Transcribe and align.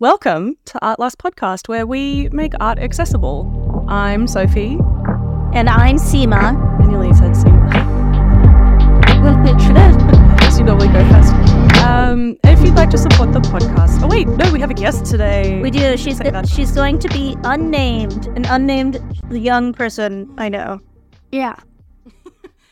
Welcome 0.00 0.56
to 0.64 0.82
Art 0.82 0.98
Lust 0.98 1.18
Podcast, 1.18 1.68
where 1.68 1.86
we 1.86 2.30
make 2.30 2.54
art 2.58 2.78
accessible. 2.78 3.84
I'm 3.86 4.26
Sophie. 4.26 4.78
And 5.52 5.68
I'm 5.68 5.96
Seema. 5.96 6.56
I 6.80 6.86
nearly 6.86 7.12
said 7.12 7.32
Seema. 7.32 7.70
As 10.40 10.58
you 10.58 10.64
normally 10.64 10.88
go 10.88 11.06
first. 11.10 11.34
Um, 11.84 12.38
if 12.44 12.62
you'd 12.64 12.76
like 12.76 12.88
to 12.88 12.96
support 12.96 13.34
the 13.34 13.40
podcast. 13.40 14.02
Oh, 14.02 14.08
wait, 14.08 14.26
no, 14.26 14.50
we 14.54 14.60
have 14.60 14.70
a 14.70 14.74
guest 14.74 15.04
today. 15.04 15.60
We 15.60 15.70
do. 15.70 15.98
She's 15.98 16.18
that. 16.20 16.48
she's 16.48 16.72
going 16.72 16.98
to 17.00 17.08
be 17.10 17.36
unnamed, 17.44 18.28
an 18.28 18.46
unnamed 18.46 18.98
young 19.30 19.74
person 19.74 20.32
I 20.38 20.48
know. 20.48 20.80
Yeah. 21.30 21.56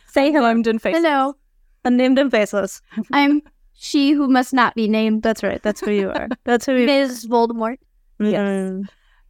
Say 0.07 0.33
hello. 0.33 0.49
Unnamed 0.49 0.67
and 0.67 0.81
face. 0.81 0.97
Hello. 0.97 1.37
Unnamed 1.85 2.19
and 2.19 2.31
faceless. 2.31 2.81
I'm 3.13 3.43
she 3.79 4.11
who 4.11 4.29
must 4.29 4.53
not 4.53 4.75
be 4.75 4.89
named. 4.89 5.23
That's 5.23 5.43
right. 5.43 5.63
That's 5.63 5.81
who 5.81 5.93
you 5.93 6.11
are. 6.11 6.29
That's 6.45 6.67
who 6.67 6.75
you 6.75 6.87
Ms. 6.87 7.27
Voldemort. 7.27 7.79
Yes. 8.19 8.83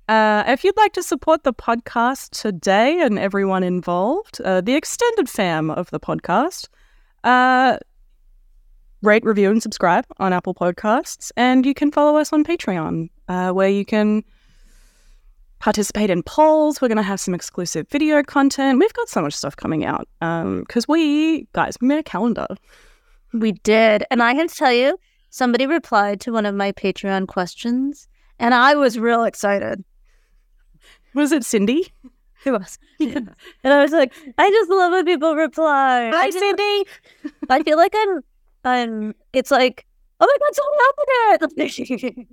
Uh, 0.09 0.43
if 0.47 0.65
you'd 0.65 0.77
like 0.79 0.95
to 0.95 1.03
support 1.03 1.45
the 1.45 1.53
podcast 1.53 2.31
today 2.31 2.99
and 3.03 3.19
everyone 3.19 3.63
involved, 3.63 4.41
uh, 4.41 4.63
the 4.63 4.75
extended 4.75 5.29
fam 5.29 5.71
of 5.71 5.91
the 5.91 6.01
podcast, 6.01 6.69
uh, 7.25 7.77
rate, 9.03 9.23
review, 9.23 9.51
and 9.51 9.63
subscribe 9.63 10.07
on 10.17 10.33
Apple 10.33 10.55
Podcasts. 10.55 11.31
And 11.37 11.67
you 11.67 11.75
can 11.75 11.93
follow 11.93 12.19
us 12.19 12.33
on 12.33 12.43
Patreon, 12.43 13.11
uh, 13.29 13.51
where 13.51 13.69
you 13.69 13.85
can 13.85 14.25
participate 15.59 16.09
in 16.09 16.23
polls. 16.23 16.81
We're 16.81 16.89
going 16.89 16.97
to 16.97 17.03
have 17.03 17.21
some 17.21 17.35
exclusive 17.35 17.87
video 17.91 18.23
content. 18.23 18.79
We've 18.81 18.95
got 18.95 19.11
so 19.11 19.21
much 19.21 19.35
stuff 19.35 19.57
coming 19.57 19.85
out 19.85 20.09
because 20.21 20.89
we, 20.89 21.47
guys, 21.53 21.77
we 21.83 21.89
made 21.89 21.99
a 21.99 22.03
calendar. 22.03 22.47
We 23.33 23.53
did. 23.53 24.05
And 24.11 24.23
I 24.23 24.35
can 24.35 24.49
tell 24.49 24.73
you, 24.73 24.99
somebody 25.31 25.67
replied 25.67 26.21
to 26.23 26.33
one 26.33 26.47
of 26.47 26.55
my 26.55 26.73
Patreon 26.73 27.29
questions, 27.29 28.09
and 28.39 28.55
I 28.55 28.75
was 28.75 28.99
real 28.99 29.25
excited. 29.25 29.85
Was 31.15 31.33
it 31.33 31.45
Cindy? 31.45 31.93
It 32.45 32.53
was. 32.53 32.79
and 33.01 33.35
I 33.65 33.83
was 33.83 33.91
like, 33.91 34.15
I 34.39 34.49
just 34.49 34.71
love 34.71 34.93
when 34.93 35.05
people 35.05 35.35
reply. 35.35 36.09
Hi, 36.15 36.17
I 36.23 36.31
just- 36.31 36.39
Cindy. 36.39 36.85
I 37.51 37.65
feel 37.65 37.77
like 37.77 37.93
I'm 37.97 38.21
I'm 38.65 39.15
it's 39.33 39.51
like, 39.51 39.85
oh 40.21 40.27
my 40.27 40.37
god, 40.39 40.55
someone 40.55 40.77
it. 42.05 42.27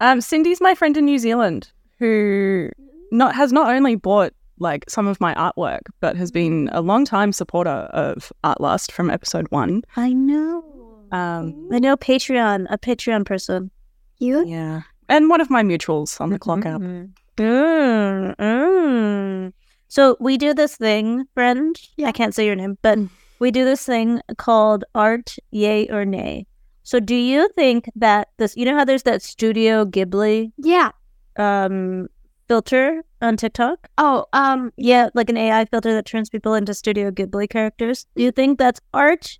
Um, 0.00 0.22
Cindy's 0.22 0.62
my 0.62 0.74
friend 0.74 0.96
in 0.96 1.04
New 1.04 1.18
Zealand 1.18 1.70
who 1.98 2.70
not 3.10 3.34
has 3.34 3.52
not 3.52 3.74
only 3.74 3.94
bought 3.94 4.32
like 4.58 4.88
some 4.88 5.06
of 5.06 5.20
my 5.20 5.34
artwork, 5.34 5.80
but 6.00 6.16
has 6.16 6.30
been 6.30 6.68
a 6.72 6.80
long 6.80 7.04
time 7.04 7.32
supporter 7.32 7.70
of 7.70 8.32
Art 8.44 8.60
Lust 8.60 8.92
from 8.92 9.10
episode 9.10 9.46
one. 9.50 9.82
I 9.96 10.12
know. 10.12 10.64
Um, 11.12 11.68
I 11.72 11.78
know 11.78 11.96
Patreon, 11.96 12.66
a 12.70 12.78
Patreon 12.78 13.24
person. 13.26 13.70
You? 14.18 14.46
yeah, 14.46 14.82
and 15.08 15.28
one 15.28 15.40
of 15.40 15.50
my 15.50 15.62
mutuals 15.64 16.20
on 16.20 16.30
the 16.30 16.38
clock 16.38 16.64
app. 16.64 16.80
Mm, 16.80 18.36
mm. 18.36 19.52
So 19.88 20.16
we 20.20 20.38
do 20.38 20.54
this 20.54 20.76
thing, 20.76 21.24
friend. 21.34 21.76
I 22.04 22.12
can't 22.12 22.34
say 22.34 22.46
your 22.46 22.54
name, 22.54 22.78
but 22.82 22.98
we 23.40 23.50
do 23.50 23.64
this 23.64 23.84
thing 23.84 24.20
called 24.38 24.84
art, 24.94 25.36
yay 25.50 25.88
or 25.88 26.04
nay. 26.04 26.46
So 26.84 26.98
do 27.00 27.14
you 27.14 27.48
think 27.56 27.90
that 27.96 28.28
this? 28.38 28.56
You 28.56 28.64
know 28.64 28.76
how 28.76 28.84
there's 28.84 29.02
that 29.04 29.22
Studio 29.22 29.84
Ghibli 29.84 30.52
Yeah. 30.58 30.90
um 31.36 32.08
filter 32.48 33.02
on 33.22 33.36
TikTok? 33.36 33.88
Oh, 33.98 34.26
um, 34.32 34.72
Yeah, 34.76 35.08
like 35.14 35.30
an 35.30 35.36
AI 35.36 35.64
filter 35.66 35.94
that 35.94 36.06
turns 36.06 36.28
people 36.28 36.54
into 36.54 36.74
Studio 36.74 37.10
Ghibli 37.10 37.48
characters. 37.48 38.06
Do 38.16 38.22
you 38.22 38.32
think 38.32 38.58
that's 38.58 38.80
art 38.92 39.38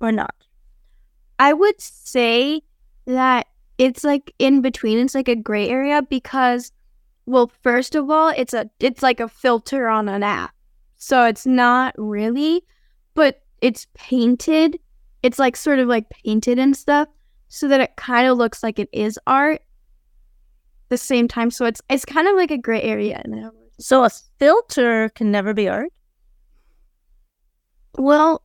or 0.00 0.10
not? 0.10 0.34
I 1.38 1.52
would 1.52 1.80
say 1.80 2.62
that 3.06 3.46
it's 3.78 4.04
like 4.04 4.32
in 4.38 4.60
between. 4.60 4.98
It's 4.98 5.14
like 5.14 5.28
a 5.28 5.36
gray 5.36 5.68
area 5.68 6.02
because, 6.02 6.72
well, 7.26 7.50
first 7.62 7.94
of 7.94 8.10
all, 8.10 8.28
it's 8.28 8.52
a 8.52 8.68
it's 8.78 9.02
like 9.02 9.20
a 9.20 9.28
filter 9.28 9.88
on 9.88 10.08
an 10.08 10.22
app, 10.22 10.54
so 10.96 11.24
it's 11.24 11.46
not 11.46 11.94
really, 11.96 12.62
but 13.14 13.42
it's 13.62 13.86
painted. 13.94 14.78
It's 15.22 15.38
like 15.38 15.56
sort 15.56 15.78
of 15.78 15.88
like 15.88 16.10
painted 16.10 16.58
and 16.58 16.76
stuff, 16.76 17.08
so 17.48 17.68
that 17.68 17.80
it 17.80 17.96
kind 17.96 18.28
of 18.28 18.36
looks 18.36 18.62
like 18.62 18.78
it 18.78 18.90
is 18.92 19.18
art. 19.26 19.62
The 20.90 20.98
same 20.98 21.28
time, 21.28 21.50
so 21.50 21.64
it's 21.64 21.80
it's 21.88 22.04
kind 22.04 22.28
of 22.28 22.36
like 22.36 22.50
a 22.50 22.58
gray 22.58 22.82
area. 22.82 23.22
So 23.78 24.04
a 24.04 24.10
filter 24.38 25.08
can 25.10 25.30
never 25.30 25.54
be 25.54 25.68
art. 25.68 25.92
Well, 27.96 28.42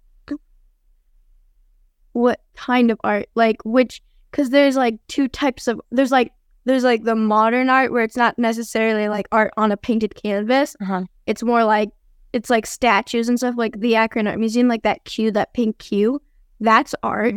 what 2.13 2.41
kind 2.55 2.91
of 2.91 3.00
art? 3.03 3.28
Like 3.35 3.57
which? 3.66 4.01
Because 4.31 4.51
there's 4.51 4.75
like 4.75 5.00
two 5.07 5.28
types 5.28 5.67
of. 5.67 5.81
There's 5.91 6.11
like 6.11 6.31
there's 6.66 6.84
like 6.84 7.03
the 7.03 7.16
modern 7.16 7.69
art 7.69 7.91
where 7.91 8.03
it's 8.03 8.17
not 8.17 8.38
necessarily 8.38 9.07
like 9.09 9.28
art 9.31 9.51
on 9.57 9.72
a 9.72 9.78
painted 9.78 10.16
canvas. 10.16 10.75
Uh-huh. 10.81 11.03
It's 11.25 11.44
more 11.44 11.63
like 11.63 11.89
it's 12.34 12.50
like 12.50 12.66
statues 12.66 13.28
and 13.28 13.38
stuff. 13.38 13.55
Like 13.57 13.79
the 13.79 13.95
Akron 13.95 14.28
Art 14.28 14.39
Museum, 14.39 14.67
like 14.67 14.84
that 14.84 15.03
Q, 15.05 15.31
that 15.31 15.53
pink 15.53 15.78
Q. 15.78 16.22
That's 16.59 16.95
art, 17.03 17.35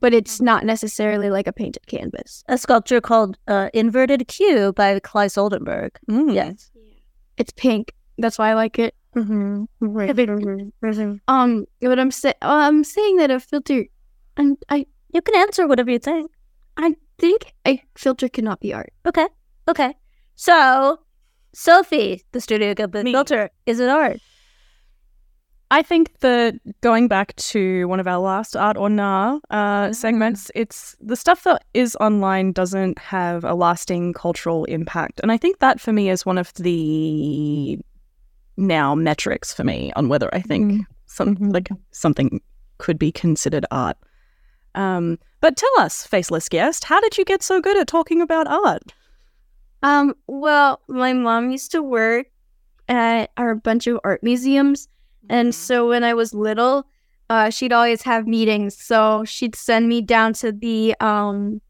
but 0.00 0.12
it's 0.12 0.40
not 0.40 0.64
necessarily 0.64 1.30
like 1.30 1.46
a 1.46 1.52
painted 1.52 1.86
canvas. 1.86 2.42
A 2.48 2.58
sculpture 2.58 3.00
called 3.00 3.38
uh, 3.46 3.70
Inverted 3.72 4.26
Q 4.28 4.72
by 4.72 4.98
Claes 5.00 5.38
Oldenburg. 5.38 5.98
Mm. 6.10 6.34
Yes. 6.34 6.70
It's 7.36 7.52
pink. 7.52 7.92
That's 8.18 8.38
why 8.38 8.50
I 8.50 8.54
like 8.54 8.78
it. 8.78 8.94
Mm-hmm. 9.16 9.64
Um, 11.28 11.66
but 11.80 11.98
I'm 11.98 12.10
sa- 12.10 12.32
I'm 12.42 12.84
saying 12.84 13.16
that 13.16 13.30
a 13.30 13.40
filter, 13.40 13.86
and 14.36 14.56
I 14.68 14.86
You 15.12 15.22
can 15.22 15.34
answer 15.36 15.66
whatever 15.66 15.90
you 15.90 15.98
think. 15.98 16.30
I 16.76 16.94
think 17.18 17.52
a 17.66 17.82
filter 17.96 18.28
cannot 18.28 18.60
be 18.60 18.72
art. 18.72 18.92
Okay. 19.06 19.26
Okay. 19.68 19.94
So, 20.36 21.00
Sophie, 21.52 22.22
the 22.32 22.40
Studio 22.40 22.74
Ghibli 22.74 23.04
Me. 23.04 23.12
filter, 23.12 23.50
is 23.66 23.80
it 23.80 23.88
art? 23.88 24.20
I 25.72 25.82
think 25.82 26.18
that 26.20 26.56
going 26.80 27.06
back 27.06 27.36
to 27.36 27.86
one 27.86 28.00
of 28.00 28.08
our 28.08 28.18
last 28.18 28.56
art 28.56 28.76
or 28.76 28.90
nah 28.90 29.38
uh, 29.50 29.92
segments, 29.92 30.50
it's 30.54 30.96
the 31.00 31.14
stuff 31.14 31.44
that 31.44 31.64
is 31.74 31.96
online 32.00 32.52
doesn't 32.52 32.98
have 32.98 33.44
a 33.44 33.54
lasting 33.54 34.12
cultural 34.14 34.64
impact, 34.64 35.20
and 35.22 35.30
I 35.30 35.36
think 35.36 35.60
that 35.60 35.80
for 35.80 35.92
me 35.92 36.10
is 36.10 36.26
one 36.26 36.38
of 36.38 36.52
the 36.54 37.78
now 38.56 38.94
metrics 38.94 39.54
for 39.54 39.64
me 39.64 39.92
on 39.94 40.08
whether 40.08 40.28
I 40.34 40.40
think 40.40 40.86
some 41.06 41.34
like 41.36 41.68
something 41.92 42.40
could 42.78 42.98
be 42.98 43.12
considered 43.12 43.64
art. 43.70 43.96
Um, 44.74 45.18
but 45.40 45.56
tell 45.56 45.80
us, 45.80 46.06
faceless 46.06 46.48
guest, 46.48 46.84
how 46.84 47.00
did 47.00 47.16
you 47.16 47.24
get 47.24 47.42
so 47.42 47.60
good 47.60 47.76
at 47.76 47.86
talking 47.86 48.20
about 48.20 48.46
art? 48.46 48.92
Um, 49.82 50.14
well, 50.26 50.80
my 50.88 51.12
mom 51.12 51.50
used 51.50 51.72
to 51.72 51.82
work 51.82 52.26
at 52.88 53.30
our 53.36 53.54
bunch 53.54 53.86
of 53.86 53.98
art 54.04 54.22
museums, 54.22 54.88
and 55.28 55.54
so 55.54 55.88
when 55.88 56.02
I 56.04 56.14
was 56.14 56.32
little, 56.34 56.86
uh, 57.28 57.50
she'd 57.50 57.72
always 57.72 58.02
have 58.02 58.26
meetings. 58.26 58.76
So 58.76 59.24
she'd 59.24 59.54
send 59.54 59.88
me 59.88 60.00
down 60.02 60.32
to 60.34 60.52
the 60.52 60.94
um 61.00 61.60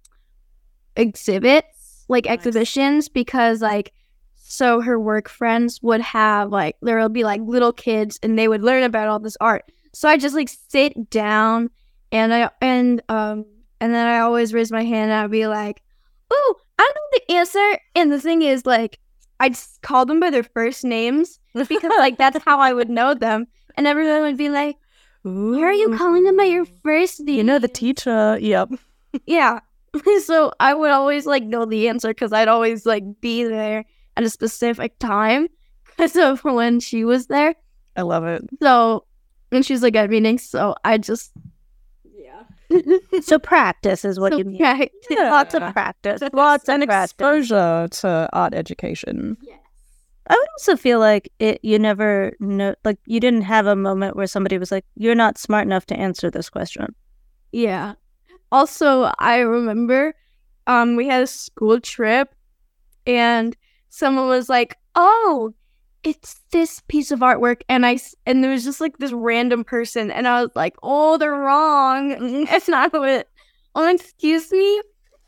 exhibits, 0.96 2.04
like 2.08 2.24
Nice. 2.24 2.34
exhibitions, 2.34 3.08
because 3.08 3.60
like 3.62 3.92
so 4.36 4.80
her 4.80 4.98
work 4.98 5.28
friends 5.28 5.80
would 5.82 6.00
have 6.00 6.50
like 6.50 6.76
there 6.82 6.98
would 7.00 7.12
be 7.12 7.24
like 7.24 7.40
little 7.42 7.72
kids 7.72 8.18
and 8.22 8.38
they 8.38 8.48
would 8.48 8.62
learn 8.62 8.82
about 8.82 9.08
all 9.08 9.18
this 9.20 9.36
art. 9.40 9.64
So 9.92 10.08
I 10.08 10.16
just 10.16 10.34
like 10.34 10.48
sit 10.48 11.10
down 11.10 11.70
and 12.12 12.32
I 12.34 12.50
and 12.60 13.02
um 13.08 13.44
and 13.80 13.94
then 13.94 14.06
I 14.06 14.18
always 14.20 14.52
raise 14.52 14.70
my 14.72 14.84
hand 14.84 15.10
and 15.10 15.20
I'd 15.20 15.30
be 15.30 15.46
like, 15.46 15.82
"Ooh, 16.32 16.54
I 16.78 16.92
know 16.94 17.18
the 17.26 17.34
answer." 17.34 17.78
And 17.94 18.12
the 18.12 18.20
thing 18.20 18.42
is, 18.42 18.66
like, 18.66 18.98
I'd 19.40 19.56
call 19.82 20.06
them 20.06 20.20
by 20.20 20.30
their 20.30 20.42
first 20.44 20.84
names 20.84 21.40
because, 21.54 21.82
like, 21.98 22.18
that's 22.18 22.42
how 22.44 22.60
I 22.60 22.72
would 22.72 22.88
know 22.90 23.14
them. 23.14 23.46
And 23.76 23.86
everyone 23.86 24.22
would 24.22 24.36
be 24.36 24.50
like, 24.50 24.76
"Why 25.22 25.62
are 25.62 25.72
you 25.72 25.96
calling 25.96 26.24
them 26.24 26.36
by 26.36 26.44
your 26.44 26.66
first 26.84 27.20
name?" 27.20 27.36
You 27.36 27.44
know 27.44 27.58
the 27.58 27.68
teacher. 27.68 28.38
Yep. 28.40 28.70
Yeah. 29.26 29.58
so 30.24 30.52
I 30.60 30.72
would 30.72 30.92
always 30.92 31.26
like 31.26 31.42
know 31.42 31.64
the 31.64 31.88
answer 31.88 32.08
because 32.08 32.32
I'd 32.32 32.46
always 32.46 32.86
like 32.86 33.02
be 33.20 33.42
there 33.42 33.84
at 34.16 34.22
a 34.22 34.30
specific 34.30 34.96
time 35.00 35.48
because 35.84 36.14
of 36.14 36.44
when 36.44 36.78
she 36.78 37.04
was 37.04 37.26
there. 37.26 37.56
I 37.96 38.02
love 38.02 38.24
it. 38.24 38.48
So, 38.62 39.04
and 39.50 39.66
she's 39.66 39.82
like 39.82 39.96
at 39.96 40.10
meetings. 40.10 40.44
So 40.44 40.76
I 40.84 40.98
just. 40.98 41.32
So 43.22 43.38
practice 43.38 44.04
is 44.04 44.18
what 44.20 44.32
So 44.32 44.38
you 44.38 44.44
mean. 44.44 44.58
prac- 44.58 44.90
Lots 45.10 45.54
of 45.54 45.72
practice. 45.72 46.22
Lots 46.32 46.68
and 46.68 46.82
of 46.82 46.88
practice. 46.88 47.10
exposure 47.12 47.88
to 47.90 48.28
art 48.32 48.54
education. 48.54 49.36
I 50.28 50.34
would 50.34 50.48
also 50.58 50.76
feel 50.76 51.00
like 51.00 51.32
it. 51.40 51.58
You 51.64 51.78
never 51.78 52.34
know, 52.38 52.74
like 52.84 52.98
you 53.06 53.18
didn't 53.18 53.42
have 53.42 53.66
a 53.66 53.74
moment 53.74 54.14
where 54.16 54.28
somebody 54.28 54.58
was 54.58 54.70
like, 54.70 54.84
"You're 54.94 55.16
not 55.16 55.38
smart 55.38 55.66
enough 55.66 55.86
to 55.86 55.96
answer 55.96 56.30
this 56.30 56.48
question." 56.48 56.94
Yeah. 57.50 57.94
Also, 58.52 59.10
I 59.18 59.38
remember 59.38 60.14
um 60.68 60.94
we 60.94 61.08
had 61.08 61.22
a 61.24 61.26
school 61.26 61.80
trip 61.80 62.32
and 63.06 63.56
someone 63.88 64.28
was 64.28 64.48
like, 64.48 64.76
"Oh, 64.94 65.52
it's 66.04 66.40
this 66.52 66.80
piece 66.88 67.10
of 67.10 67.20
artwork." 67.20 67.62
And 67.68 67.84
i 67.86 67.98
and 68.26 68.42
there 68.42 68.50
was 68.52 68.64
just 68.64 68.80
like 68.80 68.98
this 68.98 69.12
random 69.12 69.64
person 69.64 70.10
and 70.10 70.26
I 70.28 70.42
was 70.42 70.50
like, 70.54 70.74
"Oh, 70.82 71.18
they're 71.18 71.32
wrong. 71.32 72.12
It's 72.50 72.68
not 72.68 72.92
what 72.92 73.28
Oh, 73.74 73.88
excuse 73.88 74.50
me. 74.50 74.82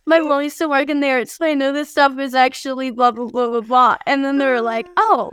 my 0.06 0.18
mom 0.20 0.42
used 0.42 0.58
to 0.58 0.68
work 0.68 0.88
in 0.90 1.00
there, 1.00 1.24
so 1.26 1.46
I 1.46 1.54
know 1.54 1.72
this 1.72 1.90
stuff 1.90 2.18
is 2.18 2.34
actually 2.34 2.90
blah 2.90 3.12
blah 3.12 3.26
blah 3.26 3.48
blah 3.48 3.60
blah. 3.60 3.96
And 4.06 4.24
then 4.24 4.38
they 4.38 4.46
were 4.46 4.60
like, 4.60 4.88
"Oh, 4.96 5.30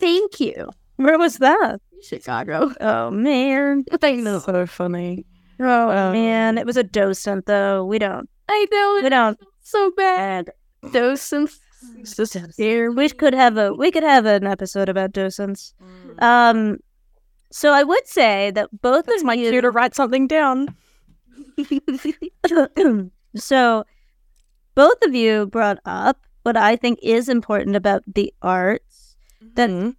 thank 0.00 0.40
you, 0.40 0.68
Where 0.96 1.18
was 1.18 1.38
that? 1.38 1.80
Chicago." 2.02 2.72
Oh 2.80 3.10
man. 3.10 3.84
Thanks. 4.00 4.44
So 4.44 4.66
funny. 4.66 5.24
Oh 5.60 5.90
Um, 5.90 6.12
man. 6.12 6.58
It 6.58 6.66
was 6.66 6.76
a 6.76 6.82
docent 6.82 7.46
though. 7.46 7.84
We 7.84 7.98
don't. 7.98 8.28
I 8.48 8.66
know 8.72 9.00
We 9.02 9.08
don't. 9.08 9.38
so 9.62 9.90
bad. 9.96 10.50
Docents. 10.92 11.58
It's 12.00 12.16
just 12.16 12.36
We 12.58 13.08
could 13.10 13.34
have 13.34 13.56
a. 13.56 13.72
We 13.74 13.90
could 13.90 14.02
have 14.02 14.26
an 14.26 14.46
episode 14.46 14.88
about 14.88 15.12
docents. 15.12 15.74
Um. 16.18 16.78
So 17.52 17.72
I 17.72 17.82
would 17.84 18.06
say 18.06 18.50
that 18.52 18.68
both 18.82 19.06
That's 19.06 19.22
of 19.22 19.26
my 19.26 19.34
you. 19.34 19.50
cue 19.50 19.60
to 19.60 19.70
write 19.70 19.94
something 19.94 20.26
down. 20.26 20.74
so 23.36 23.84
both 24.74 25.02
of 25.02 25.14
you 25.14 25.46
brought 25.46 25.78
up 25.84 26.18
what 26.42 26.56
I 26.56 26.76
think 26.76 26.98
is 27.02 27.28
important 27.28 27.76
about 27.76 28.02
the 28.06 28.32
arts. 28.42 29.16
That 29.54 29.70
Mhm. 29.70 29.96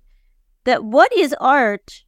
that 0.66 0.84
what 0.84 1.12
is 1.16 1.34
art? 1.40 2.04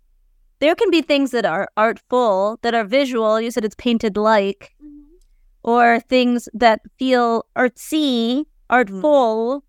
There 0.59 0.75
can 0.75 0.91
be 0.91 1.01
things 1.01 1.31
that 1.31 1.45
are 1.45 1.69
artful, 1.77 2.59
that 2.61 2.73
are 2.75 2.83
visual. 2.83 3.39
You 3.39 3.49
said 3.51 3.63
it's 3.63 3.75
painted 3.75 4.17
like, 4.17 4.75
or 5.63 5.99
things 6.01 6.49
that 6.53 6.81
feel 6.97 7.45
artsy, 7.55 8.45
artful. 8.69 9.63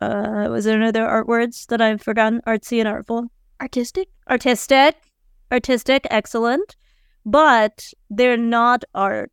Uh, 0.00 0.46
was 0.50 0.64
there 0.64 0.76
another 0.76 1.04
art 1.06 1.26
words 1.26 1.66
that 1.66 1.80
I've 1.80 2.00
forgotten? 2.00 2.40
Artsy 2.46 2.78
and 2.78 2.88
artful 2.88 3.30
Artistic. 3.60 4.08
artistic, 4.30 4.96
artistic, 5.52 6.06
excellent, 6.10 6.76
but 7.26 7.92
they're 8.08 8.38
not 8.38 8.84
art. 8.94 9.30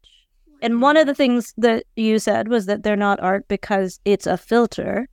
And 0.61 0.81
one 0.81 0.97
of 0.97 1.05
the 1.07 1.13
things 1.15 1.53
that 1.57 1.85
you 1.95 2.19
said 2.19 2.49
was 2.49 2.65
that 2.65 2.83
they're 2.83 2.95
not 2.97 3.21
art 3.21 3.47
because 3.47 3.99
it's 4.03 4.27
a 4.27 4.35
filter. 4.37 5.07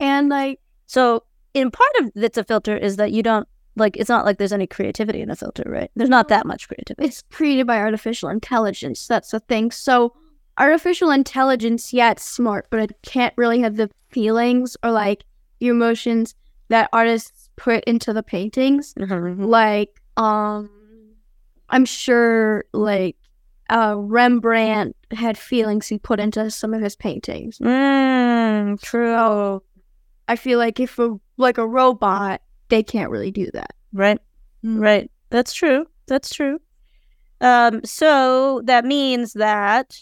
And 0.00 0.28
like, 0.28 0.60
So, 0.86 1.24
in 1.54 1.70
part 1.70 1.90
of 2.00 2.10
it's 2.16 2.38
a 2.38 2.44
filter 2.44 2.76
is 2.76 2.96
that 2.96 3.12
you 3.12 3.22
don't 3.22 3.46
like 3.76 3.96
it's 3.96 4.08
not 4.08 4.24
like 4.24 4.38
there's 4.38 4.52
any 4.52 4.66
creativity 4.66 5.20
in 5.20 5.30
a 5.30 5.36
filter, 5.36 5.62
right? 5.66 5.90
There's 5.94 6.10
not 6.10 6.28
that 6.28 6.46
much 6.46 6.66
creativity. 6.66 7.06
it's 7.06 7.22
created 7.30 7.66
by 7.68 7.78
artificial 7.78 8.28
intelligence. 8.30 9.06
That's 9.06 9.30
the 9.30 9.40
thing. 9.40 9.70
So, 9.70 10.14
artificial 10.58 11.10
intelligence, 11.10 11.92
yeah, 11.92 12.10
it's 12.10 12.24
smart, 12.24 12.66
but 12.70 12.80
it 12.80 12.96
can't 13.02 13.34
really 13.36 13.60
have 13.60 13.76
the 13.76 13.90
feelings 14.10 14.76
or 14.82 14.90
like 14.90 15.24
the 15.60 15.68
emotions 15.68 16.34
that 16.68 16.88
artists 16.92 17.50
put 17.56 17.84
into 17.84 18.12
the 18.12 18.22
paintings. 18.22 18.94
Like, 18.96 20.00
um, 20.16 20.68
I'm 21.68 21.84
sure 21.84 22.64
like 22.72 23.16
uh, 23.70 23.94
Rembrandt 23.96 24.96
had 25.12 25.38
feelings 25.38 25.86
he 25.86 25.98
put 25.98 26.20
into 26.20 26.50
some 26.50 26.74
of 26.74 26.82
his 26.82 26.96
paintings. 26.96 27.58
Mm, 27.58 28.80
true. 28.80 29.62
I 30.28 30.36
feel 30.36 30.58
like 30.58 30.80
if 30.80 30.98
a 30.98 31.18
like 31.36 31.58
a 31.58 31.66
robot, 31.66 32.42
they 32.68 32.82
can't 32.82 33.10
really 33.10 33.30
do 33.30 33.50
that. 33.52 33.74
Right. 33.92 34.20
Right. 34.62 35.10
That's 35.30 35.52
true. 35.52 35.86
That's 36.06 36.34
true. 36.34 36.60
Um, 37.40 37.84
so 37.84 38.62
that 38.64 38.84
means 38.84 39.34
that 39.34 39.98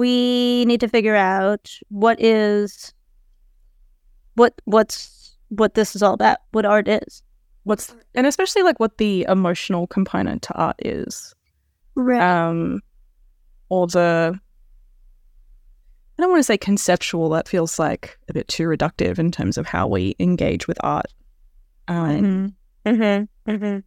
we 0.00 0.64
need 0.64 0.80
to 0.80 0.88
figure 0.88 1.14
out 1.14 1.70
what 1.90 2.18
is 2.22 2.94
what 4.34 4.54
what's 4.64 5.36
what 5.50 5.74
this 5.74 5.94
is 5.94 6.02
all 6.02 6.14
about, 6.14 6.38
what 6.52 6.64
art 6.64 6.88
is. 6.88 7.22
What's 7.64 7.94
and 8.14 8.26
especially 8.26 8.62
like 8.62 8.80
what 8.80 8.96
the 8.96 9.26
emotional 9.28 9.86
component 9.86 10.40
to 10.44 10.54
art 10.54 10.76
is. 10.78 11.34
Right. 11.96 12.22
Um 12.22 12.80
or 13.68 13.88
the 13.88 14.40
I 16.18 16.22
don't 16.22 16.30
want 16.30 16.40
to 16.40 16.44
say 16.44 16.56
conceptual, 16.56 17.28
that 17.30 17.46
feels 17.46 17.78
like 17.78 18.18
a 18.30 18.32
bit 18.32 18.48
too 18.48 18.64
reductive 18.68 19.18
in 19.18 19.30
terms 19.30 19.58
of 19.58 19.66
how 19.66 19.86
we 19.86 20.16
engage 20.18 20.66
with 20.66 20.78
art. 20.82 21.12
Um, 21.88 22.54
Mm-hmm. 22.86 23.50
Mm-hmm. 23.50 23.78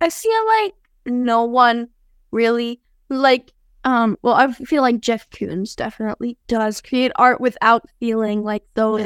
I 0.00 0.10
feel 0.10 0.46
like 0.46 0.74
no 1.06 1.42
one 1.42 1.88
really 2.30 2.80
like 3.08 3.52
um 3.86 4.18
well 4.22 4.34
I 4.34 4.52
feel 4.52 4.82
like 4.82 5.00
Jeff 5.00 5.30
Koons 5.30 5.74
definitely 5.76 6.36
does 6.48 6.80
create 6.82 7.12
art 7.16 7.40
without 7.40 7.84
feeling 8.00 8.42
like 8.44 8.64
those 8.74 9.00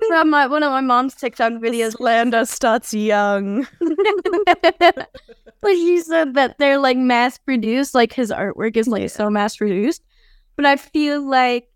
from 0.08 0.30
my 0.30 0.46
one 0.46 0.62
of 0.62 0.70
my 0.70 0.80
mom's 0.80 1.14
TikTok 1.14 1.54
videos 1.54 1.98
Landa 2.00 2.46
starts 2.46 2.94
young. 2.94 3.66
but 5.60 5.72
she 5.72 6.00
said 6.00 6.34
that 6.34 6.56
they're 6.58 6.78
like 6.78 6.96
mass 6.96 7.36
produced 7.38 7.94
like 7.94 8.12
his 8.12 8.30
artwork 8.30 8.76
is 8.76 8.86
like 8.88 9.10
so 9.10 9.28
mass 9.28 9.56
produced 9.56 10.02
but 10.56 10.64
I 10.64 10.76
feel 10.76 11.20
like 11.28 11.68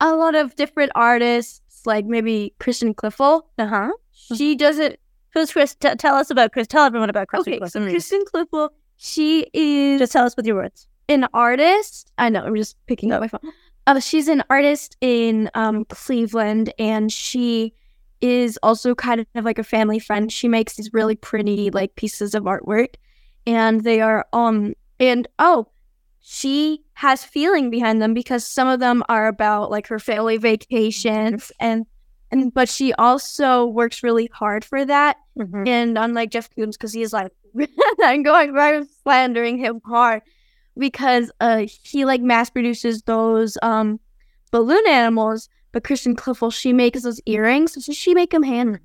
a 0.00 0.14
lot 0.14 0.34
of 0.34 0.54
different 0.56 0.92
artists 0.94 1.62
like 1.86 2.04
maybe 2.04 2.54
Kristen 2.58 2.92
Cliffel 2.94 3.48
Uh-huh. 3.58 3.90
she 4.36 4.54
doesn't 4.56 4.96
Who's 5.32 5.52
Chris? 5.52 5.76
T- 5.76 5.94
tell 5.94 6.16
us 6.16 6.28
about 6.28 6.50
Chris. 6.52 6.66
Tell 6.66 6.84
everyone 6.84 7.08
about 7.08 7.28
Chris. 7.28 7.42
okay 7.42 7.60
so 7.68 7.80
Kristen 7.88 8.24
Cliffel 8.26 8.70
she 9.02 9.46
is 9.54 9.98
Just 10.00 10.12
tell 10.12 10.26
us 10.26 10.36
with 10.36 10.46
your 10.46 10.56
words. 10.56 10.86
an 11.08 11.26
artist. 11.32 12.12
I 12.18 12.28
know, 12.28 12.42
I'm 12.44 12.54
just 12.54 12.76
picking 12.86 13.12
up 13.12 13.20
my 13.22 13.28
phone. 13.28 13.40
Uh, 13.86 13.98
she's 13.98 14.28
an 14.28 14.44
artist 14.50 14.96
in 15.00 15.50
um, 15.54 15.84
Cleveland, 15.86 16.72
and 16.78 17.10
she 17.10 17.72
is 18.20 18.58
also 18.62 18.94
kind 18.94 19.26
of 19.34 19.44
like 19.44 19.58
a 19.58 19.64
family 19.64 19.98
friend. 19.98 20.30
She 20.30 20.46
makes 20.48 20.76
these 20.76 20.90
really 20.92 21.16
pretty 21.16 21.70
like 21.70 21.94
pieces 21.96 22.34
of 22.34 22.44
artwork, 22.44 22.96
and 23.46 23.82
they 23.82 24.02
are 24.02 24.26
um 24.34 24.74
and 25.00 25.26
oh, 25.38 25.66
she 26.20 26.82
has 26.92 27.24
feeling 27.24 27.70
behind 27.70 28.02
them 28.02 28.12
because 28.12 28.44
some 28.44 28.68
of 28.68 28.78
them 28.80 29.02
are 29.08 29.26
about 29.26 29.70
like 29.70 29.86
her 29.86 29.98
family 29.98 30.36
vacations 30.36 31.50
and 31.58 31.86
and 32.30 32.52
but 32.52 32.68
she 32.68 32.92
also 32.92 33.64
works 33.64 34.02
really 34.02 34.28
hard 34.32 34.64
for 34.64 34.84
that 34.84 35.16
Mm-hmm. 35.38 35.66
and 35.66 35.96
unlike 35.96 36.30
Jeff 36.30 36.50
Koons, 36.50 36.72
because 36.72 36.92
he's 36.92 37.14
like, 37.14 37.32
I'm 38.02 38.22
going 38.22 38.52
right 38.52 38.86
slandering 39.02 39.58
him 39.58 39.80
hard 39.84 40.22
because 40.78 41.30
uh 41.40 41.66
he 41.82 42.04
like 42.04 42.20
mass 42.20 42.50
produces 42.50 43.02
those 43.02 43.58
um 43.62 43.98
balloon 44.50 44.86
animals, 44.88 45.48
but 45.72 45.84
Kristen 45.84 46.16
Cliffel 46.16 46.50
she 46.50 46.72
makes 46.72 47.02
those 47.02 47.20
earrings. 47.26 47.84
So 47.84 47.92
she 47.92 48.14
make 48.14 48.30
them 48.30 48.42
hand. 48.42 48.80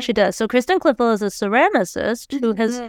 She 0.00 0.12
does. 0.12 0.36
So 0.36 0.48
Kristen 0.48 0.80
Cliffel 0.80 1.12
is 1.12 1.22
a 1.22 1.26
ceramicist 1.26 2.40
who 2.40 2.52
has 2.54 2.80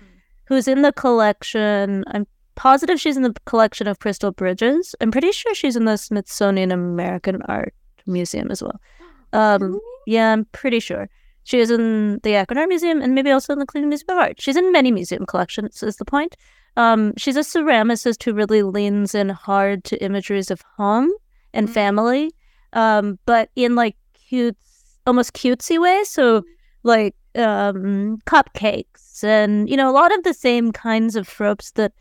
who's 0.47 0.67
in 0.67 0.81
the 0.81 0.93
collection. 0.93 2.03
I'm 2.07 2.25
positive 2.55 2.99
she's 2.99 3.17
in 3.17 3.23
the 3.23 3.35
collection 3.45 3.87
of 3.87 3.99
Crystal 3.99 4.31
Bridges. 4.31 4.95
I'm 5.01 5.11
pretty 5.11 5.31
sure 5.31 5.53
she's 5.53 5.75
in 5.75 5.85
the 5.85 5.97
Smithsonian 5.97 6.71
American 6.71 7.41
Art 7.43 7.73
Museum 8.05 8.51
as 8.51 8.61
well. 8.61 8.79
Um, 9.33 9.81
yeah, 10.07 10.31
I'm 10.31 10.45
pretty 10.53 10.79
sure. 10.79 11.09
She 11.45 11.59
is 11.59 11.69
in 11.71 12.19
the 12.23 12.33
Akron 12.35 12.57
Art 12.57 12.69
Museum 12.69 13.01
and 13.01 13.13
maybe 13.15 13.29
also 13.31 13.53
in 13.53 13.59
the 13.59 13.65
Cleveland 13.67 13.89
Museum 13.89 14.09
of 14.09 14.17
Art. 14.17 14.41
She's 14.41 14.55
in 14.57 14.71
many 14.71 14.91
museum 14.91 15.25
collections, 15.27 15.81
is 15.83 15.97
the 15.97 16.03
point. 16.05 16.35
Um, 16.75 17.13
she's 17.17 17.37
a 17.37 17.41
ceramicist 17.41 18.23
who 18.23 18.33
really 18.33 18.63
leans 18.63 19.13
in 19.15 19.29
hard 19.29 19.83
to 19.85 20.03
imageries 20.03 20.49
of 20.51 20.61
home 20.75 21.11
and 21.53 21.69
Mhm. 21.69 21.73
family, 21.73 22.31
um, 22.73 23.19
but 23.25 23.49
in 23.55 23.75
like 23.75 23.95
cute, 24.27 24.57
almost 25.05 25.33
cutesy 25.33 25.79
ways. 25.79 26.09
So, 26.09 26.43
like 26.83 27.15
um, 27.35 28.17
cupcakes 28.25 29.23
and 29.23 29.69
you 29.69 29.75
know 29.77 29.89
a 29.89 29.97
lot 30.01 30.13
of 30.15 30.23
the 30.23 30.33
same 30.33 30.71
kinds 30.71 31.15
of 31.15 31.27
tropes 31.27 31.71
that 31.71 31.91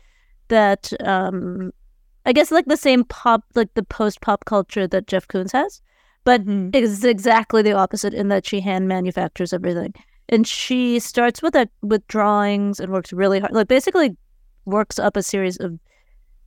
that 0.47 0.91
um, 1.01 1.71
I 2.25 2.33
guess 2.33 2.51
like 2.51 2.65
the 2.65 2.77
same 2.77 3.03
pop, 3.03 3.43
like 3.53 3.73
the 3.75 3.83
post 3.83 4.21
pop 4.21 4.45
culture 4.45 4.87
that 4.87 5.07
Jeff 5.07 5.27
Koons 5.27 5.51
has, 5.51 5.81
but 6.25 6.45
Mhm. 6.45 6.75
is 6.75 7.03
exactly 7.05 7.61
the 7.61 7.71
opposite 7.73 8.13
in 8.13 8.27
that 8.27 8.45
she 8.45 8.59
hand 8.59 8.87
manufactures 8.87 9.53
everything. 9.53 9.93
And 10.27 10.45
she 10.47 10.99
starts 10.99 11.41
with 11.41 11.55
a 11.55 11.69
with 11.81 12.05
drawings 12.07 12.79
and 12.79 12.91
works 12.91 13.13
really 13.13 13.39
hard. 13.39 13.53
Like 13.53 13.67
basically 13.69 14.17
works 14.65 14.99
up 14.99 15.15
a 15.15 15.23
series 15.23 15.57
of 15.57 15.79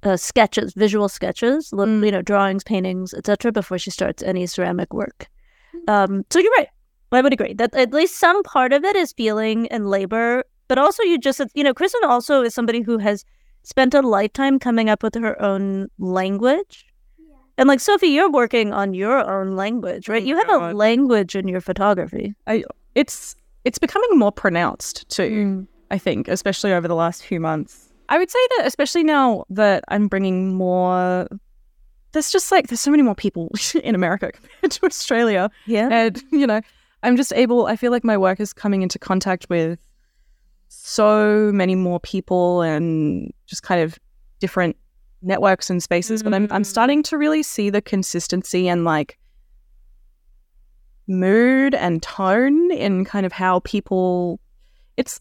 uh, 0.05 0.17
sketches, 0.17 0.75
visual 0.75 1.09
sketches, 1.09 1.71
Mm. 1.73 2.05
you 2.05 2.13
know, 2.13 2.23
drawings, 2.23 2.63
paintings, 2.65 3.13
etc. 3.15 3.51
before 3.53 3.79
she 3.79 3.91
starts 3.91 4.23
any 4.23 4.47
ceramic 4.47 4.93
work. 4.95 5.27
Um, 5.89 6.25
so 6.31 6.39
you're 6.39 6.53
right. 6.59 6.69
I 7.11 7.21
would 7.23 7.33
agree 7.33 7.55
that 7.55 7.75
at 7.75 7.93
least 7.93 8.17
some 8.17 8.43
part 8.43 8.73
of 8.73 8.85
it 8.85 8.95
is 8.97 9.13
feeling 9.13 9.67
and 9.69 9.89
labor, 9.89 10.45
but 10.69 10.79
also 10.79 11.03
you 11.03 11.19
just 11.19 11.41
you 11.55 11.65
know, 11.65 11.75
Kristen 11.75 12.05
also 12.05 12.43
is 12.43 12.55
somebody 12.55 12.83
who 12.83 12.99
has 12.99 13.25
spent 13.65 13.95
a 13.95 14.01
lifetime 14.03 14.59
coming 14.59 14.89
up 14.91 15.03
with 15.03 15.15
her 15.15 15.41
own 15.43 15.89
language. 15.99 16.87
And 17.59 17.69
like 17.69 17.81
Sophie, 17.81 18.07
you're 18.07 18.31
working 18.31 18.73
on 18.73 18.95
your 18.95 19.19
own 19.29 19.57
language, 19.57 20.09
right? 20.09 20.23
Oh 20.23 20.27
You 20.27 20.37
have 20.37 20.49
a 20.49 20.53
mm-hmm. 20.53 20.77
language 20.77 21.35
in 21.35 21.49
your 21.49 21.61
photography. 21.61 22.35
I, 22.47 22.65
It's 22.95 23.37
it's 23.65 23.79
becoming 23.79 24.19
more 24.19 24.33
pronounced 24.33 25.09
too. 25.11 25.31
Mm. 25.31 25.67
I 25.91 25.99
think, 25.99 26.29
especially 26.29 26.73
over 26.73 26.87
the 26.87 26.95
last 26.95 27.25
few 27.25 27.41
months. 27.41 27.88
I 28.09 28.19
would 28.19 28.31
say 28.31 28.38
that, 28.57 28.67
especially 28.67 29.05
now 29.05 29.45
that 29.50 29.85
I'm 29.88 30.09
bringing 30.09 30.55
more. 30.55 31.29
There's 32.12 32.31
just 32.31 32.50
like 32.50 32.69
there's 32.69 32.81
so 32.81 32.91
many 32.91 33.03
more 33.03 33.15
people 33.15 33.50
in 33.83 33.95
America 33.95 34.33
compared 34.33 34.71
to 34.73 34.87
Australia, 34.87 35.50
Yeah. 35.67 35.88
and 35.91 36.23
you 36.31 36.47
know, 36.47 36.61
I'm 37.03 37.17
just 37.17 37.33
able. 37.35 37.67
I 37.67 37.77
feel 37.77 37.91
like 37.91 38.05
my 38.05 38.17
work 38.17 38.41
is 38.41 38.53
coming 38.53 38.83
into 38.83 38.99
contact 38.99 39.50
with 39.50 39.79
so 40.69 41.50
many 41.53 41.75
more 41.75 41.99
people 42.00 42.62
and 42.62 43.33
just 43.47 43.62
kind 43.62 43.83
of 43.83 43.99
different 44.38 44.77
networks 45.23 45.69
and 45.71 45.83
spaces. 45.83 46.23
But 46.23 46.35
I'm 46.35 46.49
I'm 46.51 46.63
Mm. 46.63 46.67
starting 46.67 47.03
to 47.05 47.19
really 47.19 47.43
see 47.43 47.71
the 47.71 47.83
consistency 47.83 48.69
and 48.69 48.85
like 48.85 49.19
mood 51.07 51.75
and 51.75 52.03
tone 52.03 52.71
in 52.71 53.05
kind 53.05 53.25
of 53.25 53.33
how 53.33 53.61
people 53.61 54.39
it's 54.97 55.21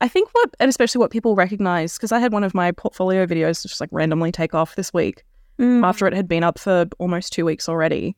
I 0.00 0.06
think 0.08 0.28
what 0.32 0.50
and 0.60 0.68
especially 0.68 1.00
what 1.00 1.10
people 1.10 1.34
recognize 1.34 1.94
because 1.94 2.12
I 2.12 2.20
had 2.20 2.32
one 2.32 2.44
of 2.44 2.54
my 2.54 2.70
portfolio 2.70 3.26
videos 3.26 3.62
just 3.62 3.80
like 3.80 3.90
randomly 3.92 4.30
take 4.32 4.54
off 4.54 4.76
this 4.76 4.92
week 4.92 5.24
Mm. 5.58 5.84
after 5.84 6.06
it 6.06 6.14
had 6.14 6.28
been 6.28 6.44
up 6.44 6.56
for 6.56 6.86
almost 7.00 7.32
2 7.32 7.44
weeks 7.44 7.68
already. 7.68 8.14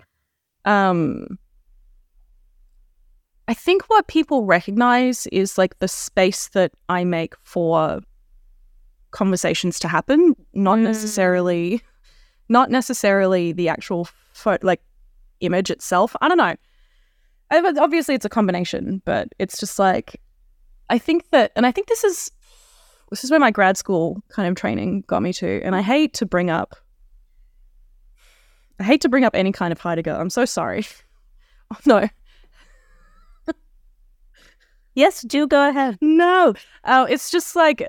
Um 0.66 1.38
I 3.48 3.54
think 3.54 3.84
what 3.88 4.06
people 4.08 4.44
recognize 4.44 5.26
is 5.28 5.56
like 5.56 5.78
the 5.78 5.88
space 5.88 6.48
that 6.50 6.70
I 6.90 7.02
make 7.04 7.34
for 7.42 8.00
conversations 9.12 9.78
to 9.80 9.88
happen, 9.88 10.34
not 10.54 10.78
Mm. 10.78 10.82
necessarily 10.82 11.82
not 12.48 12.68
necessarily 12.70 13.52
the 13.52 13.68
actual 13.68 14.08
pho- 14.32 14.58
like 14.62 14.82
image 15.40 15.70
itself. 15.70 16.16
I 16.20 16.26
don't 16.28 16.36
know. 16.38 16.56
I- 17.52 17.74
Obviously, 17.78 18.14
it's 18.16 18.24
a 18.24 18.28
combination, 18.28 19.02
but 19.04 19.28
it's 19.38 19.58
just 19.60 19.78
like 19.78 20.20
I 20.88 20.98
think 20.98 21.30
that, 21.30 21.52
and 21.54 21.64
I 21.66 21.70
think 21.72 21.86
this 21.86 22.02
is 22.04 22.30
this 23.10 23.22
is 23.24 23.30
where 23.30 23.38
my 23.40 23.50
grad 23.52 23.76
school 23.76 24.22
kind 24.28 24.48
of 24.48 24.54
training 24.56 25.04
got 25.06 25.22
me 25.22 25.32
to. 25.34 25.60
And 25.64 25.74
I 25.76 25.82
hate 25.82 26.12
to 26.14 26.26
bring 26.26 26.50
up, 26.50 26.74
I 28.80 28.84
hate 28.84 29.00
to 29.02 29.08
bring 29.08 29.24
up 29.24 29.34
any 29.34 29.52
kind 29.52 29.72
of 29.72 29.80
Heidegger. 29.80 30.14
I'm 30.14 30.30
so 30.30 30.44
sorry. 30.44 30.84
Oh, 31.72 31.76
no, 31.86 32.08
Yes, 34.96 35.22
do 35.22 35.46
go 35.46 35.68
ahead. 35.68 35.98
no. 36.00 36.54
Uh, 36.84 37.06
it's 37.08 37.30
just 37.30 37.54
like, 37.54 37.88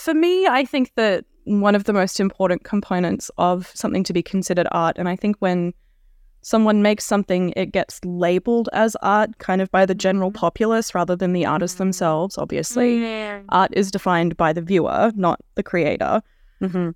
for 0.00 0.14
me, 0.14 0.46
I 0.46 0.64
think 0.64 0.92
that 0.96 1.24
one 1.44 1.74
of 1.74 1.84
the 1.84 1.92
most 1.92 2.20
important 2.20 2.64
components 2.64 3.30
of 3.36 3.70
something 3.74 4.04
to 4.04 4.12
be 4.12 4.22
considered 4.22 4.66
art, 4.72 4.96
and 4.98 5.08
I 5.08 5.16
think 5.16 5.36
when 5.40 5.74
someone 6.42 6.80
makes 6.80 7.04
something, 7.04 7.52
it 7.54 7.72
gets 7.72 8.02
labeled 8.04 8.70
as 8.72 8.96
art 9.02 9.38
kind 9.38 9.60
of 9.60 9.70
by 9.70 9.84
the 9.84 9.94
general 9.94 10.30
mm-hmm. 10.30 10.38
populace 10.38 10.94
rather 10.94 11.14
than 11.14 11.34
the 11.34 11.44
artists 11.44 11.74
mm-hmm. 11.74 11.84
themselves, 11.84 12.38
obviously. 12.38 12.98
Mm-hmm. 12.98 13.46
Art 13.50 13.72
is 13.74 13.90
defined 13.90 14.36
by 14.36 14.54
the 14.54 14.62
viewer, 14.62 15.12
not 15.16 15.40
the 15.54 15.62
creator. 15.62 16.22
Mm-hmm. 16.62 16.90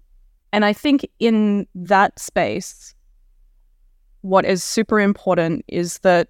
And 0.52 0.64
I 0.64 0.72
think 0.72 1.06
in 1.18 1.66
that 1.74 2.18
space, 2.18 2.94
what 4.22 4.46
is 4.46 4.64
super 4.64 4.98
important 4.98 5.64
is 5.68 5.98
that 5.98 6.28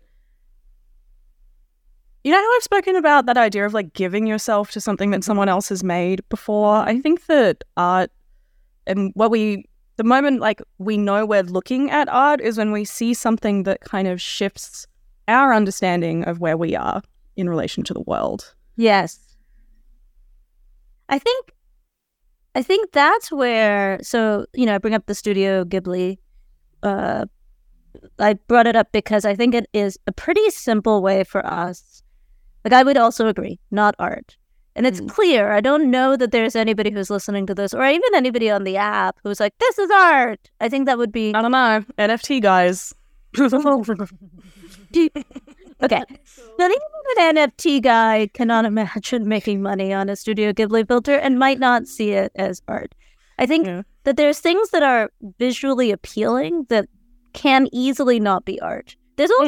you 2.25 2.33
know 2.33 2.39
how 2.39 2.57
I've 2.57 2.63
spoken 2.63 2.97
about 2.97 3.27
that 3.27 3.37
idea 3.37 3.67
of 3.67 3.75
like 3.75 3.93
giving 3.93 4.27
yourself 4.27 4.71
to 4.73 4.81
something 4.81 5.11
that 5.11 5.23
someone 5.23 5.49
else 5.49 5.69
has 5.69 5.85
made 5.85 6.27
before? 6.29 6.77
I 6.77 6.99
think 7.01 7.27
that 7.27 7.65
art 7.77 8.11
and 8.87 9.13
what 9.15 9.31
we 9.31 9.67
the 9.97 10.05
moment 10.05 10.41
like 10.41 10.61
we 10.79 10.97
know 10.97 11.25
we're 11.25 11.43
looking 11.43 11.91
at 11.91 12.09
art 12.09 12.41
is 12.41 12.59
when 12.59 12.73
we 12.73 12.85
see 12.85 13.15
something 13.15 13.63
that 13.65 13.81
kind 13.81 14.09
of 14.09 14.21
shifts 14.21 14.87
our 15.29 15.55
understanding 15.55 16.25
of 16.25 16.41
where 16.41 16.57
we 16.57 16.75
are 16.75 17.03
in 17.37 17.49
relation 17.49 17.83
to 17.85 17.95
the 17.95 18.01
world. 18.01 18.55
Yes. 18.77 19.37
I 21.09 21.19
think 21.19 21.53
I 22.55 22.63
think 22.63 22.93
that's 22.93 23.31
where 23.31 23.99
so, 24.03 24.47
you 24.55 24.67
know, 24.67 24.75
I 24.75 24.79
bring 24.79 24.95
up 24.95 25.07
the 25.07 25.15
Studio 25.15 25.65
Ghibli 25.65 26.19
uh 26.83 27.27
I 28.19 28.35
brought 28.35 28.67
it 28.67 28.77
up 28.77 28.93
because 28.93 29.25
I 29.25 29.35
think 29.35 29.55
it 29.55 29.67
is 29.73 29.99
a 30.07 30.13
pretty 30.13 30.51
simple 30.51 31.03
way 31.03 31.25
for 31.25 31.45
us. 31.47 32.03
Like 32.65 32.73
I 32.73 32.83
would 32.83 32.97
also 32.97 33.29
agree, 33.29 33.59
not 33.71 33.95
art. 33.99 34.37
And 34.77 34.87
it's 34.87 35.01
Mm. 35.01 35.09
clear. 35.09 35.53
I 35.53 35.61
don't 35.61 35.91
know 35.91 36.17
that 36.17 36.33
there's 36.33 36.57
anybody 36.57 36.91
who's 36.91 37.09
listening 37.11 37.47
to 37.47 37.55
this 37.55 37.73
or 37.75 37.85
even 37.87 38.15
anybody 38.15 38.51
on 38.51 38.65
the 38.65 38.77
app 38.77 39.17
who's 39.23 39.39
like, 39.39 39.55
this 39.61 39.79
is 39.79 39.91
art. 39.91 40.51
I 40.61 40.69
think 40.69 40.87
that 40.87 40.99
would 40.99 41.13
be 41.13 41.33
I 41.35 41.43
don't 41.43 41.53
know. 41.53 41.85
NFT 41.99 42.41
guys. 42.43 42.93
Okay. 45.83 46.03
Now, 46.59 46.67
even 46.67 46.79
an 47.19 47.37
NFT 47.37 47.83
guy 47.83 48.31
cannot 48.33 48.65
imagine 48.65 49.29
making 49.37 49.61
money 49.61 49.93
on 49.93 50.09
a 50.09 50.17
Studio 50.17 50.53
Ghibli 50.53 50.87
filter 50.87 51.17
and 51.17 51.39
might 51.39 51.59
not 51.59 51.87
see 51.87 52.13
it 52.13 52.33
as 52.37 52.63
art. 52.69 52.95
I 53.39 53.47
think 53.47 53.67
Yeah. 53.67 53.83
that 54.05 54.17
there's 54.17 54.39
things 54.39 54.71
that 54.71 54.83
are 54.83 55.11
visually 55.39 55.91
appealing 55.91 56.67
that 56.69 56.87
can 57.33 57.69
easily 57.73 58.21
not 58.21 58.45
be 58.45 58.61
art. 58.61 58.97
There's 59.17 59.31
Mm. 59.33 59.47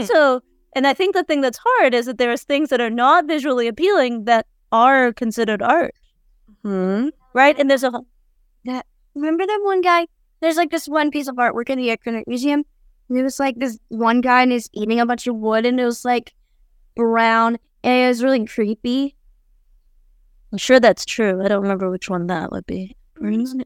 And 0.76 0.86
I 0.86 0.94
think 0.94 1.14
the 1.14 1.24
thing 1.24 1.40
that's 1.40 1.58
hard 1.60 1.92
is 1.94 2.06
that 2.06 2.18
there's 2.18 2.44
things 2.44 2.68
that 2.70 2.80
are 2.80 2.90
not 2.90 3.26
visually 3.26 3.66
appealing 3.66 4.24
that 4.26 4.46
are 4.70 5.12
considered 5.12 5.62
art, 5.62 5.94
Hmm. 6.62 7.08
right? 7.34 7.58
And 7.58 7.68
there's 7.68 7.82
a 7.84 7.92
Remember 9.14 9.46
that 9.46 9.60
one 9.64 9.80
guy? 9.80 10.06
There's 10.40 10.56
like 10.58 10.70
this 10.70 10.86
one 10.86 11.10
piece 11.10 11.26
of 11.26 11.36
artwork 11.36 11.70
in 11.70 11.78
the 11.78 11.90
Economic 11.90 12.28
Museum. 12.28 12.64
And 13.08 13.16
it 13.18 13.22
was 13.22 13.40
like 13.40 13.56
this 13.58 13.78
one 13.88 14.20
guy 14.20 14.42
and 14.42 14.52
he's 14.52 14.68
eating 14.74 15.00
a 15.00 15.06
bunch 15.06 15.26
of 15.26 15.36
wood 15.36 15.64
and 15.64 15.80
it 15.80 15.84
was 15.86 16.04
like 16.04 16.34
brown 16.96 17.56
and 17.82 17.94
it 18.04 18.08
was 18.08 18.22
really 18.22 18.44
creepy. 18.44 19.16
I'm 20.52 20.58
sure 20.58 20.80
that's 20.80 21.04
true. 21.06 21.42
I 21.42 21.48
don't 21.48 21.62
remember 21.62 21.88
which 21.90 22.10
one 22.10 22.26
that 22.26 22.52
would 22.52 22.66
be. 22.66 22.94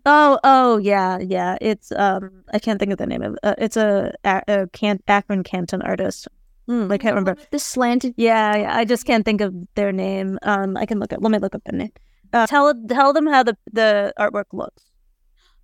Oh, 0.07 0.38
oh, 0.45 0.76
yeah, 0.79 1.19
yeah. 1.19 1.57
It's 1.61 1.90
um, 1.93 2.31
I 2.52 2.61
can't 2.61 2.79
think 2.79 2.93
of 2.93 2.99
the 2.99 3.07
name 3.07 3.23
of. 3.23 3.37
Uh, 3.43 3.55
it's 3.59 3.76
a, 3.76 4.12
a, 4.23 4.43
a 4.47 4.67
can- 4.69 5.02
Akron 5.09 5.43
Canton 5.43 5.83
artist. 5.83 6.29
Hmm, 6.71 6.93
I 6.93 6.99
can't 6.99 7.17
remember. 7.17 7.35
The 7.50 7.59
slanted. 7.59 8.15
Yeah, 8.17 8.55
yeah, 8.55 8.77
I 8.77 8.85
just 8.85 9.05
can't 9.05 9.25
think 9.25 9.41
of 9.41 9.53
their 9.75 9.91
name. 9.91 10.39
Um, 10.43 10.77
I 10.77 10.87
can 10.87 11.00
look 11.00 11.12
at. 11.12 11.21
Let 11.21 11.33
me 11.33 11.39
look 11.39 11.57
up 11.57 11.65
their 11.65 11.77
name. 11.77 11.91
Uh, 12.33 12.47
tell 12.47 12.73
tell 12.89 13.12
them 13.12 13.27
how 13.27 13.43
the 13.43 13.57
the 13.73 14.15
artwork 14.21 14.45
looks. 14.53 14.85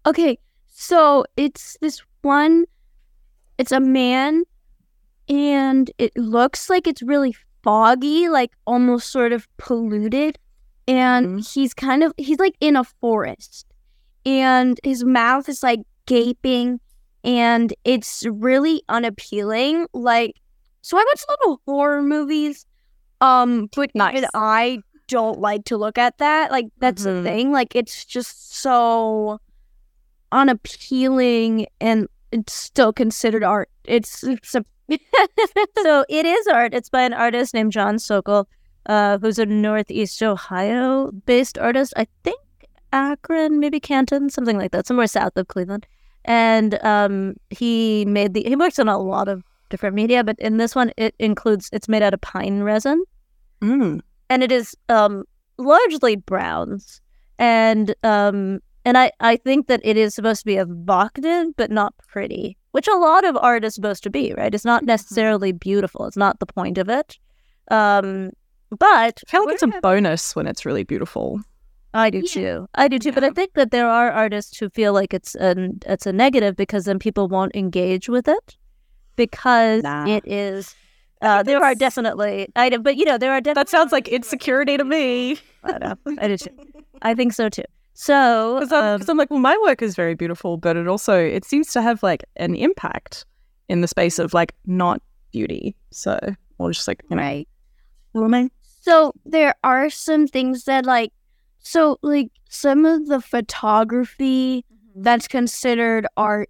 Okay, 0.04 0.36
so 0.66 1.24
it's 1.36 1.76
this 1.80 2.02
one. 2.22 2.64
It's 3.56 3.70
a 3.70 3.78
man, 3.78 4.42
and 5.28 5.88
it 5.96 6.10
looks 6.16 6.68
like 6.68 6.88
it's 6.88 7.02
really 7.02 7.36
foggy, 7.62 8.28
like 8.28 8.50
almost 8.66 9.12
sort 9.12 9.32
of 9.32 9.46
polluted. 9.58 10.40
And 10.88 11.40
he's 11.40 11.72
kind 11.72 12.02
of 12.02 12.14
he's 12.16 12.40
like 12.40 12.56
in 12.60 12.74
a 12.74 12.82
forest, 12.82 13.64
and 14.24 14.80
his 14.82 15.04
mouth 15.04 15.48
is 15.48 15.62
like 15.62 15.82
gaping, 16.06 16.80
and 17.22 17.72
it's 17.84 18.24
really 18.28 18.82
unappealing. 18.88 19.86
Like, 19.94 20.40
so 20.86 20.96
I 20.96 21.04
watch 21.04 21.22
a 21.28 21.32
lot 21.32 21.52
of 21.52 21.58
horror 21.66 22.02
movies, 22.02 22.64
um, 23.20 23.68
but 23.74 23.90
Nice. 23.94 24.16
even 24.18 24.28
I 24.34 24.78
don't 25.08 25.40
like 25.40 25.64
to 25.64 25.76
look 25.76 25.98
at 25.98 26.18
that. 26.18 26.50
Like, 26.52 26.66
that's 26.78 27.02
Mhm. 27.02 27.04
the 27.04 27.22
thing. 27.22 27.52
Like, 27.52 27.74
it's 27.74 28.04
just 28.04 28.54
so 28.56 29.38
unappealing 30.32 31.66
and 31.80 32.08
it's 32.32 32.52
still 32.52 32.92
considered 32.92 33.44
art. 33.44 33.68
It's 33.84 34.22
it's 34.24 34.54
a 34.54 34.64
so 35.82 36.04
it 36.08 36.26
is 36.26 36.46
art. 36.48 36.74
It's 36.74 36.88
by 36.88 37.02
an 37.02 37.14
artist 37.14 37.54
named 37.54 37.72
John 37.72 37.98
Sokol, 37.98 38.46
uh, 38.86 39.18
who's 39.18 39.38
a 39.38 39.46
Northeast 39.46 40.22
Ohio 40.22 41.10
based 41.26 41.58
artist. 41.58 41.92
I 41.96 42.06
think 42.24 42.40
Akron, 42.92 43.58
maybe 43.58 43.80
Canton, 43.80 44.30
something 44.30 44.58
like 44.58 44.70
that, 44.72 44.86
somewhere 44.86 45.06
south 45.08 45.36
of 45.36 45.48
Cleveland. 45.48 45.86
And 46.24 46.82
um, 46.84 47.34
he 47.50 48.04
made 48.04 48.34
the 48.34 48.42
he 48.44 48.56
works 48.56 48.78
on 48.78 48.88
a 48.88 48.98
lot 48.98 49.28
of 49.28 49.42
different 49.68 49.94
media, 49.94 50.22
but 50.24 50.38
in 50.38 50.56
this 50.56 50.74
one 50.74 50.92
it 50.96 51.14
includes 51.18 51.68
it's 51.72 51.88
made 51.88 52.02
out 52.02 52.14
of 52.14 52.20
pine 52.20 52.62
resin. 52.62 53.02
Mm. 53.62 54.00
and 54.28 54.42
it 54.42 54.52
is 54.52 54.76
um 54.88 55.24
largely 55.58 56.16
browns 56.16 57.00
and 57.38 57.94
um 58.02 58.60
and 58.84 58.98
I, 58.98 59.10
I 59.20 59.36
think 59.36 59.66
that 59.68 59.80
it 59.82 59.96
is 59.96 60.14
supposed 60.14 60.40
to 60.40 60.44
be 60.46 60.56
evocative 60.56 61.56
but 61.56 61.70
not 61.70 61.94
pretty 62.06 62.56
which 62.72 62.86
a 62.86 62.94
lot 62.96 63.24
of 63.24 63.34
art 63.38 63.64
is 63.64 63.74
supposed 63.74 64.02
to 64.02 64.10
be 64.10 64.34
right 64.36 64.54
it's 64.54 64.64
not 64.66 64.84
necessarily 64.84 65.52
beautiful 65.52 66.04
it's 66.06 66.18
not 66.18 66.38
the 66.38 66.46
point 66.46 66.76
of 66.76 66.88
it 66.90 67.16
um 67.70 68.30
but 68.70 69.20
I 69.26 69.30
feel 69.30 69.44
like 69.46 69.54
it's 69.54 69.62
a 69.62 69.80
bonus 69.80 70.36
when 70.36 70.46
it's 70.46 70.66
really 70.66 70.82
beautiful. 70.84 71.40
I 71.94 72.10
do 72.10 72.18
Yeah. 72.18 72.28
too. 72.28 72.68
I 72.74 72.88
do 72.88 72.98
too. 72.98 73.12
But 73.12 73.24
I 73.24 73.30
think 73.30 73.54
that 73.54 73.70
there 73.70 73.88
are 73.88 74.10
artists 74.10 74.58
who 74.58 74.68
feel 74.70 74.92
like 74.92 75.14
it's 75.14 75.34
an 75.36 75.78
it's 75.86 76.04
a 76.04 76.12
negative 76.12 76.56
because 76.56 76.84
then 76.84 76.98
people 76.98 77.28
won't 77.28 77.54
engage 77.56 78.08
with 78.08 78.28
it 78.28 78.56
because 79.16 79.82
Nah. 79.82 80.06
it 80.06 80.24
is. 80.26 80.74
Uh, 81.22 81.42
there 81.42 81.62
are 81.64 81.74
definitely 81.74 82.46
I 82.56 82.68
don't- 82.68 82.82
but 82.82 82.96
you 82.96 83.04
know 83.04 83.16
there 83.18 83.32
are 83.32 83.40
definitely 83.40 83.60
That 83.62 83.68
sounds 83.70 83.90
like 83.92 84.08
insecurity 84.08 84.76
to 84.76 84.84
me. 84.84 85.38
I 85.64 85.78
know. 85.78 85.94
I 86.18 86.28
do. 86.28 86.36
I 87.02 87.14
think 87.14 87.32
so 87.32 87.48
too. 87.48 87.64
So 87.94 88.54
Because 88.60 88.72
I'm, 88.72 89.00
um, 89.00 89.06
I'm 89.08 89.16
like, 89.16 89.30
well, 89.30 89.40
my 89.40 89.58
work 89.62 89.80
is 89.82 89.96
very 89.96 90.14
beautiful, 90.14 90.58
but 90.58 90.76
it 90.76 90.86
also 90.86 91.18
it 91.18 91.44
seems 91.44 91.72
to 91.72 91.80
have 91.82 92.02
like 92.02 92.24
an 92.36 92.54
impact 92.54 93.24
in 93.68 93.80
the 93.80 93.88
space 93.88 94.18
of 94.18 94.34
like 94.34 94.54
not 94.66 95.00
beauty. 95.32 95.74
So 95.90 96.18
or 96.58 96.72
just 96.72 96.86
like 96.86 97.02
you 97.10 97.16
know, 97.16 97.22
right. 97.22 97.48
woman. 98.12 98.50
So 98.82 99.12
there 99.24 99.54
are 99.64 99.88
some 99.90 100.26
things 100.28 100.64
that 100.64 100.84
like 100.84 101.12
so 101.58 101.98
like 102.02 102.30
some 102.48 102.84
of 102.84 103.06
the 103.06 103.20
photography 103.20 104.64
that's 104.94 105.28
considered 105.28 106.06
art 106.16 106.48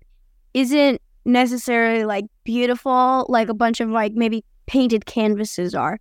isn't 0.55 1.01
necessarily 1.25 2.05
like 2.05 2.27
beautiful 2.47 3.27
like 3.29 3.51
a 3.51 3.55
bunch 3.55 3.81
of 3.81 3.91
like 3.91 4.13
maybe 4.15 4.45
painted 4.67 5.05
canvases 5.05 5.75
are. 5.75 5.99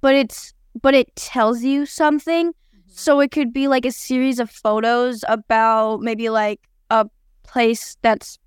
But 0.00 0.14
it's 0.14 0.52
but 0.80 0.94
it 0.94 1.14
tells 1.16 1.62
you 1.62 1.86
something. 1.86 2.48
Mm-hmm. 2.48 2.90
So 2.90 3.20
it 3.20 3.32
could 3.32 3.52
be 3.52 3.66
like 3.66 3.84
a 3.84 3.92
series 3.92 4.38
of 4.38 4.50
photos 4.50 5.24
about 5.28 6.00
maybe 6.00 6.28
like 6.28 6.60
a 6.90 7.06
place 7.42 7.96
that's 8.02 8.38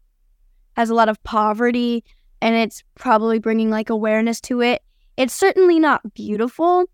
has 0.78 0.90
a 0.90 0.96
lot 0.96 1.10
of 1.10 1.22
poverty 1.24 2.04
and 2.42 2.56
it's 2.56 2.84
probably 2.96 3.40
bringing 3.40 3.70
like 3.70 3.90
awareness 3.90 4.40
to 4.42 4.62
it. 4.62 4.82
It's 5.18 5.34
certainly 5.34 5.80
not 5.80 6.14
beautiful, 6.14 6.86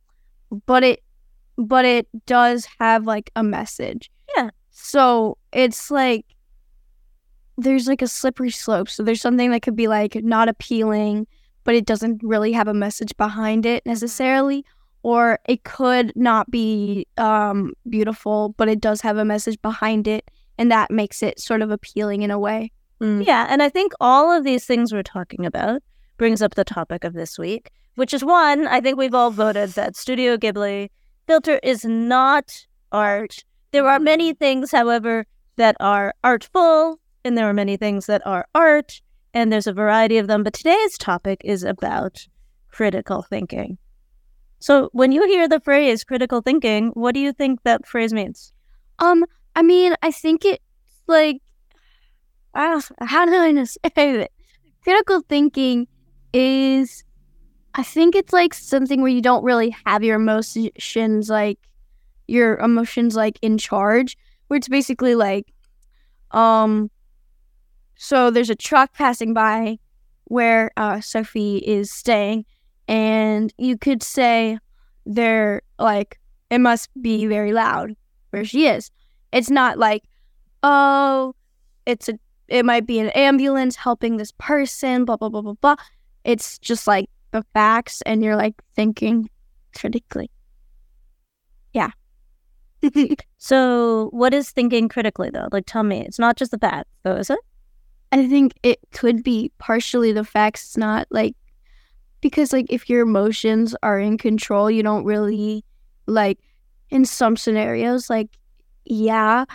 but 0.66 0.84
it 0.84 1.04
but 1.58 1.86
it 1.86 2.08
does 2.26 2.68
have 2.80 3.06
like 3.06 3.32
a 3.36 3.44
message. 3.44 4.10
Yeah. 4.36 4.50
So 4.72 5.38
it's 5.52 5.92
like 5.92 6.26
there's 7.64 7.88
like 7.88 8.02
a 8.02 8.08
slippery 8.08 8.52
slope. 8.52 8.90
So 8.90 9.04
there's 9.04 9.22
something 9.22 9.52
that 9.52 9.62
could 9.62 9.76
be 9.76 9.88
like 9.88 10.16
not 10.16 10.50
appealing, 10.50 11.28
but 11.64 11.76
it 11.76 11.86
doesn't 11.86 12.22
really 12.24 12.52
have 12.52 12.68
a 12.68 12.74
message 12.74 13.16
behind 13.18 13.66
it 13.66 13.84
mm-hmm. 13.84 13.92
necessarily. 13.92 14.66
Or 15.04 15.40
it 15.48 15.64
could 15.64 16.14
not 16.16 16.52
be 16.52 17.08
um, 17.18 17.74
beautiful, 17.90 18.54
but 18.58 18.70
it 18.70 18.80
does 18.80 19.02
have 19.02 19.18
a 19.18 19.26
message 19.26 19.60
behind 19.62 20.08
it. 20.08 20.30
And 20.58 20.72
that 20.72 20.92
makes 20.92 21.24
it 21.24 21.40
sort 21.40 21.64
of 21.64 21.72
appealing 21.72 22.22
in 22.22 22.30
a 22.30 22.38
way. 22.38 22.72
Mm. 23.02 23.26
Yeah, 23.26 23.48
and 23.50 23.64
I 23.64 23.70
think 23.70 23.94
all 24.00 24.32
of 24.32 24.44
these 24.44 24.66
things 24.66 24.94
we're 24.94 25.02
talking 25.02 25.44
about 25.44 25.82
brings 26.18 26.42
up 26.44 26.54
the 26.54 26.64
topic 26.64 27.04
of 27.04 27.14
this 27.14 27.40
week, 27.40 27.72
which 27.96 28.14
is 28.14 28.24
one, 28.24 28.68
I 28.68 28.80
think 28.80 28.96
we've 28.96 29.16
all 29.16 29.32
voted 29.32 29.72
that 29.72 29.96
Studio 29.96 30.38
Ghibli 30.38 30.90
filter 31.26 31.60
is 31.64 31.84
not 31.84 32.68
art. 32.92 33.44
There 33.72 33.88
are 33.88 34.00
many 34.00 34.34
mm-hmm. 34.34 34.38
things, 34.38 34.72
however, 34.72 35.26
that 35.56 35.76
are 35.80 36.14
artful, 36.24 37.00
and 37.24 37.38
there 37.38 37.48
are 37.50 37.54
many 37.54 37.78
things 37.78 38.06
that 38.08 38.26
are 38.26 38.48
art, 38.54 39.02
and 39.34 39.52
there's 39.52 39.68
a 39.68 39.74
variety 39.74 40.18
of 40.18 40.28
them. 40.28 40.44
But 40.44 40.54
today's 40.54 40.98
topic 40.98 41.42
is 41.44 41.64
about 41.64 42.28
critical 42.70 43.22
thinking. 43.22 43.78
So 44.60 44.90
when 44.94 45.12
you 45.12 45.26
hear 45.28 45.48
the 45.48 45.60
phrase 45.60 46.04
critical 46.04 46.42
thinking, 46.42 46.90
what 46.94 47.14
do 47.14 47.20
you 47.20 47.34
think 47.34 47.64
that 47.64 47.88
phrase 47.88 48.14
means? 48.14 48.54
Um, 49.00 49.26
I 49.56 49.64
mean, 49.64 49.96
I 50.04 50.12
think 50.12 50.46
it's 50.46 50.64
like, 51.08 51.42
I 52.54 52.68
don't, 52.68 52.86
how 53.02 53.26
do 53.26 53.34
I 53.34 53.52
describe 53.54 53.94
it? 53.98 54.32
Critical 54.84 55.22
thinking 55.28 55.88
is, 56.34 57.04
I 57.74 57.84
think 57.84 58.16
it's 58.16 58.34
like 58.34 58.54
something 58.54 59.02
where 59.02 59.12
you 59.12 59.22
don't 59.22 59.44
really 59.44 59.76
have 59.86 60.04
your 60.04 60.18
emotions 60.18 61.30
like, 61.30 61.58
your 62.28 62.58
emotions 62.58 63.16
like 63.16 63.40
in 63.42 63.58
charge, 63.58 64.16
where 64.48 64.58
it's 64.58 64.70
basically 64.70 65.16
like, 65.16 65.52
um, 66.32 66.92
so 68.04 68.32
there's 68.32 68.50
a 68.50 68.56
truck 68.56 68.94
passing 68.94 69.32
by 69.32 69.78
where 70.24 70.72
uh, 70.76 71.02
Sophie 71.02 71.58
is 71.58 71.92
staying, 71.92 72.46
and 72.88 73.54
you 73.60 73.78
could 73.78 74.02
say 74.02 74.58
they're 75.06 75.62
like, 75.78 76.20
it 76.50 76.58
must 76.58 76.90
be 77.00 77.28
very 77.28 77.54
loud 77.54 77.92
where 78.32 78.44
she 78.44 78.66
is. 78.66 78.90
It's 79.32 79.52
not 79.52 79.78
like, 79.78 80.02
oh, 80.64 81.36
it's 81.86 82.10
a 82.10 82.18
it 82.48 82.66
might 82.66 82.88
be 82.88 82.98
an 82.98 83.10
ambulance 83.10 83.76
helping 83.76 84.18
this 84.18 84.32
person, 84.40 85.06
blah 85.06 85.18
blah 85.18 85.30
blah 85.30 85.44
blah 85.44 85.54
blah. 85.62 85.76
It's 86.24 86.58
just 86.58 86.88
like 86.88 87.08
the 87.30 87.46
facts 87.54 88.02
and 88.08 88.24
you're 88.24 88.36
like 88.36 88.56
thinking 88.76 89.30
critically. 89.78 90.32
Yeah. 91.72 91.92
So 93.38 94.10
what 94.12 94.34
is 94.34 94.50
thinking 94.50 94.90
critically 94.90 95.30
though? 95.30 95.50
Like 95.52 95.66
tell 95.68 95.84
me. 95.84 96.02
It's 96.02 96.20
not 96.20 96.36
just 96.36 96.50
the 96.50 96.58
facts, 96.58 96.90
though, 97.04 97.16
is 97.16 97.30
it? 97.30 97.40
I 98.12 98.28
think 98.28 98.54
it 98.64 98.80
could 98.92 99.24
be 99.24 99.52
partially 99.58 100.12
the 100.12 100.24
facts, 100.26 100.66
it's 100.66 100.78
not 100.78 101.08
like 101.12 101.36
because 102.22 102.54
like 102.54 102.68
if 102.70 102.90
your 102.90 103.02
emotions 103.02 103.76
are 103.84 104.00
in 104.00 104.18
control, 104.18 104.70
you 104.70 104.84
don't 104.84 105.06
really 105.06 105.64
like 106.08 106.40
in 106.90 107.06
some 107.06 107.38
scenarios 107.38 108.10
like 108.10 108.30
yeah, 108.86 109.46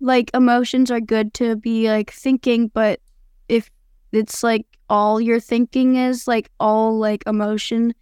like 0.00 0.30
emotions 0.34 0.90
are 0.90 1.00
good 1.00 1.34
to 1.34 1.56
be 1.56 1.88
like 1.88 2.10
thinking, 2.10 2.68
but 2.68 3.00
if 3.48 3.70
it's 4.12 4.42
like 4.42 4.66
all 4.88 5.20
you're 5.20 5.40
thinking 5.40 5.96
is 5.96 6.26
like 6.26 6.50
all 6.58 6.98
like 6.98 7.22
emotion, 7.26 7.94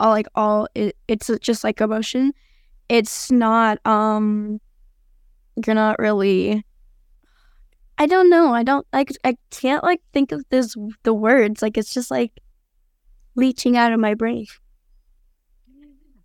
all 0.00 0.10
like 0.10 0.26
all 0.34 0.68
it, 0.74 0.96
it's 1.08 1.30
just 1.40 1.64
like 1.64 1.80
emotion, 1.80 2.32
it's 2.88 3.30
not 3.30 3.84
um 3.86 4.60
you're 5.66 5.74
not 5.74 5.98
really 5.98 6.64
I 7.96 8.06
don't 8.06 8.28
know. 8.28 8.52
I 8.52 8.62
don't 8.62 8.86
like 8.92 9.10
I 9.22 9.36
can't 9.50 9.84
like 9.84 10.00
think 10.12 10.32
of 10.32 10.44
this 10.50 10.74
the 11.04 11.14
words. 11.14 11.62
Like 11.62 11.78
it's 11.78 11.94
just 11.94 12.10
like 12.10 12.32
leaching 13.36 13.76
out 13.76 13.92
of 13.92 14.00
my 14.00 14.14
brain. 14.14 14.46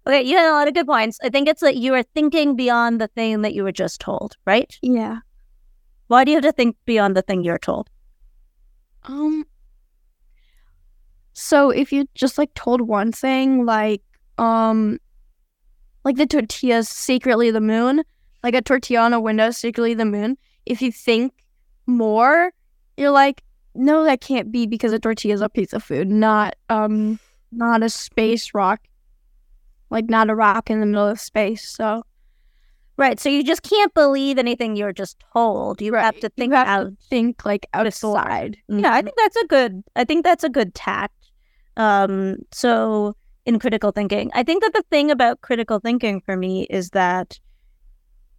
Okay, 0.08 0.24
you 0.24 0.38
had 0.38 0.50
a 0.50 0.54
lot 0.54 0.68
of 0.68 0.74
good 0.74 0.88
points. 0.88 1.20
I 1.24 1.30
think 1.30 1.48
it's 1.48 1.62
that 1.62 1.78
you 1.78 1.94
are 1.94 2.02
thinking 2.02 2.56
beyond 2.56 3.00
the 3.00 3.08
thing 3.10 3.44
that 3.44 3.54
you 3.54 3.64
were 3.64 3.72
just 3.72 4.02
told, 4.02 4.36
right? 4.46 4.76
Yeah. 4.82 5.20
Why 6.08 6.24
do 6.24 6.32
you 6.32 6.38
have 6.38 6.44
to 6.46 6.52
think 6.52 6.76
beyond 6.86 7.16
the 7.16 7.22
thing 7.22 7.44
you're 7.44 7.60
told? 7.60 7.90
Um 9.04 9.46
so 11.34 11.70
if 11.70 11.94
you 11.94 12.06
just 12.16 12.38
like 12.38 12.54
told 12.54 12.82
one 12.82 13.12
thing 13.12 13.66
like 13.66 14.02
um 14.38 15.00
like 16.04 16.16
the 16.18 16.26
tortillas 16.26 16.90
secretly 16.90 17.52
the 17.52 17.62
moon, 17.62 18.04
like 18.44 18.56
a 18.56 18.62
tortilla 18.62 19.02
on 19.02 19.14
a 19.14 19.22
window 19.22 19.52
secretly 19.52 19.94
the 19.94 20.06
moon, 20.06 20.38
if 20.66 20.82
you 20.82 20.92
think 20.92 21.34
more, 21.90 22.52
you're 22.98 23.12
like, 23.12 23.44
no, 23.76 24.04
that 24.04 24.22
can't 24.22 24.52
be 24.52 24.66
because 24.68 24.94
a 24.94 25.00
tortilla 25.00 25.34
is 25.34 25.42
a 25.42 25.50
piece 25.50 25.74
of 25.74 25.84
food, 25.84 26.10
not 26.10 26.56
um 26.70 27.20
not 27.52 27.84
a 27.84 27.90
space 27.90 28.54
rock. 28.54 28.82
Like 29.90 30.10
not 30.10 30.30
a 30.30 30.36
rock 30.36 30.70
in 30.70 30.80
the 30.80 30.86
middle 30.86 31.08
of 31.08 31.20
space. 31.20 31.68
So 31.68 32.04
Right. 33.00 33.18
So 33.18 33.30
you 33.30 33.46
just 33.46 33.64
can't 33.64 33.94
believe 33.94 34.38
anything 34.38 34.76
you're 34.76 34.92
just 34.92 35.24
told. 35.32 35.82
You 35.82 35.94
have 35.94 36.20
to 36.20 36.28
think 36.28 36.52
you 36.52 36.58
have 36.58 36.68
out. 36.68 36.88
to 36.88 36.98
think 37.10 37.46
like 37.46 37.66
outside. 37.74 38.58
Yeah, 38.68 38.94
I 38.94 39.02
think 39.02 39.16
that's 39.16 39.38
a 39.38 39.48
good. 39.48 39.84
I 39.96 40.04
think 40.04 40.26
that's 40.26 40.44
a 40.44 40.50
good 40.50 40.76
tact. 40.76 41.32
Um. 41.78 42.36
So 42.52 43.16
in 43.46 43.58
critical 43.58 43.92
thinking, 43.94 44.32
I 44.34 44.44
think 44.44 44.62
that 44.64 44.74
the 44.74 44.84
thing 44.92 45.12
about 45.12 45.40
critical 45.40 45.80
thinking 45.80 46.20
for 46.20 46.36
me 46.36 46.68
is 46.70 46.90
that 46.90 47.40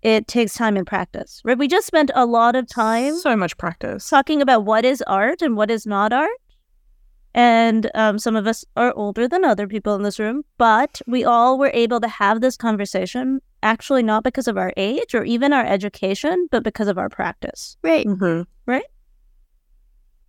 it 0.02 0.26
takes 0.26 0.54
time 0.54 0.76
and 0.76 0.86
practice. 0.86 1.40
Right. 1.44 1.58
We 1.58 1.68
just 1.68 1.86
spent 1.86 2.10
a 2.14 2.24
lot 2.26 2.56
of 2.56 2.66
time 2.68 3.16
So 3.18 3.36
much 3.36 3.56
practice. 3.58 4.08
talking 4.08 4.40
about 4.42 4.64
what 4.64 4.84
is 4.84 5.02
art 5.06 5.42
and 5.42 5.56
what 5.56 5.70
is 5.70 5.86
not 5.86 6.12
art. 6.12 6.30
And 7.32 7.88
um, 7.94 8.18
some 8.18 8.34
of 8.34 8.46
us 8.48 8.64
are 8.76 8.92
older 8.96 9.28
than 9.28 9.44
other 9.44 9.68
people 9.68 9.94
in 9.94 10.02
this 10.02 10.18
room, 10.18 10.42
but 10.58 11.00
we 11.06 11.24
all 11.24 11.58
were 11.58 11.70
able 11.74 12.00
to 12.00 12.08
have 12.08 12.40
this 12.40 12.56
conversation 12.56 13.40
actually 13.62 14.02
not 14.02 14.24
because 14.24 14.48
of 14.48 14.56
our 14.56 14.72
age 14.76 15.14
or 15.14 15.22
even 15.22 15.52
our 15.52 15.64
education, 15.64 16.48
but 16.50 16.64
because 16.64 16.88
of 16.88 16.98
our 16.98 17.08
practice, 17.08 17.76
Right. 17.82 18.06
Mm-hmm. 18.06 18.42
Right. 18.66 18.84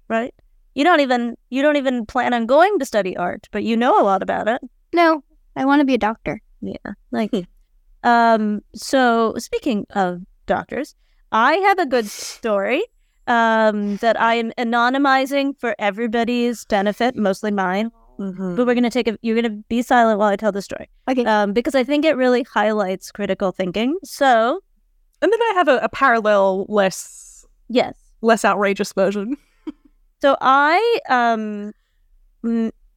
right? 0.10 0.34
You 0.76 0.84
don't 0.84 1.00
even 1.00 1.36
you 1.50 1.62
don't 1.62 1.76
even 1.78 2.06
plan 2.06 2.34
on 2.34 2.46
going 2.46 2.78
to 2.80 2.86
study 2.86 3.18
art, 3.18 3.48
but 3.52 3.64
you 3.64 3.76
know 3.76 4.00
a 4.02 4.04
lot 4.04 4.22
about 4.22 4.48
it. 4.48 4.62
No, 4.94 5.24
I 5.56 5.66
want 5.66 5.80
to 5.80 5.86
be 5.86 5.96
a 5.96 5.98
doctor. 5.98 6.42
Yeah. 6.62 6.76
Like 7.12 7.32
um 8.04 8.62
so 8.76 9.34
speaking 9.38 9.86
of 9.92 10.22
doctors, 10.48 10.96
I 11.32 11.54
have 11.56 11.80
a 11.80 11.86
good 11.86 12.08
story 12.08 12.84
um 13.28 13.98
that 13.98 14.20
I 14.20 14.36
am 14.36 14.52
anonymizing 14.58 15.54
for 15.60 15.76
everybody's 15.80 16.66
benefit, 16.66 17.16
mostly 17.16 17.52
mine. 17.52 17.92
hmm 18.18 18.56
But 18.56 18.66
we're 18.66 18.74
gonna 18.76 18.90
take 18.90 19.08
a 19.08 19.18
you're 19.22 19.36
gonna 19.36 19.62
be 19.70 19.82
silent 19.82 20.20
while 20.20 20.30
I 20.30 20.36
tell 20.36 20.52
the 20.52 20.62
story. 20.62 20.90
Okay. 21.10 21.24
Um 21.26 21.54
because 21.54 21.76
I 21.76 21.84
think 21.84 22.06
it 22.06 22.16
really 22.18 22.44
highlights 22.44 23.12
critical 23.12 23.52
thinking. 23.52 23.98
So 24.04 24.62
And 25.22 25.32
then 25.32 25.42
I 25.42 25.54
have 25.56 25.68
a, 25.68 25.78
a 25.78 25.90
parallel, 25.90 26.66
less 26.68 27.46
yes. 27.70 27.96
less 28.22 28.44
outrageous 28.46 28.94
version. 28.94 29.38
So 30.22 30.38
I 30.40 31.00
um 31.10 31.74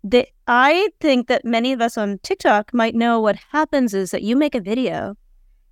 the, 0.03 0.27
I 0.47 0.89
think 1.01 1.29
that 1.29 1.45
many 1.45 1.73
of 1.73 1.81
us 1.81 1.97
on 1.97 2.19
TikTok 2.23 2.75
might 2.75 2.95
know 2.95 3.21
what 3.21 3.37
happens 3.53 3.95
is 3.95 4.11
that 4.11 4.23
you 4.23 4.37
make 4.37 4.55
a 4.55 4.61
video 4.61 5.17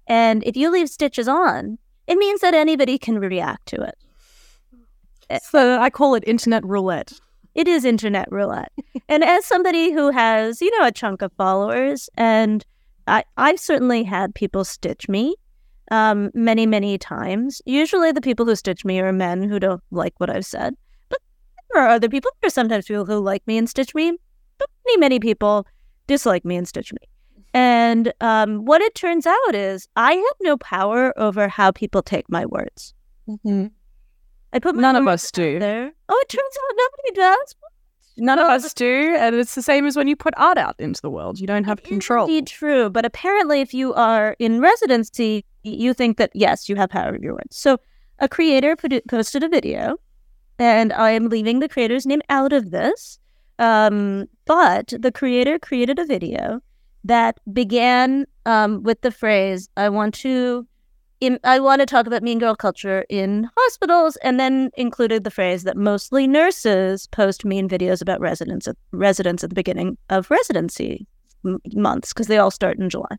and 0.07 0.43
if 0.45 0.57
you 0.57 0.71
leave 0.71 0.89
stitches 0.89 1.29
on, 1.29 1.79
it 2.07 2.19
means 2.19 2.41
that 2.41 2.55
anybody 2.55 2.99
can 2.99 3.19
react 3.19 3.67
to 3.67 3.83
it. 3.83 5.41
So 5.45 5.81
I 5.81 5.91
call 5.91 6.15
it 6.15 6.25
internet 6.27 6.65
roulette. 6.65 7.13
It 7.55 7.69
is 7.69 7.85
internet 7.85 8.31
roulette. 8.31 8.73
and 9.09 9.23
as 9.23 9.47
somebody 9.47 9.93
who 9.93 10.11
has, 10.11 10.61
you 10.61 10.77
know, 10.79 10.87
a 10.87 10.93
chunk 10.93 11.23
of 11.23 11.33
followers 11.35 12.09
and 12.17 12.65
I 13.07 13.25
I've 13.37 13.61
certainly 13.61 14.05
had 14.05 14.35
people 14.35 14.65
stitch 14.65 15.09
me 15.09 15.35
um 15.91 16.31
many 16.35 16.67
many 16.67 16.99
times. 16.99 17.63
Usually 17.65 18.13
the 18.13 18.21
people 18.21 18.47
who 18.47 18.57
stitch 18.57 18.85
me 18.85 19.01
are 19.01 19.13
men 19.13 19.43
who 19.43 19.59
don't 19.59 19.83
like 19.91 20.15
what 20.19 20.31
I've 20.31 20.47
said. 20.47 20.75
But 21.09 21.21
there 21.73 21.83
are 21.83 21.89
other 21.89 22.09
people. 22.09 22.31
There 22.41 22.49
are 22.49 22.51
sometimes 22.51 22.87
people 22.87 23.07
who 23.07 23.19
like 23.19 23.47
me 23.47 23.59
and 23.59 23.69
stitch 23.69 23.95
me, 23.95 24.19
but 24.63 24.71
many 24.87 24.99
many 24.99 25.21
people 25.21 25.67
dislike 26.07 26.45
me 26.45 26.57
and 26.57 26.67
stitch 26.69 26.93
me. 26.93 27.09
And 27.55 28.13
um, 28.21 28.65
what 28.65 28.81
it 28.81 28.95
turns 28.95 29.27
out 29.27 29.55
is 29.55 29.87
I 29.97 30.13
have 30.15 30.37
no 30.41 30.57
power 30.57 31.13
over 31.19 31.49
how 31.49 31.71
people 31.71 32.03
take 32.03 32.29
my 32.31 32.47
words. 32.47 32.95
Mm-hmm. 33.29 33.67
I 34.53 34.59
put 34.59 34.75
my 34.75 34.83
None 34.83 34.97
of 34.97 35.07
us 35.07 35.31
do. 35.31 35.59
there. 35.59 35.93
Oh, 36.09 36.21
it 36.23 36.29
turns 36.29 36.57
out 36.57 36.77
nobody 36.77 37.21
does. 37.21 37.55
None 38.19 38.39
of 38.39 38.47
us 38.47 38.75
do, 38.75 39.17
and 39.19 39.35
it's 39.35 39.55
the 39.55 39.63
same 39.63 39.87
as 39.87 39.97
when 39.97 40.07
you 40.07 40.17
put 40.17 40.35
art 40.37 40.59
out 40.59 40.77
into 40.79 41.01
the 41.01 41.09
world. 41.11 41.41
You 41.41 41.47
don't 41.47 41.65
have 41.65 41.79
It 41.79 41.85
control. 41.85 42.27
Indeed, 42.27 42.47
true. 42.47 42.91
But 42.91 43.07
apparently, 43.07 43.63
if 43.63 43.73
you 43.73 43.95
are 43.95 44.37
in 44.39 44.61
residency, 44.61 45.45
you 45.63 45.95
think 45.95 46.19
that 46.19 46.31
yes, 46.35 46.69
you 46.69 46.77
have 46.77 46.91
power 46.91 47.15
of 47.15 47.23
your 47.23 47.33
words. 47.33 47.57
So, 47.57 47.79
a 48.19 48.29
creator 48.29 48.77
put 48.77 48.93
posted 49.09 49.43
a 49.43 49.49
video, 49.49 49.97
and 50.59 50.93
I 50.93 51.11
am 51.13 51.29
leaving 51.31 51.61
the 51.61 51.69
creator's 51.69 52.05
name 52.05 52.21
out 52.29 52.53
of 52.53 52.71
this. 52.71 53.19
Um, 53.59 54.29
but 54.47 54.93
the 54.99 55.13
creator 55.13 55.59
created 55.59 55.99
a 55.99 56.07
video 56.07 56.61
that 57.05 57.39
began 57.53 58.27
um, 58.47 58.83
with 58.83 59.01
the 59.01 59.11
phrase, 59.11 59.69
"I 59.77 59.89
want 59.89 60.15
to." 60.17 60.67
I 61.45 61.61
want 61.61 61.79
to 61.79 61.87
talk 61.87 62.09
about 62.09 62.25
mean 62.25 62.41
girl 62.41 62.57
culture 62.57 63.05
in 63.09 63.49
hospitals, 63.57 64.17
and 64.25 64.41
then 64.41 64.71
included 64.77 65.23
the 65.23 65.31
phrase 65.31 65.63
that 65.63 65.77
mostly 65.77 66.27
nurses 66.27 67.07
post 67.07 67.45
mean 67.45 67.69
videos 67.69 68.03
about 68.03 68.21
residents 68.21 68.67
at, 68.67 68.77
residents 68.91 69.45
at 69.45 69.51
the 69.51 69.55
beginning 69.55 69.99
of 70.11 70.29
residency 70.33 71.07
m- 71.45 71.61
months 71.75 72.13
because 72.13 72.27
they 72.27 72.39
all 72.39 72.51
start 72.51 72.77
in 72.77 72.91
July. 72.91 73.17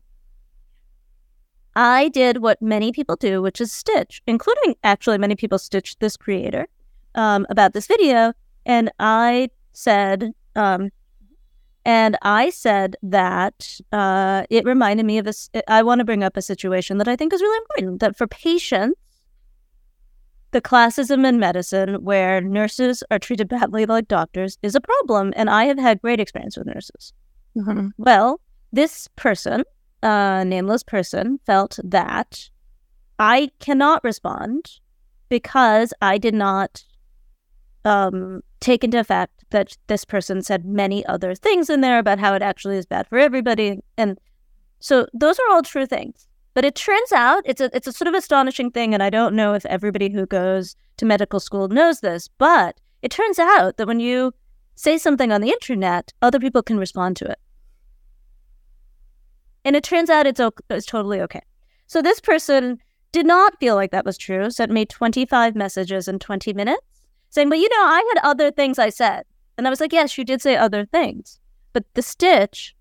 I 1.76 2.08
did 2.08 2.42
what 2.42 2.60
many 2.60 2.92
people 2.92 3.16
do, 3.16 3.40
which 3.40 3.58
is 3.58 3.72
stitch, 3.72 4.22
including 4.26 4.74
actually 4.84 5.16
many 5.16 5.34
people 5.34 5.58
stitched 5.58 6.00
this 6.00 6.16
creator 6.16 6.68
um, 7.14 7.46
about 7.48 7.72
this 7.72 7.86
video, 7.86 8.34
and 8.66 8.92
I 8.98 9.48
said, 9.72 10.32
um, 10.56 10.90
and 11.84 12.16
I 12.22 12.50
said 12.50 12.96
that 13.02 13.78
uh, 13.92 14.44
it 14.50 14.64
reminded 14.64 15.06
me 15.06 15.18
of 15.18 15.24
this. 15.24 15.50
I 15.68 15.82
want 15.82 15.98
to 15.98 16.04
bring 16.04 16.24
up 16.24 16.36
a 16.36 16.42
situation 16.42 16.98
that 16.98 17.08
I 17.08 17.16
think 17.16 17.32
is 17.32 17.42
really 17.42 17.58
important. 17.58 18.00
That 18.00 18.16
for 18.16 18.26
patients, 18.26 18.98
the 20.52 20.60
classism 20.60 21.26
in 21.26 21.38
medicine 21.38 22.04
where 22.04 22.40
nurses 22.40 23.02
are 23.10 23.18
treated 23.18 23.48
badly 23.48 23.86
like 23.86 24.08
doctors 24.08 24.58
is 24.62 24.74
a 24.74 24.80
problem, 24.80 25.32
and 25.36 25.50
I 25.50 25.64
have 25.64 25.78
had 25.78 26.00
great 26.00 26.20
experience 26.20 26.56
with 26.56 26.66
nurses. 26.66 27.12
Mhm. 27.56 27.90
Well, 27.98 28.40
this 28.72 29.08
person, 29.16 29.64
uh, 30.02 30.44
nameless 30.44 30.82
person, 30.82 31.38
felt 31.44 31.78
that 31.84 32.50
I 33.18 33.50
cannot 33.58 34.02
respond 34.04 34.80
because 35.28 35.92
I 36.00 36.18
did 36.18 36.34
not 36.34 36.84
um, 37.84 38.42
take 38.60 38.82
into 38.82 38.98
effect 38.98 39.33
that 39.54 39.76
this 39.86 40.04
person 40.04 40.42
said 40.42 40.64
many 40.64 41.06
other 41.06 41.34
things 41.34 41.70
in 41.70 41.80
there 41.80 41.98
about 41.98 42.18
how 42.18 42.34
it 42.34 42.42
actually 42.42 42.76
is 42.76 42.86
bad 42.86 43.06
for 43.06 43.18
everybody, 43.18 43.78
and 43.96 44.18
so 44.80 45.06
those 45.14 45.38
are 45.38 45.50
all 45.52 45.62
true 45.62 45.86
things. 45.86 46.26
But 46.54 46.64
it 46.64 46.74
turns 46.74 47.12
out 47.12 47.42
it's 47.44 47.60
a 47.60 47.74
it's 47.74 47.86
a 47.86 47.92
sort 47.92 48.08
of 48.08 48.14
astonishing 48.14 48.72
thing, 48.72 48.92
and 48.92 49.02
I 49.02 49.10
don't 49.10 49.36
know 49.36 49.54
if 49.54 49.64
everybody 49.66 50.10
who 50.10 50.26
goes 50.26 50.74
to 50.96 51.06
medical 51.06 51.38
school 51.38 51.68
knows 51.68 52.00
this, 52.00 52.28
but 52.38 52.80
it 53.00 53.10
turns 53.10 53.38
out 53.38 53.76
that 53.76 53.86
when 53.86 54.00
you 54.00 54.32
say 54.74 54.98
something 54.98 55.30
on 55.30 55.40
the 55.40 55.50
internet, 55.50 56.12
other 56.20 56.40
people 56.40 56.62
can 56.62 56.78
respond 56.78 57.16
to 57.18 57.30
it. 57.30 57.38
And 59.64 59.76
it 59.76 59.84
turns 59.84 60.10
out 60.10 60.26
it's, 60.26 60.40
it's 60.68 60.86
totally 60.86 61.20
okay. 61.20 61.42
So 61.86 62.02
this 62.02 62.20
person 62.20 62.78
did 63.12 63.24
not 63.24 63.58
feel 63.60 63.76
like 63.76 63.92
that 63.92 64.04
was 64.04 64.18
true, 64.18 64.50
sent 64.50 64.72
me 64.72 64.84
25 64.84 65.54
messages 65.54 66.08
in 66.08 66.18
20 66.18 66.52
minutes 66.54 66.82
saying, 67.34 67.48
But 67.50 67.58
you 67.58 67.68
know, 67.68 67.84
I 67.84 68.12
had 68.14 68.30
other 68.30 68.50
things 68.50 68.78
I 68.78 68.88
said. 68.88 69.24
And 69.56 69.66
I 69.66 69.70
was 69.70 69.80
like, 69.80 69.92
Yes, 69.92 70.16
you 70.18 70.24
did 70.24 70.42
say 70.42 70.56
other 70.56 70.84
things. 70.84 71.40
But 71.72 71.84
the 71.94 72.02
stitch 72.02 72.74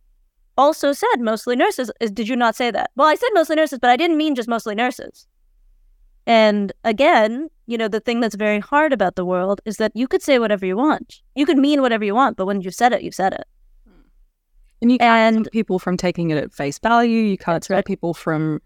also 0.58 0.94
said 0.94 1.20
mostly 1.20 1.56
nurses. 1.56 1.92
Did 2.00 2.28
you 2.28 2.36
not 2.36 2.56
say 2.56 2.72
that? 2.72 2.92
Well, 2.96 3.08
I 3.08 3.16
said 3.16 3.30
mostly 3.34 3.56
nurses, 3.56 3.80
but 3.80 3.90
I 3.90 3.98
didn't 3.98 4.18
mean 4.18 4.36
just 4.36 4.50
mostly 4.50 4.76
nurses. 4.76 5.28
And 6.26 6.72
again, 6.84 7.50
you 7.66 7.78
know, 7.78 7.88
the 7.88 8.00
thing 8.00 8.20
that's 8.20 8.36
very 8.36 8.60
hard 8.60 8.94
about 8.94 9.16
the 9.16 9.26
world 9.26 9.62
is 9.66 9.78
that 9.78 9.92
you 9.96 10.08
could 10.08 10.22
say 10.22 10.40
whatever 10.40 10.66
you 10.66 10.78
want. 10.78 11.22
You 11.36 11.46
could 11.46 11.58
mean 11.58 11.82
whatever 11.82 12.06
you 12.06 12.16
want, 12.16 12.38
but 12.38 12.46
when 12.46 12.62
you've 12.62 12.76
said 12.76 12.94
it, 12.94 13.02
you've 13.02 13.16
said 13.16 13.34
it. 13.34 13.46
And 14.82 14.92
you 14.92 14.98
can't 14.98 15.36
And 15.36 15.46
stop 15.46 15.54
people 15.54 15.80
from 15.80 15.98
taking 15.98 16.30
it 16.30 16.38
at 16.38 16.54
face 16.54 16.78
value. 16.78 17.22
You 17.22 17.38
can't 17.38 17.64
stop 17.64 17.76
right. 17.76 17.86
people 17.86 18.14
from 18.14 18.62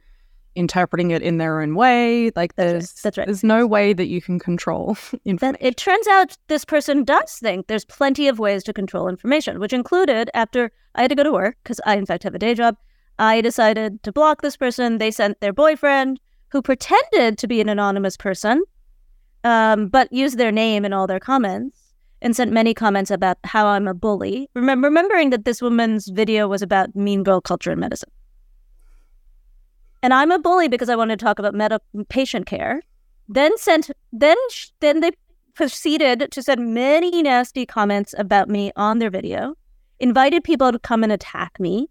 interpreting 0.58 1.12
it 1.12 1.22
in 1.22 1.38
their 1.38 1.62
own 1.62 1.76
way. 1.76 2.32
Like 2.36 2.56
there's 2.56 2.94
That's 2.94 3.18
right. 3.18 3.28
there's 3.28 3.44
no 3.44 3.66
way 3.68 3.94
that 3.94 4.08
you 4.08 4.22
can 4.22 4.40
control 4.40 4.98
Then 5.12 5.20
information. 5.26 5.58
it 5.62 5.78
turns 5.78 6.08
out 6.08 6.38
this 6.48 6.66
person 6.66 7.04
does 7.04 7.34
think 7.36 7.68
there's 7.68 7.86
plenty 7.86 8.28
of 8.28 8.40
ways 8.40 8.64
to 8.64 8.74
control 8.74 9.08
information, 9.08 9.60
which 9.60 9.74
included 9.74 10.30
after 10.34 10.72
I 10.96 11.02
had 11.04 11.10
to 11.10 11.16
go 11.16 11.24
to 11.24 11.32
work 11.32 11.58
because 11.64 11.80
I, 11.86 11.96
in 11.96 12.06
fact, 12.06 12.24
have 12.24 12.36
a 12.36 12.40
day 12.40 12.54
job. 12.56 12.76
I 13.20 13.42
decided 13.42 14.04
to 14.04 14.12
block 14.12 14.42
this 14.42 14.58
person. 14.58 14.98
They 14.98 15.12
sent 15.12 15.40
their 15.42 15.54
boyfriend, 15.54 16.20
who 16.50 16.62
pretended 16.62 17.38
to 17.38 17.48
be 17.48 17.62
an 17.62 17.70
anonymous 17.70 18.18
person, 18.18 18.64
um, 19.44 19.88
but 19.88 20.12
used 20.12 20.38
their 20.38 20.52
name 20.52 20.86
in 20.86 20.94
all 20.94 21.08
their 21.08 21.20
comments 21.20 21.78
and 22.22 22.36
sent 22.36 22.52
many 22.52 22.74
comments 22.74 23.12
about 23.12 23.38
how 23.44 23.68
I'm 23.68 23.88
a 23.88 23.94
bully. 23.94 24.50
Remember, 24.56 24.88
remembering 24.88 25.30
that 25.30 25.46
this 25.46 25.62
woman's 25.62 26.08
video 26.08 26.48
was 26.48 26.62
about 26.62 26.96
mean 26.96 27.24
girl 27.24 27.42
culture 27.42 27.72
in 27.72 27.80
medicine. 27.80 28.10
And 30.04 30.14
I'm 30.14 30.32
a 30.32 30.40
bully 30.40 30.68
because 30.68 30.90
I 30.90 30.96
wanted 30.96 31.20
to 31.20 31.26
talk 31.26 31.40
about 31.40 31.54
medi- 31.56 31.78
patient 32.10 32.46
care. 32.46 32.82
Then 33.28 33.58
sent, 33.58 33.90
then 34.14 34.38
sh- 34.52 34.68
then 34.80 35.00
they 35.02 35.12
proceeded 35.54 36.28
to 36.32 36.42
send 36.44 36.74
many 36.74 37.22
nasty 37.24 37.66
comments 37.66 38.14
about 38.18 38.48
me 38.48 38.72
on 38.76 39.00
their 39.00 39.10
video, 39.10 39.56
invited 40.00 40.44
people 40.44 40.72
to 40.72 40.80
come 40.80 41.04
and 41.04 41.12
attack 41.12 41.60
me. 41.60 41.90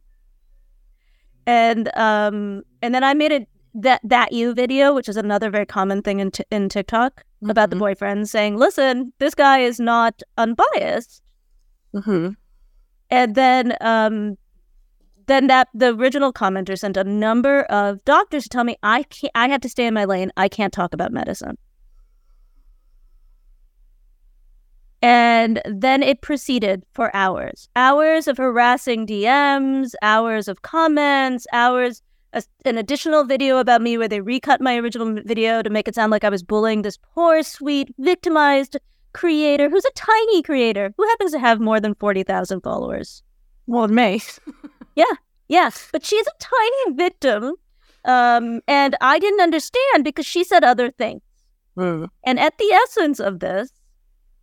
And 1.47 1.91
um 1.97 2.63
and 2.83 2.95
then 2.95 3.05
I 3.05 3.15
made 3.15 3.33
a 3.33 3.47
that 3.75 4.01
that 4.05 4.33
you 4.33 4.55
video, 4.55 4.95
which 4.95 5.09
is 5.09 5.17
another 5.17 5.51
very 5.51 5.67
common 5.67 6.03
thing 6.03 6.21
in 6.21 6.31
t- 6.31 6.45
in 6.51 6.69
TikTok 6.69 7.25
about 7.49 7.71
the 7.71 7.77
Mhm. 7.77 7.81
boyfriend 7.81 8.29
saying, 8.29 8.57
"Listen, 8.57 9.13
this 9.19 9.35
guy 9.35 9.59
is 9.61 9.79
not 9.79 10.23
unbiased." 10.39 11.23
Mhm. 11.95 12.37
And 13.11 13.35
then 13.35 13.77
um 13.81 14.37
then 15.27 15.49
that 15.49 15.69
the 15.75 15.95
original 15.95 16.33
commenter 16.33 16.79
sent 16.79 16.97
a 16.97 17.05
number 17.05 17.63
of 17.65 18.05
doctors 18.05 18.45
to 18.45 18.49
tell 18.49 18.65
me 18.65 18.77
I 18.83 19.03
can't 19.05 19.33
I 19.35 19.49
have 19.49 19.61
to 19.63 19.69
stay 19.69 19.87
in 19.87 19.95
my 19.95 20.05
lane. 20.05 20.31
I 20.37 20.49
can't 20.49 20.73
talk 20.73 20.95
about 20.95 21.13
medicine. 21.13 21.59
And 25.03 25.61
then 25.65 26.03
it 26.03 26.21
proceeded 26.21 26.85
for 26.93 27.15
hours. 27.15 27.69
Hours 27.77 28.27
of 28.27 28.39
harassing 28.39 29.07
DMs, 29.07 29.93
hours 30.03 30.49
of 30.49 30.63
comments, 30.63 31.47
hours 31.53 32.03
a, 32.33 32.43
an 32.65 32.77
additional 32.77 33.25
video 33.25 33.59
about 33.59 33.83
me 33.83 33.99
where 33.99 34.09
they 34.09 34.21
recut 34.21 34.61
my 34.61 34.77
original 34.77 35.15
video 35.25 35.63
to 35.63 35.71
make 35.71 35.89
it 35.89 35.95
sound 35.95 36.11
like 36.11 36.25
I 36.25 36.29
was 36.29 36.43
bullying 36.43 36.83
this 36.83 36.99
poor, 37.15 37.43
sweet, 37.43 37.95
victimized 37.99 38.77
creator 39.13 39.71
who's 39.71 39.85
a 39.85 39.93
tiny 39.95 40.43
creator 40.43 40.93
who 40.97 41.09
happens 41.09 41.33
to 41.33 41.39
have 41.39 41.61
more 41.61 41.81
than 41.81 41.95
40,000 41.95 42.61
followers. 42.61 43.23
More 43.67 43.87
than 43.89 43.97
me. 43.97 44.23
Yeah, 44.97 45.05
yes, 45.49 45.89
but 45.93 46.05
she's 46.05 46.27
a 46.27 46.39
tiny 46.41 46.97
victim. 46.97 47.55
Um, 48.05 48.61
and 48.67 48.97
I 49.01 49.19
didn't 49.19 49.41
understand 49.41 50.05
because 50.05 50.27
she 50.27 50.43
said 50.45 50.65
other 50.65 50.91
things. 50.91 51.23
Mm. 51.77 52.09
And 52.25 52.41
at 52.41 52.57
the 52.59 52.73
essence 52.73 53.21
of 53.21 53.41
this 53.41 53.71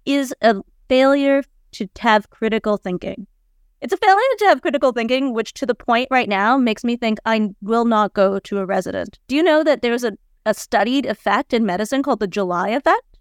is 0.05 0.33
a 0.41 0.61
failure 0.87 1.43
to 1.73 1.87
have 1.99 2.29
critical 2.29 2.77
thinking. 2.77 3.27
It's 3.81 3.93
a 3.93 3.97
failure 3.97 4.21
to 4.39 4.45
have 4.45 4.61
critical 4.61 4.91
thinking, 4.91 5.33
which 5.33 5.53
to 5.55 5.65
the 5.65 5.75
point 5.75 6.07
right 6.11 6.29
now 6.29 6.57
makes 6.57 6.83
me 6.83 6.95
think 6.95 7.19
I 7.25 7.49
will 7.61 7.85
not 7.85 8.13
go 8.13 8.39
to 8.39 8.59
a 8.59 8.65
resident. 8.65 9.19
Do 9.27 9.35
you 9.35 9.43
know 9.43 9.63
that 9.63 9.81
there's 9.81 10.03
a, 10.03 10.13
a 10.45 10.53
studied 10.53 11.05
effect 11.05 11.53
in 11.53 11.65
medicine 11.65 12.03
called 12.03 12.19
the 12.19 12.27
July 12.27 12.69
effect? 12.69 13.17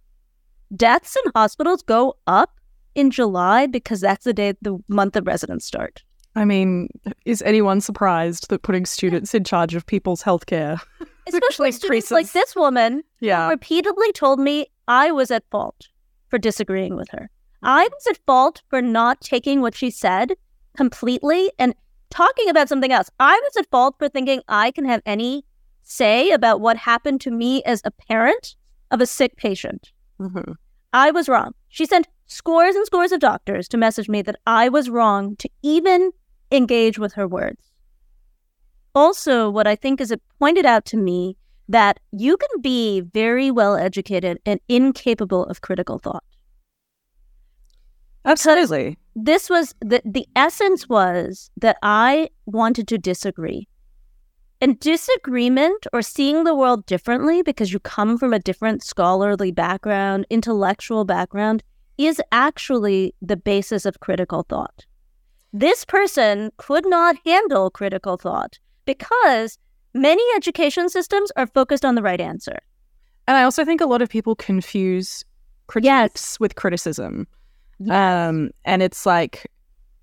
Deaths 0.74 1.16
in 1.24 1.32
hospitals 1.34 1.82
go 1.82 2.16
up 2.26 2.60
in 2.94 3.10
July 3.10 3.66
because 3.66 4.00
that's 4.00 4.24
the 4.24 4.32
day 4.32 4.54
the 4.62 4.78
month 4.88 5.16
of 5.16 5.26
residents 5.26 5.66
start. 5.66 6.04
I 6.34 6.44
mean, 6.44 6.88
is 7.26 7.42
anyone 7.42 7.80
surprised 7.80 8.48
that 8.48 8.62
putting 8.62 8.86
students 8.86 9.34
in 9.34 9.44
charge 9.44 9.74
of 9.74 9.84
people's 9.86 10.22
healthcare? 10.22 10.80
Especially 11.28 11.72
students 11.72 12.10
like 12.10 12.32
this 12.32 12.56
woman 12.56 13.02
Yeah. 13.20 13.48
repeatedly 13.48 14.12
told 14.12 14.40
me 14.40 14.66
I 14.88 15.12
was 15.12 15.30
at 15.30 15.44
fault 15.50 15.88
for 16.28 16.38
disagreeing 16.38 16.96
with 16.96 17.08
her. 17.10 17.30
I 17.62 17.84
was 17.92 18.06
at 18.08 18.18
fault 18.26 18.62
for 18.70 18.80
not 18.82 19.20
taking 19.20 19.60
what 19.60 19.74
she 19.76 19.90
said 19.90 20.32
completely 20.76 21.52
and 21.58 21.74
talking 22.10 22.48
about 22.48 22.68
something 22.68 22.90
else. 22.92 23.08
I 23.20 23.38
was 23.44 23.56
at 23.58 23.70
fault 23.70 23.96
for 23.98 24.08
thinking 24.08 24.40
I 24.48 24.70
can 24.70 24.84
have 24.86 25.02
any 25.06 25.44
say 25.82 26.30
about 26.30 26.60
what 26.60 26.76
happened 26.78 27.20
to 27.22 27.30
me 27.30 27.62
as 27.64 27.82
a 27.84 27.90
parent 27.90 28.56
of 28.90 29.00
a 29.00 29.06
sick 29.06 29.36
patient. 29.36 29.92
Mhm. 30.18 30.56
I 30.92 31.10
was 31.10 31.28
wrong. 31.28 31.52
She 31.68 31.86
sent 31.86 32.08
scores 32.26 32.74
and 32.74 32.86
scores 32.86 33.12
of 33.12 33.20
doctors 33.20 33.68
to 33.68 33.76
message 33.76 34.08
me 34.08 34.22
that 34.22 34.36
I 34.46 34.68
was 34.68 34.90
wrong 34.90 35.36
to 35.36 35.48
even 35.62 36.12
engage 36.52 36.98
with 36.98 37.14
her 37.14 37.26
words. 37.26 37.72
Also, 38.94 39.48
what 39.48 39.66
I 39.66 39.74
think 39.74 40.00
is 40.00 40.10
it 40.10 40.22
pointed 40.38 40.66
out 40.66 40.84
to 40.86 40.96
me 40.96 41.36
that 41.68 41.98
you 42.12 42.36
can 42.36 42.60
be 42.60 43.00
very 43.00 43.50
well 43.50 43.76
educated 43.76 44.38
and 44.44 44.60
incapable 44.68 45.46
of 45.46 45.62
critical 45.62 45.98
thought. 45.98 46.24
Absolutely. 48.24 48.98
This 49.16 49.50
was 49.50 49.74
the, 49.80 50.02
the 50.04 50.26
essence 50.36 50.88
was 50.88 51.50
that 51.56 51.76
I 51.82 52.28
wanted 52.46 52.86
to 52.88 52.98
disagree. 52.98 53.68
And 54.60 54.78
disagreement 54.78 55.86
or 55.92 56.02
seeing 56.02 56.44
the 56.44 56.54
world 56.54 56.86
differently 56.86 57.42
because 57.42 57.72
you 57.72 57.80
come 57.80 58.16
from 58.16 58.32
a 58.32 58.38
different 58.38 58.84
scholarly 58.84 59.50
background, 59.50 60.24
intellectual 60.30 61.04
background, 61.04 61.64
is 61.98 62.22
actually 62.30 63.14
the 63.20 63.36
basis 63.36 63.84
of 63.84 63.98
critical 64.00 64.46
thought. 64.48 64.86
This 65.52 65.84
person 65.84 66.50
could 66.56 66.86
not 66.86 67.16
handle 67.26 67.70
critical 67.70 68.16
thought 68.16 68.58
because 68.86 69.58
many 69.94 70.22
education 70.36 70.88
systems 70.88 71.30
are 71.36 71.46
focused 71.46 71.84
on 71.84 71.94
the 71.94 72.02
right 72.02 72.20
answer. 72.20 72.58
And 73.28 73.36
I 73.36 73.42
also 73.44 73.64
think 73.64 73.80
a 73.80 73.86
lot 73.86 74.02
of 74.02 74.08
people 74.08 74.34
confuse 74.34 75.24
critiques 75.66 75.86
Yes. 75.86 76.40
with 76.40 76.54
criticism. 76.56 77.26
Um, 77.90 78.50
and 78.64 78.82
it's 78.82 79.04
like 79.06 79.46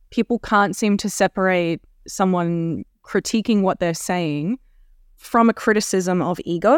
people 0.10 0.40
can't 0.40 0.76
seem 0.76 0.98
to 0.98 1.10
separate 1.10 1.82
someone 2.08 2.84
critiquing 3.04 3.62
what 3.62 3.80
they're 3.80 3.94
saying 3.94 4.58
from 5.18 5.50
a 5.50 5.54
criticism 5.54 6.22
of 6.22 6.40
ego. 6.46 6.78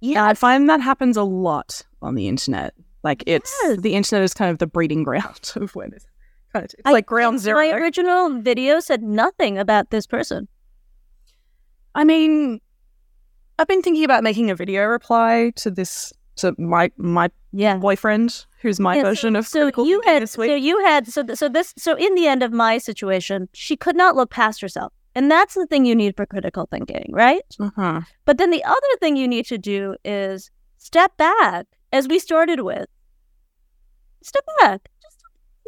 Yeah, 0.00 0.24
I 0.24 0.34
find 0.34 0.68
that 0.68 0.80
happens 0.80 1.16
a 1.16 1.22
lot 1.22 1.82
on 2.02 2.14
the 2.14 2.26
internet. 2.28 2.74
Like 3.04 3.22
it's 3.26 3.54
Yes. 3.62 3.80
the 3.80 3.94
internet 3.94 4.22
is 4.24 4.34
kind 4.34 4.50
of 4.50 4.58
the 4.58 4.66
breeding 4.66 5.02
ground 5.04 5.52
of 5.56 5.74
where 5.74 5.86
of 5.88 6.04
it's 6.54 6.74
I- 6.84 6.92
like 6.92 7.06
ground 7.06 7.40
zero. 7.40 7.56
My 7.58 7.70
original 7.72 8.40
video 8.40 8.80
said 8.80 9.02
nothing 9.02 9.58
about 9.58 9.90
this 9.90 10.06
person. 10.06 10.48
I 11.94 12.04
mean, 12.04 12.60
I've 13.58 13.68
been 13.68 13.82
thinking 13.82 14.04
about 14.04 14.22
making 14.22 14.50
a 14.50 14.54
video 14.54 14.84
reply 14.86 15.52
to 15.56 15.70
this 15.70 16.12
to 16.36 16.54
my 16.58 16.90
my 16.96 17.30
Yeah. 17.52 17.76
boyfriend, 17.76 18.46
who's 18.62 18.78
my 18.80 18.96
Yeah, 18.96 19.02
version 19.02 19.36
of 19.36 19.46
So 19.46 19.60
critical 19.62 19.86
you 19.86 20.00
had 20.04 20.22
this 20.22 20.32
so 20.32 20.42
you 20.42 20.84
had 20.84 21.06
so 21.08 21.22
th- 21.24 21.38
so 21.38 21.48
this 21.48 21.74
so 21.76 21.94
in 21.96 22.14
the 22.14 22.26
end 22.26 22.42
of 22.42 22.52
my 22.52 22.78
situation, 22.78 23.48
she 23.52 23.76
could 23.76 23.96
not 23.96 24.16
look 24.16 24.30
past 24.30 24.60
herself. 24.60 24.92
And 25.14 25.28
that's 25.30 25.54
the 25.54 25.66
thing 25.66 25.84
you 25.84 25.96
need 25.96 26.16
for 26.16 26.24
critical 26.24 26.66
thinking, 26.70 27.10
right? 27.10 27.42
uh-huh. 27.58 28.02
But 28.24 28.38
then 28.38 28.50
the 28.50 28.62
other 28.64 28.92
thing 29.00 29.16
you 29.16 29.26
need 29.26 29.44
to 29.46 29.58
do 29.58 29.96
is 30.04 30.50
step 30.78 31.16
back, 31.16 31.66
as 31.92 32.06
we 32.06 32.20
started 32.20 32.60
with. 32.60 32.86
Step 34.22 34.44
back. 34.60 34.88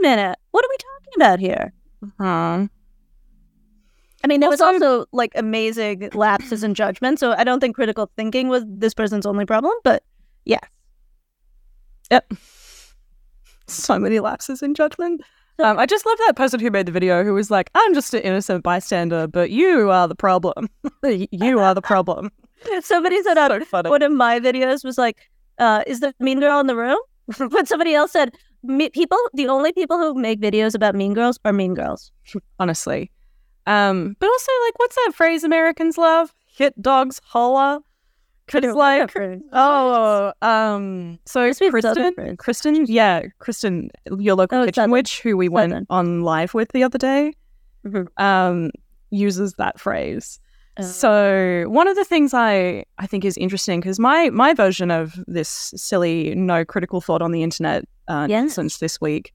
Minute. 0.02 0.38
What 0.50 0.64
are 0.64 0.68
we 0.68 0.76
talking 0.76 1.12
about 1.16 1.38
here? 1.40 1.72
Uh-huh. 2.02 2.66
I 4.24 4.28
mean, 4.28 4.40
there 4.40 4.50
was 4.50 4.60
Also- 4.60 4.84
also 4.84 5.06
like 5.12 5.32
amazing 5.34 6.10
lapses 6.14 6.62
in 6.62 6.74
judgment. 6.74 7.18
So 7.18 7.32
I 7.32 7.44
don't 7.44 7.60
think 7.60 7.74
critical 7.76 8.10
thinking 8.16 8.48
was 8.48 8.64
this 8.66 8.94
person's 8.94 9.26
only 9.26 9.44
problem, 9.46 9.72
but 9.84 10.02
yeah. 10.44 10.60
Yep. 12.10 12.32
So 13.68 13.98
many 13.98 14.20
lapses 14.20 14.62
in 14.62 14.74
judgment. 14.74 15.22
Um, 15.58 15.78
I 15.78 15.86
just 15.86 16.04
love 16.06 16.18
that 16.26 16.36
person 16.36 16.60
who 16.60 16.70
made 16.70 16.86
the 16.86 16.92
video 16.92 17.24
who 17.24 17.34
was 17.34 17.50
like, 17.50 17.70
I'm 17.74 17.94
just 17.94 18.12
an 18.14 18.20
innocent 18.20 18.62
bystander, 18.62 19.26
but 19.26 19.50
you 19.50 19.90
are 19.90 20.08
the 20.08 20.14
problem. 20.14 20.68
you 21.02 21.58
are 21.58 21.74
the 21.74 21.82
problem. 21.82 22.30
Somebody 22.80 23.22
said 23.22 23.38
on 23.38 23.60
So 23.60 23.64
funny. 23.66 23.90
one 23.90 24.02
of 24.02 24.12
my 24.12 24.40
videos 24.40 24.84
was 24.84 24.98
like, 24.98 25.30
uh, 25.58 25.82
"Is 25.86 26.00
the 26.00 26.14
mean 26.20 26.40
girl 26.40 26.60
in 26.60 26.66
the 26.68 26.76
room?" 26.76 26.98
but 27.50 27.66
somebody 27.68 27.94
else 27.94 28.12
said, 28.12 28.34
me- 28.62 28.90
"People, 28.90 29.18
the 29.35 29.48
only 29.48 29.72
people 29.72 29.98
who 29.98 30.14
make 30.14 30.40
videos 30.40 30.75
about 30.75 30.94
mean 30.94 31.14
girls 31.14 31.38
are 31.44 31.53
mean 31.53 31.75
girls." 31.75 32.12
honestly. 32.59 33.11
Um, 33.66 34.16
but 34.18 34.27
also, 34.29 34.53
like, 34.66 34.79
what's 34.79 34.96
that 34.96 35.12
phrase 35.14 35.44
Americans 35.44 35.96
love? 35.96 36.35
Hit 36.46 36.81
dogs 36.83 37.20
holler. 37.25 37.79
Because, 38.46 38.75
like, 38.75 39.14
oh, 39.53 40.33
um, 40.42 41.18
so 41.27 41.46
Must 41.46 41.61
be 41.61 41.66
a 41.68 41.81
Southern 41.81 42.12
Kristen. 42.14 42.37
Kristen, 42.37 42.87
yeah, 42.87 43.22
Kristen, 43.38 43.90
your 44.18 44.35
local 44.35 44.59
Oh, 44.62 44.64
kitchen 44.66 44.90
witch, 44.90 45.22
who 45.22 45.37
we 45.37 45.48
went 45.48 45.87
on 45.90 46.22
live 46.22 46.53
with 46.53 46.72
the 46.72 46.83
other 46.83 46.98
day, 46.98 47.33
Mhm. 47.87 48.09
um, 48.20 48.70
uses 49.11 49.55
that 49.55 49.79
phrase. 49.79 50.40
Oh. 50.78 50.82
So 50.82 51.64
one 51.68 51.87
of 51.87 51.96
the 51.96 52.04
things 52.04 52.32
I 52.32 52.85
I 52.98 53.06
think 53.06 53.24
is 53.24 53.37
interesting 53.37 53.80
because 53.80 53.98
my 53.98 54.30
my 54.30 54.54
version 54.54 54.90
of 54.90 55.22
this 55.26 55.72
silly 55.76 56.35
no 56.35 56.64
critical 56.64 57.00
thought 57.00 57.20
on 57.20 57.32
the 57.32 57.42
internet 57.42 57.85
uh, 58.08 58.26
since 58.48 58.78
this 58.78 59.00
week 59.00 59.35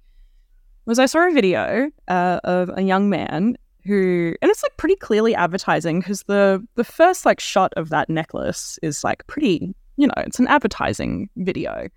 was 0.85 0.97
I 0.97 1.05
saw 1.05 1.27
a 1.27 1.31
video 1.31 1.91
uh, 2.07 2.39
of 2.43 2.71
a 2.75 2.81
young 2.81 3.09
man 3.09 3.57
who 3.85 4.33
and 4.41 4.49
it's 4.49 4.63
like 4.63 4.75
pretty 4.77 4.95
clearly 4.95 5.35
advertising 5.35 5.99
because 5.99 6.23
the 6.23 6.65
the 6.75 6.83
first 6.83 7.25
like 7.25 7.39
shot 7.39 7.71
of 7.77 7.89
that 7.89 8.09
necklace 8.09 8.79
is 8.81 9.03
like 9.03 9.25
pretty 9.27 9.75
you 9.97 10.07
know 10.07 10.13
it's 10.17 10.39
an 10.39 10.47
advertising 10.47 11.29
video. 11.37 11.87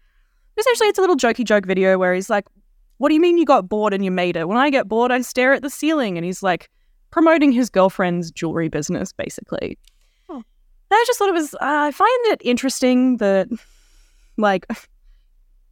Essentially, 0.59 0.89
it's 0.89 0.99
a 0.99 1.01
little 1.01 1.17
jokey 1.17 1.45
joke 1.45 1.65
video 1.65 1.97
where 1.97 2.13
he's 2.13 2.29
like, 2.29 2.45
"What 2.99 3.09
do 3.09 3.15
you 3.15 3.21
mean 3.21 3.39
you 3.39 3.47
got 3.47 3.69
bored 3.69 3.95
and 3.95 4.05
you 4.05 4.11
made 4.11 4.37
it? 4.37 4.49
When 4.49 4.59
I 4.59 4.69
get 4.69 4.89
bored, 4.89 5.11
I 5.11 5.23
stare 5.23 5.55
at 5.55 5.63
the 5.63 5.71
ceiling." 5.71 6.19
And 6.19 6.25
he's 6.25 6.43
like 6.43 6.69
promoting 7.11 7.53
his 7.53 7.71
girlfriend's 7.71 8.31
jewelry 8.31 8.69
business, 8.69 9.13
basically. 9.13 9.79
Oh. 10.29 10.37
And 10.37 10.45
I 10.93 11.05
just 11.07 11.19
thought 11.19 11.29
it 11.29 11.35
was, 11.35 11.55
uh, 11.55 11.59
I 11.61 11.91
find 11.91 12.27
it 12.27 12.41
interesting 12.45 13.19
that, 13.19 13.49
like, 14.37 14.67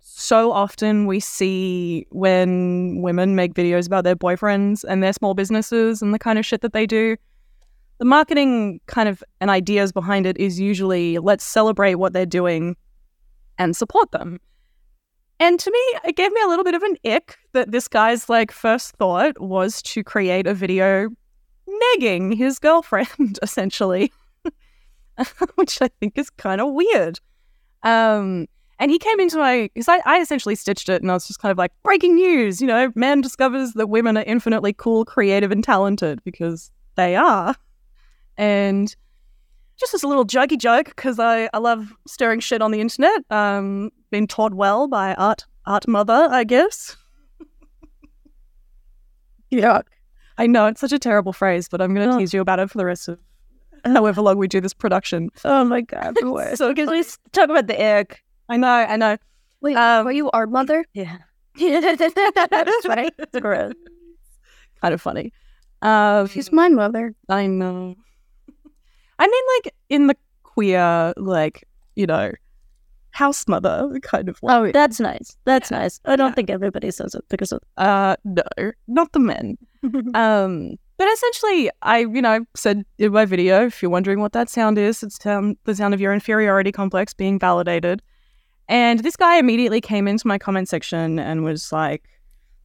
so 0.00 0.50
often 0.50 1.06
we 1.06 1.20
see 1.20 2.06
when 2.10 3.00
women 3.02 3.36
make 3.36 3.54
videos 3.54 3.86
about 3.86 4.04
their 4.04 4.16
boyfriends 4.16 4.84
and 4.88 5.02
their 5.02 5.12
small 5.12 5.34
businesses 5.34 6.02
and 6.02 6.12
the 6.12 6.18
kind 6.18 6.38
of 6.38 6.44
shit 6.44 6.60
that 6.62 6.72
they 6.72 6.86
do. 6.86 7.16
The 7.98 8.04
marketing 8.04 8.80
kind 8.86 9.08
of 9.08 9.22
and 9.40 9.50
ideas 9.50 9.92
behind 9.92 10.26
it 10.26 10.36
is 10.36 10.58
usually 10.58 11.18
let's 11.18 11.44
celebrate 11.44 11.96
what 11.96 12.12
they're 12.12 12.26
doing 12.26 12.76
and 13.58 13.76
support 13.76 14.10
them. 14.10 14.40
And 15.40 15.60
to 15.60 15.70
me, 15.70 15.78
it 16.04 16.16
gave 16.16 16.32
me 16.32 16.40
a 16.42 16.48
little 16.48 16.64
bit 16.64 16.74
of 16.74 16.82
an 16.82 16.96
ick 17.04 17.36
that 17.52 17.70
this 17.70 17.86
guy's 17.86 18.28
like 18.28 18.50
first 18.50 18.96
thought 18.96 19.40
was 19.40 19.80
to 19.82 20.02
create 20.02 20.46
a 20.46 20.54
video 20.54 21.10
negging 21.82 22.36
his 22.36 22.58
girlfriend, 22.58 23.38
essentially, 23.42 24.12
which 25.54 25.80
I 25.82 25.88
think 26.00 26.18
is 26.18 26.30
kind 26.30 26.60
of 26.60 26.72
weird. 26.72 27.20
Um, 27.82 28.46
and 28.78 28.90
he 28.90 28.98
came 28.98 29.18
into 29.18 29.38
my 29.38 29.70
because 29.74 29.88
I, 29.88 30.00
I 30.04 30.20
essentially 30.20 30.54
stitched 30.54 30.88
it 30.88 31.02
and 31.02 31.10
I 31.10 31.14
was 31.14 31.26
just 31.26 31.40
kind 31.40 31.50
of 31.50 31.58
like 31.58 31.72
breaking 31.82 32.14
news. 32.14 32.60
You 32.60 32.68
know, 32.68 32.92
man 32.94 33.20
discovers 33.20 33.72
that 33.72 33.88
women 33.88 34.16
are 34.16 34.24
infinitely 34.24 34.72
cool, 34.72 35.04
creative, 35.04 35.50
and 35.50 35.64
talented 35.64 36.22
because 36.24 36.70
they 36.96 37.16
are. 37.16 37.56
And 38.36 38.94
just 39.78 39.94
as 39.94 40.02
a 40.02 40.08
little 40.08 40.24
jokey 40.24 40.58
joke 40.58 40.86
because 40.86 41.18
I, 41.18 41.48
I 41.52 41.58
love 41.58 41.92
stirring 42.06 42.40
shit 42.40 42.62
on 42.62 42.70
the 42.70 42.80
internet. 42.80 43.22
Um, 43.30 43.90
been 44.10 44.26
taught 44.26 44.54
well 44.54 44.86
by 44.86 45.14
art 45.14 45.44
art 45.66 45.88
mother, 45.88 46.28
I 46.30 46.44
guess. 46.44 46.96
Yeah. 49.50 49.80
I 50.38 50.46
know 50.46 50.66
it's 50.66 50.80
such 50.80 50.92
a 50.92 50.98
terrible 50.98 51.32
phrase, 51.32 51.68
but 51.68 51.80
I'm 51.80 51.94
going 51.94 52.08
to 52.08 52.14
Oh. 52.14 52.18
tease 52.18 52.32
you 52.32 52.40
about 52.40 52.58
it 52.60 52.70
for 52.70 52.78
the 52.78 52.84
rest 52.86 53.08
of 53.08 53.18
however 53.84 54.20
long 54.22 54.38
we 54.38 54.48
do 54.48 54.60
this 54.60 54.72
production. 54.74 55.30
Oh 55.44 55.64
my 55.64 55.80
god, 55.82 56.16
the 56.20 56.30
worst. 56.32 56.58
So- 56.58 56.72
because 56.72 56.88
we 56.90 57.02
talk 57.32 57.50
about 57.50 57.66
the 57.66 57.80
ick. 57.82 58.22
I 58.48 58.56
know, 58.56 58.68
I 58.68 58.96
know. 58.96 59.16
Wait, 59.60 59.76
Um, 59.76 60.04
were 60.06 60.12
you 60.12 60.30
our 60.30 60.46
mother? 60.46 60.84
Yeah, 60.94 61.16
That's 61.96 62.86
right. 62.86 63.12
It's 63.18 63.38
gross. 63.40 63.72
Kind 64.80 64.94
of 64.94 65.00
funny. 65.02 65.32
Um, 65.82 66.28
She's 66.28 66.52
my 66.52 66.68
mother. 66.68 67.14
I 67.28 67.46
know. 67.48 67.96
I 69.18 69.26
mean, 69.26 69.42
like 69.56 69.74
in 69.88 70.06
the 70.06 70.16
queer, 70.44 71.12
like 71.16 71.64
you 71.96 72.06
know, 72.06 72.30
house 73.18 73.46
mother 73.48 73.98
kind 74.02 74.28
of 74.28 74.40
way. 74.42 74.52
Oh, 74.54 74.70
That's 74.72 75.00
nice. 75.00 75.36
That's 75.44 75.70
nice. 75.70 76.00
I 76.04 76.14
don't 76.16 76.28
Yeah. 76.30 76.34
think 76.34 76.50
everybody 76.50 76.90
says 76.90 77.14
it 77.14 77.24
because 77.28 77.52
of. 77.52 77.60
Uh, 77.76 78.14
no, 78.24 78.42
not 78.86 79.12
the 79.12 79.18
men. 79.20 79.58
Um, 80.14 80.76
but 80.96 81.06
essentially, 81.12 81.70
I, 81.82 81.98
you 82.00 82.20
know, 82.22 82.44
said 82.56 82.84
in 82.98 83.12
my 83.12 83.24
video, 83.24 83.66
if 83.66 83.80
you're 83.80 83.90
wondering 83.90 84.18
what 84.20 84.32
that 84.32 84.48
sound 84.48 84.76
is, 84.78 85.02
it's 85.04 85.24
um, 85.24 85.56
the 85.64 85.74
sound 85.74 85.94
of 85.94 86.00
your 86.00 86.12
inferiority 86.12 86.72
complex 86.72 87.14
being 87.14 87.38
validated. 87.38 88.02
And 88.68 89.00
this 89.00 89.14
guy 89.16 89.38
immediately 89.38 89.80
came 89.80 90.08
into 90.08 90.26
my 90.26 90.36
comment 90.38 90.68
section 90.68 91.18
and 91.20 91.44
was 91.44 91.70
like, 91.72 92.02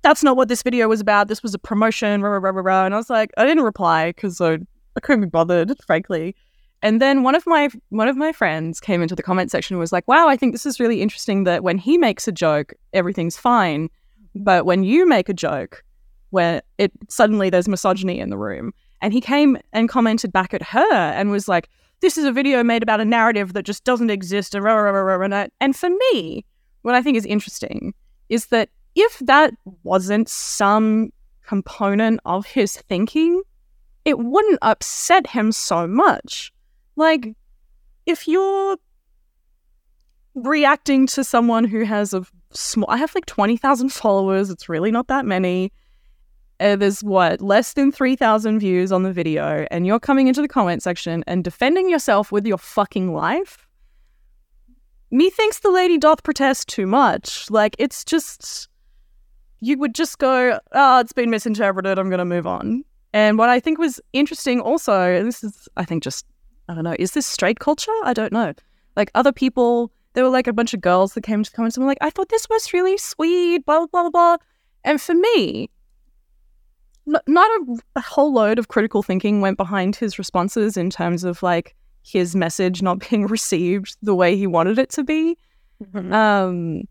that's 0.01 0.23
not 0.23 0.35
what 0.35 0.47
this 0.49 0.63
video 0.63 0.87
was 0.87 0.99
about. 1.01 1.27
This 1.27 1.43
was 1.43 1.53
a 1.53 1.59
promotion, 1.59 2.21
rah, 2.23 2.31
rah, 2.31 2.49
rah, 2.49 2.61
rah. 2.61 2.85
And 2.85 2.93
I 2.93 2.97
was 2.97 3.09
like, 3.09 3.29
I 3.37 3.45
didn't 3.45 3.63
reply 3.63 4.09
because 4.09 4.41
I, 4.41 4.53
I 4.97 4.99
couldn't 5.01 5.21
be 5.21 5.27
bothered, 5.29 5.71
frankly. 5.85 6.35
And 6.83 7.01
then 7.01 7.23
one 7.23 7.33
of 7.33 7.47
my 7.47 7.69
one 7.89 8.09
of 8.09 8.17
my 8.17 8.33
friends 8.33 8.81
came 8.81 9.01
into 9.01 9.15
the 9.15 9.23
comment 9.23 9.49
section 9.49 9.75
and 9.75 9.79
was 9.79 9.93
like, 9.93 10.05
"Wow, 10.05 10.27
I 10.27 10.35
think 10.35 10.51
this 10.51 10.65
is 10.65 10.81
really 10.81 11.01
interesting 11.01 11.45
that 11.45 11.63
when 11.63 11.77
he 11.77 11.97
makes 11.97 12.27
a 12.27 12.31
joke, 12.31 12.73
everything's 12.91 13.37
fine, 13.37 13.89
but 14.35 14.65
when 14.65 14.83
you 14.83 15.07
make 15.07 15.29
a 15.29 15.33
joke, 15.33 15.81
where 16.31 16.61
it 16.77 16.91
suddenly 17.09 17.49
there's 17.49 17.69
misogyny 17.69 18.19
in 18.19 18.29
the 18.29 18.37
room." 18.37 18.73
And 19.01 19.13
he 19.13 19.21
came 19.21 19.57
and 19.71 19.87
commented 19.87 20.33
back 20.33 20.53
at 20.53 20.61
her 20.61 20.93
and 20.93 21.31
was 21.31 21.47
like, 21.47 21.69
"This 22.01 22.17
is 22.17 22.25
a 22.25 22.33
video 22.33 22.63
made 22.65 22.83
about 22.83 22.99
a 22.99 23.05
narrative 23.05 23.53
that 23.53 23.63
just 23.63 23.85
doesn't 23.85 24.09
exist." 24.09 24.53
And 24.53 25.49
and 25.61 25.75
for 25.75 25.89
me, 25.89 26.45
what 26.81 26.95
I 26.95 27.01
think 27.01 27.15
is 27.15 27.25
interesting 27.25 27.93
is 28.27 28.47
that 28.47 28.67
if 28.95 29.19
that 29.19 29.53
wasn't 29.83 30.27
some 30.27 31.13
component 31.47 32.19
of 32.25 32.45
his 32.45 32.75
thinking, 32.75 33.41
it 34.03 34.19
wouldn't 34.19 34.59
upset 34.61 35.27
him 35.27 35.53
so 35.53 35.87
much. 35.87 36.52
Like, 36.95 37.35
if 38.05 38.27
you're 38.27 38.77
reacting 40.35 41.07
to 41.07 41.23
someone 41.23 41.63
who 41.63 41.83
has 41.83 42.13
a 42.13 42.25
small, 42.51 42.89
I 42.89 42.97
have 42.97 43.13
like 43.15 43.25
20,000 43.25 43.89
followers, 43.89 44.49
it's 44.49 44.67
really 44.69 44.91
not 44.91 45.07
that 45.07 45.25
many. 45.25 45.71
Uh, 46.59 46.75
there's 46.75 47.01
what, 47.03 47.41
less 47.41 47.73
than 47.73 47.91
3,000 47.91 48.59
views 48.59 48.91
on 48.91 49.03
the 49.03 49.11
video, 49.11 49.65
and 49.71 49.85
you're 49.87 49.99
coming 49.99 50.27
into 50.27 50.41
the 50.41 50.47
comment 50.47 50.81
section 50.83 51.23
and 51.27 51.43
defending 51.43 51.89
yourself 51.89 52.31
with 52.31 52.45
your 52.45 52.57
fucking 52.59 53.13
life. 53.13 53.67
Methinks 55.11 55.59
the 55.59 55.71
lady 55.71 55.97
doth 55.97 56.23
protest 56.23 56.67
too 56.67 56.87
much. 56.87 57.49
Like, 57.51 57.75
it's 57.79 58.03
just. 58.05 58.69
you 59.61 59.77
would 59.77 59.95
just 59.95 60.19
go, 60.19 60.59
oh, 60.73 60.99
it's 60.99 61.13
been 61.13 61.29
misinterpreted. 61.29 61.97
I'm 61.97 62.09
going 62.09 62.19
to 62.19 62.25
move 62.25 62.45
on. 62.47 62.83
And 63.13 63.37
what 63.37 63.49
I 63.49 63.59
think 63.59 63.77
was 63.77 64.01
interesting 64.11 64.59
also, 64.59 65.23
this 65.23 65.43
is, 65.43 65.69
I 65.77 65.85
think, 65.85 66.03
just, 66.03 66.25
I 66.67 66.75
don't 66.75 66.83
know, 66.83 66.95
is 66.97 67.11
this 67.11 67.25
straight 67.25 67.59
culture? 67.59 67.91
I 68.03 68.13
don't 68.13 68.31
know. 68.31 68.53
Like 68.95 69.11
other 69.15 69.31
people, 69.31 69.91
there 70.13 70.23
were 70.23 70.29
like 70.29 70.47
a 70.47 70.53
bunch 70.53 70.73
of 70.73 70.81
girls 70.81 71.13
that 71.13 71.23
came 71.23 71.43
to 71.43 71.51
comments 71.51 71.75
and 71.75 71.85
were 71.85 71.91
like, 71.91 71.97
I 72.01 72.09
thought 72.09 72.29
this 72.29 72.47
was 72.49 72.73
really 72.73 72.97
sweet, 72.97 73.65
blah, 73.65 73.85
blah, 73.87 74.03
blah, 74.03 74.09
blah. 74.09 74.37
And 74.83 75.01
for 75.01 75.13
me, 75.13 75.69
n- 77.07 77.21
not 77.27 77.49
a, 77.49 77.77
a 77.97 78.01
whole 78.01 78.33
load 78.33 78.59
of 78.59 78.67
critical 78.67 79.03
thinking 79.03 79.41
went 79.41 79.57
behind 79.57 79.95
his 79.95 80.17
responses 80.17 80.77
in 80.77 80.89
terms 80.89 81.23
of 81.23 81.41
like 81.43 81.75
his 82.03 82.35
message 82.35 82.81
not 82.81 82.99
being 83.09 83.27
received 83.27 83.97
the 84.01 84.15
way 84.15 84.35
he 84.37 84.47
wanted 84.47 84.79
it 84.79 84.89
to 84.91 85.03
be. 85.03 85.37
Um, 86.13 86.83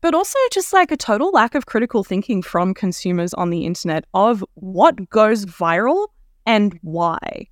but 0.00 0.14
also 0.14 0.38
just 0.52 0.74
like 0.74 0.90
a 0.90 0.98
total 0.98 1.30
lack 1.30 1.54
of 1.54 1.64
critical 1.64 2.04
thinking 2.04 2.42
from 2.42 2.74
consumers 2.74 3.32
on 3.34 3.48
the 3.48 3.64
internet 3.64 4.04
of 4.12 4.44
what 4.54 5.08
goes 5.08 5.46
viral 5.46 6.08
and 6.44 6.78
why. 6.82 7.48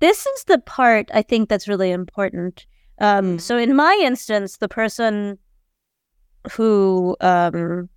This 0.00 0.26
is 0.26 0.44
the 0.44 0.58
part 0.58 1.08
I 1.14 1.22
think 1.22 1.48
that's 1.48 1.68
really 1.68 1.90
important. 1.90 2.66
Um, 2.98 3.36
Mm. 3.36 3.40
So 3.40 3.58
in 3.58 3.76
my 3.76 3.98
instance, 4.02 4.56
the 4.56 4.68
person 4.68 5.38
who 6.52 7.16
um, 7.20 7.88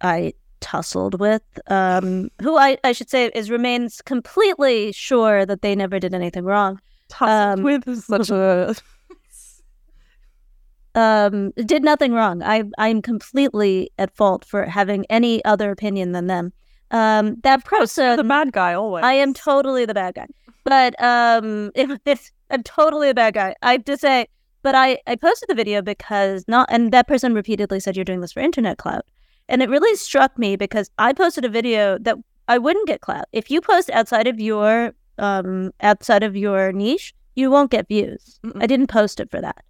I 0.00 0.34
tussled 0.60 1.18
with, 1.18 1.42
um, 1.68 2.30
who 2.40 2.56
I, 2.56 2.78
I 2.84 2.92
should 2.92 3.10
say 3.10 3.30
is 3.34 3.50
remains 3.50 4.00
completely 4.02 4.92
sure 4.92 5.44
that 5.46 5.62
they 5.62 5.74
never 5.74 5.98
did 5.98 6.14
anything 6.14 6.44
wrong, 6.44 6.80
Tussled 7.08 7.58
Um, 7.58 7.64
with 7.64 7.88
is 7.88 8.04
such 8.04 8.30
a 8.30 8.74
um, 10.94 11.52
did 11.52 11.82
nothing 11.82 12.12
wrong. 12.12 12.42
I 12.42 12.64
I'm 12.78 13.02
completely 13.02 13.90
at 13.98 14.14
fault 14.14 14.44
for 14.44 14.66
having 14.66 15.06
any 15.10 15.44
other 15.44 15.70
opinion 15.70 16.12
than 16.12 16.26
them. 16.26 16.52
Um, 16.90 17.36
that 17.42 17.64
person, 17.64 18.16
the 18.16 18.24
bad 18.24 18.52
guy 18.52 18.74
always. 18.74 19.04
I 19.04 19.14
am 19.14 19.32
totally 19.32 19.84
the 19.84 19.94
bad 19.94 20.14
guy. 20.14 20.26
But 20.64 21.00
um, 21.02 21.70
if 21.74 21.90
it's, 22.04 22.32
I'm 22.50 22.62
totally 22.62 23.10
a 23.10 23.14
bad 23.14 23.34
guy. 23.34 23.54
I 23.62 23.72
have 23.72 23.84
to 23.84 23.96
say, 23.96 24.26
but 24.62 24.74
I 24.74 24.98
I 25.06 25.16
posted 25.16 25.48
the 25.48 25.54
video 25.54 25.82
because 25.82 26.44
not, 26.48 26.68
and 26.70 26.92
that 26.92 27.08
person 27.08 27.34
repeatedly 27.34 27.80
said 27.80 27.96
you're 27.96 28.04
doing 28.04 28.20
this 28.20 28.32
for 28.32 28.40
internet 28.40 28.78
clout, 28.78 29.06
and 29.48 29.62
it 29.62 29.70
really 29.70 29.96
struck 29.96 30.38
me 30.38 30.56
because 30.56 30.90
I 30.98 31.12
posted 31.12 31.44
a 31.44 31.48
video 31.48 31.98
that 32.00 32.16
I 32.48 32.58
wouldn't 32.58 32.86
get 32.88 33.00
clout 33.00 33.26
if 33.32 33.50
you 33.50 33.60
post 33.60 33.90
outside 33.90 34.26
of 34.26 34.40
your 34.40 34.92
um 35.18 35.70
outside 35.80 36.22
of 36.22 36.36
your 36.36 36.72
niche, 36.72 37.14
you 37.36 37.50
won't 37.50 37.70
get 37.70 37.88
views. 37.88 38.38
Mm-mm. 38.44 38.62
I 38.62 38.66
didn't 38.66 38.88
post 38.88 39.20
it 39.20 39.30
for 39.30 39.40
that. 39.40 39.64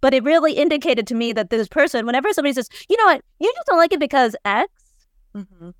But 0.00 0.14
it 0.14 0.22
really 0.22 0.52
indicated 0.52 1.06
to 1.08 1.14
me 1.14 1.32
that 1.32 1.50
this 1.50 1.66
person, 1.68 2.04
whenever 2.06 2.32
somebody 2.32 2.52
says, 2.52 2.68
you 2.88 2.96
know 2.98 3.06
what, 3.06 3.22
you 3.40 3.52
just 3.54 3.66
don't 3.66 3.78
like 3.78 3.92
it 3.92 4.00
because 4.00 4.36
X, 4.44 4.70
Mhm. 5.34 5.74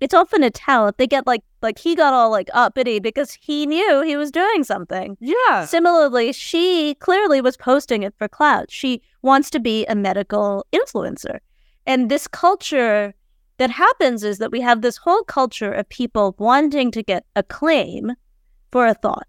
It's 0.00 0.14
often 0.14 0.42
a 0.42 0.50
talent. 0.50 0.98
they 0.98 1.06
get 1.06 1.26
like 1.26 1.42
like 1.62 1.78
he 1.78 1.94
got 1.94 2.12
all 2.12 2.30
like 2.30 2.48
uppity 2.52 2.98
because 2.98 3.32
he 3.32 3.66
knew 3.66 4.02
he 4.02 4.16
was 4.16 4.30
doing 4.30 4.62
something. 4.64 5.16
Yeah. 5.20 5.64
Similarly, 5.64 6.32
she 6.32 6.94
clearly 6.96 7.40
was 7.40 7.56
posting 7.56 8.02
it 8.02 8.14
for 8.18 8.28
clout. 8.28 8.70
She 8.70 9.00
wants 9.22 9.50
to 9.50 9.60
be 9.60 9.86
a 9.86 9.94
medical 9.94 10.66
influencer. 10.72 11.38
And 11.86 12.10
this 12.10 12.26
culture 12.28 13.14
that 13.58 13.70
happens 13.70 14.22
is 14.22 14.38
that 14.38 14.50
we 14.52 14.60
have 14.60 14.82
this 14.82 14.98
whole 14.98 15.22
culture 15.24 15.72
of 15.72 15.88
people 15.88 16.34
wanting 16.38 16.90
to 16.90 17.02
get 17.02 17.24
acclaim 17.34 18.12
for 18.70 18.86
a 18.86 18.94
thought. 18.94 19.26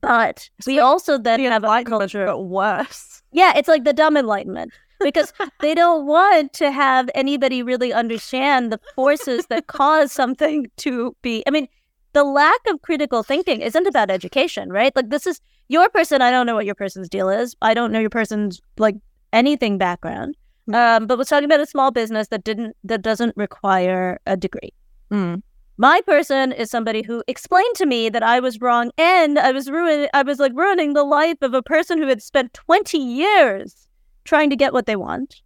But 0.00 0.48
we 0.66 0.78
also 0.78 1.18
then 1.18 1.40
The 1.42 1.50
have 1.50 1.64
a 1.64 1.84
culture 1.84 2.26
got 2.26 2.44
worse. 2.44 3.22
yeah, 3.32 3.52
it's 3.56 3.68
like 3.68 3.84
the 3.84 3.92
dumb 3.92 4.16
enlightenment 4.16 4.72
because 5.02 5.32
they 5.60 5.74
don't 5.74 6.06
want 6.06 6.52
to 6.54 6.70
have 6.70 7.10
anybody 7.14 7.62
really 7.62 7.92
understand 7.92 8.72
the 8.72 8.80
forces 8.94 9.46
that 9.46 9.66
cause 9.66 10.12
something 10.12 10.66
to 10.78 11.16
be. 11.22 11.42
I 11.46 11.50
mean, 11.50 11.68
the 12.12 12.24
lack 12.24 12.60
of 12.68 12.82
critical 12.82 13.22
thinking 13.22 13.60
isn't 13.60 13.86
about 13.86 14.10
education, 14.10 14.70
right? 14.70 14.94
Like 14.94 15.10
this 15.10 15.26
is 15.26 15.40
your 15.68 15.88
person. 15.88 16.22
I 16.22 16.30
don't 16.30 16.46
know 16.46 16.54
what 16.54 16.66
your 16.66 16.74
person's 16.74 17.08
deal 17.08 17.28
is. 17.28 17.56
I 17.62 17.74
don't 17.74 17.92
know 17.92 18.00
your 18.00 18.10
person's 18.10 18.60
like 18.78 18.96
anything 19.32 19.78
background. 19.78 20.36
Um, 20.72 21.06
but 21.06 21.18
was 21.18 21.28
talking 21.28 21.46
about 21.46 21.60
a 21.60 21.66
small 21.66 21.90
business 21.90 22.28
that 22.28 22.44
didn't 22.44 22.76
that 22.84 23.02
doesn't 23.02 23.36
require 23.36 24.20
a 24.26 24.36
degree. 24.36 24.72
Mm. 25.10 25.42
My 25.76 26.00
person 26.02 26.52
is 26.52 26.70
somebody 26.70 27.02
who 27.02 27.24
explained 27.26 27.74
to 27.76 27.86
me 27.86 28.08
that 28.10 28.22
I 28.22 28.38
was 28.38 28.60
wrong 28.60 28.92
and 28.96 29.38
I 29.38 29.50
was 29.50 29.68
ruining 29.68 30.08
I 30.14 30.22
was 30.22 30.38
like 30.38 30.52
ruining 30.54 30.92
the 30.92 31.02
life 31.02 31.38
of 31.42 31.54
a 31.54 31.62
person 31.62 31.98
who 31.98 32.06
had 32.06 32.22
spent 32.22 32.54
20 32.54 32.98
years 32.98 33.81
trying 34.24 34.50
to 34.50 34.56
get 34.56 34.72
what 34.72 34.86
they 34.86 34.96
want. 34.96 35.42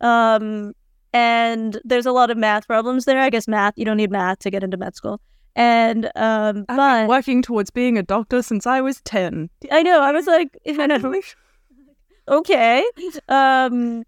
Um 0.00 0.72
and 1.12 1.80
there's 1.84 2.06
a 2.06 2.12
lot 2.12 2.30
of 2.30 2.36
math 2.36 2.66
problems 2.66 3.04
there. 3.04 3.20
I 3.20 3.30
guess 3.30 3.48
math, 3.48 3.74
you 3.76 3.84
don't 3.84 3.96
need 3.96 4.10
math 4.10 4.40
to 4.40 4.50
get 4.50 4.62
into 4.62 4.76
med 4.76 4.94
school. 4.94 5.20
And 5.56 6.06
um 6.16 6.64
I've 6.68 6.76
been 6.76 6.76
but 6.76 7.08
working 7.08 7.42
towards 7.42 7.70
being 7.70 7.98
a 7.98 8.02
doctor 8.02 8.42
since 8.42 8.66
I 8.66 8.80
was 8.80 9.00
10. 9.02 9.50
I 9.72 9.82
know, 9.82 10.00
I 10.00 10.12
was 10.12 10.26
like 10.26 10.56
okay. 12.28 12.84
Um 13.28 14.04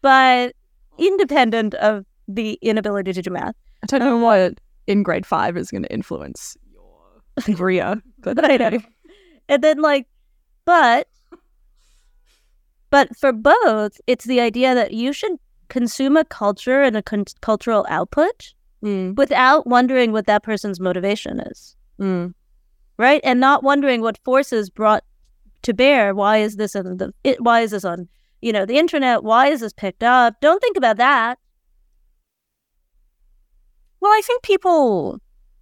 but 0.00 0.54
independent 0.98 1.74
of 1.74 2.04
the 2.28 2.58
inability 2.62 3.12
to 3.12 3.22
do 3.22 3.30
math. 3.30 3.54
I 3.82 3.86
don't 3.86 4.00
know 4.00 4.16
what 4.16 4.60
in 4.86 5.02
grade 5.02 5.26
five 5.26 5.56
is 5.56 5.70
going 5.70 5.82
to 5.82 5.92
influence 5.92 6.56
your 6.70 7.54
career, 7.56 8.00
but 8.18 8.44
I 8.44 8.56
know. 8.56 8.78
And 9.48 9.62
then 9.62 9.80
like, 9.80 10.06
but, 10.64 11.08
but 12.92 13.16
for 13.16 13.32
both, 13.32 14.00
it's 14.06 14.26
the 14.26 14.40
idea 14.40 14.76
that 14.76 14.92
you 14.92 15.12
should 15.12 15.36
consume 15.68 16.16
a 16.16 16.24
culture 16.24 16.80
and 16.82 16.96
a 16.96 17.02
con- 17.02 17.24
cultural 17.40 17.84
output 17.88 18.54
Mm, 18.82 19.16
without 19.16 19.66
wondering 19.66 20.10
what 20.10 20.26
that 20.26 20.42
person's 20.42 20.80
motivation 20.80 21.38
is, 21.38 21.76
mm, 22.00 22.34
right? 22.98 23.20
And 23.22 23.38
not 23.38 23.62
wondering 23.62 24.00
what 24.00 24.18
forces 24.24 24.70
brought 24.70 25.04
to 25.62 25.72
bear. 25.72 26.14
Why 26.14 26.38
is 26.38 26.56
this 26.56 26.74
on 26.74 26.96
the? 26.96 27.14
It, 27.22 27.40
why 27.40 27.60
is 27.60 27.70
this 27.70 27.84
on? 27.84 28.08
You 28.40 28.52
know, 28.52 28.66
the 28.66 28.78
internet. 28.78 29.22
Why 29.22 29.46
is 29.46 29.60
this 29.60 29.72
picked 29.72 30.02
up? 30.02 30.34
Don't 30.40 30.60
think 30.60 30.76
about 30.76 30.96
that. 30.96 31.38
Well, 34.00 34.10
I 34.10 34.20
think 34.24 34.42
people, 34.42 35.20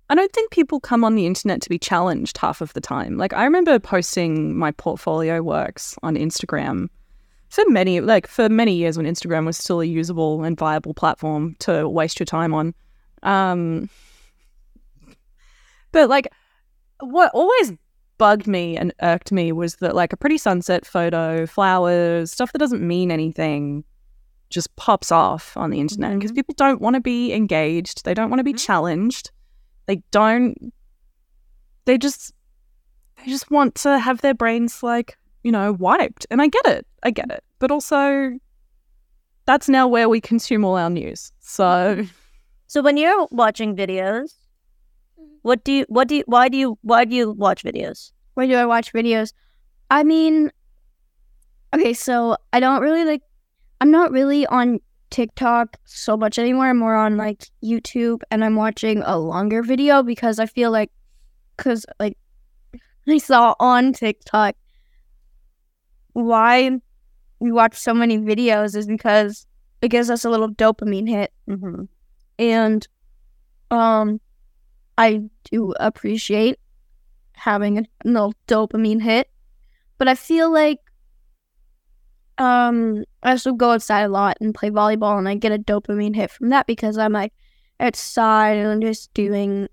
I 0.09 0.15
don't 0.15 0.33
think 0.33 0.51
people 0.51 0.81
come 0.81 1.05
on 1.05 1.15
the 1.15 1.27
internet 1.27 1.61
to 1.61 1.69
be 1.69 1.79
challenged 1.79 2.39
half 2.39 2.63
of 2.63 2.73
the 2.73 2.81
time. 2.81 3.19
Like, 3.19 3.35
I 3.35 3.45
remember 3.45 3.79
posting 3.79 4.57
my 4.57 4.71
portfolio 4.71 5.43
works 5.43 5.95
on 6.03 6.15
Instagram 6.15 6.89
for 7.51 7.65
many, 7.69 8.01
like, 8.01 8.27
for 8.27 8.49
many 8.49 8.75
years 8.75 8.97
when 8.97 9.07
Instagram 9.07 9.45
was 9.45 9.59
still 9.59 9.81
a 9.81 9.85
usable 9.85 10.45
and 10.45 10.57
viable 10.57 10.95
platform 10.95 11.57
to 11.59 11.89
waste 11.89 12.19
your 12.19 12.27
time 12.27 12.55
on. 12.55 12.75
Um, 13.23 13.91
but, 15.93 16.09
like, 16.09 16.29
what 17.01 17.33
always 17.35 17.73
bugged 18.19 18.47
me 18.47 18.77
and 18.77 18.95
irked 19.03 19.33
me 19.33 19.51
was 19.51 19.77
that, 19.77 19.97
like, 19.97 20.13
a 20.13 20.17
pretty 20.17 20.39
sunset 20.39 20.87
photo, 20.87 21.45
flowers, 21.45 22.31
stuff 22.31 22.53
that 22.53 22.59
doesn't 22.59 22.87
mean 22.87 23.11
anything 23.11 23.85
just 24.49 24.75
pops 24.77 25.13
off 25.13 25.57
on 25.57 25.71
the 25.71 25.81
internet 25.81 26.15
because 26.15 26.33
people 26.33 26.55
don't 26.57 26.81
want 26.81 26.95
to 26.95 27.01
be 27.01 27.33
engaged. 27.33 28.05
They 28.05 28.15
don't 28.15 28.31
want 28.31 28.41
to 28.41 28.45
be 28.45 28.53
challenged. 28.53 29.31
They 29.87 30.03
don't. 30.11 30.73
They 31.85 31.99
just. 31.99 32.33
They 33.19 33.31
just 33.31 33.51
want 33.51 33.75
to 33.77 33.99
have 33.99 34.21
their 34.23 34.35
brains 34.35 34.83
like 34.83 35.19
you 35.43 35.53
know 35.53 35.73
wiped, 35.73 36.27
and 36.31 36.43
I 36.43 36.49
get 36.49 36.67
it. 36.67 36.87
I 37.03 37.11
get 37.11 37.31
it, 37.31 37.45
but 37.59 37.71
also. 37.71 38.39
That's 39.47 39.69
now 39.69 39.89
where 39.89 40.09
we 40.09 40.21
consume 40.21 40.65
all 40.65 40.77
our 40.77 40.91
news. 40.91 41.33
So 41.41 42.05
So 42.71 42.83
when 42.83 42.97
you're 42.97 43.27
watching 43.33 43.75
videos, 43.75 44.33
mm-hmm. 45.19 45.25
what 45.43 45.65
do 45.65 45.73
you? 45.73 45.87
What 45.89 46.07
do 46.07 46.15
you? 46.15 46.25
Why 46.27 46.49
do 46.49 46.57
you? 46.57 46.79
Why 46.83 47.05
do 47.05 47.17
you 47.17 47.33
watch 47.33 47.65
videos? 47.65 48.13
Why 48.35 48.47
do 48.47 48.55
I 48.55 48.65
watch 48.65 48.93
videos? 48.93 49.33
I 49.91 50.05
mean, 50.05 50.53
okay, 51.75 51.93
so 51.93 52.37
I 52.53 52.61
don't 52.61 52.81
really 52.81 53.05
like, 53.05 53.23
I'm 53.81 53.91
not 53.91 54.13
really 54.13 54.47
on 54.47 54.79
TikTok 55.11 55.79
so 55.85 56.17
much 56.17 56.39
anymore. 56.39 56.67
I'm 56.67 56.79
more 56.79 56.95
on 56.95 57.17
like 57.17 57.47
YouTube 57.61 58.21
and 58.31 58.45
I'm 58.45 58.55
watching 58.55 59.03
a 59.05 59.19
longer 59.19 59.65
video 59.65 60.05
because 60.05 60.39
I 60.39 60.47
feel 60.47 60.71
like, 60.71 60.93
because 61.57 61.85
like 61.99 62.17
I 63.09 63.19
saw 63.19 63.57
on 63.59 63.93
TikTok 63.93 64.55
why 66.21 66.79
we 67.39 67.53
watch 67.53 67.77
so 67.77 67.95
many 67.95 68.19
videos 68.19 68.77
is 68.77 68.87
because 68.87 69.47
it 69.83 69.89
gives 69.89 70.11
us 70.11 70.25
a 70.25 70.31
little 70.31 70.51
dopamine 70.51 71.09
hit 71.09 71.33
Mm-hmm. 71.49 71.85
and 72.39 72.87
um 73.71 74.21
i 74.99 75.23
do 75.51 75.73
appreciate 75.81 76.59
having 77.33 77.79
a 77.79 77.85
little 78.05 78.35
dopamine 78.47 79.03
hit 79.03 79.29
but 79.99 80.07
i 80.09 80.15
feel 80.15 80.53
like 80.53 80.79
um 82.39 83.05
i 83.23 83.31
also 83.33 83.53
go 83.53 83.73
outside 83.73 84.03
a 84.03 84.09
lot 84.09 84.37
and 84.41 84.55
play 84.55 84.71
volleyball 84.71 85.19
and 85.19 85.29
i 85.29 85.35
get 85.35 85.53
a 85.53 85.59
dopamine 85.59 86.15
hit 86.15 86.31
from 86.31 86.49
that 86.51 86.67
because 86.67 86.97
i'm 86.99 87.13
like 87.13 87.33
outside 87.81 88.57
and 88.57 88.69
i'm 88.69 88.81
just 88.81 89.13
doing 89.15 89.69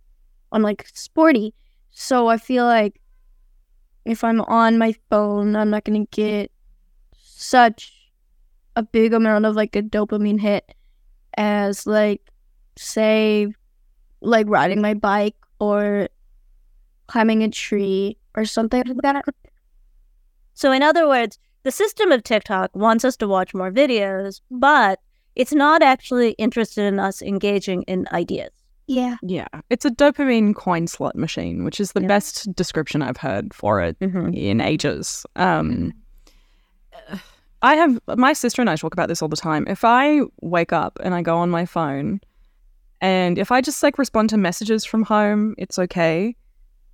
i'm 0.52 0.62
like 0.62 0.88
sporty 0.93 1.54
so 1.91 2.28
i 2.28 2.38
feel 2.38 2.66
like 2.66 3.00
if 4.08 4.24
i'm 4.24 4.41
on 4.41 4.78
my 4.78 4.93
phone 5.10 5.55
i'm 5.55 5.70
not 5.70 5.84
gonna 5.84 6.05
get 6.12 6.51
such 7.14 7.93
a 8.76 8.84
big 8.84 9.14
amount 9.14 9.45
of 9.45 9.55
like 9.55 9.76
a 9.76 9.82
dopamine 9.82 10.39
hit 10.39 10.74
as 11.38 11.86
like 11.86 12.22
say 12.76 13.47
like 14.22 14.47
riding 14.49 14.82
my 14.82 14.93
bike 14.93 15.36
or 15.60 16.10
climbing 17.08 17.43
a 17.43 17.49
tree 17.49 18.18
or 18.36 18.45
something 18.45 18.84
like 18.86 18.97
that. 19.01 19.26
So, 20.53 20.72
in 20.72 20.84
other 20.84 21.08
words, 21.08 21.39
the 21.64 21.72
system 21.72 22.12
of 22.12 22.24
TikTok 22.24 22.76
wants 22.76 23.05
us 23.05 23.18
to 23.18 23.28
watch 23.28 23.53
more 23.53 23.72
videos, 23.72 24.41
but 24.49 24.99
it's 25.36 25.53
not 25.53 25.82
actually 25.82 26.32
interested 26.32 26.86
in 26.86 26.99
us 26.99 27.22
engaging 27.22 27.84
in 27.84 28.08
ideas. 28.12 28.51
Yeah. 28.88 29.17
Yeah. 29.21 29.47
It's 29.69 29.83
a 29.85 29.89
dopamine 29.91 30.55
coin 30.55 30.88
slot 30.88 31.15
machine, 31.15 31.63
which 31.65 31.79
is 31.79 31.91
the 31.91 32.01
Yeah. 32.01 32.07
best 32.07 32.53
description 32.55 33.01
I've 33.01 33.17
heard 33.17 33.53
for 33.53 33.81
it 33.81 33.97
in 34.01 34.61
ages. 34.61 35.25
Um, 35.35 35.93
I 37.61 37.75
have 37.75 37.99
my 38.17 38.33
sister 38.33 38.61
and 38.61 38.69
I 38.69 38.75
talk 38.75 38.93
about 38.93 39.09
this 39.09 39.21
all 39.21 39.27
the 39.27 39.35
time. 39.35 39.65
If 39.67 39.83
I 39.83 40.21
wake 40.41 40.71
up 40.71 40.99
and 41.03 41.13
I 41.13 41.21
go 41.21 41.38
on 41.38 41.49
my 41.49 41.65
phone, 41.65 42.19
and 43.01 43.38
if 43.38 43.51
I 43.51 43.61
just 43.61 43.81
like 43.83 43.97
respond 43.97 44.29
to 44.31 44.38
messages 44.38 44.85
from 44.85 45.03
home, 45.03 45.53
it's 45.57 45.77
okay. 45.77 46.35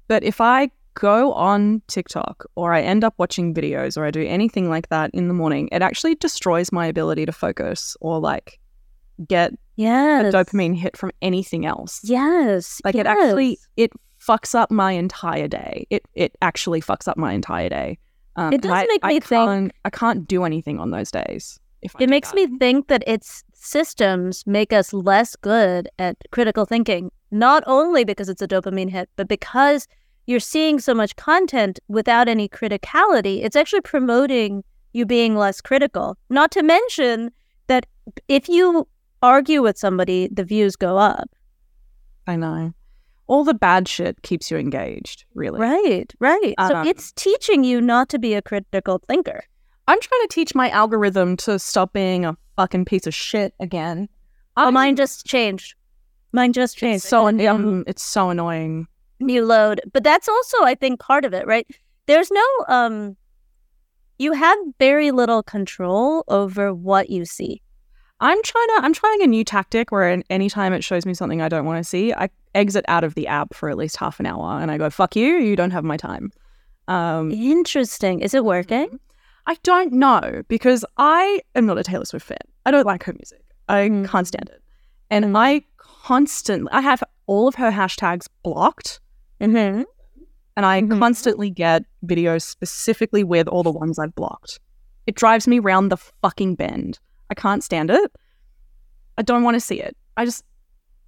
But 0.08 0.24
if 0.24 0.42
I 0.42 0.70
go 0.96 1.34
on 1.34 1.82
TikTok 1.88 2.46
or 2.56 2.74
I 2.74 2.82
end 2.82 3.04
up 3.04 3.14
watching 3.18 3.54
videos 3.54 3.98
or 3.98 4.06
I 4.06 4.12
do 4.12 4.22
anything 4.22 4.70
like 4.70 4.90
that 4.90 5.12
in 5.14 5.28
the 5.28 5.34
morning, 5.34 5.70
it 5.72 5.82
actually 5.82 6.16
destroys 6.16 6.72
my 6.72 6.86
ability 6.88 7.26
to 7.26 7.32
focus 7.32 7.96
or 8.02 8.20
like 8.20 8.60
get 9.28 9.54
a 9.78 9.82
Yes. 9.82 10.34
dopamine 10.34 10.76
hit 10.78 10.96
from 10.98 11.12
anything 11.22 11.66
else. 11.66 12.00
Yes. 12.04 12.82
Like 12.86 12.96
it 12.96 13.06
actually 13.06 13.58
it 13.78 13.92
fucks 14.20 14.56
up 14.56 14.72
my 14.72 14.92
entire 14.94 15.48
day. 15.48 15.86
It 15.90 16.04
it 16.14 16.36
actually 16.42 16.82
fucks 16.82 17.08
up 17.08 17.18
my 17.18 17.34
entire 17.34 17.70
day. 17.70 17.98
Um, 18.36 18.54
It 18.54 18.62
does 18.62 18.72
I, 18.72 18.86
make 18.86 19.00
I 19.04 19.08
me 19.10 19.20
think- 19.20 19.30
can't, 19.50 19.72
I 19.86 19.90
can't 19.90 20.28
do 20.28 20.44
anything 20.44 20.80
on 20.80 20.92
those 20.92 21.12
days. 21.12 21.60
If 21.82 21.94
It 22.00 22.10
makes 22.10 22.30
that. 22.32 22.36
me 22.36 22.58
think 22.58 22.88
that 22.88 23.04
its 23.06 23.44
systems 23.54 24.44
make 24.48 24.72
us 24.74 24.94
less 24.94 25.36
good 25.36 25.90
at 26.00 26.16
critical 26.32 26.66
thinking, 26.66 27.12
not 27.32 27.64
only 27.68 28.04
because 28.06 28.30
it's 28.30 28.42
a 28.42 28.48
dopamine 28.48 28.90
hit, 28.90 29.10
but 29.18 29.28
because 29.28 29.88
you're 30.26 30.40
seeing 30.40 30.80
so 30.80 30.94
much 30.94 31.16
content 31.18 31.80
without 31.90 32.28
any 32.30 32.48
criticality. 32.48 33.44
It's 33.44 33.56
actually 33.58 33.82
promoting 33.82 34.64
you 34.94 35.06
being 35.06 35.36
less 35.36 35.60
critical. 35.60 36.18
Not 36.30 36.50
to 36.52 36.64
mention 36.64 37.32
that 37.68 37.86
if 38.30 38.48
you 38.48 38.88
argue 39.24 39.64
with 39.64 39.78
somebody, 39.78 40.28
the 40.32 40.44
views 40.44 40.76
go 40.76 40.98
up. 40.98 41.30
I 42.28 42.36
know. 42.36 42.74
All 43.28 43.44
the 43.44 43.54
bad 43.54 43.88
shit 43.88 44.22
keeps 44.22 44.52
you 44.52 44.58
engaged, 44.58 45.26
really. 45.34 45.60
Right, 45.60 46.14
right. 46.20 46.54
So 46.68 46.76
Um, 46.76 46.88
it's 46.88 47.12
teaching 47.14 47.64
you 47.64 47.82
not 47.82 48.10
to 48.10 48.20
be 48.20 48.34
a 48.36 48.42
critical 48.42 49.02
thinker. 49.08 49.44
I'm 49.88 50.00
trying 50.00 50.22
to 50.22 50.28
teach 50.30 50.54
my 50.54 50.70
algorithm 50.70 51.38
to 51.38 51.58
stop 51.58 51.94
being 51.94 52.26
a 52.26 52.38
fucking 52.58 52.86
piece 52.86 53.08
of 53.08 53.16
shit 53.16 53.54
again. 53.60 54.10
Oh, 54.58 54.66
I'm- 54.66 54.74
mine 54.74 54.96
just 54.96 55.26
changed. 55.26 55.76
Mine 56.34 56.52
just 56.54 56.78
changed. 56.78 57.04
It's 57.06 57.10
so 57.10 57.28
um, 57.28 57.84
it's 57.88 58.04
so 58.04 58.30
annoying. 58.30 58.88
new 59.20 59.46
load 59.46 59.80
but 59.94 60.04
that's 60.04 60.28
also 60.28 60.58
i 60.64 60.76
think 60.76 61.00
part 61.00 61.24
of 61.24 61.34
it 61.34 61.46
right 61.48 61.66
there's 62.08 62.30
no 62.30 62.48
um 62.68 63.16
you 64.18 64.34
have 64.34 64.58
very 64.80 65.12
little 65.12 65.42
control 65.44 66.26
over 66.28 66.74
what 66.74 67.10
you 67.10 67.24
see 67.24 67.62
I'm 68.24 68.42
trying 68.42 68.68
to. 68.68 68.74
I'm 68.84 68.94
trying 68.94 69.22
a 69.22 69.28
new 69.28 69.44
tactic 69.44 69.92
where 69.92 70.24
anytime 70.30 70.72
it 70.74 70.84
shows 70.84 71.06
me 71.06 71.14
something 71.14 71.42
I 71.42 71.50
don't 71.50 71.66
want 71.66 71.78
to 71.84 71.84
see, 71.84 72.14
I 72.14 72.30
exit 72.56 72.86
out 72.88 73.04
of 73.04 73.16
the 73.16 73.28
app 73.28 73.54
for 73.54 73.70
at 73.70 73.78
least 73.78 73.98
half 73.98 74.20
an 74.20 74.26
hour, 74.26 74.60
and 74.62 74.72
I 74.72 74.78
go, 74.78 74.90
"Fuck 74.90 75.16
you! 75.16 75.36
You 75.38 75.56
don't 75.56 75.72
have 75.72 75.84
my 75.84 75.98
time." 75.98 76.32
Um, 76.88 77.32
interesting 77.32 78.20
is 78.22 78.34
it 78.34 78.44
working 78.44 79.00
I 79.46 79.56
don't 79.64 79.94
know 79.94 80.44
because 80.48 80.84
I 80.98 81.42
am 81.56 81.66
not 81.66 81.78
a 81.78 81.84
Taylor 81.84 82.06
Swift 82.06 82.26
fan. 82.26 82.38
I 82.66 82.72
don't 82.72 82.86
like 82.86 83.04
her 83.04 83.14
music. 83.14 83.42
I 83.70 83.90
Mm. 83.90 84.08
can't 84.08 84.28
stand 84.28 84.50
it, 84.50 84.62
and 85.10 85.38
I 85.38 85.64
constantly 85.78 86.70
I 86.72 86.82
have 86.82 87.04
all 87.28 87.48
of 87.50 87.56
her 87.56 87.72
hashtags 87.72 88.28
blocked, 88.44 89.02
mm-hmm. 89.42 89.84
and 90.56 90.66
I 90.66 90.82
Mhm. 90.82 90.98
constantly 91.00 91.50
get 91.50 91.84
videos 92.06 92.44
specifically 92.44 93.24
with 93.24 93.48
all 93.50 93.64
the 93.64 93.72
ones 93.72 94.00
I've 94.00 94.16
blocked. 94.16 94.60
It 95.08 95.16
drives 95.16 95.46
me 95.48 95.60
round 95.60 95.92
the 95.92 95.98
fucking 95.98 96.56
bend. 96.56 97.00
I 97.34 97.42
can't 97.42 97.64
stand 97.64 97.90
it. 97.90 98.12
I 99.18 99.24
don't 99.24 99.42
want 99.42 99.56
to 99.56 99.60
see 99.60 99.82
it. 99.82 99.98
I 100.18 100.26
just, 100.26 100.44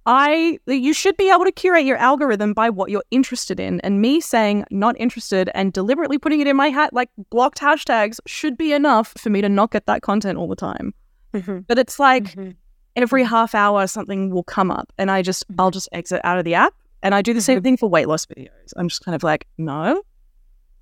I, 0.06 0.58
you 0.66 0.92
should 0.92 1.16
be 1.16 1.30
able 1.30 1.44
to 1.44 1.52
curate 1.52 1.84
your 1.84 1.98
algorithm 1.98 2.52
by 2.52 2.68
what 2.68 2.90
you're 2.90 3.04
interested 3.12 3.60
in. 3.60 3.80
And 3.82 4.00
me 4.00 4.20
saying 4.20 4.64
not 4.72 4.96
interested 4.98 5.50
and 5.54 5.72
deliberately 5.72 6.18
putting 6.18 6.40
it 6.40 6.48
in 6.48 6.56
my 6.56 6.68
hat, 6.68 6.92
like 6.92 7.10
blocked 7.30 7.60
hashtags, 7.60 8.18
should 8.26 8.58
be 8.58 8.72
enough 8.72 9.14
for 9.16 9.30
me 9.30 9.40
to 9.40 9.48
not 9.48 9.70
get 9.70 9.86
that 9.86 10.02
content 10.02 10.36
all 10.36 10.48
the 10.48 10.56
time. 10.56 10.92
Mm-hmm. 11.32 11.60
But 11.68 11.78
it's 11.78 12.00
like 12.00 12.24
mm-hmm. 12.24 12.50
every 12.96 13.22
half 13.22 13.54
hour 13.54 13.86
something 13.86 14.30
will 14.30 14.42
come 14.42 14.72
up 14.72 14.92
and 14.98 15.12
I 15.12 15.22
just, 15.22 15.46
mm-hmm. 15.46 15.60
I'll 15.60 15.70
just 15.70 15.88
exit 15.92 16.20
out 16.24 16.38
of 16.38 16.44
the 16.44 16.54
app. 16.54 16.74
And 17.04 17.14
I 17.14 17.22
do 17.22 17.32
the 17.32 17.40
same 17.40 17.58
mm-hmm. 17.58 17.62
thing 17.62 17.76
for 17.76 17.88
weight 17.88 18.08
loss 18.08 18.26
videos. 18.26 18.72
I'm 18.76 18.88
just 18.88 19.04
kind 19.04 19.14
of 19.14 19.22
like, 19.22 19.46
no, 19.58 20.02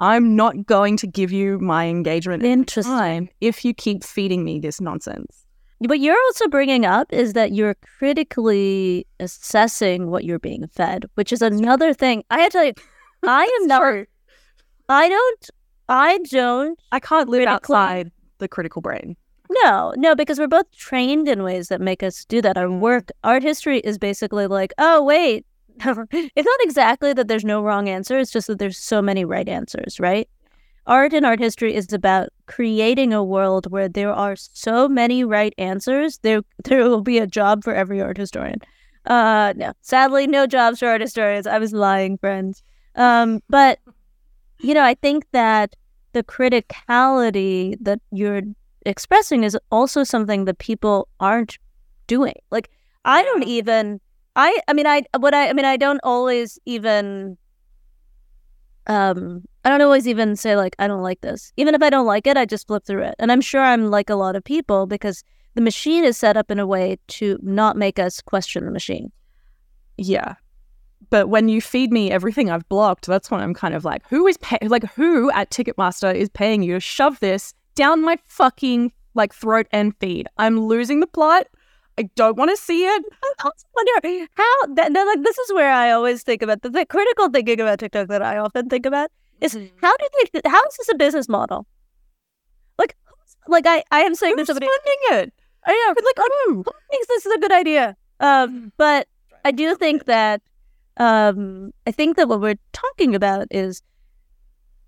I'm 0.00 0.34
not 0.36 0.66
going 0.66 0.96
to 0.98 1.06
give 1.06 1.30
you 1.32 1.58
my 1.58 1.86
engagement 1.86 2.42
and 2.42 2.48
my 2.50 2.52
Interesting. 2.52 2.92
time 2.92 3.28
if 3.40 3.64
you 3.64 3.72
keep 3.74 4.02
feeding 4.04 4.44
me 4.44 4.58
this 4.58 4.80
nonsense. 4.80 5.46
what 5.78 6.00
you're 6.00 6.18
also 6.26 6.48
bringing 6.48 6.84
up 6.84 7.12
is 7.12 7.32
that 7.34 7.52
you're 7.52 7.74
critically 7.98 9.06
assessing 9.20 10.10
what 10.10 10.24
you're 10.24 10.38
being 10.38 10.66
fed 10.68 11.04
which 11.14 11.32
is 11.32 11.42
another 11.42 11.92
thing 11.92 12.22
i 12.30 12.38
have 12.40 12.50
to 12.52 12.58
tell 12.58 12.64
you 12.64 12.72
i 13.24 13.44
am 13.60 13.66
not 13.66 13.82
i 14.88 15.08
don't 15.08 15.50
i 15.88 16.18
don't 16.30 16.78
I 16.92 17.00
can't 17.00 17.28
live 17.28 17.44
Critically- 17.44 17.76
outside 17.76 18.10
the 18.38 18.48
critical 18.48 18.82
brain. 18.82 19.16
No, 19.62 19.92
no, 19.96 20.14
because 20.14 20.38
we're 20.38 20.48
both 20.48 20.70
trained 20.72 21.28
in 21.28 21.42
ways 21.42 21.68
that 21.68 21.80
make 21.80 22.02
us 22.02 22.24
do 22.24 22.40
that. 22.42 22.56
Our 22.56 22.70
work, 22.70 23.10
art 23.22 23.42
history 23.42 23.78
is 23.80 23.98
basically 23.98 24.46
like, 24.46 24.72
oh, 24.78 25.02
wait. 25.04 25.44
it's 26.12 26.46
not 26.46 26.60
exactly 26.60 27.12
that 27.12 27.28
there's 27.28 27.44
no 27.44 27.62
wrong 27.62 27.88
answer. 27.88 28.18
It's 28.18 28.30
just 28.30 28.46
that 28.46 28.58
there's 28.58 28.78
so 28.78 29.02
many 29.02 29.24
right 29.24 29.48
answers, 29.48 29.98
right? 29.98 30.28
Art 30.86 31.12
and 31.14 31.24
art 31.24 31.38
history 31.38 31.74
is 31.74 31.92
about 31.92 32.28
creating 32.46 33.12
a 33.12 33.24
world 33.24 33.70
where 33.70 33.88
there 33.88 34.12
are 34.12 34.36
so 34.36 34.88
many 34.88 35.24
right 35.24 35.54
answers. 35.56 36.18
There, 36.18 36.42
there 36.64 36.88
will 36.88 37.00
be 37.00 37.18
a 37.18 37.26
job 37.26 37.64
for 37.64 37.74
every 37.74 38.00
art 38.00 38.16
historian. 38.18 38.60
Uh, 39.06 39.52
no, 39.56 39.72
sadly, 39.82 40.26
no 40.26 40.46
jobs 40.46 40.78
for 40.78 40.88
art 40.88 41.00
historians. 41.00 41.46
I 41.46 41.58
was 41.58 41.72
lying, 41.72 42.18
friends. 42.18 42.62
Um, 42.96 43.42
but 43.48 43.80
you 44.60 44.72
know, 44.72 44.84
I 44.84 44.94
think 44.94 45.26
that 45.32 45.74
the 46.12 46.22
criticality 46.22 47.76
that 47.80 48.00
you're 48.12 48.42
expressing 48.86 49.44
is 49.44 49.58
also 49.70 50.04
something 50.04 50.44
that 50.44 50.58
people 50.58 51.08
aren't 51.20 51.58
doing. 52.06 52.34
Like 52.50 52.70
I 53.04 53.22
don't 53.22 53.44
even 53.44 54.00
I 54.36 54.58
I 54.68 54.72
mean 54.72 54.86
I 54.86 55.02
what 55.18 55.34
I 55.34 55.48
I 55.48 55.52
mean 55.52 55.64
I 55.64 55.76
don't 55.76 56.00
always 56.02 56.58
even 56.64 57.36
um 58.86 59.44
I 59.64 59.70
don't 59.70 59.80
always 59.80 60.06
even 60.06 60.36
say 60.36 60.56
like 60.56 60.76
I 60.78 60.86
don't 60.86 61.02
like 61.02 61.20
this. 61.20 61.52
Even 61.56 61.74
if 61.74 61.82
I 61.82 61.90
don't 61.90 62.06
like 62.06 62.26
it, 62.26 62.36
I 62.36 62.44
just 62.44 62.66
flip 62.66 62.84
through 62.84 63.02
it. 63.02 63.14
And 63.18 63.32
I'm 63.32 63.40
sure 63.40 63.62
I'm 63.62 63.90
like 63.90 64.10
a 64.10 64.16
lot 64.16 64.36
of 64.36 64.44
people 64.44 64.86
because 64.86 65.24
the 65.54 65.62
machine 65.62 66.04
is 66.04 66.16
set 66.16 66.36
up 66.36 66.50
in 66.50 66.58
a 66.58 66.66
way 66.66 66.98
to 67.08 67.38
not 67.42 67.76
make 67.76 67.98
us 67.98 68.20
question 68.20 68.64
the 68.64 68.70
machine. 68.70 69.10
Yeah. 69.96 70.34
But 71.10 71.28
when 71.28 71.48
you 71.48 71.60
feed 71.60 71.92
me 71.92 72.10
everything 72.10 72.50
I've 72.50 72.68
blocked, 72.68 73.06
that's 73.06 73.30
when 73.30 73.40
I'm 73.40 73.54
kind 73.54 73.74
of 73.74 73.84
like, 73.84 74.02
who 74.08 74.26
is 74.26 74.36
pay- 74.38 74.66
like 74.66 74.84
who 74.94 75.30
at 75.30 75.50
Ticketmaster 75.50 76.14
is 76.14 76.28
paying 76.28 76.62
you 76.62 76.74
to 76.74 76.80
shove 76.80 77.20
this 77.20 77.54
down 77.74 78.02
my 78.02 78.18
fucking 78.26 78.92
like 79.14 79.32
throat 79.32 79.66
and 79.70 79.94
feed? 79.98 80.28
I'm 80.38 80.60
losing 80.60 81.00
the 81.00 81.06
plot. 81.06 81.46
I 81.96 82.08
don't 82.16 82.36
want 82.36 82.50
to 82.50 82.56
see 82.56 82.84
it. 82.84 83.04
I 83.22 83.32
also 83.44 83.66
wonder 83.74 84.26
how 84.34 84.66
that, 84.74 84.92
that 84.92 85.04
like 85.04 85.22
this 85.22 85.38
is 85.38 85.52
where 85.52 85.72
I 85.72 85.90
always 85.90 86.22
think 86.22 86.42
about 86.42 86.62
the, 86.62 86.70
the 86.70 86.84
critical 86.86 87.28
thinking 87.28 87.60
about 87.60 87.78
TikTok 87.78 88.08
that 88.08 88.22
I 88.22 88.38
often 88.38 88.68
think 88.68 88.86
about 88.86 89.10
is 89.40 89.54
how 89.80 89.96
do 89.96 90.08
they 90.32 90.40
how 90.48 90.64
is 90.66 90.76
this 90.76 90.88
a 90.90 90.96
business 90.96 91.28
model? 91.28 91.66
Like 92.78 92.96
like 93.46 93.66
I 93.66 93.84
I 93.90 94.00
am 94.00 94.14
saying 94.14 94.34
Who's 94.36 94.46
this 94.46 94.56
somebody 94.56 94.66
funding 94.66 95.24
it? 95.24 95.32
I 95.66 95.72
know 95.72 95.94
but 95.94 96.04
like 96.04 96.28
who 96.46 96.54
who 96.62 96.72
thinks 96.90 97.06
this 97.06 97.26
is 97.26 97.32
a 97.32 97.38
good 97.38 97.52
idea? 97.52 97.96
Um 98.20 98.72
but 98.76 99.06
I 99.44 99.50
do 99.50 99.74
think 99.76 100.06
that 100.06 100.42
um 100.96 101.72
I 101.86 101.92
think 101.92 102.16
that 102.16 102.28
what 102.28 102.40
we're 102.40 102.58
talking 102.72 103.14
about 103.14 103.46
is 103.50 103.82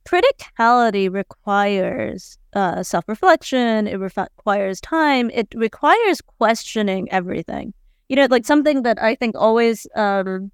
criticality 0.06 1.12
requires 1.12 2.38
uh, 2.54 2.82
self-reflection 2.82 3.86
it 3.86 3.98
refi- 3.98 4.28
requires 4.36 4.80
time 4.80 5.30
it 5.30 5.48
requires 5.54 6.20
questioning 6.38 7.10
everything. 7.10 7.74
You 8.08 8.16
know 8.16 8.28
like 8.30 8.46
something 8.46 8.82
that 8.82 9.02
i 9.02 9.14
think 9.16 9.34
always 9.36 9.86
um 9.96 10.52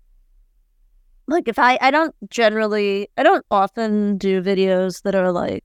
like 1.28 1.48
if 1.48 1.58
i 1.58 1.78
i 1.80 1.90
don't 1.90 2.14
generally 2.30 3.08
i 3.18 3.22
don't 3.22 3.44
often 3.50 4.16
do 4.16 4.42
videos 4.42 5.02
that 5.02 5.14
are 5.14 5.30
like 5.30 5.64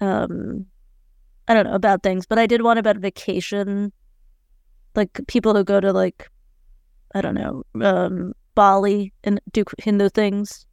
um 0.00 0.66
i 1.48 1.54
don't 1.54 1.66
know 1.66 1.74
about 1.74 2.02
things 2.02 2.26
but 2.26 2.38
i 2.38 2.46
did 2.46 2.62
one 2.62 2.78
about 2.78 2.96
vacation. 2.96 3.92
Like 4.94 5.20
people 5.26 5.54
who 5.54 5.64
go 5.64 5.80
to 5.80 5.90
like 5.90 6.28
i 7.14 7.22
don't 7.22 7.34
know 7.34 7.62
um 7.80 8.34
bali 8.54 9.12
and 9.24 9.40
do 9.52 9.64
hindu 9.78 10.10
things 10.10 10.66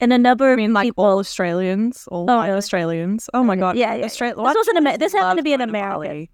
and 0.00 0.12
a 0.12 0.18
number 0.18 0.48
I 0.48 0.52
of 0.52 0.56
mean, 0.56 0.72
like 0.72 0.86
people. 0.88 1.04
all 1.04 1.18
Australians, 1.18 2.06
all 2.10 2.30
Oh? 2.30 2.38
Australians. 2.40 3.28
Oh 3.34 3.42
my 3.44 3.56
god, 3.56 3.76
Yeah, 3.76 3.94
yeah. 3.94 4.06
Austra- 4.06 4.34
This 4.36 4.54
wasn't 4.56 4.78
Amer- 4.78 4.98
this 4.98 5.12
happened 5.12 5.38
to 5.38 5.42
be 5.44 5.52
an 5.52 5.60
American. 5.60 6.00
Bali. 6.00 6.30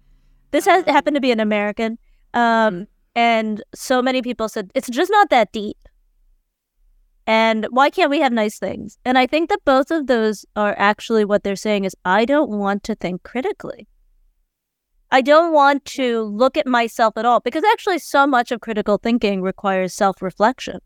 This 0.51 0.65
has 0.65 0.85
happened 0.85 1.15
to 1.15 1.21
be 1.21 1.31
an 1.31 1.39
American. 1.39 1.97
Um, 2.33 2.87
and 3.15 3.63
so 3.75 4.01
many 4.01 4.21
people 4.21 4.47
said 4.49 4.71
it's 4.75 4.89
just 4.89 5.11
not 5.11 5.29
that 5.29 5.51
deep. 5.51 5.77
And 7.25 7.65
why 7.71 7.89
can't 7.89 8.09
we 8.09 8.21
have 8.21 8.31
nice 8.31 8.57
things? 8.57 8.97
And 9.03 9.17
I 9.17 9.27
think 9.27 9.49
that 9.49 9.59
both 9.65 9.91
of 9.91 10.07
those 10.07 10.45
are 10.55 10.73
actually 10.77 11.25
what 11.25 11.43
they're 11.43 11.57
saying 11.57 11.83
is 11.83 11.93
I 12.05 12.23
don't 12.23 12.49
want 12.49 12.83
to 12.83 12.95
think 12.95 13.23
critically. 13.23 13.87
I 15.11 15.21
don't 15.21 15.51
want 15.53 15.83
to 15.85 16.21
look 16.23 16.57
at 16.57 16.67
myself 16.67 17.17
at 17.17 17.25
all 17.25 17.39
because 17.41 17.63
actually 17.65 17.99
so 17.99 18.27
much 18.27 18.51
of 18.51 18.61
critical 18.61 18.97
thinking 18.97 19.41
requires 19.41 19.93
self-reflection. 19.93 20.79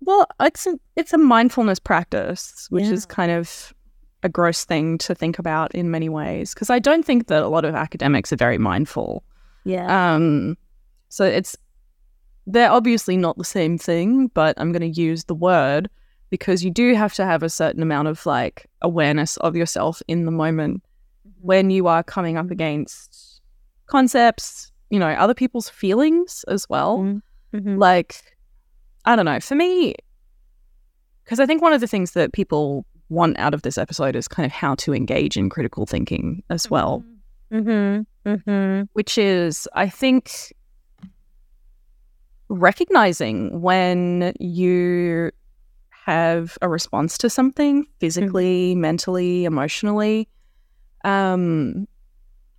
Well, 0.00 0.26
it's 0.40 0.66
a, 0.66 0.78
it's 0.96 1.12
a 1.12 1.18
mindfulness 1.18 1.78
practice, 1.78 2.66
which 2.70 2.84
is 2.84 3.06
kind 3.06 3.30
of 3.30 3.72
a 4.22 4.28
gross 4.28 4.64
thing 4.64 4.98
to 4.98 5.14
think 5.14 5.38
about 5.38 5.74
in 5.74 5.90
many 5.90 6.08
ways. 6.08 6.54
Because 6.54 6.70
I 6.70 6.78
don't 6.78 7.04
think 7.04 7.28
that 7.28 7.42
a 7.42 7.48
lot 7.48 7.64
of 7.64 7.74
academics 7.74 8.32
are 8.32 8.36
very 8.36 8.58
mindful. 8.58 9.24
Yeah. 9.64 10.14
Um, 10.14 10.56
so 11.08 11.24
it's 11.24 11.56
they're 12.46 12.70
obviously 12.70 13.16
not 13.16 13.38
the 13.38 13.44
same 13.44 13.78
thing, 13.78 14.28
but 14.28 14.54
I'm 14.58 14.72
going 14.72 14.92
to 14.92 15.00
use 15.00 15.24
the 15.24 15.34
word 15.34 15.88
because 16.28 16.62
you 16.64 16.70
do 16.70 16.94
have 16.94 17.14
to 17.14 17.24
have 17.24 17.42
a 17.42 17.48
certain 17.48 17.82
amount 17.82 18.08
of 18.08 18.26
like 18.26 18.66
awareness 18.82 19.36
of 19.38 19.56
yourself 19.56 20.02
in 20.08 20.26
the 20.26 20.30
moment 20.30 20.82
when 21.40 21.70
you 21.70 21.86
are 21.86 22.02
coming 22.02 22.36
up 22.36 22.50
against 22.50 23.40
concepts, 23.86 24.72
you 24.90 24.98
know, 24.98 25.08
other 25.08 25.34
people's 25.34 25.68
feelings 25.68 26.44
as 26.48 26.68
well. 26.68 26.98
Mhm. 26.98 27.22
Mhm. 27.54 27.78
Like, 27.78 28.33
I 29.04 29.16
don't 29.16 29.24
know. 29.24 29.40
For 29.40 29.54
me, 29.54 29.94
because 31.24 31.40
I 31.40 31.46
think 31.46 31.62
one 31.62 31.72
of 31.72 31.80
the 31.80 31.86
things 31.86 32.12
that 32.12 32.32
people 32.32 32.84
want 33.10 33.38
out 33.38 33.54
of 33.54 33.62
this 33.62 33.76
episode 33.78 34.16
is 34.16 34.26
kind 34.28 34.46
of 34.46 34.52
how 34.52 34.74
to 34.76 34.94
engage 34.94 35.36
in 35.36 35.48
critical 35.50 35.84
thinking 35.86 36.42
as 36.50 36.70
well 36.70 37.04
Mhm. 37.52 38.06
Mhm. 38.24 38.88
which 38.94 39.18
is, 39.18 39.68
I 39.74 39.88
think, 39.88 40.52
recognizing 42.48 43.60
when 43.60 44.32
you 44.38 45.30
have 46.06 46.58
a 46.62 46.68
response 46.68 47.16
to 47.18 47.30
something 47.30 47.86
physically, 48.00 48.74
mentally, 48.74 49.44
emotionally, 49.44 50.28
um, 51.04 51.86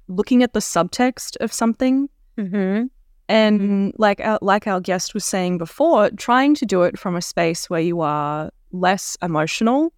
looking 0.07 0.43
at 0.43 0.53
the 0.53 0.59
subtext 0.59 1.37
of 1.41 1.51
something. 1.53 2.09
Mhm. 2.37 2.89
And 3.27 3.93
like 3.97 4.19
our, 4.21 4.37
like 4.41 4.67
our 4.67 4.79
guest 4.79 5.13
was 5.13 5.25
saying 5.25 5.57
before, 5.57 6.09
trying 6.11 6.53
to 6.55 6.65
do 6.65 6.83
it 6.83 6.99
from 6.99 7.15
a 7.15 7.21
space 7.21 7.69
where 7.69 7.79
you 7.81 8.01
are 8.01 8.51
less 8.71 9.17
emotional 9.21 9.91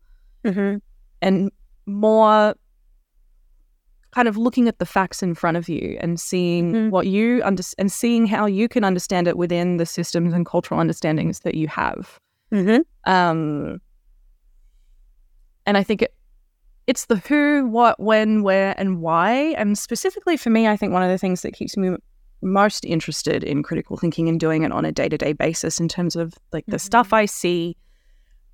Mhm. 0.46 0.82
and 1.22 1.52
more 1.86 2.56
kind 4.12 4.28
of 4.30 4.38
looking 4.38 4.68
at 4.68 4.80
the 4.80 4.86
facts 4.86 5.22
in 5.22 5.36
front 5.36 5.58
of 5.58 5.68
you 5.68 5.98
and 6.00 6.20
seeing 6.20 6.72
Mhm. 6.74 6.90
what 6.90 7.08
you 7.08 7.42
under- 7.44 7.64
and 7.78 7.92
seeing 7.92 8.26
how 8.28 8.46
you 8.46 8.68
can 8.70 8.84
understand 8.86 9.28
it 9.28 9.38
within 9.38 9.78
the 9.78 9.86
systems 9.86 10.34
and 10.34 10.46
cultural 10.46 10.80
understandings 10.80 11.42
that 11.42 11.56
you 11.56 11.68
have. 11.68 12.20
Mhm. 12.52 12.84
Um, 13.06 13.82
and 15.66 15.78
I 15.78 15.84
think 15.84 16.02
it, 16.02 16.14
it's 16.88 17.06
the 17.08 17.18
who, 17.18 17.68
what, 17.68 18.00
when, 18.00 18.42
where, 18.42 18.74
and 18.78 19.02
why. 19.02 19.54
And 19.58 19.78
specifically 19.78 20.38
for 20.38 20.50
me, 20.50 20.68
I 20.68 20.78
think 20.78 20.94
one 20.94 21.04
of 21.04 21.10
the 21.10 21.18
things 21.18 21.42
that 21.42 21.54
keeps 21.54 21.76
me 21.76 21.96
most 22.42 22.86
interested 22.86 23.44
in 23.44 23.64
critical 23.64 23.98
thinking 23.98 24.30
and 24.30 24.40
doing 24.40 24.64
it 24.64 24.72
on 24.72 24.86
a 24.86 24.92
day 24.92 25.10
to 25.10 25.18
day 25.18 25.34
basis 25.34 25.80
in 25.80 25.88
terms 25.88 26.16
of 26.16 26.34
like 26.54 26.66
the 26.68 26.78
Mhm. 26.78 26.82
stuff 26.82 27.14
I 27.14 27.26
see, 27.26 27.76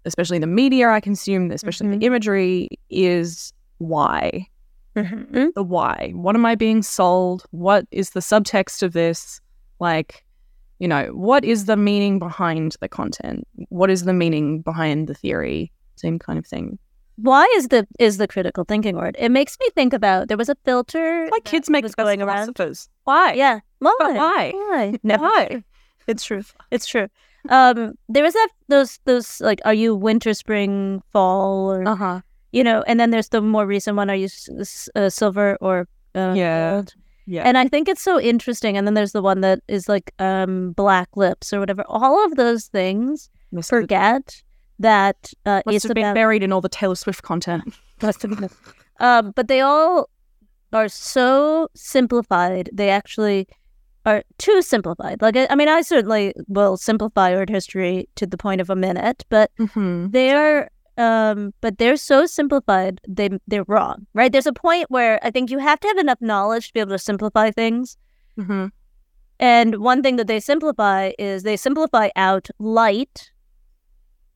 especially 0.05 0.39
the 0.39 0.47
media 0.47 0.89
I 0.89 0.99
consume, 0.99 1.51
especially 1.51 1.87
Mhm. 1.87 1.99
the 1.99 2.05
imagery, 2.05 2.69
is 2.89 3.53
why. 3.79 4.47
Mhm. 4.95 5.53
The 5.53 5.63
why. 5.63 6.11
What 6.15 6.35
am 6.35 6.45
I 6.45 6.55
being 6.55 6.81
sold? 6.83 7.45
What 7.51 7.87
is 7.91 8.11
the 8.11 8.19
subtext 8.19 8.83
of 8.83 8.93
this? 8.93 9.41
Like, 9.79 10.23
you 10.79 10.87
know, 10.87 11.07
what 11.13 11.43
is 11.43 11.65
the 11.65 11.77
meaning 11.77 12.19
behind 12.19 12.75
the 12.79 12.87
content? 12.89 13.47
What 13.69 13.89
is 13.89 14.03
the 14.03 14.13
meaning 14.13 14.61
behind 14.61 15.07
the 15.07 15.13
theory? 15.13 15.71
Same 15.95 16.19
kind 16.19 16.37
of 16.39 16.45
thing. 16.45 16.77
Why 17.15 17.45
is 17.55 17.67
the 17.67 17.87
is 17.99 18.17
the 18.17 18.27
critical 18.27 18.63
thinking 18.63 18.95
word? 18.95 19.15
It 19.19 19.29
makes 19.29 19.57
me 19.59 19.67
think 19.75 19.93
about 19.93 20.27
there 20.27 20.37
was 20.37 20.49
a 20.49 20.55
filter 20.65 21.29
that 21.31 21.45
kids 21.45 21.69
make 21.69 21.83
best 21.83 21.97
going 21.97 22.21
around. 22.21 22.57
Why? 23.03 23.33
Yeah, 23.33 23.59
why? 23.79 23.95
But 23.99 24.15
why? 24.15 24.51
Why? 24.55 24.99
No, 25.03 25.17
Why? 25.17 25.63
it's 26.07 26.23
true. 26.23 26.43
It's 26.71 26.85
true. 26.87 27.07
Um, 27.49 27.93
there 28.09 28.23
was 28.23 28.33
that 28.33 28.49
those 28.69 28.99
those 29.05 29.41
like, 29.41 29.61
are 29.65 29.73
you 29.73 29.95
winter, 29.95 30.33
spring, 30.33 31.03
fall, 31.11 31.71
or 31.71 31.87
Uh 31.87 31.95
huh. 31.95 32.21
you 32.51 32.63
know? 32.63 32.83
And 32.87 32.99
then 32.99 33.11
there's 33.11 33.29
the 33.29 33.41
more 33.41 33.65
recent 33.67 33.97
one, 33.97 34.09
are 34.09 34.15
you 34.15 34.29
uh, 34.95 35.09
silver 35.09 35.57
or 35.61 35.87
uh, 36.15 36.33
Yeah. 36.35 36.71
gold? 36.71 36.95
Yeah. 37.25 37.43
And 37.45 37.57
I 37.57 37.67
think 37.67 37.87
it's 37.87 38.01
so 38.01 38.19
interesting. 38.19 38.75
And 38.77 38.87
then 38.87 38.95
there's 38.95 39.11
the 39.13 39.21
one 39.21 39.41
that 39.41 39.59
is 39.67 39.87
like 39.87 40.11
um 40.19 40.71
black 40.71 41.09
lips 41.15 41.53
or 41.53 41.59
whatever. 41.59 41.83
All 41.87 42.25
of 42.25 42.35
those 42.37 42.65
things 42.67 43.29
forget 43.63 44.41
that 44.79 45.33
uh, 45.45 45.61
must 45.65 45.83
have 45.83 45.93
been 45.93 46.03
about 46.05 46.15
buried 46.15 46.43
in 46.43 46.51
all 46.51 46.61
the 46.61 46.69
Taylor 46.69 46.95
Swift 46.95 47.21
content. 47.23 47.63
Must 48.01 48.21
have 48.23 48.37
been. 48.37 48.49
Um, 48.99 49.31
but 49.31 49.47
they 49.47 49.61
all 49.61 50.09
are 50.73 50.89
so 50.89 51.69
simplified. 51.73 52.69
They 52.73 52.89
actually 52.89 53.47
are 54.05 54.23
too 54.39 54.61
simplified. 54.61 55.21
Like, 55.21 55.37
I, 55.37 55.47
I 55.49 55.55
mean, 55.55 55.69
I 55.69 55.81
certainly 55.81 56.33
will 56.47 56.75
simplify 56.75 57.33
art 57.33 57.49
history 57.49 58.09
to 58.15 58.25
the 58.25 58.35
point 58.37 58.59
of 58.59 58.69
a 58.69 58.75
minute, 58.75 59.23
but 59.29 59.51
Mm-hmm. 59.59 60.09
they're, 60.09 60.69
um, 60.97 61.53
but 61.61 61.77
they're 61.77 61.95
so 61.95 62.25
simplified. 62.25 62.99
They 63.07 63.29
they're 63.47 63.63
wrong, 63.67 64.05
right? 64.13 64.31
There's 64.31 64.47
a 64.47 64.53
point 64.53 64.91
where 64.91 65.19
I 65.23 65.31
think 65.31 65.49
you 65.49 65.59
have 65.59 65.79
to 65.79 65.87
have 65.87 65.97
enough 65.97 66.19
knowledge 66.19 66.67
to 66.67 66.73
be 66.73 66.79
able 66.81 66.91
to 66.91 66.99
simplify 66.99 67.51
things. 67.51 67.95
Mm-hmm. 68.37 68.67
And 69.39 69.77
one 69.77 70.03
thing 70.03 70.17
that 70.17 70.27
they 70.27 70.39
simplify 70.39 71.11
is 71.17 71.43
they 71.43 71.57
simplify 71.57 72.09
out 72.15 72.49
light 72.59 73.31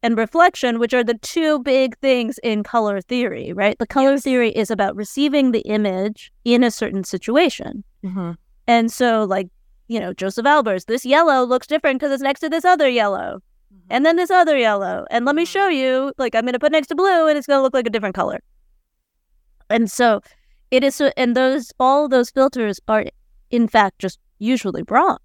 and 0.04 0.18
reflection, 0.18 0.80
which 0.80 0.94
are 0.94 1.04
the 1.04 1.18
two 1.18 1.60
big 1.60 1.98
things 2.00 2.40
in 2.44 2.64
color 2.64 3.02
theory, 3.02 3.52
right? 3.54 3.78
The 3.80 3.88
color 3.88 4.18
theory 4.18 4.52
is 4.52 4.70
about 4.70 4.96
receiving 4.96 5.52
the 5.52 5.62
image 5.62 6.32
in 6.46 6.64
a 6.64 6.72
certain 6.72 7.04
situation. 7.04 7.84
Mm-hmm. 8.04 8.32
And 8.68 8.92
so, 8.92 9.24
like, 9.24 9.50
you 9.88 10.00
know, 10.00 10.14
Josef 10.14 10.46
Albers, 10.46 10.86
this 10.86 11.06
yellow 11.06 11.44
looks 11.46 11.68
different 11.68 12.00
because 12.00 12.12
it's 12.12 12.24
next 12.24 12.42
to 12.42 12.50
this 12.50 12.66
other 12.66 12.90
yellow, 12.90 13.42
and 13.90 14.06
then 14.06 14.18
this 14.18 14.30
other 14.30 14.58
yellow. 14.58 15.06
And 15.10 15.26
let 15.26 15.36
me 15.36 15.46
show 15.46 15.68
you, 15.68 16.14
like, 16.18 16.36
I'm 16.36 16.44
going 16.44 16.54
to 16.54 16.60
put 16.60 16.72
next 16.74 16.88
to 16.88 16.96
blue, 16.96 17.28
and 17.28 17.38
it's 17.38 17.48
going 17.48 17.58
to 17.58 17.64
look 17.64 17.74
like 17.74 17.88
a 17.88 17.90
different 17.90 18.16
color. 18.16 18.40
And 19.70 19.90
so, 19.90 20.22
it 20.72 20.84
is, 20.84 20.96
so, 20.96 21.12
and 21.16 21.36
those, 21.36 21.72
all 21.80 22.10
those 22.10 22.30
filters 22.30 22.80
are, 22.88 23.06
in 23.50 23.68
fact, 23.68 24.00
just 24.00 24.20
usually 24.40 24.84
wrong. 24.90 25.18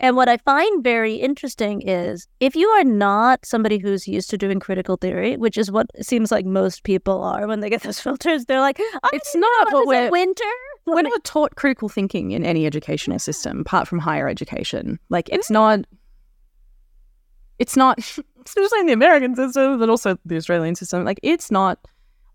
And 0.00 0.16
what 0.16 0.28
I 0.28 0.36
find 0.38 0.82
very 0.82 1.14
interesting 1.16 1.82
is 1.82 2.26
if 2.40 2.56
you 2.56 2.68
are 2.68 2.84
not 2.84 3.44
somebody 3.44 3.78
who's 3.78 4.08
used 4.08 4.30
to 4.30 4.38
doing 4.38 4.58
critical 4.58 4.96
theory, 4.96 5.36
which 5.36 5.56
is 5.56 5.70
what 5.70 5.86
seems 6.04 6.32
like 6.32 6.44
most 6.46 6.82
people 6.82 7.22
are 7.22 7.46
when 7.46 7.60
they 7.60 7.70
get 7.70 7.82
those 7.84 8.00
filters, 8.00 8.46
they're 8.46 8.60
like, 8.60 8.80
I 9.02 9.10
It's 9.12 9.34
know 9.34 9.48
what 9.70 9.86
we're- 9.86 10.10
winter. 10.10 10.44
We're 10.84 11.02
not 11.02 11.22
taught 11.22 11.54
critical 11.54 11.88
thinking 11.88 12.32
in 12.32 12.44
any 12.44 12.66
educational 12.66 13.20
system 13.20 13.60
apart 13.60 13.86
from 13.86 14.00
higher 14.00 14.28
education. 14.28 14.98
Like 15.10 15.28
it's 15.30 15.48
not 15.48 15.80
it's 17.60 17.76
not 17.76 17.98
especially 18.44 18.80
in 18.80 18.86
the 18.86 18.92
American 18.92 19.36
system, 19.36 19.78
but 19.78 19.88
also 19.88 20.18
the 20.24 20.36
Australian 20.36 20.74
system, 20.74 21.04
like 21.04 21.20
it's 21.22 21.52
not 21.52 21.78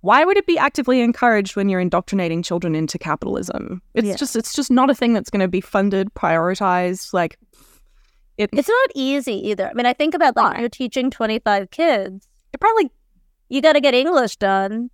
why 0.02 0.24
would 0.24 0.38
it 0.38 0.46
be 0.46 0.58
actively 0.58 1.02
encouraged 1.02 1.56
when 1.56 1.70
you're 1.70 1.80
indoctrinating 1.80 2.44
children 2.44 2.76
into 2.76 2.98
capitalism? 2.98 3.82
It's 3.94 4.08
Yeah. 4.08 4.16
just 4.16 4.36
it's 4.36 4.54
just 4.54 4.72
not 4.72 4.90
a 4.90 4.96
thing 4.96 5.14
that's 5.14 5.30
gonna 5.30 5.48
be 5.48 5.62
funded, 5.62 6.14
prioritized, 6.14 7.14
like 7.14 7.38
it, 8.38 8.50
It's 8.54 8.70
not 8.70 8.90
easy 8.96 9.50
either. 9.50 9.68
I 9.70 9.74
mean, 9.74 9.86
I 9.88 9.94
think 9.94 10.14
about 10.14 10.36
like 10.36 10.54
Why? 10.56 10.60
you're 10.60 10.70
teaching 10.70 11.10
25 11.10 11.72
kids, 11.72 12.28
it 12.54 12.60
probably 12.60 12.92
you 13.50 13.62
got 13.62 13.74
to 13.74 13.82
get 13.82 13.94
English 13.94 14.36
done, 14.36 14.90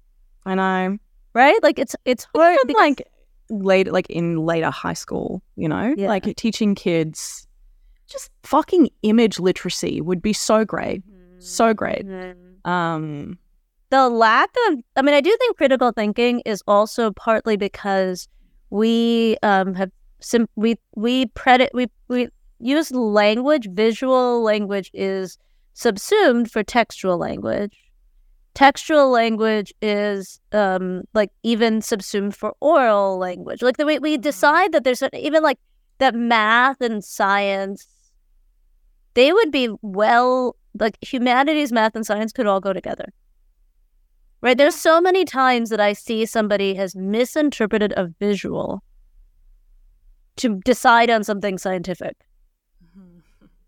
I 0.46 0.54
know. 0.56 0.98
right? 1.34 1.62
Like 1.64 1.80
it's 1.80 1.96
it's 2.06 2.26
hard. 2.36 2.54
Even 2.56 2.68
because- 2.68 2.80
like 2.82 3.08
late 3.50 3.92
like 3.92 4.10
in 4.10 4.38
later 4.38 4.70
high 4.70 4.94
school, 4.94 5.42
you 5.58 5.68
know? 5.68 5.94
Yeah. 5.98 6.08
Like 6.08 6.34
teaching 6.38 6.74
kids 6.76 7.46
just 8.08 8.30
fucking 8.44 8.90
image 9.02 9.40
literacy 9.40 10.00
would 10.02 10.22
be 10.22 10.34
so 10.34 10.64
great. 10.64 11.04
So 11.40 11.74
great. 11.74 12.06
Mhm. 12.08 12.66
Um 12.68 13.38
the 13.94 14.10
lack 14.10 14.50
of 14.68 14.80
i 14.96 15.04
mean 15.04 15.14
i 15.14 15.22
do 15.22 15.36
think 15.40 15.56
critical 15.56 15.92
thinking 15.92 16.42
is 16.46 16.64
also 16.68 17.12
partly 17.12 17.56
because 17.56 18.28
we 18.72 19.38
um 19.44 19.76
have 19.76 19.92
sim- 20.20 20.50
we 20.56 20.76
we 20.96 21.28
predit 21.28 21.70
we 21.76 21.86
we 22.08 22.28
use 22.60 22.92
language 22.92 23.68
visual 23.72 24.42
language 24.42 24.90
is 24.94 25.38
subsumed 25.74 26.50
for 26.52 26.64
textual 26.64 27.18
language. 27.18 27.78
Textual 28.56 29.10
language 29.10 29.74
is 29.82 30.40
um 30.52 31.04
like 31.14 31.30
even 31.44 31.82
subsumed 31.82 32.36
for 32.36 32.54
oral 32.62 33.18
language. 33.18 33.62
Like 33.62 33.78
the 33.78 33.86
way 33.86 34.00
we 34.00 34.18
decide 34.18 34.72
that 34.72 34.84
there's 34.84 35.02
a- 35.04 35.26
even 35.28 35.44
like 35.44 35.60
that 36.00 36.16
math 36.16 36.82
and 36.82 37.04
science 37.04 37.88
they 39.14 39.32
would 39.32 39.52
be 39.52 39.70
well 39.82 40.56
like 40.80 40.98
humanities 41.02 41.72
math 41.72 41.96
and 41.96 42.06
science 42.06 42.32
could 42.32 42.48
all 42.48 42.60
go 42.60 42.74
together 42.74 43.06
Right? 44.44 44.58
There's 44.58 44.76
so 44.76 45.00
many 45.00 45.24
times 45.24 45.70
that 45.70 45.80
I 45.80 45.94
see 45.94 46.26
somebody 46.26 46.74
has 46.76 46.96
misinterpreted 46.96 47.94
a 47.96 48.08
visual 48.20 48.84
to 50.36 50.60
decide 50.66 51.10
on 51.10 51.24
something 51.24 51.58
scientific. 51.58 52.16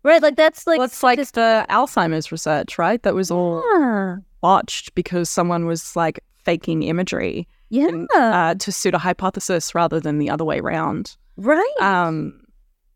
Right? 0.02 0.22
Like 0.22 0.36
that's 0.36 0.66
like 0.66 0.78
well, 0.78 0.84
it's 0.84 1.02
like 1.02 1.18
this- 1.18 1.30
the 1.32 1.66
Alzheimer's 1.70 2.30
research, 2.30 2.78
right? 2.78 3.02
That 3.02 3.14
was 3.14 3.30
all 3.30 3.64
Yeah. 3.80 4.16
botched 4.42 4.94
because 4.94 5.28
someone 5.30 5.64
was 5.66 5.96
like 5.96 6.20
faking 6.44 6.82
imagery 6.84 7.48
Yeah. 7.70 7.88
and, 7.88 8.08
uh, 8.14 8.54
to 8.56 8.70
suit 8.70 8.94
a 8.94 8.98
hypothesis 8.98 9.74
rather 9.74 9.98
than 9.98 10.18
the 10.18 10.30
other 10.30 10.44
way 10.44 10.60
around. 10.60 11.16
right. 11.38 11.74
Um, 11.80 12.40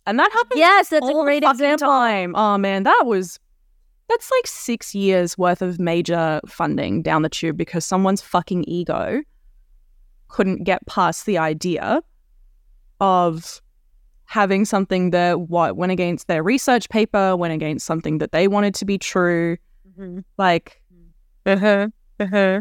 and 0.06 0.18
that 0.18 0.30
happened 0.32 0.58
yes, 0.58 0.88
that's 0.90 1.08
a 1.08 1.12
great 1.12 1.42
example. 1.44 1.88
time. 1.88 2.34
Oh 2.36 2.56
man, 2.58 2.84
that 2.84 3.02
was 3.06 3.38
that's 4.10 4.30
like 4.30 4.46
six 4.46 4.94
years 4.94 5.38
worth 5.38 5.62
of 5.62 5.78
major 5.78 6.40
funding 6.46 7.02
down 7.02 7.22
the 7.22 7.28
tube 7.28 7.56
because 7.56 7.86
someone's 7.86 8.20
fucking 8.20 8.64
ego 8.66 9.22
couldn't 10.28 10.64
get 10.64 10.84
past 10.86 11.26
the 11.26 11.38
idea 11.38 12.02
of 13.00 13.60
having 14.24 14.64
something 14.64 15.10
that 15.10 15.40
what 15.40 15.76
went 15.76 15.90
against 15.90 16.28
their 16.28 16.42
research 16.42 16.88
paper, 16.88 17.36
went 17.36 17.52
against 17.52 17.84
something 17.84 18.18
that 18.18 18.30
they 18.30 18.46
wanted 18.46 18.74
to 18.76 18.84
be 18.84 18.96
true. 18.96 19.56
Mhm. 19.98 20.24
Like, 20.38 20.80
uh-huh, 21.46 21.88
uh-huh. 22.20 22.60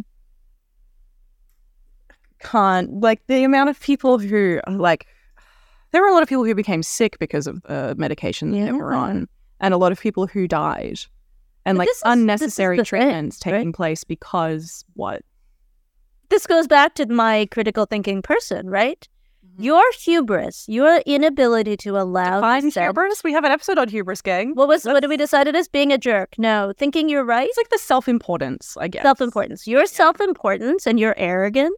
can't 2.40 3.02
like 3.02 3.22
the 3.28 3.44
amount 3.44 3.70
of 3.70 3.80
people 3.82 4.18
who 4.18 4.62
like 4.68 5.06
there 5.92 6.02
were 6.02 6.08
a 6.08 6.14
lot 6.14 6.24
of 6.24 6.30
people 6.30 6.46
who 6.46 6.56
became 6.56 6.82
sick 6.82 7.20
because 7.20 7.48
of 7.48 7.62
the 7.64 7.96
medication 7.98 8.52
that 8.52 8.66
they 8.66 8.72
were 8.72 8.94
on, 8.94 9.28
and 9.60 9.74
a 9.74 9.78
lot 9.78 9.92
of 9.92 10.00
people 10.00 10.26
who 10.26 10.48
died, 10.48 11.00
and 11.70 11.78
But 11.78 11.84
like 11.84 11.90
is- 11.90 12.02
unnecessary 12.06 12.78
the 12.78 12.84
thing, 12.84 12.86
treatments 13.00 13.40
right? 13.46 13.52
taking 13.54 13.72
place 13.74 14.04
because 14.04 14.84
what? 14.96 15.22
This 16.30 16.46
goes 16.46 16.68
back 16.68 16.94
to 16.96 17.06
my 17.08 17.48
critical 17.52 17.86
thinking 17.86 18.22
person, 18.22 18.70
right? 18.70 19.08
Mm-hmm. 19.46 19.64
Your 19.64 19.84
hubris, 20.00 20.66
your 20.68 20.98
inability 21.06 21.76
to 21.78 21.98
allow 21.98 22.36
Define 22.42 22.70
hubris. 22.72 23.24
We 23.24 23.34
have 23.34 23.44
an 23.44 23.52
episode 23.52 23.78
on 23.78 23.88
hubris, 23.90 24.22
gang. 24.22 24.54
What 24.54 24.68
was 24.68 24.86
what 24.86 25.00
did 25.00 25.10
we 25.10 25.18
decided 25.18 25.56
as 25.56 25.68
being 25.68 25.92
a 25.92 25.98
jerk? 25.98 26.36
No, 26.38 26.72
thinking 26.78 27.10
you're 27.10 27.26
right. 27.26 27.48
It's 27.48 27.58
like 27.58 27.70
the 27.70 27.80
self-importance, 27.80 28.78
I 28.80 28.88
guess. 28.90 29.02
Self 29.02 29.22
importance. 29.22 29.66
Your 29.66 29.86
self 29.86 30.20
importance 30.22 30.86
and 30.86 31.00
your 31.00 31.14
arrogance 31.18 31.76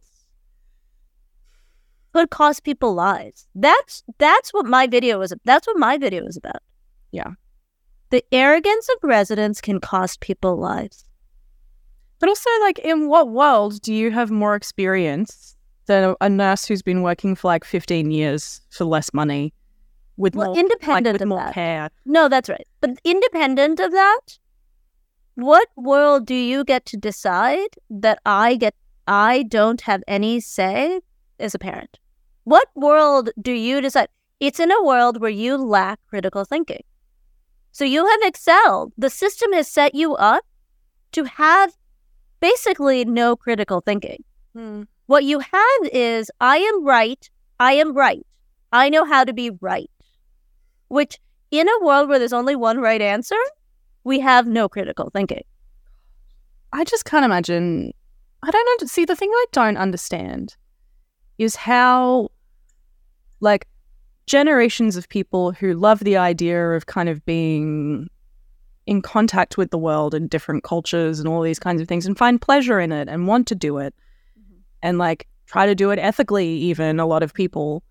could 2.12 2.28
cost 2.28 2.62
people 2.62 2.92
lives. 2.94 3.46
That's 3.54 4.02
that's 4.18 4.52
what 4.52 4.66
my 4.66 4.86
video 4.86 5.18
was. 5.18 5.32
That's 5.44 5.66
what 5.66 5.78
my 5.78 5.96
video 5.96 6.26
is 6.26 6.36
about. 6.36 6.62
Yeah. 7.10 7.30
The 8.12 8.22
arrogance 8.30 8.86
of 8.90 9.08
residents 9.08 9.62
can 9.62 9.80
cost 9.80 10.20
people 10.20 10.56
lives. 10.56 11.02
But 12.18 12.28
also, 12.28 12.50
like, 12.60 12.78
in 12.80 13.08
what 13.08 13.30
world 13.30 13.80
do 13.80 13.94
you 13.94 14.10
have 14.10 14.30
more 14.30 14.54
experience 14.54 15.56
than 15.86 16.14
a, 16.20 16.28
nurse 16.28 16.66
who's 16.66 16.82
been 16.82 17.00
working 17.00 17.34
for 17.34 17.48
like 17.48 17.64
15 17.64 18.10
years 18.10 18.60
for 18.68 18.84
less 18.84 19.14
money 19.14 19.54
with 20.18 20.34
Well, 20.34 20.48
more, 20.48 20.54
like, 20.54 20.62
independent 20.62 21.14
with 21.14 21.22
of 21.22 21.28
more 21.28 21.38
that. 21.38 21.54
care? 21.54 21.88
No, 22.04 22.28
that's 22.28 22.50
right. 22.50 22.66
But 22.82 22.98
independent 23.02 23.80
of 23.80 23.92
that, 23.92 24.20
what 25.36 25.68
world 25.76 26.26
do 26.26 26.34
you 26.34 26.64
get 26.64 26.84
to 26.92 26.98
decide 26.98 27.70
that 27.88 28.18
I 28.26 28.56
get 28.56 28.74
I 29.08 29.44
don't 29.44 29.80
have 29.80 30.04
any 30.06 30.40
say 30.40 31.00
as 31.40 31.54
a 31.54 31.58
parent? 31.58 31.98
What 32.44 32.68
world 32.74 33.30
do 33.40 33.52
you 33.52 33.80
decide? 33.80 34.08
It's 34.38 34.60
in 34.60 34.70
a 34.70 34.84
world 34.84 35.18
where 35.18 35.30
you 35.30 35.56
lack 35.56 35.98
critical 36.10 36.44
thinking. 36.44 36.82
So 37.72 37.84
you 37.84 38.06
have 38.06 38.20
excelled. 38.22 38.92
The 38.98 39.10
system 39.10 39.52
has 39.54 39.66
set 39.66 39.94
you 39.94 40.14
up 40.16 40.44
to 41.12 41.24
have 41.24 41.74
basically 42.40 43.04
no 43.04 43.34
critical 43.36 43.80
thinking. 43.80 44.22
Hmm. 44.54 44.82
What 45.06 45.24
you 45.24 45.40
have 45.40 45.80
is 45.92 46.30
I 46.40 46.58
am 46.58 46.84
right, 46.84 47.28
I 47.58 47.72
am 47.74 47.94
right. 47.94 48.24
I 48.72 48.88
know 48.88 49.04
how 49.04 49.24
to 49.24 49.32
be 49.32 49.50
right. 49.60 49.90
Which 50.88 51.18
in 51.50 51.68
a 51.68 51.84
world 51.84 52.08
where 52.08 52.18
there's 52.18 52.32
only 52.32 52.56
one 52.56 52.78
right 52.78 53.00
answer, 53.00 53.36
we 54.04 54.20
have 54.20 54.46
no 54.46 54.68
critical 54.68 55.10
thinking. 55.10 55.42
I 56.72 56.84
just 56.84 57.04
can't 57.04 57.24
imagine. 57.24 57.92
I 58.42 58.50
don't 58.50 58.68
under- 58.80 58.88
see 58.88 59.04
the 59.04 59.16
thing 59.16 59.30
I 59.32 59.44
don't 59.52 59.76
understand 59.76 60.56
is 61.38 61.56
how, 61.56 62.30
like, 63.40 63.66
generations 64.26 64.96
of 64.96 65.08
people 65.08 65.52
who 65.52 65.74
love 65.74 66.00
the 66.00 66.16
idea 66.16 66.70
of 66.72 66.86
kind 66.86 67.08
of 67.08 67.24
being 67.24 68.08
in 68.86 69.02
contact 69.02 69.56
with 69.56 69.70
the 69.70 69.78
world 69.78 70.14
and 70.14 70.28
different 70.28 70.64
cultures 70.64 71.18
and 71.18 71.28
all 71.28 71.42
these 71.42 71.58
kinds 71.58 71.80
of 71.80 71.88
things 71.88 72.06
and 72.06 72.18
find 72.18 72.40
pleasure 72.40 72.80
in 72.80 72.92
it 72.92 73.08
and 73.08 73.26
want 73.26 73.46
to 73.46 73.54
do 73.54 73.78
it 73.78 73.94
mm-hmm. 74.38 74.60
and 74.82 74.98
like 74.98 75.28
try 75.46 75.66
to 75.66 75.74
do 75.74 75.90
it 75.90 75.98
ethically, 75.98 76.48
even 76.48 76.98
a 76.98 77.06
lot 77.06 77.22
of 77.22 77.34
people, 77.34 77.82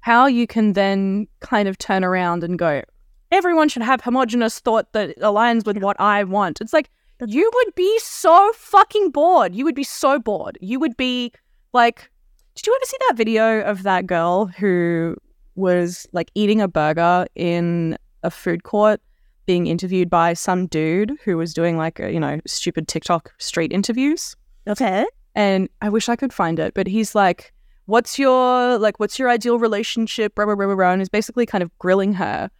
how 0.00 0.26
you 0.26 0.46
can 0.46 0.72
then 0.72 1.26
kind 1.40 1.68
of 1.68 1.78
turn 1.78 2.02
around 2.02 2.42
and 2.42 2.58
go, 2.58 2.82
everyone 3.30 3.68
should 3.68 3.82
have 3.82 4.00
homogenous 4.00 4.58
thought 4.58 4.92
that 4.92 5.16
aligns 5.18 5.64
with 5.64 5.78
what 5.78 6.00
I 6.00 6.24
want. 6.24 6.60
It's 6.60 6.72
like, 6.72 6.90
you 7.26 7.50
would 7.54 7.74
be 7.74 7.98
so 7.98 8.52
fucking 8.54 9.10
bored. 9.10 9.54
You 9.54 9.64
would 9.66 9.74
be 9.74 9.84
so 9.84 10.18
bored. 10.18 10.56
You 10.62 10.80
would 10.80 10.96
be 10.96 11.32
like, 11.72 12.10
did 12.54 12.66
you 12.66 12.74
ever 12.74 12.84
see 12.86 12.96
that 13.08 13.16
video 13.16 13.60
of 13.60 13.82
that 13.82 14.06
girl 14.06 14.46
who 14.46 15.16
was 15.56 16.06
like 16.12 16.30
eating 16.34 16.60
a 16.60 16.68
burger 16.68 17.26
in 17.34 17.96
a 18.22 18.30
food 18.30 18.62
court 18.62 19.00
being 19.46 19.66
interviewed 19.66 20.08
by 20.08 20.32
some 20.34 20.66
dude 20.66 21.12
who 21.24 21.36
was 21.36 21.52
doing 21.54 21.76
like, 21.76 21.98
a, 21.98 22.12
you 22.12 22.20
know, 22.20 22.40
stupid 22.46 22.86
TikTok 22.88 23.32
street 23.38 23.72
interviews? 23.72 24.36
Okay. 24.68 25.06
and 25.34 25.68
I 25.80 25.88
wish 25.88 26.08
I 26.08 26.16
could 26.16 26.32
find 26.32 26.58
it, 26.58 26.74
but 26.74 26.86
he's 26.86 27.14
like, 27.14 27.52
"What's 27.86 28.18
your 28.18 28.78
like? 28.78 29.00
What's 29.00 29.18
your 29.18 29.28
ideal 29.28 29.58
relationship?" 29.58 30.34
Blah 30.34 30.44
blah 30.46 30.54
blah 30.54 30.66
blah, 30.66 30.74
blah 30.76 30.90
and 30.92 31.00
he's 31.00 31.08
basically 31.08 31.46
kind 31.46 31.62
of 31.62 31.70
grilling 31.78 32.12
her, 32.14 32.50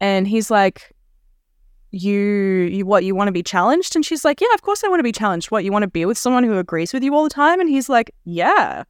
and 0.00 0.26
he's 0.28 0.50
like, 0.50 0.92
"You, 1.90 2.18
you 2.70 2.84
what? 2.86 3.04
You 3.04 3.14
want 3.14 3.28
to 3.28 3.32
be 3.32 3.42
challenged?" 3.42 3.96
And 3.96 4.04
she's 4.04 4.24
like, 4.24 4.40
"Yeah, 4.40 4.52
of 4.54 4.62
course 4.62 4.84
I 4.84 4.88
want 4.88 5.00
to 5.00 5.04
be 5.04 5.12
challenged. 5.12 5.50
What? 5.50 5.64
You 5.64 5.72
want 5.72 5.84
to 5.84 5.90
be 5.90 6.04
with 6.04 6.18
someone 6.18 6.44
who 6.44 6.58
agrees 6.58 6.92
with 6.92 7.02
you 7.02 7.14
all 7.14 7.24
the 7.24 7.30
time?" 7.30 7.60
And 7.60 7.68
he's 7.68 7.88
like, 7.88 8.10
"Yeah, 8.24 8.84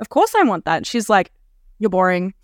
of 0.00 0.08
course 0.08 0.34
I 0.36 0.44
want 0.44 0.64
that." 0.66 0.76
And 0.78 0.86
she's 0.86 1.08
like, 1.10 1.32
"You're 1.78 1.90
boring." 1.90 2.34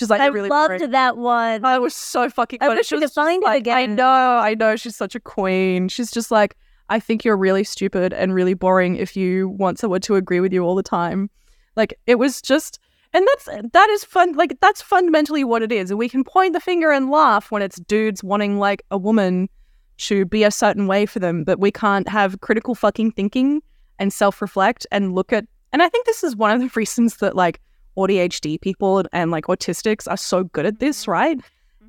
She's 0.00 0.08
like, 0.08 0.22
I 0.22 0.26
really 0.26 0.48
loved 0.48 0.78
boring." 0.78 0.90
that 0.92 1.18
one. 1.18 1.62
I 1.62 1.78
was 1.78 1.94
so 1.94 2.30
fucking. 2.30 2.60
I 2.62 2.70
wish 2.70 2.86
She 2.86 2.94
we 2.94 3.02
could 3.02 3.12
find 3.12 3.42
just 3.42 3.56
it 3.56 3.66
like, 3.66 3.68
I 3.68 3.84
know, 3.84 4.06
I 4.06 4.54
know. 4.54 4.74
She's 4.74 4.96
such 4.96 5.14
a 5.14 5.20
queen. 5.20 5.88
She's 5.88 6.10
just 6.10 6.30
like, 6.30 6.56
I 6.88 6.98
think 6.98 7.22
you're 7.22 7.36
really 7.36 7.64
stupid 7.64 8.14
and 8.14 8.34
really 8.34 8.54
boring 8.54 8.96
if 8.96 9.14
you 9.14 9.50
want 9.50 9.78
someone 9.78 10.00
to 10.00 10.16
agree 10.16 10.40
with 10.40 10.54
you 10.54 10.64
all 10.64 10.74
the 10.74 10.82
time. 10.82 11.28
Like 11.76 11.92
it 12.06 12.14
was 12.18 12.40
just, 12.40 12.78
and 13.12 13.26
that's 13.28 13.44
that 13.72 13.90
is 13.90 14.04
fun. 14.04 14.32
Like 14.32 14.58
that's 14.60 14.80
fundamentally 14.80 15.44
what 15.44 15.62
it 15.62 15.70
is. 15.70 15.90
And 15.90 15.98
we 15.98 16.08
can 16.08 16.24
point 16.24 16.54
the 16.54 16.60
finger 16.60 16.90
and 16.90 17.10
laugh 17.10 17.50
when 17.50 17.60
it's 17.60 17.78
dudes 17.80 18.24
wanting 18.24 18.58
like 18.58 18.82
a 18.90 18.96
woman 18.96 19.50
to 19.98 20.24
be 20.24 20.44
a 20.44 20.50
certain 20.50 20.86
way 20.86 21.04
for 21.04 21.18
them, 21.18 21.44
but 21.44 21.60
we 21.60 21.70
can't 21.70 22.08
have 22.08 22.40
critical 22.40 22.74
fucking 22.74 23.12
thinking 23.12 23.62
and 23.98 24.14
self 24.14 24.40
reflect 24.40 24.86
and 24.90 25.14
look 25.14 25.30
at. 25.30 25.44
And 25.74 25.82
I 25.82 25.90
think 25.90 26.06
this 26.06 26.24
is 26.24 26.34
one 26.34 26.52
of 26.52 26.60
the 26.62 26.70
reasons 26.78 27.18
that 27.18 27.36
like 27.36 27.60
ADHD 28.06 28.60
people 28.60 29.04
and 29.12 29.30
like 29.30 29.44
autistics 29.46 30.10
are 30.10 30.16
so 30.16 30.44
good 30.44 30.66
at 30.66 30.78
this, 30.80 31.02
mm-hmm. 31.02 31.10
right? 31.10 31.40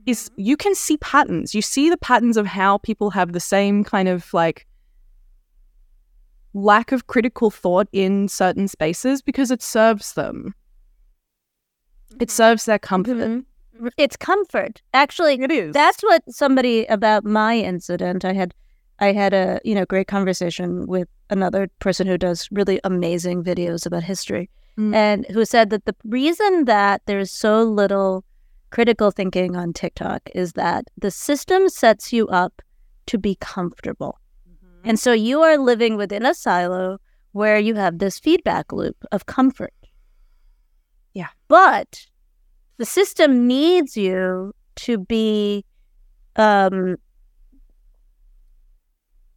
Is 0.05 0.30
mm-hmm. 0.30 0.41
you 0.41 0.57
can 0.57 0.76
see 0.76 0.97
patterns. 0.97 1.53
You 1.53 1.62
see 1.62 1.89
the 1.89 1.97
patterns 1.97 2.38
of 2.38 2.45
how 2.45 2.80
people 2.80 3.09
have 3.12 3.34
the 3.34 3.39
same 3.39 3.84
kind 3.84 4.07
of 4.07 4.34
like 4.34 4.68
lack 6.53 6.91
of 6.91 7.07
critical 7.07 7.49
thought 7.49 7.88
in 7.91 8.28
certain 8.28 8.68
spaces 8.68 9.22
because 9.22 9.51
it 9.51 9.62
serves 9.62 10.14
them. 10.14 10.53
It 12.20 12.28
mm-hmm. 12.28 12.30
serves 12.30 12.66
their 12.66 12.80
comfort. 12.80 13.16
Mhm. 13.16 13.45
It's 13.97 14.16
comfort. 14.18 14.82
Actually, 14.93 15.41
It 15.41 15.51
is. 15.51 15.74
that's 15.74 16.03
what 16.03 16.22
somebody 16.30 16.86
about 16.86 17.24
my 17.24 17.57
incident. 17.57 18.26
I 18.26 18.34
had, 18.34 18.53
I 18.99 19.12
had 19.12 19.34
a 19.34 19.59
you 19.64 19.74
know 19.74 19.86
great 19.86 20.07
conversation 20.07 20.86
with 20.88 21.07
another 21.30 21.68
person 21.80 22.05
who 22.05 22.18
does 22.18 22.47
really 22.51 22.80
amazing 22.84 23.43
videos 23.43 23.86
about 23.86 24.03
history, 24.03 24.49
Mm. 24.78 24.95
and 24.95 25.26
who 25.28 25.43
said 25.43 25.69
that 25.69 25.86
the 25.86 25.95
reason 26.05 26.65
that 26.65 27.01
there's 27.05 27.30
so 27.30 27.61
little 27.63 28.24
critical 28.69 29.11
thinking 29.11 29.55
on 29.55 29.74
TikTok 29.74 30.30
is 30.34 30.53
that 30.53 30.86
the 30.97 31.11
system 31.11 31.67
sets 31.67 32.13
you 32.13 32.28
up 32.30 32.61
to 33.07 33.17
be 33.17 33.36
comfortable, 33.41 34.19
and 34.84 34.97
so 34.99 35.11
you 35.11 35.41
are 35.41 35.57
living 35.57 35.97
within 35.97 36.26
a 36.26 36.34
silo 36.34 36.99
where 37.34 37.59
you 37.59 37.76
have 37.76 37.99
this 37.99 38.17
feedback 38.19 38.72
loop 38.72 38.95
of 39.11 39.26
comfort. 39.26 39.74
Yeah. 41.13 41.28
but 41.49 42.07
the 42.78 42.86
system 42.86 43.45
needs 43.45 43.97
you 43.97 44.53
to 44.78 44.97
be 44.97 45.65
um, 46.38 46.95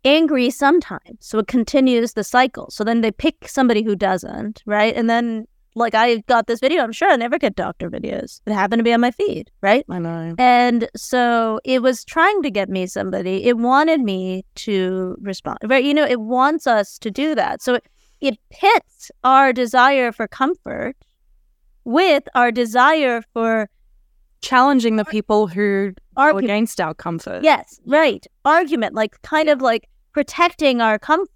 angry 0.05 0.51
sometimes. 0.51 1.19
So 1.21 1.39
it 1.39 1.47
continues 1.47 2.13
the 2.13 2.25
cycle. 2.25 2.71
So 2.71 2.85
then 2.85 3.01
they 3.01 3.11
pick 3.11 3.49
somebody 3.49 3.83
who 3.83 3.97
doesn't, 3.97 4.63
right? 4.67 4.95
And 4.95 5.09
then 5.09 5.47
like 5.75 5.95
I 5.95 6.19
got 6.29 6.47
this 6.47 6.61
video. 6.61 6.83
I'm 6.83 6.93
sure 6.93 7.11
I 7.11 7.17
never 7.17 7.39
get 7.39 7.57
doctor 7.57 7.91
videos. 7.91 8.41
It 8.47 8.53
happened 8.53 8.81
to 8.81 8.85
be 8.85 8.93
on 8.93 9.01
my 9.01 9.11
feed, 9.11 9.51
right? 9.61 9.85
I 9.89 9.99
know. 9.99 10.35
And 10.39 10.89
so 10.95 11.61
it 11.65 11.83
was 11.83 12.05
trying 12.05 12.43
to 12.43 12.51
get 12.51 12.69
me 12.69 12.87
somebody. 12.87 13.45
It 13.45 13.59
wanted 13.59 14.01
me 14.01 14.45
to 14.57 15.17
respond. 15.21 15.59
Right? 15.65 15.83
You 15.83 15.95
know, 15.95 16.07
it 16.07 16.21
wants 16.21 16.67
us 16.67 16.99
to 17.01 17.11
do 17.11 17.35
that. 17.35 17.61
So 17.63 17.75
it, 17.75 17.87
it 18.21 18.39
pits 18.51 19.11
our 19.25 19.53
desire 19.53 20.13
for 20.13 20.29
comfort 20.29 20.97
with 21.85 22.23
our 22.35 22.53
desire 22.53 23.23
for 23.33 23.69
Challenging 24.45 24.97
the 24.97 25.07
people 25.07 25.47
who 25.47 25.95
are 26.19 26.37
against 26.37 26.79
our 26.79 26.93
comfort. 26.93 27.43
Yes, 27.43 27.81
right. 27.87 28.27
Argument, 28.45 28.95
like 28.95 29.21
kind 29.23 29.49
of 29.49 29.63
like 29.63 29.89
protecting 30.15 30.81
our 30.81 30.99
comfort. 30.99 31.29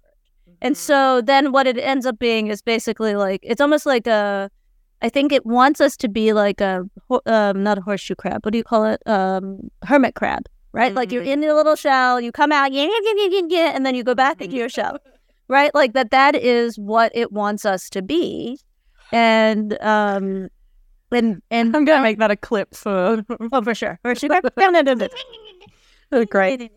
And 0.61 0.75
so 0.75 1.21
then 1.21 1.51
what 1.51 1.67
it 1.67 1.77
ends 1.77 2.05
up 2.05 2.17
being 2.17 2.47
is 2.47 2.61
basically 2.61 3.15
like 3.15 3.39
it's 3.43 3.61
almost 3.61 3.85
like 3.85 4.07
a 4.07 4.49
I 5.01 5.07
think 5.07 5.31
it 5.31 5.45
wants 5.45 5.79
us 5.79 5.95
to 5.97 6.09
be 6.09 6.33
like 6.33 6.59
a 6.59 6.83
um 7.25 7.63
not 7.63 7.77
a 7.77 7.81
horseshoe 7.81 8.15
crab. 8.15 8.43
What 8.43 8.51
do 8.51 8.57
you 8.57 8.63
call 8.63 8.85
it? 8.85 9.01
Um 9.05 9.69
hermit 9.83 10.15
crab, 10.15 10.47
right? 10.73 10.93
Like 10.93 11.11
you're 11.11 11.23
in 11.23 11.41
your 11.41 11.53
little 11.53 11.75
shell, 11.75 12.19
you 12.19 12.31
come 12.31 12.51
out, 12.51 12.71
and 12.73 13.85
then 13.85 13.95
you 13.95 14.03
go 14.03 14.15
back 14.15 14.41
into 14.41 14.55
your 14.57 14.69
shell. 14.69 14.97
Right? 15.47 15.73
Like 15.73 15.93
that 15.93 16.11
that 16.11 16.35
is 16.35 16.77
what 16.77 17.11
it 17.15 17.31
wants 17.31 17.65
us 17.65 17.89
to 17.91 18.01
be. 18.01 18.59
And 19.11 19.77
um 19.81 20.49
and 21.11 21.41
and 21.49 21.75
I'm 21.75 21.85
gonna 21.85 22.03
make 22.03 22.19
that 22.19 22.31
a 22.31 22.35
clip 22.35 22.75
for 22.75 23.23
oh 23.51 23.61
for 23.61 23.75
sure. 23.75 23.99
Horseshoe 24.03 24.27
crab. 24.27 24.43
Great. 26.29 26.71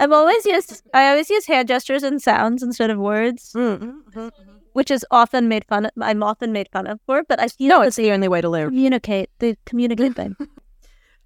I've 0.00 0.12
always 0.12 0.44
used 0.46 0.82
I 0.92 1.08
always 1.10 1.30
use 1.30 1.46
hand 1.46 1.68
gestures 1.68 2.02
and 2.02 2.20
sounds 2.22 2.62
instead 2.62 2.90
of 2.90 2.98
words, 2.98 3.52
Mm. 3.54 4.30
which 4.72 4.90
is 4.90 5.04
often 5.10 5.48
made 5.48 5.64
fun 5.66 5.86
of. 5.86 5.92
I'm 6.00 6.22
often 6.22 6.52
made 6.52 6.68
fun 6.72 6.86
of 6.86 7.00
for, 7.06 7.22
but 7.28 7.40
I 7.40 7.48
feel 7.48 7.68
No, 7.68 7.82
it's 7.82 7.96
the 7.96 8.10
only 8.12 8.28
way 8.28 8.40
to 8.40 8.48
live. 8.48 8.68
communicate 8.68 9.30
the 9.38 9.56
communicate 9.66 10.14
thing. 10.16 10.36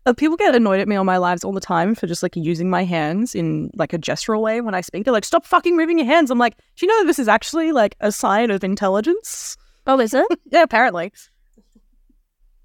Uh, 0.06 0.14
people 0.14 0.38
get 0.38 0.54
annoyed 0.54 0.80
at 0.80 0.88
me 0.88 0.96
on 0.96 1.04
my 1.04 1.18
lives 1.18 1.44
all 1.44 1.52
the 1.52 1.60
time 1.60 1.94
for 1.94 2.06
just 2.06 2.22
like 2.22 2.34
using 2.34 2.70
my 2.70 2.82
hands 2.82 3.34
in 3.34 3.70
like 3.74 3.92
a 3.92 3.98
gestural 3.98 4.40
way 4.40 4.58
when 4.62 4.74
I 4.74 4.80
speak. 4.80 5.04
They're 5.04 5.12
like, 5.12 5.24
"Stop 5.24 5.44
fucking 5.44 5.76
moving 5.76 5.98
your 5.98 6.06
hands." 6.06 6.30
I'm 6.30 6.38
like, 6.38 6.56
"Do 6.76 6.86
you 6.86 6.88
know 6.88 7.04
this 7.04 7.18
is 7.18 7.28
actually 7.28 7.72
like 7.72 7.94
a 8.00 8.10
sign 8.10 8.50
of 8.50 8.64
intelligence?" 8.64 9.58
Oh, 9.86 10.00
is 10.00 10.14
it? 10.14 10.24
Yeah, 10.50 10.62
apparently. 10.62 11.12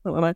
I 0.05 0.09
don't 0.09 0.21
know. 0.21 0.33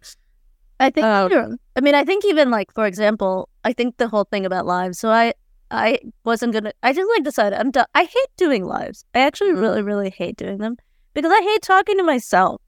I 0.79 0.89
think. 0.89 1.05
Um, 1.05 1.57
I 1.75 1.81
mean, 1.81 1.95
I 1.95 2.03
think 2.03 2.25
even 2.25 2.51
like 2.51 2.73
for 2.73 2.85
example, 2.85 3.49
I 3.63 3.73
think 3.73 3.97
the 3.97 4.07
whole 4.07 4.25
thing 4.25 4.45
about 4.45 4.65
lives. 4.65 4.99
So 4.99 5.09
I, 5.09 5.33
I 5.71 5.99
wasn't 6.23 6.53
gonna. 6.53 6.71
I 6.83 6.93
just 6.93 7.09
like 7.15 7.23
decided 7.23 7.59
I'm 7.59 7.71
done. 7.71 7.85
I 7.95 8.03
hate 8.03 8.29
doing 8.37 8.65
lives. 8.65 9.05
I 9.13 9.19
actually 9.19 9.51
mm-hmm. 9.51 9.61
really, 9.61 9.81
really 9.81 10.09
hate 10.09 10.37
doing 10.37 10.59
them 10.59 10.77
because 11.13 11.31
I 11.31 11.41
hate 11.41 11.61
talking 11.61 11.97
to 11.97 12.03
myself. 12.03 12.61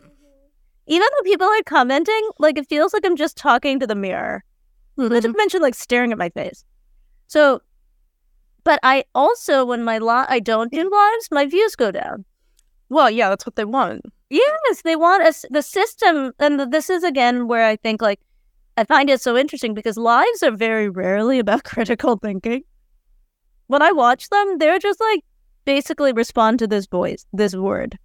Mm-hmm. 0.00 0.12
Even 0.86 1.08
though 1.10 1.30
people 1.30 1.46
are 1.46 1.62
commenting, 1.64 2.30
like 2.38 2.58
it 2.58 2.68
feels 2.68 2.92
like 2.92 3.04
I'm 3.04 3.16
just 3.16 3.36
talking 3.36 3.80
to 3.80 3.86
the 3.86 3.96
mirror. 3.96 4.44
Not 4.96 5.08
to 5.08 5.28
mm-hmm. 5.28 5.36
mention 5.36 5.60
like 5.60 5.74
staring 5.74 6.12
at 6.12 6.18
my 6.18 6.30
face. 6.30 6.64
So, 7.26 7.62
but 8.62 8.78
I 8.84 9.04
also 9.14 9.64
when 9.64 9.82
my 9.82 9.98
li- 9.98 10.26
I 10.28 10.38
don't 10.38 10.70
do 10.70 10.88
lives, 10.88 11.28
my 11.32 11.46
views 11.46 11.74
go 11.74 11.90
down. 11.90 12.24
Well, 12.90 13.10
yeah, 13.10 13.28
that's 13.28 13.44
what 13.44 13.56
they 13.56 13.64
want. 13.64 14.02
Yes, 14.34 14.82
they 14.82 14.96
want 14.96 15.22
us 15.22 15.44
the 15.48 15.62
system, 15.62 16.32
and 16.40 16.58
th- 16.58 16.70
this 16.70 16.90
is 16.90 17.04
again 17.04 17.46
where 17.46 17.64
I 17.64 17.76
think 17.76 18.02
like 18.02 18.18
I 18.76 18.82
find 18.82 19.08
it 19.08 19.20
so 19.20 19.36
interesting 19.36 19.74
because 19.74 19.96
lives 19.96 20.42
are 20.42 20.50
very 20.50 20.88
rarely 20.88 21.38
about 21.38 21.62
critical 21.72 22.16
thinking. 22.16 22.64
When 23.68 23.80
I 23.80 23.92
watch 23.92 24.30
them, 24.30 24.58
they're 24.58 24.80
just 24.80 24.98
like 24.98 25.24
basically 25.64 26.12
respond 26.12 26.58
to 26.58 26.66
this 26.66 26.86
voice, 26.86 27.24
this 27.32 27.54
word. 27.54 27.96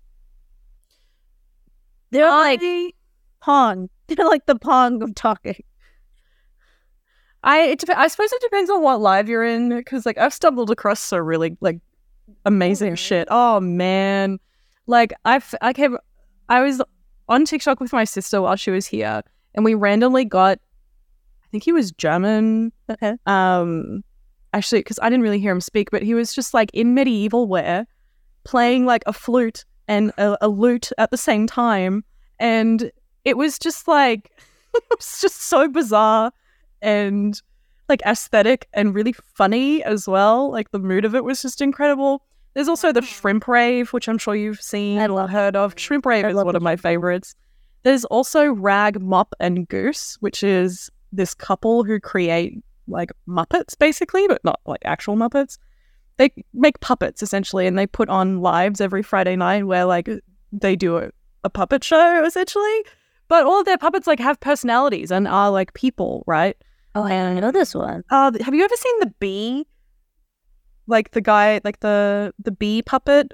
They're 2.12 2.30
like 2.30 2.62
pong. 3.42 3.90
They're 4.08 4.26
like 4.26 4.46
the 4.46 4.60
pong 4.60 5.02
of 5.02 5.16
talking. 5.16 5.64
I, 7.44 7.62
it 7.62 7.80
dep- 7.80 7.98
I 7.98 8.08
suppose 8.08 8.32
it 8.34 8.42
depends 8.42 8.70
on 8.70 8.84
what 8.84 9.02
live 9.02 9.30
you're 9.30 9.44
in 9.44 9.70
because 9.70 10.06
like 10.06 10.20
I've 10.20 10.34
stumbled 10.34 10.70
across 10.70 11.00
some 11.00 11.22
really 11.22 11.58
like 11.60 11.80
amazing 12.46 12.90
mm-hmm. 12.90 12.96
shit. 12.98 13.28
Oh 13.32 13.60
man, 13.60 14.40
like 14.86 15.14
I've 15.26 15.56
I 15.62 15.74
came, 15.74 15.98
I 16.50 16.62
was 16.62 16.82
on 17.28 17.46
TikTok 17.46 17.80
with 17.80 17.94
my 17.94 18.04
sister 18.04 18.42
while 18.42 18.56
she 18.56 18.72
was 18.72 18.88
here, 18.88 19.22
and 19.54 19.64
we 19.64 19.76
randomly 19.76 20.26
got, 20.26 20.60
I 21.44 21.48
think 21.52 21.64
he 21.64 21.72
was 21.72 21.92
German. 21.92 22.72
Okay. 22.90 23.16
Um, 23.26 24.04
actually, 24.54 24.80
because 24.80 25.00
I 25.02 25.10
didn't 25.10 25.24
really 25.24 25.40
hear 25.40 25.52
him 25.52 25.62
speak, 25.62 25.92
but 25.92 26.02
he 26.02 26.16
was 26.16 26.34
just 26.34 26.54
like 26.54 26.72
in 26.74 26.96
medieval 26.96 27.48
wear, 27.48 27.86
playing 28.44 28.86
like 28.86 29.04
a 29.06 29.14
flute 29.14 29.64
and 29.88 30.12
a, 30.18 30.38
a 30.42 30.48
lute 30.48 30.92
at 30.98 31.12
the 31.12 31.18
same 31.18 31.48
time, 31.48 32.04
and 32.40 32.92
it 33.26 33.38
was 33.38 33.60
just 33.60 33.88
like 33.88 34.32
it 34.74 34.84
was 34.98 35.22
just 35.22 35.42
so 35.44 35.68
bizarre 35.68 36.32
and 36.82 37.42
like 37.90 38.02
aesthetic 38.06 38.68
and 38.74 38.96
really 38.96 39.14
funny 39.14 39.84
as 39.84 40.08
well. 40.08 40.52
Like 40.52 40.72
the 40.72 40.80
mood 40.80 41.06
of 41.06 41.16
it 41.16 41.24
was 41.24 41.42
just 41.42 41.62
incredible. 41.62 42.24
There's 42.54 42.68
also 42.68 42.92
the 42.92 43.02
shrimp 43.02 43.48
rave, 43.48 43.94
which 43.94 44.08
I'm 44.08 44.18
sure 44.18 44.36
you've 44.36 44.62
seen 44.62 45.00
I 45.00 45.06
love 45.06 45.30
heard 45.30 45.56
of. 45.56 45.74
Shrimp 45.78 46.06
rave 46.06 46.26
I 46.26 46.30
is 46.30 46.36
one 46.36 46.56
of 46.56 46.62
my 46.62 46.76
favorites. 46.76 47.36
There's 47.84 48.06
also 48.06 48.52
Rag, 48.52 49.02
Mop, 49.02 49.34
and 49.40 49.68
Goose, 49.68 50.18
which 50.20 50.44
is 50.44 50.90
this 51.12 51.34
couple 51.34 51.84
who 51.84 52.00
create 52.00 52.62
like 52.88 53.12
Muppets 53.28 53.78
basically, 53.78 54.28
but 54.28 54.44
not 54.44 54.60
like 54.66 54.82
actual 54.84 55.16
Muppets. 55.16 55.58
They 56.18 56.32
make 56.54 56.80
puppets 56.82 57.24
essentially, 57.24 57.68
and 57.68 57.78
they 57.78 57.88
put 57.88 58.10
on 58.10 58.42
lives 58.42 58.82
every 58.82 59.04
Friday 59.04 59.36
night 59.36 59.66
where 59.66 59.86
like 59.86 60.10
they 60.52 60.76
do 60.76 60.98
a, 60.98 61.10
a 61.44 61.50
puppet 61.50 61.84
show 61.84 62.24
essentially. 62.26 62.84
But 63.30 63.46
all 63.46 63.60
of 63.60 63.66
their 63.66 63.78
puppets 63.78 64.08
like 64.08 64.20
have 64.20 64.40
personalities 64.40 65.12
and 65.12 65.28
are 65.28 65.52
like 65.52 65.74
people, 65.76 66.24
right? 66.26 66.58
Oh, 66.96 67.04
I 67.04 67.10
don't 67.10 67.40
know 67.40 67.52
this 67.52 67.76
one. 67.76 68.04
Uh, 68.10 68.32
have 68.42 68.56
you 68.56 68.64
ever 68.64 68.76
seen 68.76 69.00
the 69.00 69.14
bee? 69.20 69.68
Like 70.90 71.12
the 71.12 71.22
guy, 71.22 71.62
like 71.64 71.80
the 71.80 72.34
the 72.40 72.52
bee 72.52 72.82
puppet. 72.82 73.34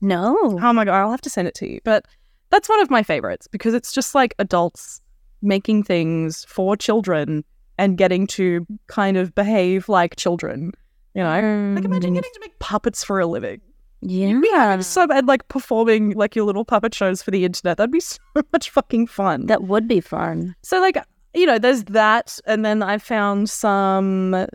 No. 0.00 0.36
Oh 0.62 0.72
my 0.72 0.84
god, 0.84 1.00
I'll 1.00 1.10
have 1.10 1.20
to 1.22 1.30
send 1.30 1.48
it 1.48 1.54
to 1.56 1.68
you. 1.70 1.80
But 1.84 2.04
that's 2.50 2.68
one 2.68 2.80
of 2.80 2.90
my 2.90 3.02
favorites 3.02 3.46
because 3.46 3.74
it's 3.74 3.92
just 3.92 4.14
like 4.14 4.34
adults 4.38 5.00
making 5.42 5.84
things 5.84 6.44
for 6.48 6.76
children 6.76 7.44
and 7.78 7.96
getting 7.96 8.26
to 8.26 8.66
kind 8.88 9.16
of 9.16 9.34
behave 9.34 9.88
like 9.88 10.16
children. 10.16 10.72
You 11.14 11.22
know, 11.22 11.30
like 11.74 11.84
imagine 11.84 12.12
Mm, 12.12 12.14
getting 12.14 12.32
to 12.34 12.40
make 12.40 12.58
puppets 12.58 13.02
for 13.04 13.20
a 13.20 13.26
living. 13.26 13.60
Yeah. 14.00 14.80
So 14.80 15.06
and 15.10 15.26
like 15.26 15.48
performing 15.48 16.12
like 16.12 16.36
your 16.36 16.44
little 16.44 16.64
puppet 16.64 16.94
shows 16.94 17.22
for 17.22 17.30
the 17.30 17.44
internet. 17.44 17.76
That'd 17.78 17.90
be 17.90 18.00
so 18.14 18.18
much 18.52 18.70
fucking 18.70 19.06
fun. 19.08 19.46
That 19.46 19.64
would 19.64 19.88
be 19.88 20.00
fun. 20.00 20.54
So 20.62 20.80
like 20.80 20.96
you 21.34 21.46
know, 21.46 21.58
there's 21.58 21.84
that, 21.84 22.38
and 22.46 22.64
then 22.64 22.82
I 22.82 22.98
found 22.98 23.50
some 23.50 24.46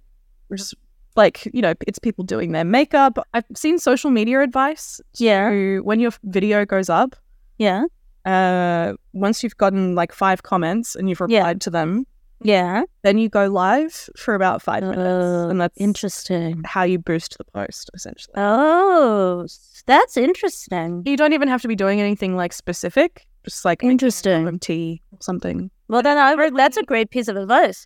just 0.55 0.75
like 1.15 1.45
you 1.53 1.61
know, 1.61 1.73
it's 1.87 1.99
people 1.99 2.23
doing 2.23 2.51
their 2.51 2.63
makeup. 2.65 3.17
I've 3.33 3.45
seen 3.55 3.79
social 3.79 4.11
media 4.11 4.41
advice. 4.41 4.99
Yeah. 5.17 5.49
To, 5.49 5.79
when 5.83 5.99
your 5.99 6.11
video 6.23 6.65
goes 6.65 6.89
up, 6.89 7.15
Yeah. 7.57 7.85
uh, 8.25 8.93
once 9.13 9.43
you've 9.43 9.57
gotten 9.57 9.95
like 9.95 10.11
five 10.11 10.43
comments 10.43 10.95
and 10.95 11.09
you've 11.09 11.21
Yeah. 11.27 11.37
replied 11.39 11.61
to 11.61 11.69
them, 11.69 12.05
Yeah. 12.41 12.83
then 13.03 13.17
you 13.17 13.29
go 13.29 13.47
live 13.47 14.09
for 14.17 14.33
about 14.35 14.61
five 14.61 14.83
minutes, 14.83 14.99
Oh, 14.99 15.49
and 15.49 15.59
that's 15.61 15.77
Interesting. 15.79 16.61
how 16.65 16.83
you 16.83 16.99
boost 16.99 17.37
the 17.37 17.45
post 17.45 17.89
essentially. 17.93 18.33
Oh, 18.37 19.45
that's 19.85 20.17
interesting. 20.17 21.03
you 21.05 21.17
don't 21.17 21.33
even 21.33 21.47
have 21.47 21.61
to 21.61 21.67
be 21.67 21.75
doing 21.75 21.99
anything 22.01 22.35
like 22.35 22.53
specific, 22.53 23.27
just 23.45 23.65
like 23.65 23.83
Interesting. 23.83 24.57
tea 24.59 25.01
or 25.11 25.17
something. 25.21 25.69
Well, 25.89 26.01
then 26.01 26.17
I, 26.17 26.49
that's 26.49 26.77
a 26.77 26.83
great 26.83 27.11
piece 27.11 27.27
of 27.27 27.35
advice. 27.35 27.85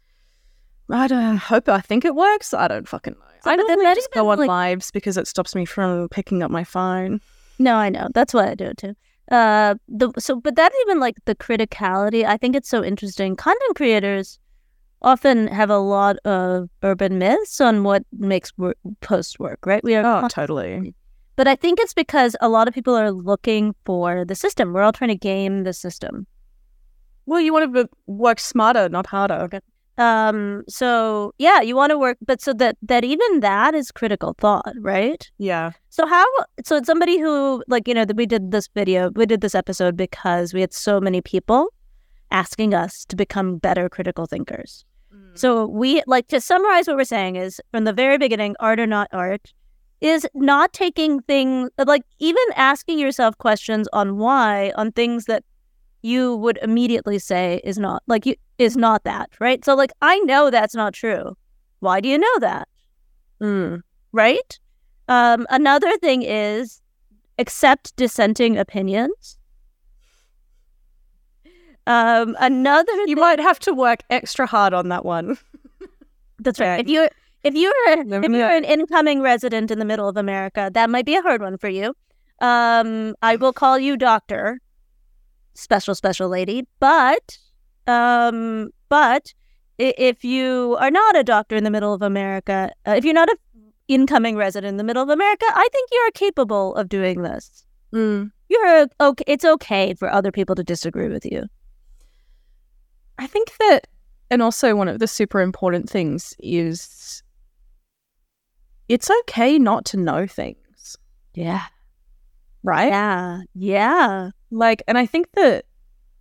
I 0.90 1.08
don't 1.08 1.38
hope. 1.38 1.68
I 1.70 1.82
think 1.82 2.06
it 2.06 2.16
works. 2.16 2.54
I 2.54 2.68
don't 2.68 2.88
fucking 2.88 3.14
know. 3.14 3.20
So, 3.42 3.52
I 3.52 3.56
but 3.58 3.64
then 3.64 3.78
normally 3.78 3.86
that 3.86 3.96
just 3.96 4.12
go 4.14 4.30
on 4.30 4.40
like- 4.40 4.48
lives 4.48 4.92
because 4.92 5.18
it 5.18 5.28
stops 5.28 5.54
me 5.56 5.66
from 5.66 6.08
picking 6.10 6.42
up 6.44 6.50
my 6.52 6.64
phone. 6.64 7.22
No, 7.60 7.76
I 7.76 7.90
know. 7.90 8.08
That's 8.14 8.34
why 8.34 8.50
I 8.52 8.56
do 8.56 8.66
it 8.66 8.78
too. 8.78 8.96
Uh, 9.32 9.76
the 9.90 10.12
so, 10.18 10.40
but 10.40 10.56
that 10.56 10.72
even 10.84 11.00
like 11.00 11.16
the 11.26 11.36
criticality, 11.36 12.26
I 12.26 12.38
think 12.38 12.56
it's 12.56 12.70
so 12.70 12.84
interesting. 12.84 13.36
Content 13.36 13.76
creators 13.76 14.40
often 15.02 15.48
have 15.48 15.70
a 15.70 15.78
lot 15.78 16.16
of 16.26 16.70
urban 16.84 17.18
myths 17.20 17.60
on 17.60 17.84
what 17.84 18.04
makes 18.14 18.52
wor- 18.58 18.76
post 19.02 19.40
work, 19.40 19.60
right? 19.66 19.84
We 19.84 19.96
are, 19.96 20.06
Oh, 20.06 20.22
con- 20.22 20.30
totally. 20.30 20.94
but 21.36 21.48
I 21.48 21.56
think 21.56 21.80
it's 21.80 21.94
because 21.94 22.36
a 22.42 22.48
lot 22.50 22.68
of 22.68 22.74
people 22.74 22.96
are 22.96 23.12
looking 23.12 23.76
for 23.86 24.24
the 24.24 24.34
system. 24.36 24.72
We're 24.74 24.82
all 24.84 24.94
trying 24.94 25.10
to 25.10 25.16
game 25.18 25.64
the 25.66 25.74
system. 25.74 26.26
Well, 27.26 27.42
you 27.42 27.52
want 27.54 27.74
to 27.76 27.90
work 28.08 28.40
smarter, 28.40 28.88
not 28.88 29.06
harder. 29.08 29.50
Um, 29.98 30.64
so 30.68 31.34
yeah, 31.38 31.62
you 31.62 31.76
want 31.76 31.90
to 31.90 31.98
work, 31.98 32.18
but 32.26 32.42
so 32.42 32.54
that 32.54 32.78
that 32.84 33.04
even 33.04 33.40
that 33.40 33.74
is 33.74 33.92
critical 33.92 34.36
thought, 34.38 34.74
right? 34.80 35.30
Yeah. 35.40 35.72
So 35.90 36.06
how 36.06 36.26
so 36.64 36.78
it's 36.78 36.88
somebody 36.88 37.20
who 37.20 37.64
like 37.68 37.88
you 37.88 37.94
know 37.94 38.06
that 38.06 38.16
we 38.16 38.26
did 38.26 38.52
this 38.52 38.68
video 38.74 39.10
we 39.16 39.26
did 39.26 39.42
this 39.42 39.56
episode 39.56 39.98
because 39.98 40.54
we 40.54 40.62
had 40.62 40.74
so 40.74 41.02
many 41.02 41.22
people 41.22 41.74
asking 42.30 42.74
us 42.74 43.06
to 43.06 43.16
become 43.16 43.58
better 43.58 43.90
critical 43.90 44.26
thinkers. 44.26 44.86
So 45.34 45.68
we 45.68 46.02
like 46.08 46.28
to 46.30 46.42
summarize 46.42 46.88
what 46.88 46.98
we're 46.98 47.04
saying 47.04 47.36
is 47.36 47.62
from 47.72 47.84
the 47.84 47.94
very 47.94 48.18
beginning 48.18 48.56
art 48.60 48.80
or 48.80 48.88
not 48.88 49.08
art 49.12 49.54
is 50.02 50.28
not 50.34 50.74
taking 50.74 51.22
things 51.22 51.70
like 51.86 52.04
even 52.20 52.44
asking 52.56 53.00
yourself 53.00 53.38
questions 53.38 53.88
on 53.94 54.18
why 54.18 54.72
on 54.76 54.92
things 54.92 55.26
that 55.26 55.44
you 56.02 56.36
would 56.38 56.60
immediately 56.62 57.20
say 57.20 57.62
is 57.64 57.78
not 57.78 58.04
like 58.08 58.26
you 58.26 58.36
is 58.58 58.76
not 58.78 59.04
that 59.04 59.30
right? 59.40 59.64
So 59.64 59.76
like 59.76 59.92
i 60.02 60.20
know 60.20 60.50
that's 60.50 60.76
not 60.76 60.94
true. 60.94 61.36
Why 61.80 62.02
do 62.02 62.10
you 62.10 62.18
know 62.18 62.40
that? 62.40 62.68
Mm. 63.42 63.82
right? 64.12 64.60
Um 65.08 65.46
another 65.50 65.96
thing 65.98 66.24
is 66.24 66.82
accept 67.40 67.96
dissenting 67.96 68.58
opinions. 68.58 69.38
Um 71.86 72.36
another 72.40 72.92
You 72.94 73.06
thing- 73.16 73.20
might 73.20 73.40
have 73.40 73.60
to 73.60 73.74
work 73.74 74.00
extra 74.10 74.46
hard 74.46 74.74
on 74.74 74.90
that 74.90 75.06
one. 75.06 75.38
that's 76.40 76.60
right. 76.60 76.80
If 76.82 76.88
you're 76.90 77.10
if 77.44 77.54
you're 77.56 78.04
Never 78.04 78.26
if 78.26 78.32
you're 78.32 78.50
an 78.50 78.66
incoming 78.66 79.22
resident 79.22 79.72
in 79.72 79.80
the 79.80 79.86
middle 79.86 80.10
of 80.10 80.18
america 80.18 80.70
that 80.74 80.90
might 80.90 81.06
be 81.06 81.16
a 81.16 81.22
hard 81.22 81.42
one 81.42 81.58
for 81.58 81.70
you. 81.70 81.94
Um 82.42 83.16
i 83.22 83.36
will 83.36 83.54
call 83.54 83.78
you 83.80 83.96
doctor. 83.98 84.60
Special 85.54 85.96
special 85.96 86.28
lady. 86.30 86.68
But 86.80 87.38
um 87.88 88.70
but 88.90 89.34
if 89.78 90.24
you 90.24 90.76
are 90.80 90.92
not 90.92 91.16
a 91.16 91.24
doctor 91.24 91.56
in 91.56 91.64
the 91.64 91.70
middle 91.70 91.94
of 91.94 92.02
america 92.02 92.72
uh, 92.86 92.92
if 92.92 93.06
you're 93.06 93.14
not 93.14 93.30
an 93.30 93.38
incoming 93.88 94.36
resident 94.36 94.70
in 94.70 94.78
the 94.78 94.84
middle 94.84 95.04
of 95.04 95.10
america 95.10 95.46
i 95.50 95.68
think 95.72 95.90
you're 95.92 96.12
capable 96.12 96.76
of 96.76 96.90
doing 96.90 97.22
this. 97.22 97.64
Mm. 97.94 98.32
you're 98.50 98.88
okay 99.00 99.24
it's 99.28 99.46
okay 99.46 99.94
for 99.94 100.12
other 100.12 100.32
people 100.32 100.56
to 100.56 100.64
disagree 100.64 101.08
with 101.08 101.26
you. 101.26 101.48
I 103.20 103.28
think 103.28 103.52
that, 103.60 103.88
and 104.30 104.42
also 104.42 104.76
one 104.76 104.88
of 104.88 105.00
the 105.00 105.08
super 105.08 105.42
important 105.42 105.90
things 105.90 106.36
is 106.40 107.24
it's 108.88 109.10
okay 109.22 109.58
not 109.58 109.86
to 109.86 109.98
know 109.98 110.28
things, 110.28 110.98
yeah. 111.34 111.64
Right? 112.64 112.90
yeah. 112.90 113.42
Yeah. 113.54 114.30
Like, 114.52 114.84
and 114.88 114.98
I 114.98 115.06
think 115.06 115.28
that 115.34 115.66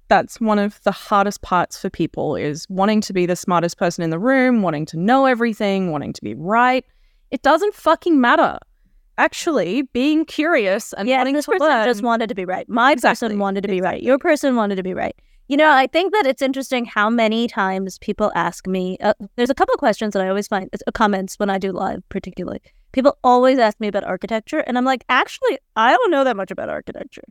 that's 0.08 0.40
one 0.40 0.58
of 0.58 0.80
the 0.84 0.92
hardest 0.92 1.42
parts 1.42 1.80
for 1.80 1.90
people 1.90 2.36
is 2.36 2.66
wanting 2.68 3.00
to 3.02 3.12
be 3.12 3.26
the 3.26 3.36
smartest 3.36 3.78
person 3.78 4.04
in 4.04 4.10
the 4.10 4.18
room, 4.18 4.62
wanting 4.62 4.86
to 4.86 4.96
know 4.96 5.26
everything, 5.26 5.90
wanting 5.90 6.12
to 6.12 6.22
be 6.22 6.34
right. 6.34 6.84
It 7.30 7.42
doesn't 7.42 7.74
fucking 7.74 8.20
matter. 8.20 8.58
Actually, 9.18 9.82
being 9.82 10.24
curious 10.26 10.92
and 10.92 11.08
yeah, 11.08 11.18
wanting 11.18 11.34
this 11.34 11.46
to 11.46 11.52
person 11.52 11.66
learn. 11.68 11.86
just 11.86 12.02
wanted 12.02 12.28
to 12.28 12.34
be 12.34 12.44
right. 12.44 12.68
My 12.68 12.92
Exactly. 12.92 13.28
person 13.28 13.38
wanted 13.38 13.62
to 13.62 13.68
be 13.68 13.80
right. 13.80 14.02
Your 14.02 14.18
person 14.18 14.56
wanted 14.56 14.76
to 14.76 14.82
be 14.82 14.92
right. 14.94 15.16
You 15.48 15.56
know, 15.56 15.70
I 15.70 15.86
think 15.86 16.12
that 16.12 16.26
it's 16.26 16.42
interesting 16.42 16.84
how 16.84 17.08
many 17.08 17.46
times 17.48 17.98
people 17.98 18.30
ask 18.34 18.66
me. 18.66 18.98
Uh, 19.00 19.14
there's 19.36 19.48
a 19.48 19.54
couple 19.54 19.72
of 19.72 19.78
questions 19.78 20.12
that 20.12 20.22
I 20.22 20.28
always 20.28 20.48
find 20.48 20.68
uh, 20.74 20.90
comments 20.92 21.36
when 21.38 21.48
I 21.48 21.56
do 21.58 21.72
live, 21.72 22.02
particularly. 22.10 22.60
People 22.92 23.16
always 23.24 23.58
ask 23.58 23.78
me 23.80 23.88
about 23.88 24.04
architecture, 24.04 24.58
and 24.60 24.76
I'm 24.76 24.84
like, 24.84 25.04
actually, 25.08 25.58
I 25.76 25.92
don't 25.92 26.10
know 26.10 26.24
that 26.24 26.36
much 26.36 26.50
about 26.50 26.68
architecture. 26.68 27.22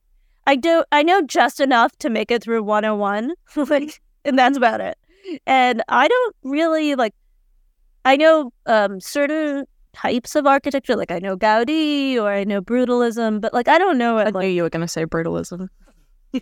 I 0.46 0.56
do. 0.56 0.84
I 0.92 1.04
know 1.04 1.22
just 1.22 1.60
enough 1.60 1.96
to 1.98 2.10
make 2.10 2.32
it 2.32 2.44
through 2.44 2.64
101, 2.64 3.34
like, 3.70 4.02
and 4.24 4.38
that's 4.38 4.58
about 4.58 4.82
it. 4.82 4.98
And 5.46 5.84
I 5.88 6.08
don't 6.08 6.36
really 6.44 6.96
like. 6.96 7.14
I 8.04 8.16
know 8.18 8.52
um, 8.68 9.00
certain 9.00 9.66
types 9.94 10.36
of 10.36 10.46
architecture, 10.46 10.96
like 10.96 11.10
I 11.10 11.20
know 11.20 11.36
Gaudi 11.36 12.18
or 12.18 12.32
I 12.32 12.44
know 12.44 12.62
brutalism, 12.62 13.42
but 13.42 13.54
like 13.54 13.68
I 13.68 13.78
don't 13.78 13.98
know 13.98 14.18
I 14.18 14.28
it 14.28 14.34
knew 14.34 14.40
like 14.40 14.52
you 14.52 14.64
were 14.64 14.70
going 14.70 14.82
to 14.82 14.88
say 14.88 15.06
brutalism. 15.06 15.70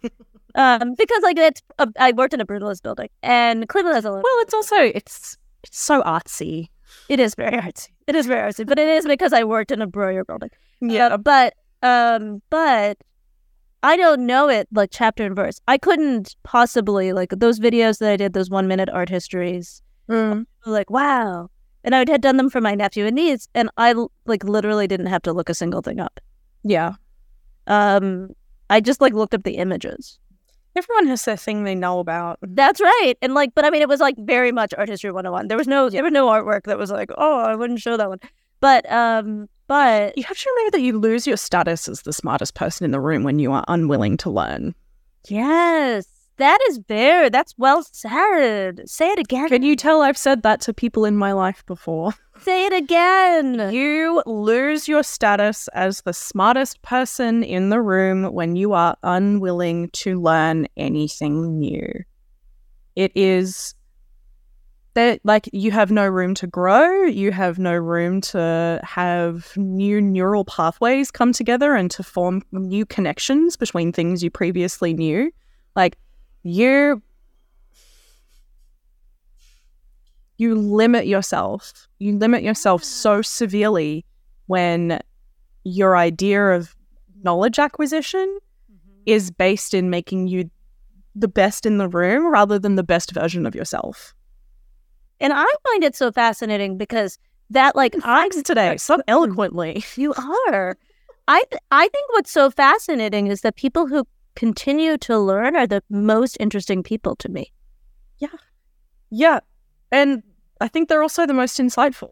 um 0.56 0.96
because 0.98 1.22
like 1.24 1.38
it's 1.38 1.62
uh, 1.80 1.86
I 2.00 2.12
worked 2.12 2.34
in 2.34 2.42
a 2.42 2.46
brutalist 2.46 2.82
building 2.82 3.10
and 3.22 3.70
Cleveland 3.70 3.96
has 3.96 4.06
a. 4.06 4.12
Well, 4.12 4.24
it's 4.40 4.54
also 4.54 4.76
it's 4.76 5.38
it's 5.64 5.80
so 5.80 6.02
artsy. 6.02 6.70
It 7.10 7.20
is 7.20 7.36
very 7.36 7.58
artsy. 7.58 7.90
It 8.08 8.16
is 8.16 8.26
very 8.26 8.52
artsy, 8.52 8.66
but 8.66 8.80
it 8.80 8.88
is 8.88 9.06
because 9.06 9.34
I 9.34 9.44
worked 9.44 9.72
in 9.72 9.82
a 9.82 9.88
Breuer 9.88 10.26
building. 10.26 10.50
Yeah. 10.82 11.08
Uh, 11.08 11.18
but 11.18 11.54
um, 11.82 12.42
but 12.50 12.98
I 13.84 13.98
don't 13.98 14.26
know 14.26 14.48
it 14.50 14.68
like 14.72 14.90
chapter 14.92 15.26
and 15.26 15.36
verse. 15.36 15.60
I 15.68 15.78
couldn't 15.78 16.36
possibly 16.44 17.12
like 17.12 17.32
those 17.32 17.60
videos 17.60 18.00
that 18.00 18.12
I 18.12 18.18
did, 18.18 18.34
those 18.34 18.50
one 18.50 18.68
minute 18.68 18.90
art 18.90 19.10
histories. 19.10 19.82
Mm. 20.10 20.46
Like 20.66 20.90
wow, 20.90 21.50
and 21.84 21.94
I 21.94 22.00
had 22.00 22.22
done 22.22 22.38
them 22.38 22.50
for 22.50 22.62
my 22.62 22.76
nephew 22.76 23.06
and 23.06 23.16
niece, 23.16 23.48
and 23.54 23.70
I 23.78 23.94
like 24.26 24.44
literally 24.46 24.88
didn't 24.88 25.08
have 25.08 25.22
to 25.24 25.34
look 25.34 25.50
a 25.50 25.54
single 25.54 25.82
thing 25.82 26.00
up. 26.00 26.20
Yeah. 26.64 26.94
Um, 27.68 28.30
I 28.70 28.80
just 28.80 29.02
like 29.02 29.14
looked 29.14 29.34
up 29.34 29.44
the 29.44 29.58
images. 29.58 30.18
Everyone 30.76 31.08
has 31.08 31.24
their 31.26 31.38
thing 31.38 31.64
they 31.64 31.76
know 31.76 32.00
about. 32.00 32.40
That's 32.42 32.82
right. 32.82 33.14
And 33.22 33.34
like, 33.34 33.54
but 33.54 33.64
I 33.64 33.70
mean, 33.70 33.82
it 33.82 33.90
was 33.90 34.00
like 34.00 34.16
very 34.18 34.52
much 34.52 34.74
art 34.76 34.90
history 34.90 35.12
101. 35.12 35.48
There 35.48 35.58
was 35.58 35.68
no, 35.68 35.90
there 35.90 36.04
was 36.04 36.12
no 36.12 36.28
artwork 36.28 36.64
that 36.64 36.80
was 36.80 36.90
like, 36.90 37.12
oh, 37.18 37.40
I 37.42 37.56
wouldn't 37.56 37.80
show 37.80 37.96
that 37.96 38.10
one. 38.10 38.20
But, 38.60 38.92
um, 38.92 39.48
but 39.68 40.18
You 40.18 40.24
have 40.24 40.38
to 40.38 40.50
remember 40.56 40.78
that 40.78 40.84
you 40.84 41.00
lose 41.00 41.26
your 41.28 41.38
status 41.38 41.88
as 41.88 42.02
the 42.02 42.14
smartest 42.14 42.54
person 42.56 42.86
in 42.86 42.92
the 42.92 43.00
room 43.00 43.24
when 43.24 43.40
you 43.40 43.52
are 43.52 43.64
unwilling 43.68 44.18
to 44.18 44.30
learn. 44.30 44.76
yes, 45.28 46.08
that 46.38 46.58
is 46.68 46.80
very, 46.88 47.30
that's 47.30 47.54
well 47.60 47.84
said. 47.92 48.82
Say 48.90 49.12
it 49.12 49.20
again. 49.20 49.50
Can 49.50 49.62
you 49.62 49.76
tell 49.76 50.02
I've 50.02 50.18
said 50.18 50.42
that 50.42 50.62
to 50.62 50.74
people 50.74 51.06
in 51.06 51.16
my 51.16 51.32
life 51.32 51.64
before? 51.68 52.12
Say 52.42 52.66
it 52.66 52.74
again. 52.74 53.72
You 53.72 54.24
lose 54.26 54.88
your 54.88 55.04
status 55.04 55.68
as 55.70 56.02
the 56.02 56.12
smartest 56.14 56.82
person 56.82 57.44
in 57.44 57.70
the 57.70 57.80
room 57.80 58.34
when 58.34 58.56
you 58.56 58.74
are 58.74 58.98
unwilling 59.04 59.90
to 59.92 60.20
learn 60.20 60.68
anything 60.76 61.60
new. 61.60 61.88
It 62.96 63.12
is 63.16 63.76
that 64.94 65.20
like 65.24 65.50
you 65.52 65.72
have 65.72 65.92
no 65.92 66.08
room 66.08 66.36
to 66.36 66.48
grow, 66.48 67.04
you 67.04 67.32
have 67.32 67.58
no 67.58 67.74
room 67.74 68.22
to 68.22 68.80
have 68.84 69.52
new 69.58 70.00
neural 70.00 70.46
pathways 70.46 71.10
come 71.12 71.34
together 71.34 71.76
and 71.76 71.90
to 71.92 72.04
form 72.04 72.44
new 72.52 72.86
connections 72.86 73.56
between 73.56 73.92
things 73.92 74.24
you 74.24 74.30
previously 74.30 74.94
knew. 74.94 75.32
Like 75.76 75.98
you 76.44 77.02
you 80.38 80.56
limit 80.56 81.08
yourself. 81.08 81.88
You 82.00 82.18
limit 82.18 82.44
yourself 82.44 82.84
so 82.84 83.22
severely 83.22 84.06
when 84.48 85.00
your 85.64 85.96
idea 85.96 86.52
of 86.52 86.76
knowledge 87.24 87.60
acquisition 87.60 88.38
mm-hmm. 88.72 89.02
is 89.06 89.32
based 89.32 89.74
in 89.74 89.90
making 89.90 90.28
you 90.28 90.50
the 91.16 91.28
best 91.28 91.66
in 91.66 91.78
the 91.78 91.88
room 91.88 92.32
rather 92.32 92.60
than 92.60 92.76
the 92.76 92.84
best 92.84 93.14
version 93.14 93.46
of 93.46 93.56
yourself. 93.56 94.14
And 95.24 95.32
I 95.34 95.46
find 95.70 95.86
it 95.86 95.96
so 95.96 96.12
fascinating 96.12 96.78
because 96.78 97.18
that, 97.50 97.78
like, 97.78 97.96
I, 98.04 98.22
Thanks 98.22 98.44
today, 98.44 98.76
so 98.78 99.02
eloquently. 99.08 99.84
you 99.96 100.14
are. 100.14 100.78
I, 101.30 101.44
th- 101.50 101.62
I 101.72 101.88
think 101.88 102.12
what's 102.12 102.30
so 102.30 102.52
fascinating 102.52 103.28
is 103.28 103.42
that 103.42 103.56
people 103.56 103.88
who 103.88 104.06
continue 104.36 104.98
to 104.98 105.18
learn 105.18 105.56
are 105.56 105.66
the 105.66 105.82
most 105.90 106.36
interesting 106.42 106.84
people 106.84 107.16
to 107.16 107.30
me. 107.30 107.54
Yeah. 108.20 108.28
Yeah. 109.12 109.40
And 109.94 110.24
I 110.60 110.68
think 110.68 110.90
they're 110.90 111.02
also 111.02 111.26
the 111.26 111.34
most 111.34 111.58
insightful 111.58 112.12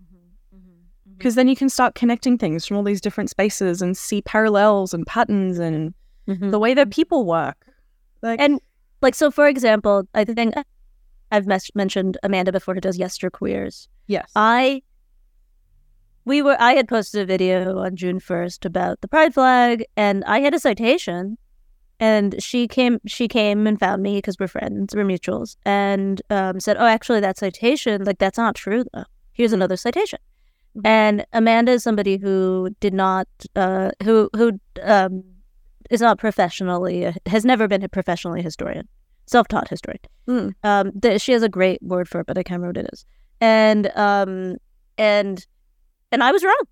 mm-hmm. 0.00 0.16
mm-hmm. 0.54 0.58
mm-hmm. 0.58 1.16
because 1.18 1.34
then 1.34 1.48
you 1.48 1.56
can 1.56 1.68
start 1.68 1.96
connecting 1.96 2.38
things 2.38 2.64
from 2.64 2.76
all 2.76 2.84
these 2.84 3.00
different 3.00 3.30
spaces 3.30 3.82
and 3.82 3.96
see 3.96 4.22
parallels 4.22 4.94
and 4.94 5.04
patterns 5.04 5.58
and 5.58 5.94
the 6.26 6.58
way 6.60 6.74
that 6.74 6.92
people 6.92 7.26
work. 7.26 7.66
Like, 8.22 8.40
And 8.40 8.60
like 9.00 9.16
so, 9.16 9.32
for 9.32 9.48
example, 9.48 10.04
I 10.14 10.24
think 10.24 10.54
I've 11.32 11.46
mes- 11.46 11.74
mentioned 11.74 12.18
Amanda 12.22 12.52
before 12.52 12.74
who 12.74 12.80
does 12.80 12.98
Yesterqueers. 12.98 13.88
yes. 14.06 14.30
I 14.36 14.82
we 16.24 16.40
were 16.42 16.56
I 16.60 16.74
had 16.74 16.86
posted 16.86 17.22
a 17.22 17.26
video 17.26 17.78
on 17.78 17.96
June 17.96 18.20
first 18.20 18.64
about 18.64 19.00
the 19.00 19.08
pride 19.08 19.34
flag, 19.34 19.84
and 19.96 20.22
I 20.24 20.38
had 20.38 20.54
a 20.54 20.60
citation, 20.60 21.36
and 21.98 22.40
she 22.40 22.68
came 22.68 23.00
she 23.06 23.26
came 23.26 23.66
and 23.66 23.80
found 23.80 24.02
me 24.02 24.18
because 24.18 24.36
we're 24.38 24.46
friends, 24.46 24.94
we're 24.94 25.04
mutuals, 25.04 25.56
and 25.64 26.22
um, 26.30 26.60
said, 26.60 26.76
"Oh, 26.78 26.86
actually, 26.86 27.20
that 27.20 27.38
citation 27.38 28.04
like 28.04 28.18
that's 28.18 28.38
not 28.38 28.54
true 28.54 28.84
though. 28.92 29.04
Here's 29.32 29.52
another 29.52 29.76
citation." 29.76 30.20
And 30.84 31.26
Amanda 31.32 31.72
is 31.72 31.82
somebody 31.82 32.16
who 32.16 32.70
did 32.80 32.94
not 32.94 33.26
uh, 33.56 33.90
who 34.04 34.30
who 34.36 34.60
um, 34.82 35.24
is 35.90 36.00
not 36.00 36.18
professionally 36.18 37.12
has 37.26 37.44
never 37.44 37.66
been 37.68 37.82
a 37.82 37.88
professionally 37.88 38.42
historian, 38.42 38.88
self 39.32 39.48
taught 39.48 39.68
historian. 39.68 39.98
Mm. 40.28 40.54
Um, 40.62 40.92
the, 40.94 41.18
she 41.18 41.32
has 41.32 41.42
a 41.42 41.48
great 41.48 41.82
word 41.82 42.08
for 42.08 42.20
it, 42.20 42.26
but 42.26 42.38
I 42.38 42.42
can't 42.42 42.60
remember 42.60 42.78
what 42.80 42.86
it 42.86 42.90
is. 42.92 43.04
And 43.40 43.90
um, 43.96 44.56
and 44.98 45.44
and 46.12 46.22
I 46.22 46.30
was 46.30 46.44
wrong. 46.44 46.62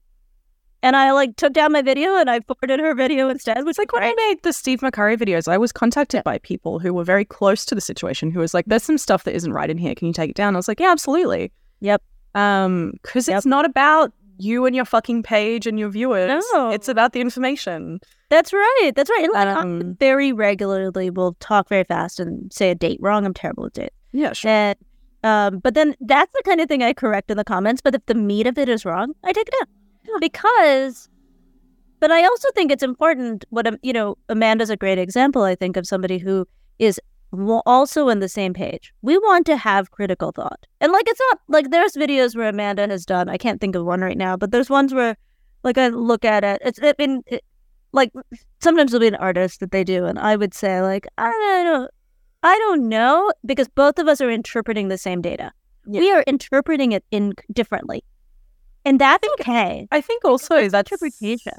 And 0.83 0.97
I 0.97 1.13
like 1.13 1.37
took 1.37 1.53
down 1.53 1.73
my 1.73 1.83
video 1.83 2.17
and 2.17 2.31
I 2.31 2.41
forwarded 2.41 2.81
her 2.81 2.95
video 2.95 3.29
instead. 3.29 3.59
Which 3.59 3.73
It's 3.73 3.79
like 3.79 3.93
when 3.93 4.03
I 4.03 4.15
made 4.17 4.43
the 4.43 4.53
Steve 4.53 4.81
McCurry 4.81 5.15
videos, 5.19 5.47
I 5.47 5.59
was 5.59 5.73
contacted 5.73 6.19
Yeah. 6.19 6.23
by 6.23 6.39
people 6.39 6.79
who 6.79 6.95
were 6.95 7.05
very 7.05 7.25
close 7.27 7.67
to 7.67 7.75
the 7.75 7.83
situation 7.83 8.31
who 8.31 8.41
was 8.41 8.55
like, 8.55 8.65
there's 8.67 8.85
some 8.85 8.97
stuff 8.97 9.25
that 9.25 9.35
isn't 9.35 9.53
right 9.53 9.69
in 9.69 9.77
here. 9.77 9.95
Can 9.95 10.07
you 10.07 10.15
take 10.15 10.31
it 10.31 10.37
down? 10.37 10.57
I 10.57 10.59
was 10.59 10.69
like, 10.69 10.81
yeah, 10.81 10.91
absolutely. 10.91 11.53
Yep. 11.81 12.03
Um, 12.35 12.93
because 13.03 13.29
Yep. 13.29 13.37
it's 13.37 13.47
not 13.47 13.67
about 13.67 14.13
you 14.43 14.67
and 14.67 14.75
your 14.75 14.85
fucking 14.85 15.23
page 15.23 15.67
and 15.67 15.79
your 15.79 15.91
viewers. 15.91 16.45
No. 16.53 16.71
It's 16.71 16.89
about 16.89 17.13
the 17.13 17.21
information. 17.21 18.01
That's 18.29 18.53
right. 18.53 18.93
That's 18.95 19.11
right. 19.11 19.25
And 19.25 19.33
like, 19.33 19.49
I 19.49 19.61
Um, 19.61 19.97
very 20.01 20.33
regularly 20.33 21.11
will 21.11 21.35
talk 21.41 21.69
very 21.69 21.85
fast 21.85 22.21
and 22.21 22.53
say 22.53 22.71
a 22.71 22.75
date 22.75 22.99
wrong. 23.01 23.25
I'm 23.27 23.35
terrible 23.35 23.67
at 23.67 23.73
dates. 23.75 23.95
Yeah, 24.13 24.33
sure. 24.33 24.51
And 24.51 24.77
um, 25.23 25.59
but 25.59 25.75
then 25.75 25.95
that's 26.01 26.33
the 26.33 26.43
kind 26.45 26.61
of 26.61 26.69
thing 26.69 26.83
I 26.83 26.93
correct 26.95 27.31
in 27.31 27.37
the 27.37 27.45
comments. 27.45 27.83
But 27.83 27.95
if 27.95 28.07
the 28.07 28.15
meat 28.15 28.47
of 28.47 28.57
it 28.57 28.69
is 28.69 28.85
wrong, 28.85 29.13
I 29.25 29.33
take 29.33 29.49
it 29.49 29.55
down. 29.59 30.21
because 30.21 31.09
but 32.01 32.11
i 32.11 32.25
also 32.25 32.49
think 32.55 32.73
it's 32.73 32.83
important 32.83 33.45
what 33.51 33.67
um, 33.67 33.77
you 33.83 33.93
know 33.93 34.17
amanda's 34.31 34.71
a 34.71 34.77
great 34.77 34.99
example 34.99 35.43
i 35.43 35.55
think 35.55 35.77
of 35.77 35.87
somebody 35.87 36.17
who 36.19 36.47
is 36.79 36.99
wa- 37.33 37.63
also 37.67 38.09
in 38.09 38.21
the 38.21 38.29
same 38.29 38.55
page. 38.55 38.93
We 39.03 39.19
want 39.19 39.47
to 39.47 39.57
have 39.57 39.91
critical 39.91 40.33
thought. 40.33 40.67
And 40.81 40.93
like 40.93 41.09
it's 41.09 41.21
not 41.31 41.41
like 41.49 41.71
there's 41.71 41.95
videos 41.95 42.37
where 42.37 42.49
amanda 42.49 42.87
has 42.89 43.05
done 43.05 43.29
i 43.29 43.37
can't 43.37 43.61
think 43.61 43.75
of 43.75 43.85
one 43.85 44.01
right 44.01 44.17
now 44.17 44.37
but 44.37 44.51
there's 44.51 44.71
ones 44.71 44.95
where 44.95 45.17
like 45.63 45.79
i 45.79 45.89
look 45.89 46.25
at 46.25 46.43
it 46.45 46.61
it's 46.65 46.81
I 46.83 46.95
mean, 46.99 47.23
it, 47.27 47.45
like 47.93 48.13
sometimes 48.61 48.93
there'll 48.93 49.01
be 49.01 49.09
an 49.09 49.15
artist 49.17 49.61
that 49.61 49.73
they 49.73 49.85
do 49.85 50.07
and 50.07 50.19
i 50.19 50.37
would 50.37 50.55
say 50.55 50.81
like 50.81 51.07
i 51.19 51.31
don't 51.65 51.91
i 52.43 52.57
don't 52.59 52.89
know 52.89 53.31
because 53.45 53.69
both 53.69 53.99
of 53.99 54.09
us 54.09 54.21
are 54.21 54.31
interpreting 54.31 54.89
the 54.89 54.99
same 54.99 55.21
data. 55.21 55.53
Yeah. 55.87 56.01
we 56.01 56.13
are 56.13 56.25
interpreting 56.27 56.93
it 56.93 57.05
in 57.11 57.35
differently. 57.53 58.05
And 58.85 59.01
that's 59.01 59.27
okay. 59.35 59.89
I 59.91 60.01
think 60.01 60.25
also 60.25 60.69
that's 60.69 60.91
interpretation. 60.91 61.55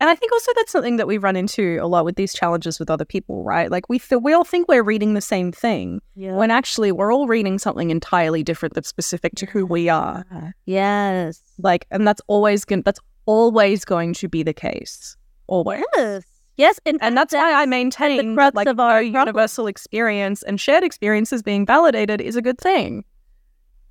And 0.00 0.08
I 0.08 0.14
think 0.14 0.30
also 0.32 0.52
that's 0.54 0.70
something 0.70 0.96
that 0.96 1.08
we 1.08 1.18
run 1.18 1.34
into 1.34 1.78
a 1.82 1.86
lot 1.88 2.04
with 2.04 2.14
these 2.14 2.32
challenges 2.32 2.78
with 2.78 2.88
other 2.88 3.04
people, 3.04 3.42
right? 3.42 3.68
Like 3.70 3.88
we 3.88 3.98
th- 3.98 4.22
we 4.22 4.32
all 4.32 4.44
think 4.44 4.68
we're 4.68 4.84
reading 4.84 5.14
the 5.14 5.20
same 5.20 5.50
thing 5.50 6.00
yeah 6.14 6.36
when 6.36 6.50
actually 6.52 6.92
we're 6.92 7.12
all 7.12 7.26
reading 7.26 7.58
something 7.58 7.90
entirely 7.90 8.42
different 8.44 8.74
that's 8.74 8.88
specific 8.88 9.34
to 9.36 9.46
who 9.46 9.66
we 9.66 9.88
are. 9.88 10.24
yes 10.66 11.42
Like, 11.58 11.86
and 11.90 12.06
that's 12.06 12.20
always 12.28 12.64
going 12.64 12.82
that's 12.82 13.00
always 13.26 13.84
going 13.84 14.14
to 14.14 14.28
be 14.28 14.42
the 14.42 14.54
case. 14.54 15.16
Always. 15.48 15.82
yes 15.96 16.24
yes 16.56 16.80
and, 16.86 16.98
And 17.00 17.16
that's 17.16 17.34
why 17.34 17.52
I 17.62 17.66
maintain 17.66 18.34
crux 18.36 18.54
like 18.54 18.68
of 18.68 18.78
our 18.78 19.02
universal 19.02 19.66
experience 19.66 20.42
and 20.44 20.60
shared 20.60 20.84
experiences 20.84 21.42
being 21.42 21.66
validated 21.66 22.20
is 22.20 22.36
a 22.36 22.42
good 22.42 22.58
thing. 22.58 23.04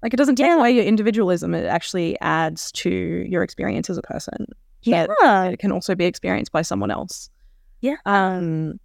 Like 0.03 0.13
it 0.13 0.17
doesn't 0.17 0.35
take 0.35 0.51
away 0.51 0.71
your 0.71 0.85
individualism; 0.85 1.53
it 1.53 1.65
actually 1.65 2.17
adds 2.21 2.71
to 2.73 2.89
your 3.27 3.41
experience 3.43 3.89
as 3.89 3.97
a 3.97 4.01
person. 4.03 4.45
Yeah 4.87 5.45
it 5.45 5.59
can 5.59 5.71
also 5.71 5.95
be 5.95 6.05
experienced 6.05 6.51
by 6.51 6.61
someone 6.61 6.91
else. 6.91 7.29
Yeah. 7.81 7.97
Um. 8.05 8.79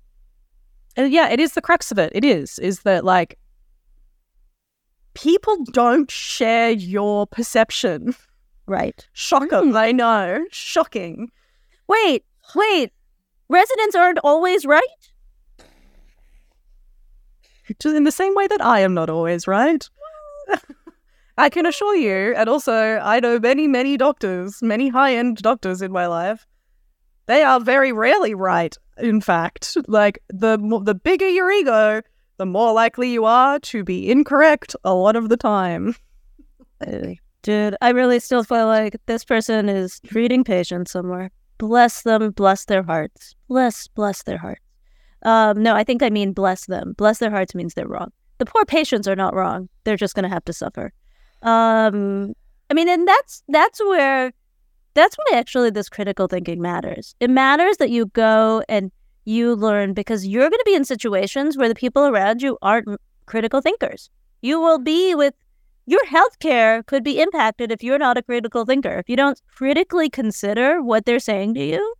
and 0.97 1.13
yeah, 1.13 1.31
it 1.31 1.41
is 1.41 1.53
the 1.53 1.63
crux 1.63 1.91
of 1.91 1.99
it. 1.99 2.13
It 2.15 2.25
is 2.25 2.59
is 2.59 2.81
that 2.81 3.05
like 3.05 3.39
people 5.15 5.65
don't 5.73 6.11
share 6.11 6.71
your 6.71 7.27
perception. 7.27 8.15
right 8.67 9.07
Shocking, 9.13 9.77
I 9.77 9.93
know. 9.93 10.45
Shocking. 10.51 11.31
wait 11.89 12.25
wait 12.55 12.93
residents 13.49 13.95
aren't 13.95 14.19
always 14.25 14.65
right 14.65 14.83
Just 17.81 17.95
in 17.95 18.05
the 18.05 18.13
same 18.13 18.35
way 18.35 18.47
that 18.47 18.61
I 18.65 18.81
am 18.81 18.95
not 18.95 19.09
always 19.11 19.47
right. 19.47 19.89
I 21.39 21.49
can 21.49 21.67
assure 21.67 21.97
you, 21.97 22.35
and 22.37 22.49
also 22.49 22.99
I 23.03 23.21
know 23.21 23.39
many, 23.39 23.67
many 23.67 23.97
doctors, 23.97 24.63
many 24.63 24.89
high 24.89 25.15
end 25.17 25.39
doctors 25.39 25.81
in 25.81 25.93
my 25.93 26.07
life. 26.07 26.47
They 27.27 27.43
are 27.43 27.61
very 27.61 27.93
rarely 27.93 28.35
right, 28.35 28.77
in 28.99 29.21
fact. 29.21 29.77
Like, 29.87 30.19
the, 30.29 30.59
the 30.85 30.95
bigger 30.95 31.29
your 31.29 31.51
ego, 31.51 32.03
the 32.37 32.47
more 32.47 32.73
likely 32.73 33.13
you 33.13 33.25
are 33.25 33.59
to 33.61 33.85
be 33.85 34.11
incorrect 34.11 34.77
a 34.85 34.95
lot 34.95 35.17
of 35.17 35.29
the 35.29 35.37
time. 35.37 35.95
Dude, 37.43 37.77
I 37.81 37.91
really 37.91 38.21
still 38.21 38.45
feel 38.45 38.67
like 38.67 38.97
this 39.07 39.25
person 39.25 39.69
is 39.69 40.01
treating 40.01 40.45
patients 40.45 40.93
somewhere. 40.93 41.31
Bless 41.59 42.03
them, 42.03 42.31
bless 42.33 42.67
their 42.67 42.83
hearts. 42.83 43.35
Bless, 43.49 43.89
bless 43.89 44.23
their 44.25 44.39
hearts. 44.39 44.61
Um, 45.25 45.63
no, 45.63 45.75
I 45.75 45.85
think 45.85 46.03
I 46.03 46.11
mean 46.11 46.33
bless 46.33 46.67
them. 46.67 46.95
Bless 46.97 47.19
their 47.19 47.31
hearts 47.31 47.55
means 47.55 47.75
they're 47.75 47.87
wrong. 47.87 48.13
The 48.39 48.47
poor 48.47 48.65
patients 48.65 49.07
are 49.07 49.17
not 49.17 49.35
wrong. 49.35 49.69
They're 49.85 49.97
just 49.97 50.15
gonna 50.15 50.29
have 50.29 50.45
to 50.47 50.53
suffer. 50.53 50.93
Um, 51.43 52.35
I 52.71 52.75
mean, 52.75 52.89
and 52.89 53.07
that's 53.07 53.43
that's 53.49 53.81
where 53.81 54.33
that's 54.95 55.17
why 55.17 55.39
actually 55.39 55.71
this 55.71 55.89
critical 55.89 56.27
thinking 56.27 56.61
matters. 56.61 57.15
It 57.21 57.31
matters 57.31 57.77
that 57.79 57.91
you 57.91 58.07
go 58.07 58.63
and 58.69 58.91
you 59.25 59.55
learn 59.55 59.95
because 59.95 60.27
you're 60.27 60.51
gonna 60.51 60.63
be 60.65 60.75
in 60.75 60.85
situations 60.85 61.57
where 61.57 61.69
the 61.69 61.75
people 61.75 62.07
around 62.07 62.43
you 62.43 62.59
aren't 62.63 62.89
critical 63.27 63.61
thinkers. 63.61 64.11
You 64.41 64.61
will 64.61 64.79
be 64.79 65.15
with 65.15 65.35
your 65.87 66.05
healthcare 66.07 66.85
could 66.87 67.03
be 67.03 67.21
impacted 67.21 67.73
if 67.73 67.83
you're 67.83 67.99
not 67.99 68.17
a 68.17 68.23
critical 68.23 68.65
thinker. 68.65 68.99
If 68.99 69.09
you 69.09 69.17
don't 69.17 69.41
critically 69.55 70.09
consider 70.09 70.83
what 70.83 71.05
they're 71.05 71.19
saying 71.19 71.55
to 71.55 71.65
you 71.65 71.95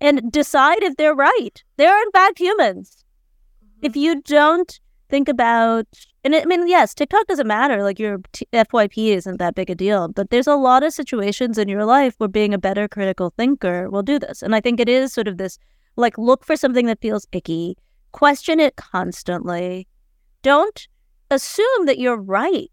and 0.00 0.32
decide 0.32 0.82
if 0.82 0.96
they're 0.96 1.14
right. 1.14 1.62
They're 1.76 2.02
in 2.02 2.10
fact 2.10 2.38
humans. 2.38 3.04
If 3.82 3.96
you 3.96 4.22
don't 4.22 4.80
think 5.08 5.28
about 5.28 5.86
and 6.24 6.34
I 6.34 6.44
mean, 6.44 6.68
yes, 6.68 6.94
TikTok 6.94 7.26
doesn't 7.26 7.46
matter. 7.46 7.82
Like 7.82 7.98
your 7.98 8.18
t- 8.32 8.46
FYP 8.52 9.08
isn't 9.16 9.38
that 9.38 9.54
big 9.54 9.70
a 9.70 9.74
deal, 9.74 10.08
but 10.08 10.30
there's 10.30 10.46
a 10.46 10.54
lot 10.56 10.82
of 10.82 10.92
situations 10.92 11.58
in 11.58 11.68
your 11.68 11.84
life 11.84 12.14
where 12.18 12.28
being 12.28 12.54
a 12.54 12.58
better 12.58 12.88
critical 12.88 13.32
thinker 13.36 13.90
will 13.90 14.02
do 14.02 14.18
this. 14.18 14.42
And 14.42 14.54
I 14.54 14.60
think 14.60 14.80
it 14.80 14.88
is 14.88 15.12
sort 15.12 15.28
of 15.28 15.38
this 15.38 15.58
like 15.96 16.16
look 16.18 16.44
for 16.44 16.56
something 16.56 16.86
that 16.86 17.00
feels 17.00 17.26
icky, 17.32 17.76
question 18.12 18.60
it 18.60 18.76
constantly. 18.76 19.86
Don't 20.42 20.88
assume 21.30 21.86
that 21.86 21.98
you're 21.98 22.16
right. 22.20 22.70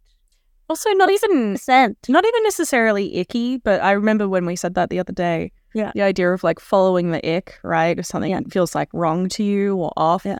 Also, 0.69 0.91
not 0.91 1.09
even 1.09 1.53
Percent. 1.53 1.97
not 2.07 2.25
even 2.25 2.43
necessarily 2.43 3.15
icky, 3.17 3.57
but 3.57 3.81
I 3.81 3.91
remember 3.93 4.29
when 4.29 4.45
we 4.45 4.55
said 4.55 4.75
that 4.75 4.89
the 4.91 4.99
other 4.99 5.13
day. 5.13 5.51
Yeah. 5.73 5.91
The 5.95 6.01
idea 6.03 6.31
of 6.31 6.43
like 6.43 6.59
following 6.59 7.11
the 7.11 7.27
ick, 7.37 7.59
right? 7.63 7.97
If 7.97 8.05
something 8.05 8.31
Yeah. 8.31 8.41
feels 8.51 8.75
like 8.75 8.89
wrong 8.93 9.29
to 9.29 9.43
you 9.43 9.75
or 9.75 9.91
off. 9.97 10.25
Yeah. 10.25 10.37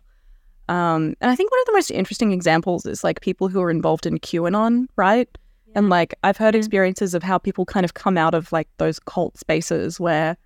Um, 0.69 1.15
and 1.19 1.31
I 1.31 1.35
think 1.35 1.49
one 1.51 1.59
of 1.61 1.65
the 1.65 1.73
most 1.73 1.89
interesting 1.89 2.31
examples 2.31 2.85
is 2.85 3.03
like 3.03 3.21
people 3.21 3.49
who 3.49 3.59
are 3.59 3.71
involved 3.71 4.05
in 4.05 4.19
QAnon, 4.19 4.85
right? 4.95 5.27
And 5.75 5.89
like 5.89 6.13
I've 6.23 6.37
heard 6.37 6.53
experiences 6.53 7.15
of 7.15 7.23
how 7.23 7.39
people 7.39 7.65
kind 7.65 7.83
of 7.83 7.95
come 7.95 8.17
out 8.17 8.35
of 8.35 8.51
like 8.51 8.69
those 8.77 8.99
cult 8.99 9.37
spaces 9.37 9.99
where 9.99 10.37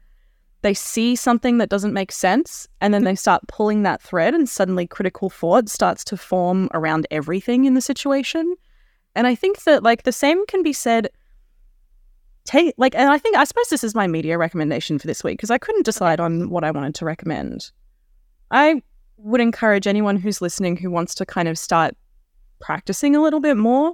they 0.61 0.73
see 0.73 1.17
something 1.17 1.57
that 1.57 1.69
doesn't 1.69 1.91
make 1.91 2.13
sense 2.13 2.69
and 2.79 2.93
then 2.93 3.03
they 3.03 3.15
start 3.15 3.45
pulling 3.49 3.83
that 3.83 4.01
thread 4.01 4.33
and 4.33 4.47
suddenly 4.47 4.87
critical 4.87 5.29
thought 5.29 5.67
starts 5.67 6.05
to 6.05 6.15
form 6.15 6.69
around 6.73 7.05
everything 7.11 7.65
in 7.65 7.73
the 7.73 7.81
situation. 7.81 8.55
And 9.15 9.27
I 9.27 9.35
think 9.35 9.63
that 9.63 9.83
like 9.83 10.03
the 10.03 10.13
same 10.13 10.45
can 10.45 10.63
be 10.63 10.73
said 10.73 11.09
take 12.45 12.73
like 12.77 12.95
and 12.95 13.09
I 13.09 13.17
think 13.17 13.35
I 13.35 13.43
suppose 13.43 13.67
this 13.67 13.83
is 13.83 13.93
my 13.93 14.07
media 14.07 14.37
recommendation 14.37 14.99
for 14.99 15.07
this 15.07 15.21
week 15.21 15.37
because 15.37 15.51
I 15.51 15.57
couldn't 15.57 15.85
decide 15.85 16.21
on 16.21 16.49
what 16.49 16.63
I 16.63 16.71
wanted 16.71 16.95
to 16.95 17.05
recommend. 17.05 17.71
I 18.51 18.81
would 19.23 19.41
encourage 19.41 19.87
anyone 19.87 20.17
who's 20.17 20.41
listening 20.41 20.77
who 20.77 20.91
wants 20.91 21.15
to 21.15 21.25
kind 21.25 21.47
of 21.47 21.57
start 21.57 21.95
practicing 22.59 23.15
a 23.15 23.21
little 23.21 23.39
bit 23.39 23.57
more, 23.57 23.93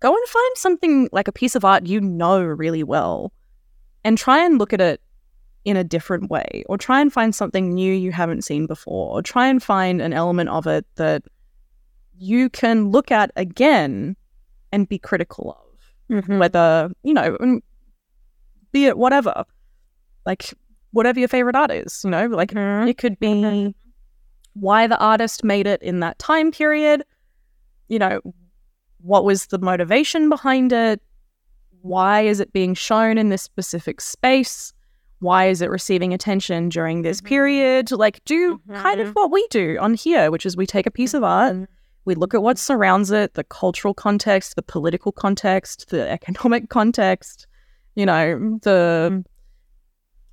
go 0.00 0.14
and 0.14 0.28
find 0.28 0.56
something 0.56 1.08
like 1.12 1.28
a 1.28 1.32
piece 1.32 1.54
of 1.54 1.64
art 1.64 1.86
you 1.86 2.00
know 2.00 2.42
really 2.42 2.82
well 2.82 3.32
and 4.04 4.16
try 4.16 4.44
and 4.44 4.58
look 4.58 4.72
at 4.72 4.80
it 4.80 5.00
in 5.64 5.76
a 5.76 5.84
different 5.84 6.30
way 6.30 6.64
or 6.68 6.78
try 6.78 7.00
and 7.00 7.12
find 7.12 7.34
something 7.34 7.74
new 7.74 7.92
you 7.92 8.12
haven't 8.12 8.42
seen 8.42 8.66
before 8.66 9.10
or 9.18 9.22
try 9.22 9.46
and 9.46 9.62
find 9.62 10.00
an 10.00 10.12
element 10.12 10.48
of 10.48 10.66
it 10.66 10.86
that 10.96 11.22
you 12.16 12.48
can 12.48 12.90
look 12.90 13.10
at 13.10 13.30
again 13.36 14.16
and 14.72 14.88
be 14.88 14.98
critical 14.98 15.58
of 15.60 16.16
mm-hmm. 16.16 16.38
whether 16.38 16.90
you 17.02 17.12
know 17.12 17.60
be 18.72 18.86
it 18.86 18.96
whatever 18.96 19.44
like 20.24 20.54
whatever 20.92 21.18
your 21.18 21.28
favorite 21.28 21.56
art 21.56 21.70
is 21.70 22.00
you 22.04 22.10
know 22.10 22.26
like 22.28 22.52
mm-hmm. 22.52 22.88
it 22.88 22.96
could 22.96 23.18
be 23.20 23.28
mm-hmm. 23.28 23.70
Why 24.54 24.86
the 24.86 24.98
artist 24.98 25.44
made 25.44 25.66
it 25.66 25.82
in 25.82 26.00
that 26.00 26.18
time 26.18 26.50
period 26.50 27.04
you 27.88 27.98
know 27.98 28.20
what 29.02 29.24
was 29.24 29.46
the 29.46 29.58
motivation 29.58 30.28
behind 30.28 30.72
it 30.72 31.00
why 31.82 32.20
is 32.20 32.40
it 32.40 32.52
being 32.52 32.74
shown 32.74 33.16
in 33.16 33.28
this 33.28 33.42
specific 33.42 34.00
space 34.00 34.72
why 35.20 35.46
is 35.46 35.62
it 35.62 35.70
receiving 35.70 36.12
attention 36.12 36.68
during 36.68 37.02
this 37.02 37.18
mm-hmm. 37.18 37.28
period 37.28 37.90
like 37.92 38.22
do 38.24 38.60
kind 38.72 39.00
of 39.00 39.08
mm-hmm. 39.08 39.20
what 39.20 39.30
we 39.30 39.46
do 39.50 39.78
on 39.80 39.94
here 39.94 40.30
which 40.30 40.44
is 40.44 40.56
we 40.56 40.66
take 40.66 40.86
a 40.86 40.90
piece 40.90 41.14
of 41.14 41.22
mm-hmm. 41.22 41.60
art 41.60 41.68
we 42.06 42.14
look 42.14 42.34
at 42.34 42.42
what 42.42 42.58
surrounds 42.58 43.10
it 43.10 43.34
the 43.34 43.44
cultural 43.44 43.94
context 43.94 44.56
the 44.56 44.62
political 44.62 45.12
context 45.12 45.88
the 45.90 46.08
economic 46.18 46.68
context 46.68 47.46
you 47.94 48.06
know 48.06 48.58
the 48.62 49.24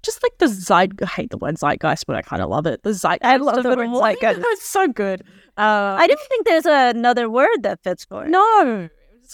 just 0.07 0.23
like 0.23 0.35
the 0.39 0.47
zeit 0.47 0.91
I 1.01 1.05
hate 1.17 1.29
the 1.31 1.37
word 1.37 1.55
zeitgeist 1.63 2.05
but 2.07 2.15
I 2.15 2.21
kind 2.31 2.41
of 2.41 2.49
love 2.49 2.65
it 2.71 2.81
the 2.83 2.93
zeitgeist 3.03 3.25
I 3.33 3.37
love 3.37 3.61
the 3.63 3.75
word 3.75 3.89
zeitgeist. 4.03 4.39
it's 4.55 4.67
so 4.77 4.87
good 4.87 5.21
uh, 5.65 5.95
I 6.03 6.05
don't 6.07 6.25
think 6.29 6.45
there's 6.45 6.65
another 6.65 7.29
word 7.29 7.57
that 7.63 7.83
fits 7.83 8.05
for 8.05 8.25
it. 8.25 8.29
no 8.29 8.89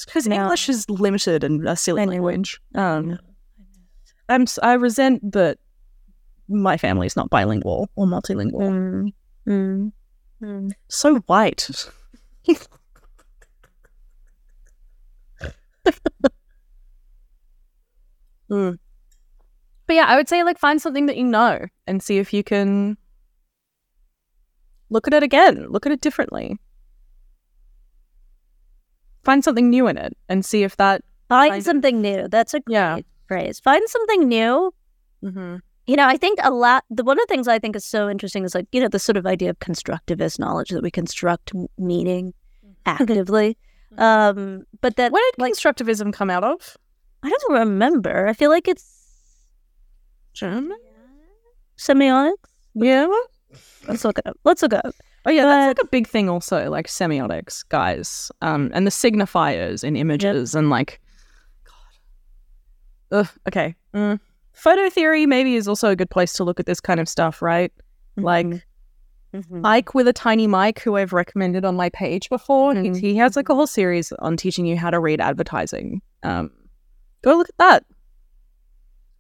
because 0.06 0.28
No. 0.28 0.36
English 0.42 0.70
is 0.70 0.90
limited 0.90 1.44
and 1.44 1.68
a 1.68 1.76
silly 1.76 2.06
language 2.06 2.60
um 2.76 3.20
I'm 4.30 4.46
I 4.62 4.74
resent 4.88 5.32
that 5.34 5.58
my 6.50 6.76
family 6.86 7.08
is 7.08 7.16
not 7.16 7.30
bilingual 7.30 7.90
or 7.96 8.06
multilingual 8.08 8.70
Mm. 8.72 9.14
Mm. 9.48 9.92
Mm. 10.42 10.72
so 10.90 11.10
white 11.32 11.64
Mm. 18.50 18.78
But 19.88 19.96
yeah, 19.96 20.06
I 20.08 20.16
would 20.16 20.30
say 20.30 20.44
like 20.44 20.58
find 20.58 20.82
something 20.82 21.06
that 21.08 21.18
you 21.18 21.24
know 21.26 21.60
and 21.88 22.02
see 22.02 22.18
if 22.18 22.34
you 22.34 22.44
can 22.44 22.98
look 24.90 25.08
at 25.08 25.14
it 25.14 25.24
again, 25.24 25.68
look 25.70 25.86
at 25.86 25.92
it 25.92 26.02
differently. 26.02 26.58
Find 29.24 29.44
something 29.44 29.70
new 29.70 29.88
in 29.88 29.98
it 29.98 30.16
and 30.30 30.44
see 30.46 30.64
if 30.64 30.78
that 30.78 31.02
Find 31.30 31.64
something 31.64 32.02
new. 32.02 32.28
That's 32.28 32.54
a 32.54 32.60
great 32.60 32.74
Yeah. 32.74 33.00
phrase. 33.28 33.60
Find 33.60 33.82
something 33.90 34.28
new. 34.28 34.74
Mm-hmm. 35.24 35.56
You 35.88 35.96
know, 35.96 36.06
I 36.08 36.16
think 36.18 36.40
a 36.44 36.52
lot. 36.52 36.84
The 36.90 37.04
one 37.04 37.18
of 37.18 37.26
the 37.28 37.34
things 37.34 37.48
I 37.48 37.58
think 37.60 37.76
is 37.76 37.86
so 37.86 38.10
interesting 38.10 38.44
is 38.46 38.54
like 38.54 38.68
you 38.72 38.80
know 38.82 38.88
the 38.88 39.00
sort 39.00 39.18
of 39.18 39.26
idea 39.26 39.50
of 39.50 39.60
constructivist 39.60 40.38
knowledge 40.40 40.70
that 40.70 40.84
we 40.84 40.92
construct 40.92 41.52
meaning 41.78 42.34
actively. 42.86 43.58
Um, 43.98 44.64
but 44.82 44.96
that 44.98 45.12
Where 45.12 45.32
did 45.32 45.42
like 45.42 45.54
constructivism 45.54 46.14
come 46.14 46.30
out 46.30 46.44
of? 46.44 46.78
I 47.24 47.30
don't 47.30 47.60
remember. 47.60 48.28
I 48.28 48.34
feel 48.34 48.50
like 48.50 48.68
it's 48.68 48.93
German. 50.34 50.78
semiotics. 51.78 52.34
Yeah. 52.76 53.08
Let's 53.88 54.04
look 54.06 54.18
it 54.20 54.26
up. 54.28 54.38
Let's 54.44 54.62
look 54.62 54.74
it 54.74 54.86
up. 54.86 54.96
Oh 55.26 55.30
yeah, 55.32 55.46
that's 55.46 55.80
like 55.80 55.86
a 55.86 55.90
big 55.90 56.08
thing 56.08 56.30
also, 56.30 56.70
like 56.70 56.88
semiotics, 56.88 57.64
guys. 57.70 58.32
Um, 58.42 58.72
and 58.74 58.86
the 58.86 58.92
signifiers 58.92 59.84
in 59.84 59.96
images 59.96 60.54
and 60.56 60.70
like, 60.70 61.00
God. 63.12 63.20
Ugh, 63.20 63.30
okay. 63.48 63.76
Mm. 63.94 64.20
Photo 64.54 64.90
theory 64.90 65.26
maybe 65.26 65.56
is 65.56 65.68
also 65.68 65.90
a 65.90 65.96
good 65.96 66.10
place 66.10 66.34
to 66.34 66.44
look 66.44 66.60
at 66.60 66.66
this 66.66 66.80
kind 66.82 67.00
of 67.00 67.08
stuff, 67.08 67.42
right? 67.42 67.72
Like 68.18 68.46
Mhm. 69.34 69.62
Mike 69.62 69.96
with 69.96 70.08
a 70.08 70.14
tiny 70.14 70.46
mic, 70.46 70.80
who 70.80 70.96
I've 70.96 71.12
recommended 71.12 71.66
on 71.66 71.76
my 71.76 71.90
page 71.90 72.30
before. 72.30 72.74
Mhm. 72.74 72.96
He, 72.96 73.14
he 73.14 73.16
has 73.18 73.36
like 73.36 73.50
a 73.50 73.56
whole 73.56 73.66
series 73.66 74.12
on 74.20 74.38
teaching 74.38 74.66
you 74.68 74.78
how 74.78 74.92
to 74.92 75.00
read 75.00 75.20
advertising. 75.20 76.02
Um, 76.22 76.52
go 77.24 77.36
look 77.38 77.50
at 77.50 77.58
that. 77.58 77.84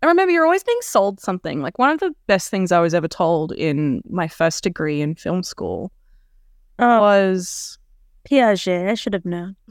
I 0.03 0.07
remember 0.07 0.31
you're 0.31 0.45
always 0.45 0.63
being 0.63 0.77
sold 0.81 1.19
something. 1.21 1.61
Like 1.61 1.79
one 1.79 1.89
of 1.91 1.99
the 1.99 2.13
best 2.27 2.49
things 2.51 2.71
I 2.71 2.79
was 2.79 2.93
ever 2.93 3.07
told 3.07 3.51
in 3.53 4.01
my 4.09 4.27
first 4.27 4.63
degree 4.63 5.01
in 5.01 5.15
film 5.15 5.43
school 5.43 5.91
Oh, 6.79 6.99
was 7.01 7.77
Piaget. 8.29 8.89
I 8.89 8.93
should 8.95 9.13
have 9.13 9.25
known. 9.25 9.55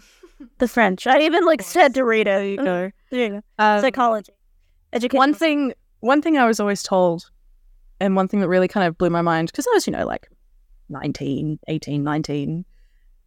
The 0.59 0.66
French. 0.66 1.07
I 1.07 1.20
even 1.20 1.45
like 1.45 1.62
said 1.62 1.95
to 1.95 2.05
read 2.05 2.26
it. 2.26 2.45
you 2.45 2.57
know, 2.64 2.91
There 3.12 3.20
you 3.20 3.28
go. 3.28 3.43
um, 3.61 3.80
Psychology. 3.80 4.33
Education. 4.93 5.16
one 5.18 5.35
thing. 5.35 5.72
One 6.01 6.20
thing 6.20 6.37
I 6.37 6.47
was 6.47 6.59
always 6.59 6.83
told, 6.83 7.30
and 8.01 8.16
one 8.16 8.26
thing 8.26 8.41
that 8.41 8.49
really 8.49 8.66
kind 8.66 8.85
of 8.89 8.99
blew 8.99 9.09
my 9.09 9.22
mind 9.22 9.53
because 9.53 9.68
I 9.68 9.70
was, 9.74 9.87
you 9.87 9.93
know, 9.93 10.05
like 10.05 10.28
19, 10.89 11.61
18, 11.68 12.03
19, 12.03 12.64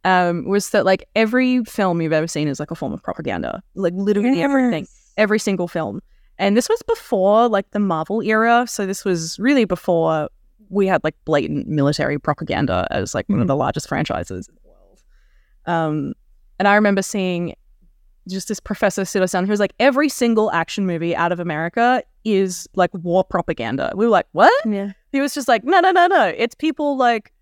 um, 0.04 0.44
was 0.46 0.68
that 0.70 0.84
like 0.84 1.08
every 1.16 1.64
film 1.64 2.02
you've 2.02 2.12
ever 2.12 2.26
seen 2.26 2.48
is 2.48 2.60
like 2.60 2.70
a 2.70 2.74
form 2.74 2.92
of 2.92 3.02
propaganda. 3.02 3.62
Like 3.74 3.94
literally 3.96 4.42
everything. 4.42 4.86
every 5.16 5.38
single 5.38 5.68
film. 5.68 6.02
And 6.38 6.56
this 6.56 6.68
was 6.68 6.82
before 6.82 7.48
like 7.48 7.70
the 7.70 7.78
Marvel 7.78 8.20
era. 8.20 8.66
So 8.68 8.86
this 8.86 9.04
was 9.04 9.38
really 9.38 9.64
before 9.64 10.28
we 10.68 10.86
had 10.86 11.02
like 11.04 11.14
blatant 11.24 11.68
military 11.68 12.18
propaganda 12.18 12.86
as 12.90 13.14
like 13.14 13.28
one 13.28 13.40
of 13.40 13.46
the 13.46 13.56
largest 13.56 13.88
franchises 13.88 14.48
in 14.48 14.54
the 14.54 14.68
world. 14.68 15.02
Um, 15.66 16.14
and 16.58 16.68
I 16.68 16.74
remember 16.74 17.02
seeing 17.02 17.54
just 18.28 18.48
this 18.48 18.60
professor 18.60 19.04
sit 19.04 19.22
us 19.22 19.32
down 19.32 19.44
who 19.44 19.50
was 19.50 19.60
like, 19.60 19.74
every 19.78 20.08
single 20.08 20.50
action 20.50 20.86
movie 20.86 21.14
out 21.14 21.32
of 21.32 21.40
America 21.40 22.02
is 22.24 22.68
like 22.74 22.90
war 22.92 23.22
propaganda. 23.22 23.92
We 23.94 24.06
were 24.06 24.10
like, 24.10 24.26
what? 24.32 24.52
Yeah. 24.66 24.92
He 25.12 25.20
was 25.20 25.32
just 25.32 25.48
like, 25.48 25.64
no, 25.64 25.80
no, 25.80 25.92
no, 25.92 26.06
no. 26.06 26.34
It's 26.36 26.54
people 26.54 26.96
like 26.96 27.32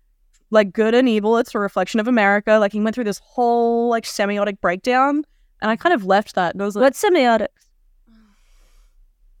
like 0.51 0.71
good 0.71 0.93
and 0.93 1.09
evil. 1.09 1.37
It's 1.37 1.55
a 1.55 1.59
reflection 1.59 1.99
of 1.99 2.07
America. 2.07 2.57
Like 2.59 2.71
he 2.71 2.79
went 2.79 2.93
through 2.93 3.05
this 3.05 3.19
whole 3.19 3.89
like 3.89 4.03
semiotic 4.03 4.61
breakdown. 4.61 5.25
And 5.61 5.71
I 5.71 5.75
kind 5.75 5.93
of 5.93 6.05
left 6.05 6.35
that 6.35 6.53
and 6.53 6.61
I 6.61 6.65
was 6.65 6.75
like, 6.75 6.83
What's 6.83 7.03
semiotics? 7.03 7.47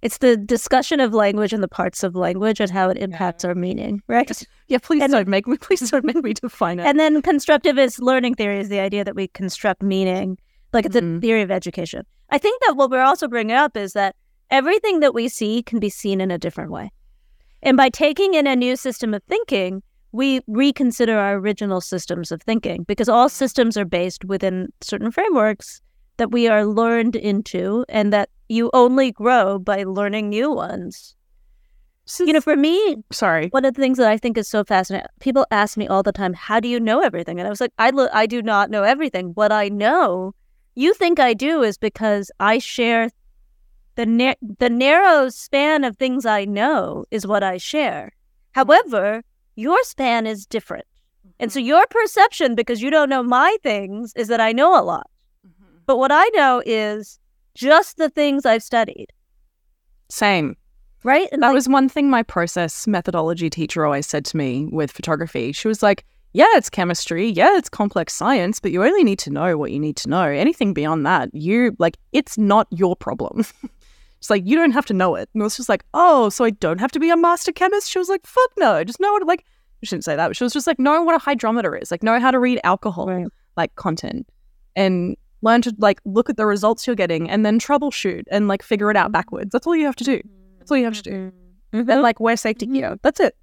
It's 0.05 0.19
the 0.19 0.37
discussion 0.37 0.99
of 0.99 1.15
language 1.15 1.51
and 1.51 1.63
the 1.63 1.67
parts 1.67 2.03
of 2.03 2.15
language 2.15 2.59
and 2.59 2.69
how 2.69 2.89
it 2.89 2.97
impacts 2.99 3.43
our 3.43 3.55
meaning, 3.55 4.03
right? 4.07 4.29
Yeah, 4.67 4.77
please 4.77 5.01
And- 5.01 5.11
don't 5.11 5.27
make 5.27 5.47
me. 5.47 5.57
Please 5.57 5.89
don't 5.89 6.05
make 6.05 6.23
me 6.23 6.33
define 6.33 6.79
it. 6.79 6.85
And 6.85 6.99
then 6.99 7.23
constructivist 7.23 7.99
learning 7.99 8.35
theory 8.35 8.59
is 8.59 8.69
the 8.69 8.79
idea 8.79 9.03
that 9.03 9.15
we 9.15 9.27
construct 9.29 9.81
meaning, 9.81 10.37
like 10.73 10.85
it's 10.85 10.95
a 10.95 11.01
Mhm. 11.01 11.21
theory 11.21 11.41
of 11.41 11.49
education. 11.49 12.03
I 12.29 12.37
think 12.37 12.61
that 12.67 12.75
what 12.77 12.91
we're 12.91 13.01
also 13.01 13.27
bringing 13.27 13.55
up 13.55 13.75
is 13.75 13.93
that 13.93 14.15
everything 14.51 14.99
that 14.99 15.15
we 15.15 15.27
see 15.27 15.63
can 15.63 15.79
be 15.79 15.89
seen 15.89 16.21
in 16.21 16.29
a 16.29 16.37
different 16.37 16.69
way. 16.69 16.91
And 17.63 17.75
by 17.75 17.89
taking 17.89 18.35
in 18.35 18.45
a 18.45 18.55
new 18.55 18.75
system 18.75 19.11
of 19.15 19.23
thinking, 19.23 19.81
we 20.11 20.41
reconsider 20.45 21.17
our 21.17 21.35
original 21.37 21.81
systems 21.81 22.31
of 22.31 22.43
thinking 22.43 22.83
because 22.83 23.09
all 23.09 23.27
systems 23.27 23.75
are 23.75 23.85
based 23.85 24.23
within 24.23 24.71
certain 24.81 25.09
frameworks 25.09 25.81
that 26.17 26.31
we 26.31 26.47
are 26.47 26.63
learned 26.63 27.15
into 27.15 27.85
and 27.89 28.13
that 28.13 28.29
you 28.47 28.69
only 28.73 29.11
grow 29.11 29.59
by 29.59 29.83
learning 29.83 30.29
new 30.29 30.51
ones. 30.51 31.15
You 32.19 32.33
know, 32.33 32.41
for 32.41 32.55
me, 32.55 32.97
sorry. 33.11 33.47
one 33.47 33.65
of 33.65 33.73
the 33.73 33.81
things 33.81 33.97
that 33.97 34.07
I 34.07 34.17
think 34.17 34.37
is 34.37 34.47
so 34.47 34.63
fascinating, 34.63 35.07
people 35.19 35.47
ask 35.49 35.75
me 35.75 35.87
all 35.87 36.03
the 36.03 36.11
time, 36.11 36.33
"How 36.33 36.59
do 36.59 36.67
you 36.67 36.79
know 36.79 36.99
everything?" 36.99 37.39
And 37.39 37.47
I 37.47 37.49
was 37.49 37.59
like, 37.59 37.73
"I 37.79 37.89
lo- 37.89 38.09
I 38.13 38.27
do 38.27 38.43
not 38.43 38.69
know 38.69 38.83
everything. 38.83 39.31
What 39.33 39.51
I 39.51 39.69
know, 39.69 40.35
you 40.75 40.93
think 40.93 41.19
I 41.19 41.33
do, 41.33 41.63
is 41.63 41.79
because 41.79 42.29
I 42.39 42.59
share 42.59 43.09
the 43.95 44.05
na- 44.05 44.35
the 44.59 44.69
narrow 44.69 45.29
span 45.29 45.83
of 45.83 45.97
things 45.97 46.27
I 46.27 46.45
know 46.45 47.05
is 47.09 47.25
what 47.25 47.41
I 47.41 47.57
share. 47.57 48.11
However, 48.51 49.23
your 49.55 49.83
span 49.83 50.27
is 50.27 50.45
different, 50.45 50.85
and 51.39 51.51
so 51.51 51.59
mm-hmm. 51.59 51.69
your 51.69 51.87
perception, 51.87 52.53
because 52.53 52.83
you 52.83 52.91
don't 52.91 53.09
know 53.09 53.23
my 53.23 53.57
things, 53.63 54.13
is 54.15 54.27
that 54.27 54.39
I 54.39 54.51
know 54.51 54.79
a 54.79 54.83
lot. 54.83 55.09
Mm-hmm. 55.43 55.77
But 55.87 55.97
what 55.97 56.11
I 56.11 56.29
know 56.35 56.61
is 56.67 57.17
just 57.55 57.97
the 57.97 58.09
things 58.09 58.45
I've 58.45 58.61
studied, 58.63 59.07
Same. 60.09 60.55
right? 61.03 61.27
And 61.31 61.41
That 61.41 61.47
like, 61.49 61.55
was 61.55 61.67
one 61.69 61.89
thing 61.89 62.09
my 62.09 62.23
process 62.23 62.85
methodology 62.87 63.49
teacher 63.49 63.85
always 63.85 64.05
said 64.07 64.25
to 64.25 64.37
me 64.37 64.67
with 64.71 64.91
photography. 64.91 65.51
She 65.51 65.67
was 65.67 65.81
like, 65.81 66.05
"Yeah, 66.33 66.45
it's 66.53 66.69
chemistry. 66.69 67.29
Yeah, 67.29 67.57
it's 67.57 67.69
complex 67.69 68.13
science, 68.13 68.59
but 68.59 68.71
you 68.71 68.83
only 68.83 69.03
need 69.03 69.19
to 69.19 69.29
know 69.31 69.57
what 69.57 69.71
you 69.71 69.79
need 69.79 69.95
to 69.97 70.09
know. 70.09 70.23
Anything 70.23 70.73
beyond 70.73 71.05
that, 71.05 71.33
you 71.33 71.75
like, 71.79 71.97
it's 72.11 72.37
not 72.37 72.67
your 72.71 72.95
problem." 72.95 73.45
It's 74.19 74.29
like 74.31 74.43
you 74.47 74.55
don't 74.55 74.71
have 74.71 74.85
to 74.87 74.93
know 74.93 75.13
it. 75.13 75.29
And 75.33 75.41
it 75.41 75.43
was 75.43 75.55
just 75.57 75.69
like, 75.69 75.83
oh, 75.93 76.29
so 76.29 76.45
I 76.45 76.49
don't 76.49 76.79
have 76.79 76.91
to 76.93 76.99
be 76.99 77.11
a 77.11 77.17
master 77.17 77.51
chemist. 77.51 77.91
She 77.91 77.99
was 77.99 78.09
like, 78.09 78.25
fuck 78.25 78.49
no, 78.57 78.83
just 78.83 78.99
know 78.99 79.11
what 79.13 79.27
like. 79.27 79.45
She 79.83 79.87
shouldn't 79.87 80.03
say 80.05 80.15
that, 80.15 80.27
but 80.29 80.35
she 80.35 80.43
was 80.43 80.53
just 80.53 80.65
like, 80.65 80.79
know 80.79 81.03
what 81.03 81.13
a 81.13 81.19
hydrometer 81.19 81.75
is, 81.75 81.91
like 81.91 82.01
know 82.01 82.19
how 82.19 82.31
to 82.31 82.39
read 82.39 82.59
alcohol 82.63 83.05
Right. 83.07 83.27
like 83.55 83.75
content, 83.75 84.25
and 84.75 85.15
learn 85.45 85.61
to 85.61 85.73
like 85.77 86.01
look 86.03 86.29
at 86.29 86.37
the 86.37 86.45
results 86.45 86.85
you're 86.85 86.95
getting, 86.95 87.29
and 87.29 87.45
then 87.45 87.59
troubleshoot 87.59 88.23
and 88.29 88.47
like 88.47 88.63
figure 88.63 88.91
it 88.91 88.97
out 88.97 89.11
backwards. 89.11 89.51
That's 89.51 89.65
all 89.67 89.75
you 89.75 89.85
have 89.85 89.95
to 89.97 90.03
do. 90.03 90.21
That's 90.59 90.71
all 90.71 90.77
you 90.77 90.85
have 90.85 91.01
to 91.01 91.09
do. 91.09 91.31
Mhm. 91.73 91.89
And 91.89 92.01
like 92.01 92.19
wear 92.19 92.35
safety 92.37 92.65
gear. 92.65 92.97
That's 93.01 93.19
it. 93.19 93.35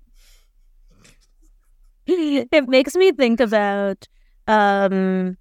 it 2.06 2.68
makes 2.68 2.94
me 2.96 3.12
think 3.12 3.40
about 3.40 4.08
um 4.48 5.36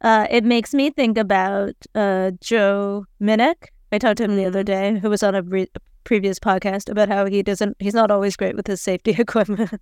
uh 0.00 0.26
it 0.30 0.42
makes 0.44 0.72
me 0.72 0.90
think 0.90 1.18
about 1.18 1.74
uh 1.94 2.30
Joe 2.40 3.04
Minnick. 3.20 3.68
I 3.92 3.98
talked 3.98 4.18
to 4.18 4.24
him 4.24 4.36
the 4.36 4.46
other 4.46 4.62
day, 4.62 4.98
who 4.98 5.10
was 5.10 5.22
on 5.22 5.34
a 5.34 5.42
re- 5.42 5.68
previous 6.04 6.38
podcast 6.38 6.88
about 6.88 7.08
how 7.08 7.26
he 7.26 7.42
doesn't 7.42 7.76
he's 7.78 7.94
not 7.94 8.10
always 8.10 8.36
great 8.36 8.56
with 8.56 8.66
his 8.66 8.80
safety 8.80 9.10
equipment. 9.18 9.80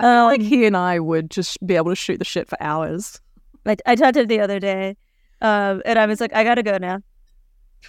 Um, 0.00 0.24
like 0.26 0.40
he 0.40 0.66
and 0.66 0.76
I 0.76 0.98
would 0.98 1.30
just 1.30 1.64
be 1.66 1.76
able 1.76 1.90
to 1.92 1.96
shoot 1.96 2.18
the 2.18 2.24
shit 2.24 2.48
for 2.48 2.60
hours. 2.62 3.20
I, 3.66 3.76
I 3.86 3.94
talked 3.94 4.14
to 4.14 4.20
him 4.20 4.26
the 4.28 4.40
other 4.40 4.58
day, 4.60 4.96
um, 5.40 5.82
and 5.84 5.98
I 5.98 6.06
was 6.06 6.20
like, 6.20 6.34
I 6.34 6.44
gotta 6.44 6.62
go 6.62 6.76
now. 6.78 7.00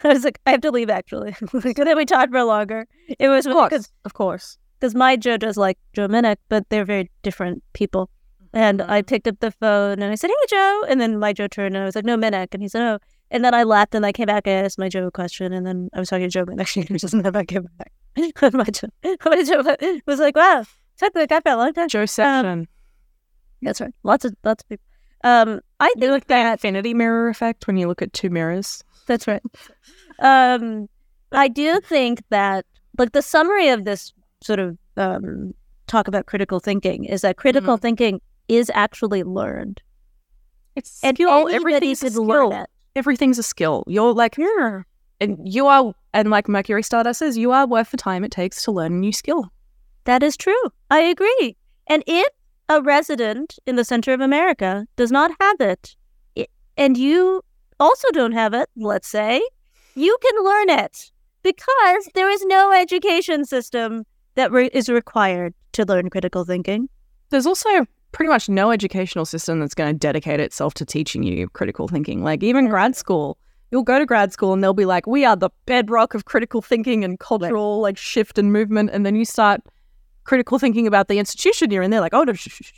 I 0.05 0.09
was 0.09 0.25
like, 0.25 0.41
I 0.47 0.51
have 0.51 0.61
to 0.63 0.71
leave 0.71 0.91
actually. 0.91 1.35
and 1.53 1.75
then 1.77 1.97
we 1.97 2.05
talked 2.05 2.33
for 2.33 2.43
longer. 2.45 2.87
It 3.19 3.29
was 3.29 3.47
Of 3.47 3.53
because 3.53 3.71
course, 3.71 3.93
of 4.05 4.15
course. 4.15 4.59
because 4.79 4.95
my 4.95 5.17
Joe 5.17 5.37
does 5.37 5.57
like 5.57 5.79
Joe 5.95 6.09
Minnick, 6.09 6.37
but 6.49 6.69
they're 6.69 6.85
very 6.85 7.11
different 7.23 7.63
people. 7.73 8.11
And 8.53 8.81
I 8.83 9.03
picked 9.03 9.27
up 9.29 9.41
the 9.41 9.51
phone 9.51 9.95
and 10.03 10.05
I 10.05 10.15
said, 10.15 10.29
"Hey, 10.29 10.47
Joe," 10.49 10.85
and 10.89 11.01
then 11.01 11.19
my 11.19 11.33
Joe 11.33 11.47
turned 11.49 11.75
and 11.77 11.83
I 11.83 11.87
was 11.87 11.95
like, 11.95 12.05
"No, 12.05 12.17
Minnick," 12.17 12.49
and 12.53 12.63
he 12.63 12.69
said, 12.69 12.83
"Oh." 12.83 12.99
And 13.31 13.45
then 13.45 13.55
I 13.55 13.65
laughed 13.65 13.95
and 13.95 14.07
I 14.07 14.13
came 14.13 14.27
back 14.27 14.47
and 14.47 14.61
I 14.61 14.65
asked 14.65 14.79
my 14.79 14.89
Joe 14.89 15.09
a 15.09 15.11
question, 15.11 15.53
and 15.53 15.67
then 15.67 15.91
I 15.95 15.99
was 15.99 16.09
talking 16.09 16.27
to 16.27 16.31
Joe 16.31 16.41
and 16.49 16.59
Minnick 16.59 17.13
and 17.13 17.25
then 17.25 17.37
I 17.37 17.45
came 17.45 17.67
back. 17.79 17.93
My 18.43 19.43
Joe 19.43 19.77
was 20.07 20.19
like, 20.19 20.37
"Wow, 20.37 20.65
took 20.97 21.13
the 21.13 21.27
guy 21.27 21.41
for 21.41 21.53
a 21.53 21.57
long 21.57 21.73
time." 21.73 21.89
Joe 21.89 22.07
Session. 22.07 22.69
That's 23.63 23.81
right. 23.81 23.95
Lots 24.03 24.25
of 24.25 24.35
lots 24.45 24.63
of 24.63 24.69
people. 24.69 24.85
Um, 25.25 25.61
I 25.81 25.93
you 25.97 26.11
like 26.11 26.27
that 26.29 26.53
infinity 26.53 26.95
mirror 26.95 27.29
effect 27.29 27.67
when 27.67 27.77
you 27.77 27.89
look 27.89 28.03
at 28.03 28.13
two 28.13 28.31
mirrors. 28.31 28.85
That's 29.07 29.27
right. 29.27 29.43
Um, 30.19 30.89
I 31.33 31.49
do 31.49 31.81
think 31.81 32.23
that, 32.31 32.65
like, 32.99 33.13
the 33.13 33.23
summary 33.23 33.69
of 33.69 33.85
this 33.85 34.13
sort 34.43 34.59
of 34.59 34.79
um, 34.97 35.53
talk 35.87 36.09
about 36.09 36.27
critical 36.27 36.61
thinking 36.61 37.05
is 37.05 37.23
that 37.23 37.37
critical 37.37 37.77
thinking 37.77 38.21
is 38.49 38.71
actually 38.75 39.23
learned, 39.25 39.81
It's 40.75 41.03
and 41.03 41.17
skill. 41.17 41.49
Everything's 41.49 42.03
a 42.03 42.11
skill. 42.11 42.67
Everything's 42.95 43.39
a 43.39 43.43
skill. 43.43 43.85
You're 43.87 44.13
like, 44.13 44.37
Yeah, 44.39 44.83
and 45.21 45.39
you 45.43 45.67
are, 45.67 45.93
and 46.17 46.31
like 46.31 46.49
Mercury 46.49 46.83
Stardust 46.83 47.19
says, 47.19 47.37
you 47.37 47.53
are 47.53 47.67
worth 47.67 47.91
the 47.91 47.99
time 47.99 48.25
it 48.25 48.31
takes 48.31 48.63
to 48.65 48.73
learn 48.73 48.95
a 48.95 48.97
new 48.97 49.13
skill. 49.13 49.53
that 50.05 50.23
is 50.23 50.37
true. 50.37 50.65
I 50.91 51.01
agree. 51.01 51.57
And 51.89 52.03
if 52.07 52.29
a 52.71 52.81
resident 52.81 53.59
in 53.67 53.77
the 53.77 53.85
center 53.85 54.15
of 54.15 54.21
America 54.23 54.87
does 54.97 55.13
not 55.13 55.31
have 55.41 55.61
it, 55.61 55.95
and 56.79 56.97
you 56.97 57.43
also 57.79 58.09
don't 58.13 58.33
have 58.33 58.55
it, 58.55 58.69
let's 58.77 59.09
say, 59.09 59.43
you 59.95 60.17
can 60.23 60.45
learn 60.45 60.71
it 60.71 61.11
because 61.43 62.09
there 62.15 62.31
is 62.31 62.43
no 62.47 62.73
education 62.73 63.45
system 63.45 64.05
that 64.37 64.51
re- 64.51 64.71
is 64.73 64.89
required 64.89 65.53
to 65.73 65.85
learn 65.85 66.09
critical 66.09 66.45
thinking. 66.45 66.89
There's 67.29 67.47
also 67.47 67.87
pretty 68.13 68.31
much 68.31 68.49
no 68.49 68.71
educational 68.71 69.27
system 69.27 69.61
that's 69.61 69.75
going 69.75 69.93
to 69.93 69.99
dedicate 69.99 70.41
itself 70.41 70.73
to 70.75 70.87
teaching 70.87 71.23
you 71.23 71.49
critical 71.51 71.89
thinking. 71.89 72.23
Like 72.23 72.43
even 72.43 72.69
grad 72.69 72.97
school, 72.97 73.37
you'll 73.77 73.83
go 73.85 73.99
to 73.99 74.07
grad 74.07 74.33
school 74.33 74.55
and 74.55 74.65
they'll 74.65 74.73
be 74.73 74.87
like, 74.87 75.07
"We 75.07 75.27
are 75.27 75.37
the 75.37 75.51
bedrock 75.67 76.15
of 76.15 76.25
critical 76.25 76.63
thinking 76.63 77.05
and 77.05 77.19
cultural 77.21 77.81
like 77.83 77.99
shift 77.99 78.39
and 78.39 78.51
movement," 78.51 78.89
and 78.91 79.05
then 79.05 79.15
you 79.17 79.27
start 79.27 79.61
critical 80.25 80.59
thinking 80.59 80.87
about 80.87 81.09
the 81.09 81.19
institution 81.19 81.71
you're 81.71 81.83
in. 81.83 81.91
They're 81.91 82.01
like, 82.01 82.15
"Oh 82.15 82.25
no, 82.25 82.33
sh- 82.33 82.49
sh- 82.49 82.63
sh- 82.65 82.73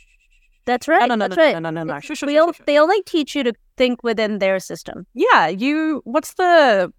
That's 0.65 0.89
right. 0.89 0.99
no, 1.07 1.15
no, 1.15 1.15
no, 1.15 1.27
That's 1.29 1.37
no, 1.37 1.43
right. 1.45 1.53
no, 1.53 1.59
no, 1.59 1.69
no, 1.69 1.83
no, 1.83 1.99
shush, 2.01 2.19
shush, 2.19 2.27
We 2.27 2.37
o- 2.37 2.47
shush, 2.47 2.57
shush." 2.57 2.65
they 2.65 2.77
only 2.77 3.01
teach 3.03 3.33
you 3.33 3.43
to 3.43 3.53
think 3.77 4.03
within 4.03 4.39
their 4.39 4.59
system. 4.59 5.07
Yeah, 5.13 5.47
you. 5.47 6.01
What's 6.03 6.33
the? 6.33 6.91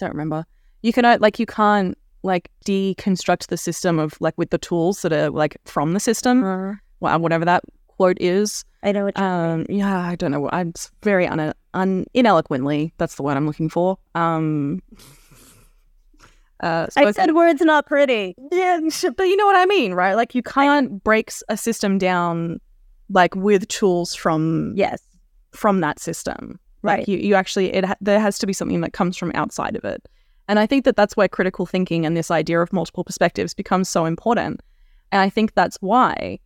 Don't 0.00 0.10
remember. 0.10 0.44
You 0.82 0.92
can 0.92 1.04
uh, 1.04 1.18
like 1.20 1.38
you 1.38 1.46
can't 1.46 1.96
like 2.24 2.50
deconstruct 2.66 3.46
the 3.46 3.56
system 3.56 4.00
of 4.00 4.16
like 4.20 4.34
with 4.36 4.50
the 4.50 4.58
tools 4.58 5.02
that 5.02 5.12
are 5.12 5.30
like 5.30 5.56
from 5.66 5.92
the 5.92 6.00
system, 6.00 6.42
wha- 7.00 7.18
whatever 7.18 7.44
that 7.44 7.62
quote 7.86 8.16
is. 8.20 8.64
I 8.82 8.92
know 8.92 9.04
what 9.04 9.18
you 9.18 9.24
Um, 9.24 9.66
yeah, 9.68 9.98
I 9.98 10.14
don't 10.16 10.30
know. 10.30 10.48
I'm 10.52 10.72
very 11.02 11.26
un, 11.26 11.52
un 11.74 12.06
ineloquently. 12.14 12.92
That's 12.98 13.16
the 13.16 13.22
word 13.22 13.36
I'm 13.36 13.46
looking 13.46 13.68
for. 13.68 13.98
Um, 14.14 14.80
uh, 16.60 16.86
I 16.96 17.10
said 17.12 17.34
words 17.34 17.60
not 17.60 17.86
pretty. 17.86 18.34
yeah, 18.52 18.80
but 19.16 19.24
you 19.24 19.36
know 19.36 19.46
what 19.46 19.56
I 19.56 19.66
mean, 19.66 19.94
right? 19.94 20.14
Like 20.14 20.34
you 20.34 20.42
can't 20.42 21.02
break 21.04 21.30
a 21.48 21.56
system 21.56 21.98
down 21.98 22.60
like 23.10 23.34
with 23.34 23.66
tools 23.68 24.14
from 24.14 24.72
Yes. 24.76 25.00
from 25.52 25.80
that 25.80 25.98
system. 25.98 26.58
Like 26.82 26.98
Right. 26.98 27.08
you, 27.08 27.18
you 27.18 27.34
actually, 27.34 27.72
it 27.74 27.84
there 28.00 28.20
has 28.20 28.38
to 28.38 28.46
be 28.46 28.52
something 28.52 28.80
that 28.82 28.92
comes 28.92 29.16
from 29.16 29.32
outside 29.34 29.76
of 29.76 29.84
it. 29.84 30.08
And 30.46 30.58
I 30.58 30.66
think 30.66 30.84
that 30.84 30.96
that's 30.96 31.16
where 31.16 31.28
critical 31.28 31.66
thinking 31.66 32.06
and 32.06 32.16
this 32.16 32.30
idea 32.30 32.60
of 32.60 32.72
multiple 32.72 33.04
perspectives 33.04 33.54
becomes 33.54 33.88
so 33.88 34.04
important. 34.06 34.60
And 35.12 35.20
I 35.20 35.28
think 35.30 35.54
that's 35.54 35.76
why 35.80 36.38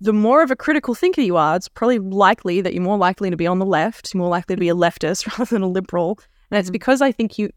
the 0.00 0.12
more 0.12 0.42
of 0.42 0.50
a 0.50 0.56
critical 0.56 0.94
thinker 0.94 1.20
you 1.20 1.36
are, 1.36 1.56
it's 1.56 1.68
probably 1.68 1.98
likely 1.98 2.60
that 2.62 2.72
you're 2.74 2.82
more 2.82 2.96
likely 2.98 3.28
to 3.30 3.36
be 3.36 3.46
on 3.46 3.58
the 3.58 3.66
left, 3.66 4.12
you're 4.14 4.18
more 4.20 4.30
likely 4.30 4.56
to 4.56 4.60
be 4.60 4.68
a 4.68 4.74
leftist 4.74 5.26
rather 5.38 5.44
than 5.54 5.62
a 5.62 5.68
liberal. 5.68 6.18
And 6.50 6.58
it's 6.58 6.70
because 6.70 7.00
I 7.02 7.12
think 7.12 7.38
you 7.38 7.50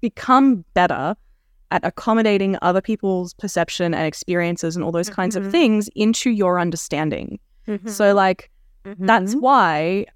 become 0.00 0.64
better 0.74 1.16
at 1.70 1.84
accommodating 1.84 2.56
other 2.62 2.80
people's 2.80 3.34
perception 3.34 3.92
and 3.94 4.06
experiences 4.06 4.76
and 4.76 4.84
all 4.84 4.92
those 4.92 5.10
kinds 5.10 5.34
of 5.36 5.44
Mhm. 5.44 5.50
things 5.50 5.88
into 5.96 6.30
your 6.30 6.60
understanding. 6.60 7.38
Mm-hmm. 7.66 7.88
So, 7.88 8.14
like, 8.14 8.50
that's 8.98 9.34
why 9.34 10.06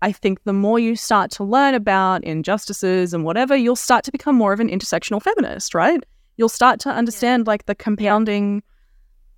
I 0.00 0.12
think 0.12 0.44
the 0.44 0.52
more 0.54 0.78
you 0.78 0.96
start 0.96 1.30
to 1.32 1.44
learn 1.44 1.74
about 1.74 2.24
injustices 2.24 3.12
and 3.12 3.22
whatever, 3.24 3.54
you'll 3.54 3.76
start 3.76 4.04
to 4.04 4.12
become 4.12 4.34
more 4.34 4.52
of 4.54 4.60
an 4.60 4.68
intersectional 4.68 5.22
feminist, 5.22 5.74
right? 5.74 6.02
You'll 6.38 6.48
start 6.48 6.80
to 6.80 6.90
understand 6.90 7.46
like 7.46 7.66
the 7.66 7.74
compounding, 7.74 8.62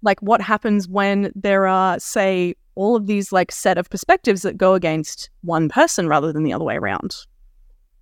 like 0.06 0.20
what 0.22 0.40
happens 0.40 0.88
when 0.88 1.30
there 1.34 1.66
are, 1.66 1.98
say, 2.00 2.54
all 2.76 2.96
of 2.96 3.06
these 3.06 3.32
like 3.32 3.52
set 3.52 3.76
of 3.76 3.90
perspectives 3.90 4.42
that 4.42 4.56
go 4.56 4.72
against 4.74 5.28
one 5.42 5.68
person 5.68 6.08
rather 6.08 6.32
than 6.32 6.44
the 6.44 6.52
other 6.52 6.64
way 6.64 6.76
around. 6.76 7.14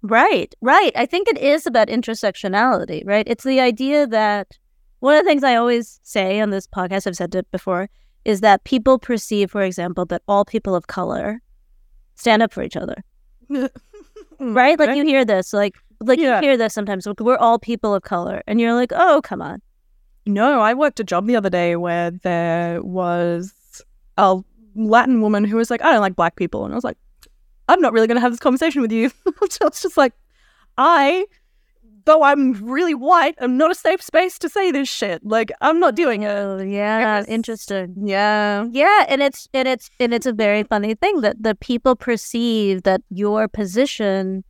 Right, 0.03 0.55
right. 0.61 0.93
I 0.95 1.07
think 1.07 1.29
it 1.29 1.39
is 1.39 1.67
about 1.67 1.89
intersectionality, 1.89 3.03
right? 3.07 3.27
It's 3.27 3.45
the 3.45 3.59
idea 3.61 4.07
that 4.07 4.59
one 5.01 5.17
of 5.17 5.25
the 5.25 5.29
things 5.31 5.43
I 5.43 5.57
always 5.57 5.99
say 6.03 6.41
on 6.41 6.51
this 6.51 6.67
podcast, 6.67 7.07
I've 7.07 7.17
said 7.17 7.35
it 7.35 7.51
before, 7.51 7.89
is 8.25 8.41
that 8.43 8.65
people 8.65 8.99
perceive, 8.99 9.51
for 9.51 9.63
example, 9.63 10.05
that 10.07 10.23
all 10.29 10.45
people 10.45 10.75
of 10.75 10.87
color 10.87 11.41
stand 12.17 12.43
up 12.43 12.53
for 12.53 12.63
each 12.63 12.77
other, 12.77 13.03
mm, 13.51 13.69
right? 14.39 14.79
Like 14.79 14.97
you 14.97 15.05
hear 15.05 15.25
this, 15.25 15.53
like 15.53 15.75
like 16.01 16.19
Yeah. 16.19 16.37
you 16.41 16.49
hear 16.49 16.57
this 16.57 16.75
sometimes. 16.75 17.07
Like, 17.07 17.21
we're 17.21 17.37
all 17.37 17.59
people 17.59 17.95
of 17.95 18.03
color, 18.03 18.43
and 18.47 18.61
you're 18.61 18.75
like, 18.75 18.93
oh, 18.95 19.21
come 19.25 19.41
on. 19.41 19.63
No, 20.27 20.61
I 20.61 20.75
worked 20.75 21.01
a 21.01 21.05
job 21.05 21.27
the 21.27 21.37
other 21.37 21.51
day 21.51 21.77
where 21.77 22.11
there 22.11 22.83
was 22.83 23.53
a 24.17 24.41
Latin 24.75 25.21
woman 25.21 25.45
who 25.45 25.57
was 25.57 25.71
like, 25.71 25.83
I 25.83 25.93
don't 25.93 26.01
like 26.01 26.17
black 26.17 26.37
people. 26.37 26.65
And 26.65 26.73
I 26.73 26.77
was 26.77 26.85
like, 26.85 26.97
I'm 27.69 27.81
not 27.81 27.93
really 27.93 28.07
going 28.07 28.17
to 28.17 28.21
have 28.23 28.33
this 28.33 28.41
conversation 28.41 28.83
with 28.83 28.93
you. 28.93 29.11
so 29.51 29.67
it's 29.67 29.83
just 29.83 29.97
like, 29.97 30.13
I, 30.77 31.27
though 32.05 32.23
I'm 32.23 32.53
really 32.53 32.95
white, 32.95 33.35
I'm 33.39 33.57
not 33.57 33.71
a 33.71 33.75
safe 33.75 34.03
space 34.03 34.39
to 34.41 34.49
say 34.49 34.71
this 34.71 34.89
shit. 34.89 35.25
Like, 35.25 35.51
I'm 35.61 35.81
not 35.81 35.95
doing 35.95 36.23
it. 36.23 36.31
Oh, 36.31 36.59
yeah, 36.59 37.19
was- 37.19 37.27
interesting. 37.27 37.95
Yeah. 38.05 38.67
Yeah, 38.71 39.07
and 39.09 39.23
it's 39.23 39.49
and 39.55 39.69
it's 39.69 39.91
and 40.01 40.13
it's 40.13 40.27
a 40.27 40.33
very 40.33 40.63
funny 40.65 40.95
thing 40.95 41.21
that 41.21 41.43
the 41.43 41.55
people 41.55 41.97
perceive 41.97 42.83
that 42.83 43.03
your 43.11 43.49
position 43.49 44.45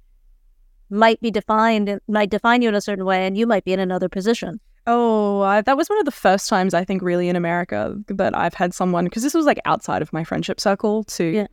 might 0.90 1.20
be 1.20 1.30
defined 1.30 2.00
might 2.08 2.30
define 2.30 2.62
you 2.62 2.68
in 2.68 2.74
a 2.74 2.80
certain 2.80 3.04
way, 3.04 3.26
and 3.26 3.36
you 3.36 3.46
might 3.46 3.64
be 3.64 3.72
in 3.72 3.80
another 3.80 4.08
position. 4.08 4.60
Oh, 4.86 5.40
I, 5.40 5.62
that 5.62 5.76
was 5.76 5.88
one 5.88 5.98
of 5.98 6.04
the 6.04 6.10
first 6.10 6.48
times 6.48 6.74
I 6.74 6.84
think 6.84 7.02
really 7.02 7.28
in 7.28 7.36
America 7.36 7.96
that 8.08 8.36
I've 8.36 8.54
had 8.54 8.74
someone 8.74 9.04
because 9.04 9.22
this 9.22 9.34
was 9.34 9.46
like 9.46 9.58
outside 9.64 10.02
of 10.02 10.12
my 10.12 10.24
friendship 10.24 10.60
circle 10.60 11.04
too. 11.04 11.24
Yeah. 11.24 11.46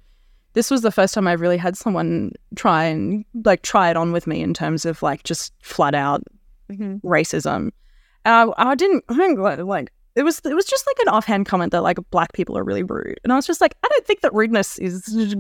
This 0.54 0.70
was 0.70 0.82
the 0.82 0.92
first 0.92 1.14
time 1.14 1.28
I've 1.28 1.40
really 1.40 1.58
had 1.58 1.78
someone 1.78 2.34
try 2.56 2.84
and 2.84 3.24
like 3.46 3.62
try 3.62 3.90
it 3.90 3.96
on 3.96 4.12
with 4.12 4.28
me 4.28 4.42
in 4.42 4.54
terms 4.54 4.86
of 4.86 5.02
like 5.02 5.24
just 5.24 5.54
flat 5.62 5.96
out 5.96 6.24
mm-hmm. 6.70 6.98
racism. 7.08 7.72
And 8.26 8.54
I, 8.58 8.72
I 8.72 8.76
didn't 8.76 9.06
I 9.08 9.16
didn't 9.16 9.42
like- 9.42 9.60
like 9.60 9.92
it 10.16 10.24
was 10.24 10.42
it 10.44 10.54
was 10.54 10.66
just 10.66 10.86
like 10.88 11.00
an 11.00 11.08
offhand 11.08 11.46
comment 11.46 11.72
that 11.72 11.84
like 11.84 11.98
black 12.10 12.34
people 12.34 12.58
are 12.58 12.66
really 12.66 12.84
rude, 12.84 13.20
and 13.24 13.32
I 13.32 13.38
was 13.38 13.48
just 13.48 13.62
like 13.62 13.76
I 13.84 13.88
don't 13.88 14.06
think 14.06 14.22
that 14.22 14.34
rudeness 14.34 14.78
is 14.78 15.36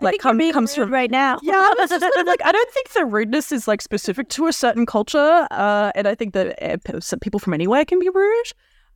like 0.00 0.18
come, 0.18 0.38
comes 0.52 0.74
from 0.74 0.92
right 0.92 1.10
now. 1.10 1.38
yeah, 1.42 1.72
just 1.78 1.92
like 1.92 2.44
I 2.44 2.52
don't 2.52 2.70
think 2.72 2.90
the 2.90 3.04
rudeness 3.04 3.52
is 3.52 3.68
like 3.68 3.80
specific 3.80 4.28
to 4.30 4.46
a 4.46 4.52
certain 4.52 4.86
culture, 4.86 5.46
uh, 5.50 5.92
and 5.94 6.08
I 6.08 6.14
think 6.14 6.34
that 6.34 6.60
uh, 6.62 7.00
some 7.00 7.20
people 7.20 7.40
from 7.40 7.54
anywhere 7.54 7.84
can 7.84 7.98
be 7.98 8.08
rude. 8.08 8.46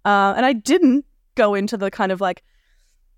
Uh, 0.04 0.34
and 0.36 0.44
I 0.44 0.52
didn't 0.52 1.04
go 1.34 1.54
into 1.54 1.76
the 1.76 1.90
kind 1.90 2.10
of 2.12 2.20
like, 2.20 2.42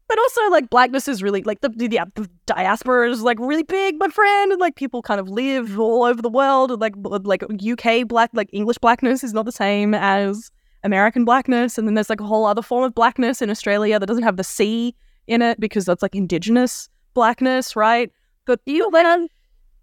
but 0.08 0.18
also 0.18 0.50
like 0.50 0.70
blackness 0.70 1.08
is 1.08 1.22
really 1.22 1.42
like 1.42 1.60
the 1.60 1.70
the, 1.70 1.88
the 1.88 2.28
diaspora 2.46 3.10
is 3.10 3.22
like 3.22 3.38
really 3.40 3.62
big, 3.62 3.96
my 3.98 4.08
friend, 4.08 4.52
and 4.52 4.60
like 4.60 4.76
people 4.76 5.02
kind 5.02 5.20
of 5.20 5.28
live 5.28 5.78
all 5.78 6.04
over 6.04 6.20
the 6.20 6.30
world. 6.30 6.70
And, 6.70 6.80
like 6.80 6.94
like 7.24 7.42
UK 7.42 8.06
black, 8.06 8.30
like 8.34 8.50
English 8.52 8.78
blackness 8.78 9.24
is 9.24 9.32
not 9.32 9.46
the 9.46 9.52
same 9.52 9.94
as 9.94 10.50
American 10.84 11.24
blackness, 11.24 11.78
and 11.78 11.88
then 11.88 11.94
there's 11.94 12.10
like 12.10 12.20
a 12.20 12.26
whole 12.26 12.44
other 12.44 12.62
form 12.62 12.84
of 12.84 12.94
blackness 12.94 13.40
in 13.40 13.50
Australia 13.50 13.98
that 13.98 14.06
doesn't 14.06 14.24
have 14.24 14.36
the 14.36 14.44
C 14.44 14.94
in 15.26 15.42
it 15.42 15.60
because 15.60 15.84
that's 15.84 16.02
like 16.02 16.14
indigenous 16.14 16.88
blackness, 17.14 17.76
right? 17.76 18.10
But 18.46 18.60
You 18.66 18.90
um, 18.94 19.28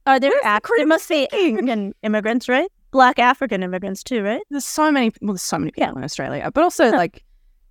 are 0.05 0.19
there 0.19 0.31
Where's 0.31 0.43
the 0.43 0.49
Af- 0.55 0.61
there 0.77 0.87
must 0.87 1.09
be? 1.09 1.27
African 1.31 1.93
immigrants, 2.03 2.47
right? 2.49 2.69
Black 2.91 3.19
African 3.19 3.63
immigrants 3.63 4.03
too, 4.03 4.23
right? 4.23 4.41
there's 4.49 4.65
so 4.65 4.91
many 4.91 5.11
well 5.21 5.33
there's 5.33 5.41
so 5.41 5.59
many 5.59 5.71
people 5.71 5.97
in 5.97 6.03
australia 6.03 6.49
but 6.53 6.63
also 6.63 6.89
like 6.91 7.23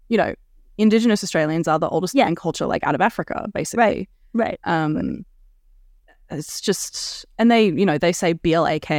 you 0.08 0.16
know 0.18 0.34
indigenous 0.78 1.24
australians 1.24 1.66
are 1.66 1.78
the 1.78 1.88
oldest 1.88 2.14
Yeah. 2.14 2.30
culture 2.36 2.66
like 2.66 2.84
out 2.84 2.94
of 2.94 3.00
africa 3.00 3.48
basically 3.54 4.08
Right. 4.34 4.60
um 4.64 5.24
it's 6.30 6.60
just 6.60 7.24
and 7.38 7.50
they 7.50 7.66
you 7.66 7.86
know 7.86 7.98
they 7.98 8.12
say 8.12 8.34
blak 8.34 8.90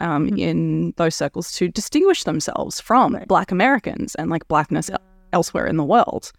um 0.00 0.28
Mhm. 0.30 0.38
in 0.38 0.94
those 0.96 1.14
circles 1.14 1.52
to 1.52 1.68
distinguish 1.68 2.24
themselves 2.24 2.80
from 2.80 3.14
Right. 3.14 3.28
black 3.28 3.52
americans 3.52 4.14
and 4.16 4.30
like 4.30 4.46
blackness 4.48 4.90
el- 4.90 4.98
elsewhere 5.32 5.66
in 5.66 5.76
the 5.76 5.84
world 5.84 6.32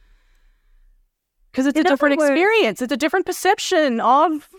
because 1.54 1.68
it's 1.68 1.80
In 1.80 1.86
a 1.86 1.90
different 1.90 2.18
words- 2.20 2.32
experience 2.32 2.82
it's 2.82 2.92
a 2.92 2.98
different 2.98 3.26
perception 3.26 4.02
of 4.02 4.50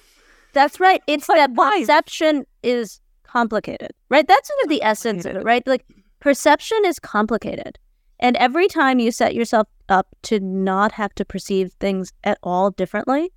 That's 0.55 0.81
right. 0.81 1.03
It's 1.07 1.27
that 1.27 1.53
life. 1.55 1.81
perception 1.81 2.47
is 2.62 3.01
complicated, 3.25 3.91
right? 4.09 4.27
That's 4.27 4.49
sort 4.49 4.62
of 4.62 4.69
the 4.71 4.83
essence 4.83 5.27
of 5.27 5.35
it, 5.37 5.45
right? 5.45 5.66
Like 5.66 5.85
perception 6.21 6.79
is 6.87 6.99
complicated. 6.99 7.79
And 8.21 8.37
every 8.37 8.69
time 8.69 9.01
you 9.01 9.11
set 9.11 9.35
yourself 9.35 9.66
up 9.89 10.07
to 10.23 10.39
not 10.41 10.93
have 10.93 11.15
to 11.16 11.25
perceive 11.25 11.73
things 11.81 12.12
at 12.23 12.39
all 12.45 12.71
differently, 12.71 13.33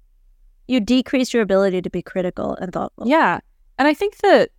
you 0.68 0.80
decrease 0.80 1.34
your 1.34 1.42
ability 1.42 1.82
to 1.82 1.90
be 1.90 2.02
critical 2.04 2.56
and 2.62 2.72
thoughtful. 2.72 3.08
Yeah. 3.08 3.40
And 3.80 3.88
I 3.88 3.94
think 3.96 4.18
that 4.18 4.52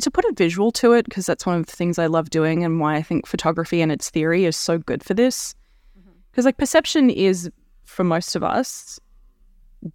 to 0.00 0.10
put 0.10 0.24
a 0.24 0.32
visual 0.34 0.72
to 0.72 0.92
it, 0.94 1.04
because 1.04 1.26
that's 1.26 1.46
one 1.46 1.60
of 1.60 1.66
the 1.66 1.76
things 1.76 1.98
I 1.98 2.06
love 2.06 2.28
doing 2.30 2.64
and 2.64 2.80
why 2.80 2.96
I 2.96 3.02
think 3.02 3.26
photography 3.26 3.80
and 3.80 3.92
its 3.92 4.10
theory 4.10 4.44
is 4.46 4.56
so 4.56 4.78
good 4.78 5.04
for 5.04 5.14
this. 5.14 5.54
Mm-hmm. 5.98 6.10
Because, 6.30 6.44
like, 6.46 6.56
perception 6.56 7.10
is, 7.10 7.50
for 7.92 8.04
most 8.04 8.34
of 8.34 8.42
us, 8.42 8.98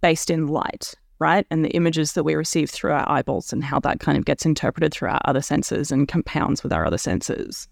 based 0.00 0.30
in 0.30 0.46
light, 0.46 0.94
right? 1.18 1.46
And 1.50 1.64
the 1.64 1.70
images 1.70 2.12
that 2.12 2.24
we 2.24 2.34
receive 2.34 2.70
through 2.70 2.92
our 2.92 3.08
eyeballs 3.10 3.52
and 3.52 3.64
how 3.64 3.80
that 3.80 4.00
kind 4.00 4.16
of 4.16 4.24
gets 4.24 4.46
interpreted 4.46 4.92
through 4.92 5.10
our 5.10 5.20
other 5.24 5.42
senses 5.42 5.90
and 5.90 6.08
compounds 6.08 6.62
with 6.62 6.72
our 6.72 6.86
other 6.86 6.98
senses. 6.98 7.68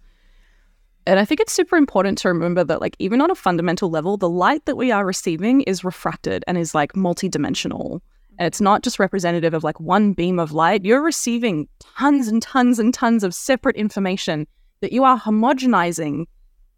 And 1.07 1.21
I 1.21 1.25
think 1.25 1.41
it's 1.41 1.53
super 1.53 1.77
important 1.77 2.19
to 2.19 2.29
remember 2.29 2.65
that, 2.65 2.81
like, 2.81 2.97
even 2.99 3.21
on 3.21 3.31
a 3.31 3.37
fundamental 3.37 3.89
level, 3.89 4.17
the 4.17 4.29
light 4.29 4.65
that 4.65 4.77
we 4.77 4.91
are 4.91 5.07
receiving 5.07 5.61
is 5.63 5.85
refracted 5.85 6.43
and 6.49 6.59
is 6.59 6.75
like 6.75 6.95
multidimensional. 6.95 8.01
And 8.39 8.47
it's 8.47 8.61
not 8.61 8.83
just 8.83 8.99
representative 8.99 9.55
of 9.55 9.63
like 9.63 9.79
one 9.81 10.13
beam 10.13 10.39
of 10.39 10.53
light. 10.53 10.85
You're 10.85 11.01
receiving 11.03 11.69
tons 11.97 12.29
and 12.29 12.43
tons 12.43 12.79
and 12.79 12.93
tons 12.93 13.23
of 13.23 13.35
separate 13.35 13.77
information 13.77 14.47
that 14.81 14.93
you 14.93 15.05
are 15.05 15.19
homogenizing 15.19 16.27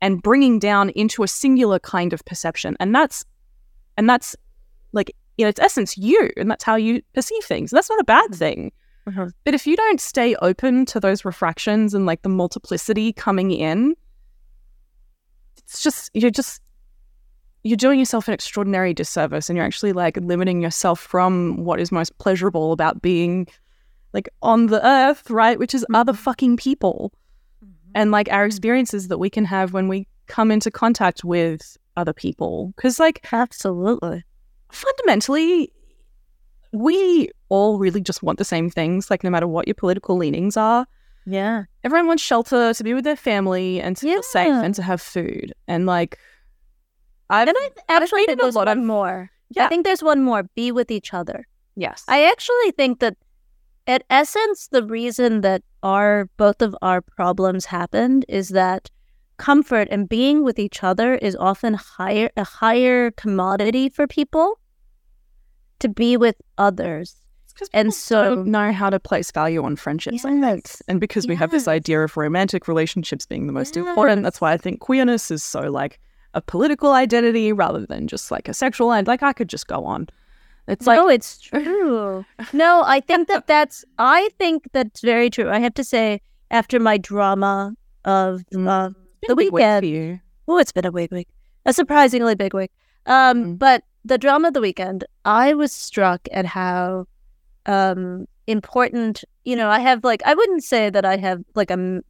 and 0.00 0.22
bringing 0.22 0.58
down 0.58 0.90
into 0.90 1.22
a 1.22 1.28
singular 1.28 1.78
kind 1.78 2.12
of 2.12 2.24
perception. 2.26 2.76
And 2.78 2.94
that's, 2.94 3.24
and 3.98 4.08
that's 4.08 4.34
like, 4.92 5.14
in 5.36 5.46
its 5.46 5.60
essence, 5.60 5.98
you. 5.98 6.30
And 6.36 6.50
that's 6.50 6.64
how 6.64 6.76
you 6.76 7.02
perceive 7.14 7.44
things. 7.44 7.72
And 7.72 7.76
That's 7.76 7.90
not 7.90 8.00
a 8.00 8.04
bad 8.04 8.30
mm-hmm. 8.30 8.34
thing. 8.34 8.72
Mhm. 9.08 9.32
But 9.44 9.54
if 9.54 9.66
you 9.66 9.76
don't 9.76 10.00
stay 10.00 10.34
open 10.36 10.86
to 10.86 11.00
those 11.00 11.24
refractions 11.24 11.94
and 11.94 12.06
like 12.06 12.22
the 12.22 12.28
multiplicity 12.28 13.12
coming 13.12 13.50
in, 13.50 13.94
it's 15.56 15.82
just 15.82 16.10
you're 16.14 16.30
just 16.30 16.62
you're 17.64 17.76
doing 17.76 17.98
yourself 17.98 18.28
an 18.28 18.34
extraordinary 18.34 18.94
disservice 18.94 19.48
and 19.48 19.56
you're 19.56 19.66
actually 19.66 19.92
like 19.92 20.16
limiting 20.18 20.62
yourself 20.62 21.00
from 21.00 21.64
what 21.64 21.80
is 21.80 21.90
most 21.90 22.16
pleasurable 22.18 22.72
about 22.72 23.02
being 23.02 23.46
like 24.12 24.28
on 24.42 24.66
the 24.66 24.86
earth, 24.86 25.28
right? 25.30 25.58
Which 25.58 25.74
is 25.74 25.84
other 25.92 26.12
mm-hmm. 26.12 26.22
fucking 26.22 26.56
people 26.56 27.12
mm-hmm. 27.64 27.90
and 27.94 28.10
like 28.10 28.30
our 28.30 28.44
experiences 28.44 29.08
that 29.08 29.18
we 29.18 29.30
can 29.30 29.44
have 29.44 29.72
when 29.72 29.88
we 29.88 30.06
come 30.26 30.50
into 30.50 30.70
contact 30.70 31.24
with 31.24 31.76
other 31.98 32.12
people. 32.12 32.72
Because, 32.76 32.98
like, 32.98 33.26
Absolutely. 33.32 34.24
fundamentally, 34.72 35.72
we 36.72 37.30
all 37.48 37.78
really 37.78 38.00
just 38.00 38.22
want 38.22 38.38
the 38.38 38.44
same 38.44 38.70
things, 38.70 39.10
like, 39.10 39.24
no 39.24 39.30
matter 39.30 39.46
what 39.48 39.66
your 39.66 39.74
political 39.74 40.16
leanings 40.16 40.56
are. 40.56 40.86
Yeah. 41.26 41.64
Everyone 41.84 42.06
wants 42.06 42.22
shelter 42.22 42.72
to 42.72 42.84
be 42.84 42.94
with 42.94 43.04
their 43.04 43.16
family 43.16 43.80
and 43.80 43.96
to 43.98 44.06
feel 44.06 44.22
safe 44.22 44.48
and 44.52 44.74
to 44.74 44.82
have 44.82 45.00
food. 45.00 45.52
And, 45.66 45.86
like, 45.86 46.18
I've, 47.30 47.48
And 47.48 47.56
I 47.58 47.70
actually 47.88 48.22
read 48.22 48.26
think 48.28 48.40
a 48.40 48.42
there's 48.44 48.54
lot 48.54 48.68
of- 48.68 48.78
one 48.78 48.86
more. 48.86 49.30
Yeah. 49.50 49.64
I 49.64 49.68
think 49.68 49.84
there's 49.84 50.02
one 50.02 50.22
more. 50.22 50.42
Be 50.54 50.72
with 50.72 50.90
each 50.90 51.12
other. 51.14 51.46
yes. 51.74 52.04
I 52.08 52.24
actually 52.24 52.70
think 52.72 53.00
that 53.00 53.16
at 53.86 54.04
essence, 54.10 54.68
the 54.68 54.82
reason 54.82 55.40
that 55.40 55.62
our 55.82 56.28
both 56.36 56.60
of 56.60 56.76
our 56.82 57.00
problems 57.00 57.64
happened 57.66 58.26
is 58.28 58.50
that 58.50 58.90
comfort 59.38 59.88
and 59.90 60.08
being 60.08 60.44
with 60.44 60.58
each 60.58 60.82
other 60.84 61.14
is 61.14 61.34
often 61.36 61.74
higher 61.74 62.30
a 62.36 62.44
higher 62.44 63.10
commodity 63.12 63.88
for 63.88 64.06
people 64.06 64.58
to 65.78 65.88
be 65.88 66.16
with 66.16 66.36
others. 66.58 67.16
And 67.72 67.92
so- 67.92 68.36
don't 68.36 68.46
know 68.48 68.72
how 68.72 68.88
to 68.90 69.00
place 69.00 69.32
value 69.32 69.64
on 69.64 69.74
friendships. 69.74 70.22
Yes. 70.24 70.80
And 70.86 71.00
because 71.00 71.26
we 71.26 71.34
have 71.34 71.50
this 71.50 71.66
idea 71.66 72.04
of 72.04 72.16
romantic 72.16 72.68
relationships 72.68 73.26
being 73.26 73.48
the 73.48 73.52
most 73.52 73.76
important, 73.76 74.22
that's 74.22 74.40
why 74.40 74.52
I 74.52 74.56
think 74.58 74.78
queerness 74.80 75.30
is 75.32 75.42
so 75.42 75.62
like 75.62 75.98
a 76.34 76.40
political 76.40 76.92
identity 76.92 77.52
rather 77.52 77.84
than 77.84 78.06
just 78.06 78.30
like 78.30 78.48
a 78.48 78.54
sexual 78.54 78.92
and 78.92 79.06
like 79.08 79.24
I 79.24 79.32
could 79.32 79.48
just 79.48 79.66
go 79.66 79.84
on. 79.84 80.06
It's 80.68 80.86
like 80.86 80.98
no, 80.98 81.08
it's 81.08 81.40
true. 81.40 82.24
no, 82.52 82.82
I 82.86 83.00
think 83.00 83.26
that 83.28 83.46
that's. 83.46 83.84
I 83.98 84.28
think 84.38 84.68
that's 84.72 85.00
very 85.00 85.30
true. 85.30 85.48
I 85.50 85.58
have 85.60 85.72
to 85.74 85.82
say, 85.82 86.20
after 86.50 86.78
my 86.78 86.98
drama 86.98 87.72
of 88.04 88.42
Mm. 88.52 88.68
uh, 88.68 88.90
the 89.26 89.34
big 89.36 89.46
week 89.46 89.52
weekend, 89.52 90.20
oh, 90.46 90.58
it's 90.58 90.72
been 90.72 90.86
a 90.86 90.92
big 90.92 91.10
week, 91.12 91.28
a 91.66 91.72
surprisingly 91.72 92.34
big 92.34 92.54
week. 92.54 92.70
Um, 93.06 93.44
Mhm. 93.44 93.58
but 93.58 93.84
the 94.04 94.18
drama 94.18 94.48
of 94.48 94.54
the 94.54 94.60
weekend, 94.60 95.04
I 95.24 95.54
was 95.54 95.72
struck 95.72 96.20
at 96.32 96.46
how 96.46 97.06
um 97.66 98.26
important. 98.46 99.24
You 99.44 99.56
know, 99.56 99.68
I 99.68 99.80
have 99.80 100.04
like 100.04 100.22
I 100.24 100.34
wouldn't 100.34 100.64
say 100.64 100.90
that 100.90 101.04
I 101.04 101.16
have 101.16 101.42
like 101.54 101.70
a 101.70 102.02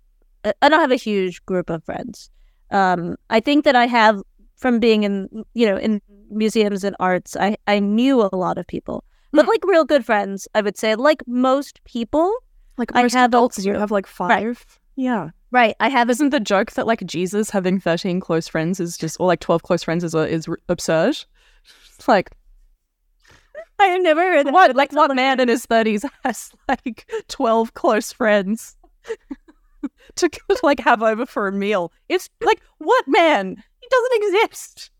I 0.62 0.68
don't 0.68 0.80
have 0.80 0.92
a 0.92 0.96
huge 0.96 1.44
group 1.46 1.70
of 1.70 1.84
friends. 1.84 2.30
Um, 2.70 3.16
I 3.30 3.40
think 3.40 3.64
that 3.64 3.74
I 3.76 3.86
have 3.86 4.22
from 4.56 4.78
being 4.80 5.02
in 5.04 5.28
you 5.54 5.66
know 5.66 5.76
in 5.76 6.00
museums 6.30 6.84
and 6.84 6.94
arts. 7.00 7.36
I 7.36 7.56
I 7.66 7.78
knew 7.80 8.20
a 8.22 8.34
lot 8.36 8.58
of 8.58 8.66
people, 8.66 9.04
but 9.32 9.44
Hmm. 9.44 9.50
like 9.50 9.64
real 9.64 9.84
good 9.84 10.04
friends. 10.04 10.46
I 10.54 10.60
would 10.60 10.76
say 10.76 10.94
like 10.94 11.22
most 11.26 11.82
people. 11.84 12.32
Like 12.76 12.94
I 12.94 13.00
have 13.02 13.14
adults, 13.16 13.64
you 13.64 13.74
have 13.74 13.90
like 13.90 14.06
five. 14.06 14.64
Yeah. 14.98 15.30
Right. 15.52 15.76
I 15.78 15.88
have 15.90 16.10
Isn't 16.10 16.30
the 16.30 16.40
joke 16.40 16.72
that 16.72 16.88
like 16.88 17.06
Jesus 17.06 17.50
having 17.50 17.78
thirteen 17.78 18.18
close 18.18 18.48
friends 18.48 18.80
is 18.80 18.98
just 18.98 19.16
or 19.20 19.28
like 19.28 19.38
twelve 19.38 19.62
close 19.62 19.84
friends 19.84 20.02
is 20.02 20.12
uh, 20.12 20.18
is 20.22 20.48
absurd? 20.68 21.16
It's 21.94 22.08
like 22.08 22.32
I 23.78 23.84
have 23.84 24.02
never 24.02 24.20
heard 24.20 24.46
that. 24.46 24.52
what? 24.52 24.74
Like 24.74 24.92
what 24.92 25.14
man 25.14 25.38
in 25.38 25.46
his 25.46 25.64
thirties 25.66 26.04
has 26.24 26.50
like 26.68 27.08
twelve 27.28 27.74
close 27.74 28.12
friends 28.12 28.76
to 30.16 30.28
like 30.64 30.80
have 30.80 31.00
over 31.00 31.26
for 31.26 31.46
a 31.46 31.52
meal? 31.52 31.92
It's 32.08 32.28
like 32.42 32.60
what 32.78 33.04
man? 33.06 33.62
He 33.80 33.88
doesn't 33.88 34.24
exist. 34.24 34.90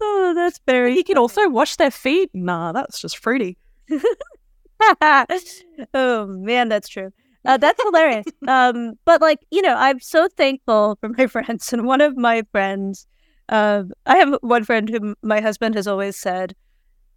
Oh, 0.00 0.34
that's 0.36 0.60
very. 0.66 0.94
He 0.94 1.02
can 1.02 1.18
also 1.18 1.48
wash 1.48 1.74
their 1.74 1.90
feet. 1.90 2.30
Nah, 2.32 2.70
that's 2.70 3.00
just 3.00 3.18
fruity. 3.18 3.58
oh 5.92 6.26
man, 6.28 6.68
that's 6.68 6.88
true. 6.88 7.12
Uh, 7.44 7.56
that's 7.56 7.82
hilarious. 7.82 8.26
um, 8.46 8.94
but 9.04 9.20
like 9.20 9.38
you 9.50 9.62
know, 9.62 9.74
I'm 9.76 10.00
so 10.00 10.28
thankful 10.36 10.98
for 11.00 11.08
my 11.10 11.26
friends, 11.34 11.72
and 11.72 11.86
one 11.86 12.00
of 12.00 12.16
my 12.16 12.42
friends, 12.52 13.06
uh, 13.48 13.84
I 14.06 14.16
have 14.16 14.36
one 14.42 14.64
friend 14.64 14.88
who 14.88 15.14
my 15.22 15.40
husband 15.40 15.74
has 15.76 15.86
always 15.86 16.16
said, 16.16 16.54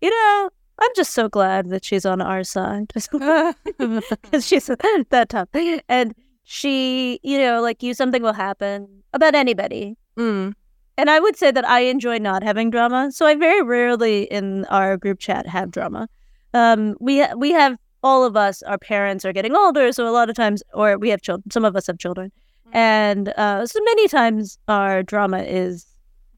you 0.02 0.10
know, 0.10 0.50
I'm 0.80 0.92
just 0.96 1.12
so 1.14 1.28
glad 1.30 1.70
that 1.70 1.84
she's 1.86 2.06
on 2.06 2.22
our 2.22 2.44
side 2.44 2.92
because 2.96 4.48
she's 4.48 4.66
that 5.10 5.28
tough, 5.30 5.50
and 5.90 6.14
she, 6.44 7.20
you 7.24 7.38
know, 7.38 7.62
like 7.62 7.84
you, 7.84 7.94
something 7.94 8.22
will 8.24 8.34
happen 8.34 9.04
about 9.14 9.36
anybody, 9.36 9.98
Mm. 10.18 10.54
and 10.98 11.10
I 11.10 11.20
would 11.20 11.38
say 11.38 11.52
that 11.52 11.68
I 11.68 11.82
enjoy 11.82 12.18
not 12.18 12.44
having 12.44 12.70
drama. 12.70 13.12
So 13.12 13.26
I 13.26 13.36
very 13.36 13.62
rarely 13.64 14.24
in 14.24 14.66
our 14.66 14.98
group 14.98 15.20
chat 15.20 15.48
have 15.48 15.72
drama. 15.72 16.08
Um, 16.54 16.96
we 17.00 17.20
ha- 17.22 17.34
we 17.38 17.52
have 17.52 17.78
all 18.04 18.24
of 18.24 18.36
us. 18.36 18.62
Our 18.64 18.78
parents 18.78 19.26
are 19.26 19.34
getting 19.34 19.56
older, 19.56 19.92
so 19.92 20.08
a 20.08 20.12
lot 20.12 20.30
of 20.30 20.36
times, 20.36 20.64
or 20.74 20.98
we 20.98 21.10
have 21.10 21.22
children. 21.22 21.50
Some 21.52 21.66
of 21.66 21.76
us 21.76 21.88
have 21.88 21.98
children, 21.98 22.32
and 22.74 23.30
uh, 23.38 23.66
so 23.66 23.80
many 23.84 24.08
times 24.08 24.58
our 24.68 25.04
drama 25.04 25.40
is 25.40 25.86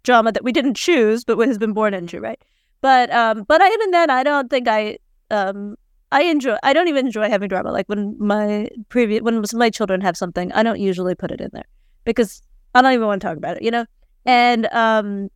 drama 0.03 0.31
that 0.31 0.43
we 0.43 0.51
didn't 0.51 0.75
choose, 0.75 1.23
but 1.23 1.37
what 1.37 1.47
has 1.47 1.57
been 1.57 1.73
born 1.73 1.93
into, 1.93 2.19
right? 2.19 2.41
But 2.81 3.11
um, 3.13 3.43
but 3.47 3.61
even 3.61 3.91
then, 3.91 4.09
I 4.09 4.23
don't 4.23 4.49
think 4.49 4.67
I 4.67 4.97
um. 5.31 5.75
I 6.11 6.25
enjoy. 6.25 6.57
I 6.61 6.73
don't 6.73 6.87
even 6.89 7.07
enjoy 7.07 7.27
having 7.27 7.47
drama. 7.47 7.71
Like 7.71 7.87
when 7.87 8.15
my 8.19 8.67
previous, 8.89 9.23
when 9.23 9.43
my 9.53 9.71
children 9.71 9.99
have 10.01 10.15
something, 10.15 10.51
I 10.51 10.61
don't 10.61 10.79
usually 10.79 11.15
put 11.15 11.31
it 11.31 11.41
in 11.41 11.49
there 11.53 11.65
because 12.05 12.43
I 12.75 12.83
don't 12.83 12.93
even 12.93 13.07
want 13.07 13.19
to 13.23 13.27
talk 13.27 13.35
about 13.37 13.57
it, 13.57 13.63
you 13.63 13.71
know? 13.71 13.85
And 14.23 14.67
um 14.67 15.29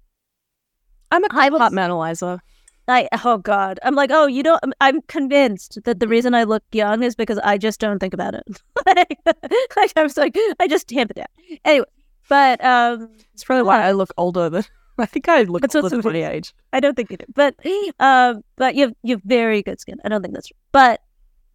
I'm 1.11 1.23
a 1.23 1.27
I 1.31 1.49
was- 1.49 1.59
compartmentalizer. 1.61 2.39
I 2.87 3.07
oh 3.23 3.37
god. 3.37 3.79
I'm 3.83 3.95
like, 3.95 4.11
"Oh, 4.13 4.27
you 4.27 4.43
don't 4.43 4.59
I'm- 4.63 4.73
I'm 4.81 5.01
convinced 5.03 5.79
that 5.83 5.99
the 5.99 6.07
reason 6.07 6.33
I 6.33 6.43
look 6.43 6.63
young 6.71 7.03
is 7.03 7.15
because 7.15 7.37
I 7.39 7.57
just 7.57 7.79
don't 7.79 7.99
think 7.99 8.13
about 8.13 8.33
it." 8.33 8.47
like, 8.85 9.91
I 9.95 10.03
was 10.03 10.17
like, 10.17 10.35
I 10.59 10.67
just 10.67 10.87
tamp 10.87 11.11
it 11.11 11.17
down. 11.17 11.59
Anyway, 11.65 11.85
but 12.29 12.63
um 12.63 13.09
It's 13.33 13.43
probably 13.43 13.63
why 13.63 13.83
I 13.83 13.91
look 13.91 14.11
older 14.17 14.49
than 14.49 14.63
I 14.97 15.05
think 15.05 15.29
I 15.29 15.43
look 15.43 15.63
older 15.75 15.89
than 15.89 16.01
my 16.13 16.31
age. 16.31 16.53
I 16.73 16.79
don't 16.79 16.95
think 16.95 17.11
you 17.11 17.17
do. 17.17 17.25
But 17.35 17.55
um 17.99 18.43
but 18.55 18.75
you 18.75 18.83
have 18.87 18.93
you 19.03 19.15
have 19.15 19.23
very 19.23 19.61
good 19.61 19.79
skin. 19.79 19.97
I 20.03 20.09
don't 20.09 20.21
think 20.21 20.33
that's 20.33 20.47
true. 20.47 20.57
But 20.71 21.01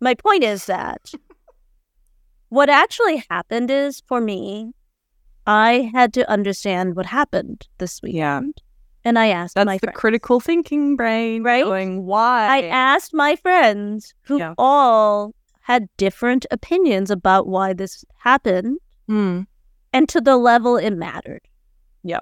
my 0.00 0.14
point 0.14 0.44
is 0.44 0.66
that 0.66 1.12
what 2.48 2.68
actually 2.68 3.24
happened 3.30 3.70
is 3.70 4.02
for 4.06 4.20
me, 4.20 4.72
I 5.46 5.90
had 5.94 6.12
to 6.14 6.30
understand 6.30 6.94
what 6.94 7.06
happened 7.06 7.66
this 7.78 8.00
weekend. 8.02 8.54
Yeah. 8.59 8.72
And 9.04 9.18
I 9.18 9.28
asked 9.28 9.56
my 9.56 9.62
friends. 9.62 9.66
That's 9.66 9.66
my 9.66 9.76
the 9.78 9.86
friends. 9.86 9.96
critical 10.00 10.40
thinking 10.40 10.96
brain, 10.96 11.42
Right? 11.42 11.64
Going 11.64 12.04
why? 12.06 12.46
I 12.46 12.62
asked 12.68 13.12
my 13.14 13.36
friends 13.36 14.14
who 14.22 14.38
Yeah. 14.38 14.54
all 14.58 15.34
had 15.60 15.88
different 15.96 16.46
opinions 16.50 17.10
about 17.10 17.46
why 17.46 17.72
this 17.72 18.04
happened 18.18 18.78
Hmm. 19.08 19.42
and 19.92 20.08
to 20.08 20.20
the 20.20 20.36
level 20.36 20.76
it 20.76 20.90
mattered. 20.90 21.42
Yeah. 22.02 22.20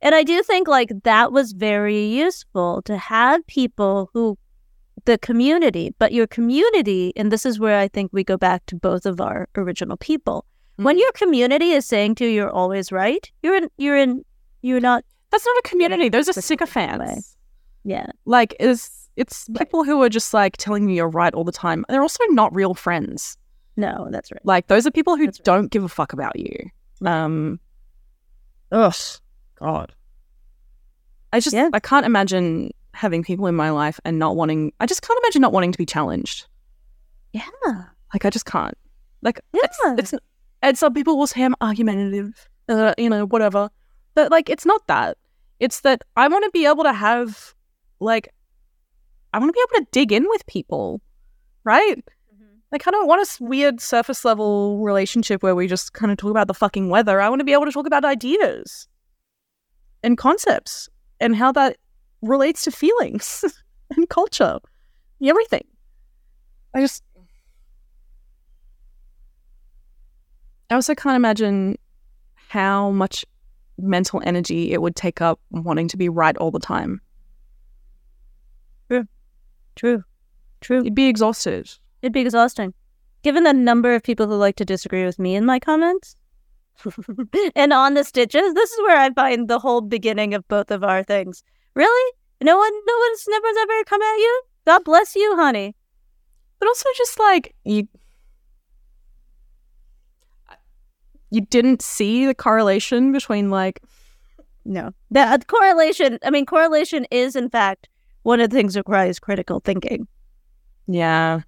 And 0.00 0.14
I 0.14 0.22
do 0.22 0.42
think 0.42 0.68
like 0.68 0.90
that 1.04 1.32
was 1.32 1.52
very 1.52 2.04
useful 2.06 2.82
to 2.82 2.96
have 2.96 3.46
people 3.46 4.10
who 4.12 4.38
the 5.04 5.18
community, 5.18 5.94
but 5.98 6.12
your 6.12 6.26
community, 6.26 7.12
and 7.16 7.30
this 7.32 7.46
is 7.46 7.58
where 7.58 7.78
I 7.78 7.88
think 7.88 8.10
we 8.12 8.24
go 8.24 8.36
back 8.36 8.66
to 8.66 8.76
both 8.76 9.06
of 9.06 9.20
our 9.20 9.48
original 9.56 9.96
people. 9.96 10.44
When 10.76 10.96
Mhm. 10.96 11.00
your 11.00 11.12
community 11.12 11.70
is 11.72 11.86
saying 11.86 12.16
to 12.16 12.24
you 12.26 12.30
you're 12.30 12.50
always 12.50 12.92
right, 12.92 13.30
you're 13.42 13.56
in 13.56 13.68
you're 13.78 13.96
in 13.96 14.24
you're 14.62 14.80
not 14.80 15.04
That's 15.30 15.44
not 15.44 15.56
a 15.58 15.62
community. 15.68 16.08
Those 16.08 16.28
are 16.28 16.32
Way. 16.36 16.42
sycophants. 16.42 17.36
yeah. 17.84 18.06
Like, 18.24 18.54
it's 18.60 19.08
it's 19.16 19.48
people 19.58 19.84
who 19.84 20.02
are 20.02 20.08
just 20.08 20.32
like 20.32 20.56
telling 20.56 20.88
you 20.88 20.94
you're 20.96 21.08
right 21.08 21.34
all 21.34 21.44
the 21.44 21.52
time. 21.52 21.84
They're 21.88 22.02
also 22.02 22.22
not 22.30 22.54
real 22.54 22.74
friends. 22.74 23.36
No, 23.76 24.08
that's 24.10 24.30
right. 24.32 24.44
Like, 24.44 24.66
those 24.68 24.86
are 24.86 24.90
people 24.90 25.16
who 25.16 25.26
right. 25.26 25.40
don't 25.44 25.70
give 25.70 25.84
a 25.84 25.88
fuck 25.88 26.12
about 26.12 26.38
you. 26.38 26.56
Um. 27.04 27.60
Ugh. 28.72 28.94
God. 29.58 29.92
I 31.32 31.40
just 31.40 31.54
Yeah. 31.54 31.68
I 31.72 31.80
can't 31.80 32.06
imagine 32.06 32.70
having 32.94 33.22
people 33.22 33.46
in 33.46 33.54
my 33.54 33.70
life 33.70 34.00
and 34.04 34.18
not 34.18 34.34
wanting. 34.36 34.72
I 34.80 34.86
just 34.86 35.02
can't 35.02 35.18
imagine 35.24 35.42
not 35.42 35.52
wanting 35.52 35.72
to 35.72 35.78
be 35.78 35.86
challenged. 35.86 36.46
Yeah. 37.32 37.42
Like, 38.14 38.24
I 38.24 38.30
just 38.30 38.46
can't. 38.46 38.76
Like, 39.22 39.40
Yeah. 39.52 39.60
it's, 39.64 40.12
it's 40.12 40.14
and 40.62 40.78
some 40.78 40.94
people 40.94 41.18
will 41.18 41.26
say 41.26 41.42
I'm 41.44 41.54
argumentative, 41.60 42.48
uh, 42.68 42.94
you 42.98 43.08
know, 43.10 43.26
whatever. 43.26 43.68
But 44.18 44.32
like, 44.32 44.50
it's 44.50 44.66
not 44.66 44.84
that. 44.88 45.16
It's 45.60 45.82
that 45.82 46.02
I 46.16 46.26
want 46.26 46.42
to 46.42 46.50
be 46.50 46.66
able 46.66 46.82
to 46.82 46.92
have, 46.92 47.54
like, 48.00 48.28
I 49.32 49.38
want 49.38 49.48
to 49.48 49.52
be 49.52 49.60
able 49.60 49.84
to 49.84 49.90
dig 49.92 50.10
in 50.10 50.26
with 50.28 50.44
people, 50.46 51.00
right? 51.62 51.98
Mm-hmm. 51.98 52.56
Like, 52.72 52.88
I 52.88 52.90
don't 52.90 53.06
want 53.06 53.22
a 53.22 53.44
weird 53.44 53.80
surface 53.80 54.24
level 54.24 54.80
relationship 54.80 55.40
where 55.40 55.54
we 55.54 55.68
just 55.68 55.92
kind 55.92 56.10
of 56.10 56.18
talk 56.18 56.32
about 56.32 56.48
the 56.48 56.54
fucking 56.54 56.88
weather. 56.88 57.20
I 57.20 57.28
want 57.28 57.38
to 57.38 57.44
be 57.44 57.52
able 57.52 57.66
to 57.66 57.70
talk 57.70 57.86
about 57.86 58.04
ideas 58.04 58.88
and 60.02 60.18
concepts 60.18 60.88
and 61.20 61.36
how 61.36 61.52
that 61.52 61.76
relates 62.20 62.64
to 62.64 62.72
feelings 62.72 63.44
and 63.96 64.08
culture, 64.08 64.58
everything. 65.22 65.64
I 66.74 66.80
just, 66.80 67.04
I 70.70 70.74
also 70.74 70.96
can't 70.96 71.14
imagine 71.14 71.78
how 72.48 72.90
much 72.90 73.24
mental 73.78 74.20
energy 74.24 74.72
it 74.72 74.82
would 74.82 74.96
take 74.96 75.20
up 75.20 75.40
wanting 75.50 75.88
to 75.88 75.96
be 75.96 76.08
right 76.08 76.36
all 76.36 76.50
the 76.50 76.58
time. 76.58 77.00
True. 78.88 79.06
True. 79.76 80.04
True. 80.60 80.82
You'd 80.84 80.94
be 80.94 81.06
exhausted. 81.06 81.70
It'd 82.02 82.12
be 82.12 82.20
exhausting. 82.20 82.74
Given 83.22 83.44
the 83.44 83.52
number 83.52 83.94
of 83.94 84.02
people 84.02 84.26
who 84.26 84.34
like 84.34 84.56
to 84.56 84.64
disagree 84.64 85.04
with 85.04 85.18
me 85.18 85.34
in 85.34 85.44
my 85.44 85.58
comments 85.58 86.16
and 87.56 87.72
on 87.72 87.94
the 87.94 88.04
stitches, 88.04 88.54
this 88.54 88.70
is 88.70 88.78
where 88.80 88.98
I 88.98 89.10
find 89.10 89.48
the 89.48 89.58
whole 89.58 89.80
beginning 89.80 90.34
of 90.34 90.46
both 90.48 90.70
of 90.70 90.84
our 90.84 91.02
things. 91.02 91.42
Really? 91.74 92.12
No 92.40 92.56
one, 92.56 92.72
no 92.86 92.98
one's 92.98 93.24
never, 93.28 93.46
ever 93.46 93.84
come 93.84 94.02
at 94.02 94.16
you? 94.16 94.42
God 94.66 94.84
bless 94.84 95.16
you, 95.16 95.36
honey. 95.36 95.74
But 96.60 96.68
also 96.68 96.88
just 96.96 97.18
like 97.18 97.54
you 97.64 97.88
you 101.30 101.40
didn't 101.42 101.82
see 101.82 102.26
the 102.26 102.34
correlation 102.34 103.12
between 103.12 103.50
like 103.50 103.80
No. 104.64 104.92
The 105.10 105.20
uh, 105.20 105.38
correlation, 105.46 106.18
I 106.22 106.30
mean, 106.30 106.46
correlation 106.46 107.06
is, 107.10 107.36
in 107.36 107.48
fact, 107.50 107.88
one 108.22 108.40
of 108.40 108.50
the 108.50 108.56
things 108.56 108.74
that 108.74 108.80
requires 108.80 109.18
critical 109.18 109.60
thinking. 109.60 110.06
yeah, 110.86 111.40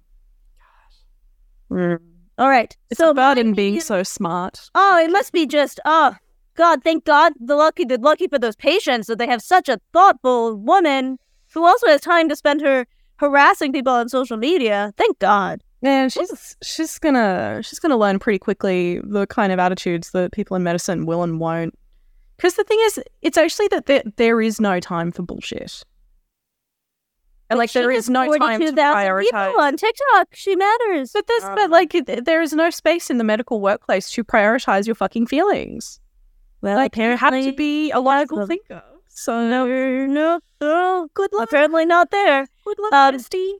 All 1.71 2.49
right. 2.49 2.75
it's 2.89 2.97
so 2.99 3.09
about 3.11 3.37
him 3.37 3.53
being 3.53 3.73
opinion- 3.75 3.85
so 3.85 4.03
smart. 4.03 4.69
Oh, 4.75 4.97
it 5.03 5.11
must 5.11 5.31
be 5.31 5.45
just 5.45 5.79
oh 5.85 6.15
God, 6.55 6.83
thank 6.83 7.05
God 7.05 7.33
the 7.39 7.55
lucky 7.55 7.85
the 7.85 7.97
lucky 7.97 8.27
for 8.27 8.39
those 8.39 8.55
patients 8.55 9.07
that 9.07 9.17
they 9.19 9.27
have 9.27 9.41
such 9.41 9.69
a 9.69 9.79
thoughtful 9.93 10.55
woman 10.57 11.17
who 11.53 11.65
also 11.65 11.87
has 11.87 12.01
time 12.01 12.27
to 12.29 12.35
spend 12.35 12.61
her 12.61 12.85
harassing 13.17 13.71
people 13.71 13.93
on 13.93 14.09
social 14.09 14.37
media. 14.37 14.93
Thank 14.97 15.19
God. 15.19 15.61
Man, 15.81 16.09
she's 16.09 16.55
she's 16.61 16.99
gonna 16.99 17.61
she's 17.63 17.79
gonna 17.79 17.97
learn 17.97 18.19
pretty 18.19 18.37
quickly 18.39 18.99
the 19.03 19.25
kind 19.27 19.51
of 19.51 19.57
attitudes 19.59 20.11
that 20.11 20.31
people 20.31 20.55
in 20.55 20.63
medicine 20.63 21.05
will 21.05 21.23
and 21.23 21.39
won't. 21.39 21.73
Because 22.37 22.53
the 22.55 22.63
thing 22.63 22.77
is, 22.83 22.99
it's 23.21 23.37
actually 23.37 23.67
that 23.69 23.85
there, 23.87 24.03
there 24.17 24.41
is 24.41 24.59
no 24.61 24.79
time 24.79 25.11
for 25.11 25.21
bullshit. 25.23 25.83
And 27.49 27.57
like 27.57 27.71
there 27.73 27.91
is 27.91 28.09
no 28.09 28.21
time 28.37 28.61
to 28.61 28.67
42,000 28.71 28.75
prioritize. 28.77 29.23
people 29.47 29.61
on 29.61 29.75
TikTok. 29.77 30.27
She 30.33 30.55
matters. 30.55 31.11
But 31.13 31.27
there's 31.27 31.43
but 31.43 31.69
like 31.69 31.93
it- 31.93 32.25
there 32.25 32.41
is 32.41 32.53
no 32.53 32.69
space 32.69 33.09
in 33.09 33.17
the 33.17 33.23
medical 33.25 33.59
workplace 33.59 34.09
to 34.11 34.23
prioritize 34.23 34.85
your 34.85 34.95
fucking 34.95 35.27
feelings. 35.27 35.99
well, 36.61 36.77
Like 36.77 36.95
you 36.95 37.17
have 37.17 37.33
to 37.33 37.51
be 37.53 37.91
a 37.91 37.99
logical 37.99 38.37
well, 38.37 38.47
thinker. 38.47 38.81
So 39.09 39.45
no, 39.49 39.67
no, 40.07 40.39
no. 40.61 41.07
good 41.13 41.33
luck. 41.33 41.49
Apparently 41.49 41.85
not 41.85 42.11
there. 42.11 42.47
Good 42.65 42.79
luck, 42.79 42.93
Um, 42.93 43.15
bestie. 43.15 43.53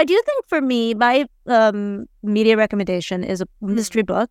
I 0.00 0.04
do 0.04 0.18
think 0.24 0.46
for 0.46 0.62
me, 0.62 0.94
my 0.94 1.26
um, 1.46 2.06
media 2.22 2.56
recommendation 2.56 3.22
is 3.22 3.42
a 3.42 3.46
mystery 3.60 4.00
book 4.00 4.30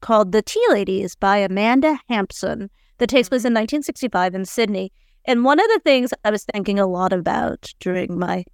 called 0.00 0.32
The 0.32 0.40
Tea 0.40 0.66
Ladies 0.70 1.14
by 1.14 1.36
Amanda 1.36 1.98
Hampson 2.08 2.70
that 2.96 3.10
takes 3.10 3.28
place 3.28 3.42
in 3.42 3.52
1965 3.52 4.34
in 4.34 4.46
Sydney. 4.46 4.90
And 5.26 5.44
one 5.44 5.60
of 5.60 5.66
the 5.66 5.80
things 5.84 6.14
I 6.24 6.30
was 6.30 6.44
thinking 6.44 6.78
a 6.78 6.86
lot 6.86 7.12
about 7.12 7.70
during 7.80 8.18
my 8.18 8.46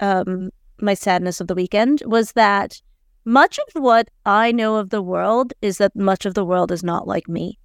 um, 0.00 0.48
my 0.80 0.94
sadness 0.94 1.42
of 1.42 1.46
the 1.46 1.54
weekend 1.54 2.02
was 2.06 2.32
that 2.32 2.80
much 3.26 3.58
of 3.58 3.82
what 3.82 4.08
I 4.24 4.50
know 4.50 4.76
of 4.76 4.88
the 4.88 5.02
world 5.02 5.52
is 5.60 5.76
that 5.76 5.94
much 5.94 6.24
of 6.24 6.32
the 6.32 6.44
world 6.44 6.72
is 6.72 6.82
not 6.82 7.06
like 7.06 7.28
me. 7.28 7.58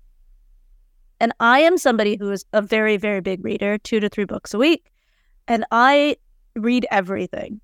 And 1.22 1.32
I 1.40 1.62
am 1.62 1.78
somebody 1.78 2.18
who 2.18 2.30
is 2.30 2.44
a 2.52 2.62
very, 2.62 2.98
very 2.98 3.22
big 3.22 3.42
reader, 3.42 3.78
two 3.78 4.02
to 4.02 4.10
three 4.10 4.26
books 4.26 4.54
a 4.54 4.58
week. 4.58 4.92
And 5.48 5.64
I 5.72 6.18
read 6.58 6.86
everything 6.92 7.62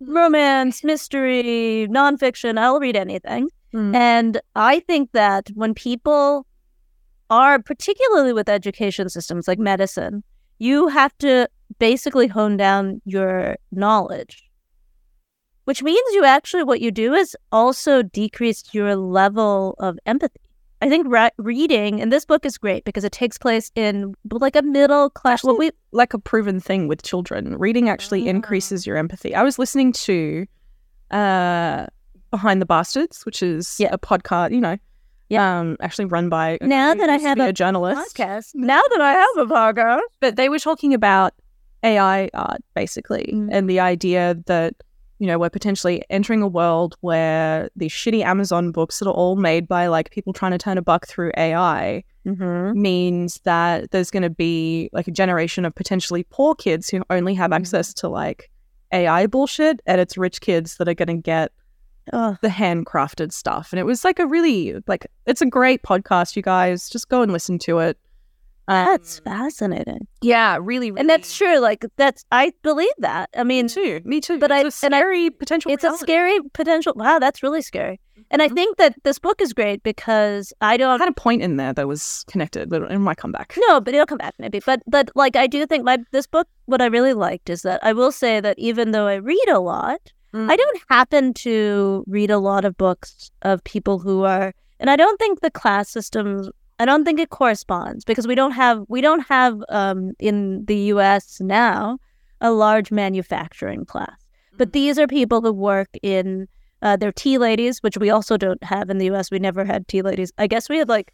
romance, 0.00 0.84
mystery, 0.84 1.86
nonfiction. 1.90 2.58
I'll 2.58 2.80
read 2.80 2.96
anything. 2.96 3.48
Mm. 3.72 3.94
And 3.94 4.40
I 4.54 4.80
think 4.80 5.12
that 5.12 5.48
when 5.54 5.74
people 5.74 6.46
are, 7.30 7.58
particularly 7.60 8.32
with 8.32 8.48
education 8.48 9.08
systems 9.08 9.48
like 9.48 9.58
medicine, 9.58 10.22
you 10.58 10.88
have 10.88 11.16
to 11.18 11.48
basically 11.78 12.28
hone 12.28 12.56
down 12.56 13.00
your 13.04 13.56
knowledge, 13.72 14.44
which 15.64 15.82
means 15.82 16.12
you 16.12 16.24
actually, 16.24 16.62
what 16.62 16.80
you 16.80 16.90
do 16.90 17.14
is 17.14 17.36
also 17.50 18.02
decrease 18.02 18.62
your 18.72 18.94
level 18.94 19.74
of 19.78 19.98
empathy. 20.06 20.40
I 20.82 20.88
think 20.88 21.06
ra- 21.08 21.30
reading, 21.38 22.00
and 22.00 22.12
this 22.12 22.24
book 22.26 22.44
is 22.44 22.58
great 22.58 22.84
because 22.84 23.04
it 23.04 23.12
takes 23.12 23.38
place 23.38 23.70
in 23.74 24.14
like 24.30 24.56
a 24.56 24.62
middle 24.62 25.08
class. 25.10 25.42
Well, 25.42 25.56
we 25.56 25.70
like 25.92 26.12
a 26.14 26.18
proven 26.18 26.60
thing 26.60 26.88
with 26.88 27.02
children. 27.02 27.56
Reading 27.56 27.88
actually 27.88 28.26
Ah. 28.26 28.30
increases 28.30 28.86
your 28.86 28.96
empathy. 28.96 29.34
I 29.34 29.42
was 29.42 29.58
listening 29.58 29.92
to 29.92 30.46
uh 31.10 31.86
Behind 32.30 32.60
the 32.60 32.66
Bastards, 32.66 33.24
which 33.24 33.42
is 33.42 33.76
Yeah. 33.78 33.90
a 33.92 33.98
podcast, 33.98 34.50
you 34.52 34.60
know, 34.60 34.76
um 35.38 35.76
actually 35.80 36.04
run 36.06 36.28
by 36.28 36.58
Now 36.60 36.94
that 36.94 37.08
I 37.10 37.16
have 37.18 37.38
a 37.40 37.48
a 37.48 37.52
journalist. 37.52 38.14
podcast. 38.16 38.50
Now 38.54 38.80
that 38.90 39.00
I 39.00 39.12
have 39.12 39.36
a 39.38 39.46
podcast, 39.52 40.00
But 40.20 40.36
they 40.36 40.48
were 40.48 40.58
talking 40.58 40.92
about 40.94 41.32
AI 41.82 42.28
art 42.34 42.62
basically 42.74 43.30
Mm. 43.32 43.48
and 43.52 43.70
the 43.70 43.80
idea 43.80 44.36
that 44.46 44.74
you 45.18 45.26
know, 45.26 45.38
we're 45.38 45.50
potentially 45.50 46.02
entering 46.10 46.42
a 46.42 46.48
world 46.48 46.96
where 47.00 47.68
these 47.76 47.92
shitty 47.92 48.22
Amazon 48.24 48.72
books 48.72 48.98
that 48.98 49.06
are 49.06 49.14
all 49.14 49.36
made 49.36 49.68
by 49.68 49.86
like 49.86 50.10
people 50.10 50.32
trying 50.32 50.52
to 50.52 50.58
turn 50.58 50.76
a 50.78 50.82
buck 50.82 51.06
through 51.06 51.30
AI 51.36 52.02
mm-hmm. 52.26 52.80
means 52.80 53.40
that 53.44 53.90
there's 53.92 54.10
going 54.10 54.24
to 54.24 54.30
be 54.30 54.90
like 54.92 55.06
a 55.08 55.12
generation 55.12 55.64
of 55.64 55.74
potentially 55.74 56.24
poor 56.30 56.54
kids 56.54 56.88
who 56.88 57.02
only 57.10 57.34
have 57.34 57.50
Mhm. 57.52 57.56
access 57.56 57.94
to 57.94 58.08
like 58.08 58.50
AI 58.92 59.26
bullshit, 59.26 59.80
and 59.86 60.00
it's 60.00 60.16
rich 60.16 60.40
kids 60.40 60.76
that 60.76 60.88
are 60.88 60.94
going 60.94 61.08
to 61.08 61.14
get 61.14 61.52
the 62.42 62.48
handcrafted 62.48 63.32
stuff. 63.32 63.72
And 63.72 63.80
it 63.80 63.84
was 63.84 64.04
like 64.04 64.18
a 64.18 64.26
really 64.26 64.74
like 64.86 65.06
it's 65.26 65.40
a 65.40 65.46
great 65.46 65.82
podcast, 65.82 66.36
you 66.36 66.42
guys. 66.42 66.88
Just 66.88 67.08
go 67.08 67.22
and 67.22 67.32
listen 67.32 67.58
to 67.60 67.78
it. 67.78 67.96
Um, 68.66 68.86
that's 68.86 69.18
fascinating. 69.18 70.06
yeah, 70.22 70.56
really, 70.60 70.90
really, 70.90 71.00
And 71.00 71.10
that's 71.10 71.36
true. 71.36 71.58
Like 71.58 71.84
that's, 71.96 72.24
I 72.32 72.52
believe 72.62 72.88
that. 72.98 73.28
I 73.36 73.44
mean, 73.44 73.66
Me 73.66 73.68
too. 73.68 74.00
Me 74.04 74.20
too. 74.20 74.38
But 74.38 74.50
it's 74.50 74.82
I- 74.82 74.86
a 74.86 74.88
and 74.88 74.94
I- 74.94 75.00
scary 75.00 75.30
potential. 75.30 75.70
it's 75.72 75.84
a 75.84 75.96
scary 75.98 76.38
potential. 76.54 76.94
Wow, 76.96 77.18
that's 77.18 77.42
really 77.42 77.60
scary. 77.62 78.00
And 78.30 78.40
I 78.40 78.48
Mhm. 78.48 78.54
think 78.54 78.76
that 78.78 78.94
this 79.04 79.18
book 79.18 79.40
is 79.42 79.52
great 79.52 79.82
because 79.82 80.52
I 80.62 80.74
I 80.74 80.76
don't. 80.78 80.98
had 80.98 81.08
a 81.08 81.12
point 81.12 81.42
in 81.42 81.56
there 81.56 81.72
that 81.74 81.86
was 81.86 82.24
connected, 82.26 82.70
but 82.70 82.90
it 82.90 82.98
might 82.98 83.18
come 83.18 83.32
back. 83.32 83.54
No, 83.68 83.80
but 83.80 83.92
it'll 83.94 84.06
come 84.06 84.18
back 84.18 84.34
maybe. 84.38 84.60
But 84.64 84.82
but 84.86 85.10
like 85.14 85.36
I 85.36 85.46
do 85.46 85.66
think 85.66 85.84
my 85.84 85.98
this 86.12 86.26
book. 86.26 86.48
What 86.66 86.80
I 86.80 86.86
really 86.86 87.12
liked 87.12 87.50
is 87.50 87.62
that 87.62 87.80
I 87.84 87.92
will 87.92 88.10
say 88.12 88.40
that 88.40 88.58
even 88.58 88.92
though 88.92 89.06
I 89.06 89.16
read 89.16 89.48
a 89.48 89.60
lot, 89.60 90.00
Mm. 90.32 90.50
I 90.50 90.56
don't 90.56 90.80
happen 90.88 91.32
to 91.34 92.02
read 92.08 92.30
a 92.30 92.38
lot 92.38 92.64
of 92.64 92.76
books 92.76 93.30
of 93.42 93.62
people 93.62 93.98
who 94.00 94.24
are, 94.24 94.52
and 94.80 94.88
I 94.90 94.96
don't 94.96 95.18
think 95.20 95.40
the 95.40 95.50
class 95.50 95.88
system. 95.90 96.50
I 96.78 96.84
don't 96.84 97.04
think 97.04 97.20
it 97.20 97.30
corresponds 97.30 98.04
because 98.04 98.26
we 98.26 98.34
don't 98.34 98.50
have 98.52 98.84
we 98.88 99.00
don't 99.00 99.26
have 99.28 99.62
um, 99.68 100.12
in 100.18 100.64
the 100.66 100.76
U.S. 100.94 101.40
now 101.40 101.98
a 102.40 102.50
large 102.50 102.90
manufacturing 102.90 103.84
class. 103.84 104.16
But 104.56 104.72
these 104.72 104.98
are 104.98 105.06
people 105.06 105.40
who 105.40 105.52
work 105.52 105.88
in 106.02 106.48
uh, 106.82 106.96
they're 106.96 107.12
tea 107.12 107.38
ladies, 107.38 107.78
which 107.82 107.96
we 107.98 108.10
also 108.10 108.36
don't 108.36 108.62
have 108.62 108.90
in 108.90 108.98
the 108.98 109.06
U.S. 109.06 109.30
We 109.30 109.38
never 109.38 109.64
had 109.64 109.86
tea 109.88 110.02
ladies. 110.02 110.32
I 110.38 110.46
guess 110.46 110.68
we 110.68 110.78
had 110.78 110.88
like, 110.88 111.12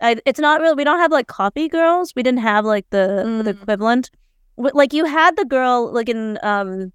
I, 0.00 0.16
it's 0.26 0.40
not 0.40 0.60
really. 0.60 0.74
We 0.74 0.84
don't 0.84 0.98
have 0.98 1.12
like 1.12 1.26
coffee 1.28 1.68
girls. 1.68 2.12
We 2.16 2.22
didn't 2.22 2.40
have 2.40 2.64
like 2.64 2.86
the 2.90 3.42
the 3.44 3.52
Mm. 3.54 3.62
equivalent. 3.62 4.10
Like 4.56 4.92
you 4.92 5.04
had 5.04 5.36
the 5.36 5.44
girl 5.44 5.92
like 5.92 6.08
in 6.08 6.38
um, 6.42 6.92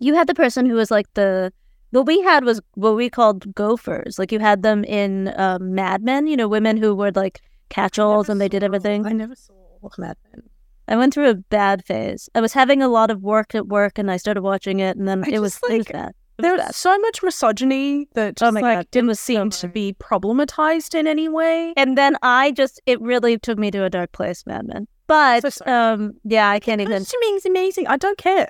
you 0.00 0.14
had 0.14 0.26
the 0.26 0.34
person 0.34 0.66
who 0.68 0.74
was 0.74 0.90
like 0.90 1.06
the 1.14 1.52
what 1.90 2.06
we 2.06 2.20
had 2.22 2.44
was 2.44 2.60
what 2.74 2.96
we 2.96 3.10
called 3.10 3.54
gophers. 3.54 4.18
Like 4.18 4.32
you 4.32 4.38
had 4.38 4.62
them 4.62 4.84
in 4.84 5.32
um, 5.36 5.74
Mad 5.74 6.02
Men. 6.02 6.26
You 6.26 6.36
know, 6.36 6.48
women 6.48 6.76
who 6.76 6.94
were 6.94 7.12
like 7.12 7.40
catch-alls 7.68 8.28
and 8.28 8.40
they 8.40 8.48
did 8.48 8.62
everything. 8.62 9.06
I 9.06 9.12
never 9.12 9.34
saw 9.34 9.54
Mad 9.98 10.16
Men. 10.32 10.42
I 10.88 10.96
went 10.96 11.14
through 11.14 11.30
a 11.30 11.34
bad 11.34 11.84
phase. 11.84 12.28
I 12.34 12.40
was 12.40 12.52
having 12.52 12.82
a 12.82 12.88
lot 12.88 13.10
of 13.10 13.22
work 13.22 13.54
at 13.54 13.68
work, 13.68 13.96
and 13.96 14.10
I 14.10 14.16
started 14.16 14.42
watching 14.42 14.80
it, 14.80 14.96
and 14.96 15.06
then 15.06 15.24
I 15.24 15.28
it 15.28 15.38
was 15.38 15.60
was 15.62 15.70
like, 15.70 15.92
bad. 15.92 16.14
It 16.38 16.42
was 16.42 16.58
There's 16.58 16.76
so 16.76 16.98
much 16.98 17.22
misogyny 17.22 18.08
that 18.14 18.36
just 18.36 18.48
Oh 18.48 18.52
my 18.52 18.60
like 18.60 18.78
God, 18.78 18.90
didn't 18.90 19.08
was 19.08 19.20
so 19.20 19.34
seem 19.34 19.50
to 19.50 19.68
be 19.68 19.94
problematized 20.00 20.98
in 20.98 21.06
any 21.06 21.28
way. 21.28 21.74
And 21.76 21.96
then 21.96 22.16
I 22.22 22.50
just 22.52 22.80
it 22.86 23.00
really 23.00 23.38
took 23.38 23.58
me 23.58 23.70
to 23.70 23.84
a 23.84 23.90
dark 23.90 24.10
place, 24.12 24.44
Mad 24.46 24.66
Men. 24.66 24.88
But 25.06 25.52
So 25.52 25.64
um, 25.66 26.14
yeah, 26.24 26.50
I 26.50 26.58
can't 26.58 26.80
even. 26.80 27.02
Is 27.02 27.44
amazing. 27.44 27.86
I 27.86 27.96
don't 27.96 28.18
care. 28.18 28.48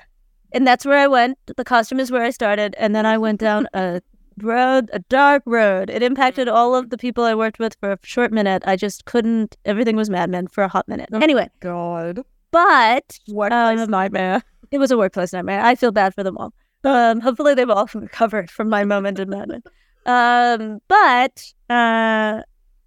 And 0.53 0.67
that's 0.67 0.85
where 0.85 0.99
I 0.99 1.07
went. 1.07 1.39
The 1.47 1.65
costume 1.65 2.01
is 2.01 2.11
where 2.11 2.23
I 2.25 2.31
started, 2.31 2.75
and 2.79 2.95
then 2.95 3.07
I 3.07 3.19
went 3.19 3.41
down 3.41 3.69
a 3.75 4.01
road, 4.39 4.91
a 4.93 4.99
dark 5.01 5.43
road. 5.47 5.91
It 5.91 6.03
impacted 6.03 6.49
all 6.49 6.75
of 6.75 6.91
the 6.91 6.99
people 6.99 7.25
I 7.25 7.35
worked 7.35 7.59
with 7.59 7.77
for 7.81 7.93
a 7.93 7.99
short 8.03 8.33
minute. 8.33 8.63
I 8.67 8.77
just 8.77 9.05
couldn't. 9.05 9.57
Everything 9.65 9.97
was 9.97 10.11
Mad 10.11 10.31
Men 10.31 10.49
for 10.49 10.65
a 10.65 10.69
hot 10.69 10.89
minute. 10.89 11.09
Oh. 11.13 11.19
Anyway, 11.21 11.49
God, 11.61 12.21
but 12.51 13.19
workplace 13.29 13.81
Um, 13.81 13.91
nightmare. 13.91 14.43
it 14.71 14.79
was 14.79 14.91
a 14.91 14.99
workplace 14.99 15.33
nightmare. 15.33 15.61
I 15.61 15.75
feel 15.75 15.93
bad 15.93 16.15
for 16.15 16.23
them 16.25 16.37
all. 16.39 16.53
Um, 16.85 17.21
hopefully 17.21 17.55
they've 17.55 17.69
all 17.71 17.89
recovered 17.95 18.51
from 18.51 18.69
my 18.69 18.85
moment 18.85 19.19
in 19.19 19.29
Mad 19.29 19.49
Men. 19.49 19.63
Um, 20.07 20.81
but 20.89 21.45
uh, 21.69 22.43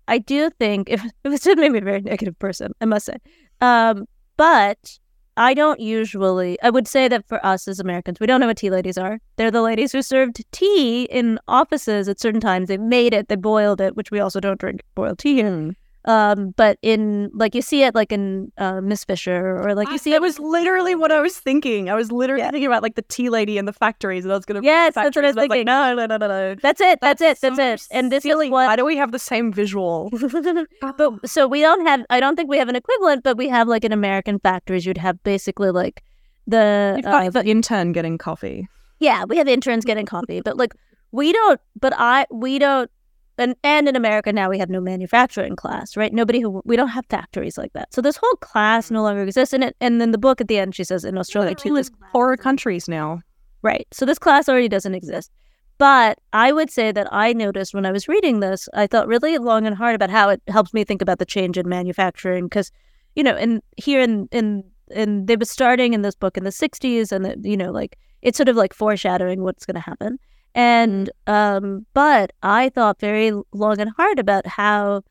I 0.08 0.18
do 0.18 0.50
think 0.50 0.90
if 0.90 1.04
it 1.24 1.30
was 1.30 1.46
make 1.46 1.72
me 1.72 1.78
a 1.80 1.82
very 1.82 2.02
negative 2.02 2.38
person, 2.40 2.74
I 2.82 2.86
must 2.86 3.06
say. 3.06 3.18
Um, 3.62 4.08
but 4.36 4.98
I 5.36 5.54
don't 5.54 5.80
usually. 5.80 6.62
I 6.62 6.70
would 6.70 6.88
say 6.88 7.08
that 7.08 7.28
for 7.28 7.44
us 7.46 7.68
as 7.68 7.80
Americans, 7.80 8.20
we 8.20 8.28
don't 8.28 8.40
know 8.40 8.48
what 8.48 8.58
tea 8.58 8.70
ladies 8.70 8.98
are. 8.98 9.20
They're 9.38 9.50
the 9.50 9.62
ladies 9.62 9.92
who 9.92 10.02
served 10.02 10.44
tea 10.52 11.04
in 11.06 11.40
offices 11.48 12.08
at 12.08 12.20
certain 12.20 12.42
times. 12.42 12.68
They 12.68 12.78
made 12.78 13.14
it, 13.14 13.30
they 13.30 13.36
boiled 13.36 13.82
it, 13.82 13.96
which 13.96 14.12
we 14.12 14.20
also 14.20 14.40
don't 14.40 14.60
drink 14.60 14.84
boiled 14.96 15.20
tea 15.20 15.36
here. 15.36 15.50
Hmm. 15.50 15.70
Um, 16.06 16.54
but 16.58 16.78
in 16.82 17.32
like 17.34 17.56
you 17.56 17.62
see 17.62 17.84
it 17.84 17.96
like 17.96 18.12
in 18.12 18.52
uh, 18.58 18.82
Miss 18.82 19.06
Fisher 19.06 19.58
or 19.64 19.74
like 19.74 19.88
you 19.90 19.98
see 19.98 20.10
that 20.10 20.18
it 20.18 20.22
was 20.22 20.38
literally 20.38 20.96
what 20.96 21.12
I 21.14 21.22
was 21.22 21.38
thinking. 21.38 21.90
I 21.90 21.96
was 21.96 22.12
literally 22.12 22.42
Yeah. 22.44 22.52
thinking 22.52 22.68
about 22.68 22.84
like 22.84 22.96
the 22.96 23.04
tea 23.04 23.30
lady 23.30 23.58
and 23.58 23.68
the 23.68 23.74
factories, 23.74 24.26
and 24.26 24.32
I 24.34 24.36
was 24.36 24.44
going 24.46 24.62
to 24.62 24.66
Yes, 24.66 24.96
that's 24.96 25.16
what 25.16 25.24
I 25.24 25.28
was 25.30 25.38
like, 25.38 25.50
thinking. 25.50 25.66
no, 25.66 25.96
no, 25.96 26.06
no, 26.06 26.18
no, 26.18 26.28
no. 26.28 26.56
That's 26.62 26.82
it. 26.82 27.00
That's, 27.02 27.22
it. 27.22 27.40
That's 27.40 27.58
it. 27.58 27.88
And 27.90 28.12
this 28.12 28.24
silly. 28.24 28.48
is 28.48 28.52
what 28.52 28.66
Why 28.68 28.76
do 28.76 28.84
we 28.84 28.98
have 28.98 29.14
the 29.14 29.20
same 29.20 29.54
visual? 29.54 30.10
but 30.82 31.28
so 31.30 31.48
we 31.48 31.62
don't 31.62 31.86
have 31.86 32.06
I 32.10 32.20
don't 32.20 32.36
think 32.36 32.50
we 32.50 32.58
have 32.58 32.68
an 32.70 32.76
equivalent, 32.76 33.24
but 33.24 33.38
we 33.38 33.48
have 33.50 33.68
like 33.68 33.86
in 33.86 33.92
American 33.92 34.40
factories 34.40 34.86
you'd 34.86 34.98
have 34.98 35.22
basically 35.24 35.72
like 35.72 36.04
the 36.48 36.96
You've 36.98 37.06
got 37.06 37.26
uh, 37.28 37.30
the 37.30 37.46
intern 37.50 37.94
getting 37.94 38.18
coffee. 38.18 38.68
yeah, 39.00 39.24
we 39.24 39.38
have 39.38 39.48
interns 39.48 39.86
getting 39.86 40.06
coffee, 40.06 40.42
but 40.42 40.58
like 40.58 40.74
we 41.12 41.32
don't 41.32 41.62
but 41.80 41.94
I 41.96 42.26
we 42.32 42.60
don't 42.60 42.90
and 43.38 43.56
and 43.64 43.88
in 43.88 43.96
America 43.96 44.32
now 44.32 44.50
we 44.50 44.60
have 44.60 44.70
no 44.70 44.82
manufacturing 44.82 45.56
class, 45.56 45.98
right? 45.98 46.14
Nobody 46.14 46.40
who 46.40 46.62
we 46.66 46.76
don't 46.76 46.90
have 46.90 47.06
factories 47.10 47.58
like 47.58 47.74
that. 47.74 47.94
So 47.94 48.02
this 48.02 48.18
whole 48.18 48.36
class 48.38 48.92
no 48.92 49.02
longer 49.04 49.24
exists 49.24 49.54
and 49.54 49.64
it 49.64 49.76
and 49.82 50.00
then 50.00 50.12
the 50.12 50.18
book 50.18 50.42
at 50.42 50.48
the 50.48 50.58
end 50.58 50.76
she 50.76 50.84
says 50.84 51.04
in 51.04 51.18
Australia 51.18 51.56
too 51.56 51.74
this 51.74 51.92
Poorer 52.12 52.38
countries 52.38 52.88
now. 52.88 53.22
Right. 53.62 53.88
So 53.92 54.06
this 54.06 54.20
class 54.20 54.50
already 54.50 54.70
doesn't 54.70 54.96
exist. 54.96 55.32
But 55.78 56.20
I 56.34 56.52
would 56.52 56.70
say 56.70 56.92
that 56.92 57.08
I 57.12 57.34
noticed 57.34 57.74
when 57.74 57.86
I 57.86 57.92
was 57.92 58.08
reading 58.08 58.40
this, 58.40 58.70
I 58.74 58.88
thought 58.88 59.08
really 59.08 59.38
long 59.38 59.66
and 59.66 59.76
hard 59.76 59.96
about 59.96 60.10
how 60.10 60.30
it 60.30 60.42
helps 60.48 60.74
me 60.74 60.84
think 60.84 61.02
about 61.02 61.20
the 61.20 61.26
change 61.26 61.58
in 61.58 61.68
manufacturing. 61.68 62.46
Because, 62.46 62.72
you 63.16 63.24
know, 63.24 63.36
in 63.36 63.62
here 63.78 64.00
in 64.00 64.28
in 64.32 64.64
in 64.92 65.26
they 65.26 65.36
were 65.36 65.46
starting 65.46 65.94
in 65.94 66.02
this 66.02 66.16
book 66.16 66.38
in 66.38 66.44
the 66.44 66.52
'60s, 66.52 67.12
and 67.12 67.26
the, 67.26 67.38
you 67.42 67.58
know, 67.58 67.72
like 67.72 67.98
it's 68.22 68.38
sort 68.38 68.50
of 68.50 68.56
like 68.56 68.74
foreshadowing 68.74 69.44
what's 69.44 69.66
going 69.66 69.76
to 69.76 69.82
happen. 69.82 70.20
And 70.56 71.10
um, 71.28 71.86
but 71.94 72.32
I 72.44 72.70
thought 72.70 73.00
very 73.00 73.32
long 73.54 73.80
and 73.80 73.90
hard 73.98 74.20
about 74.20 74.46
how, 74.46 75.02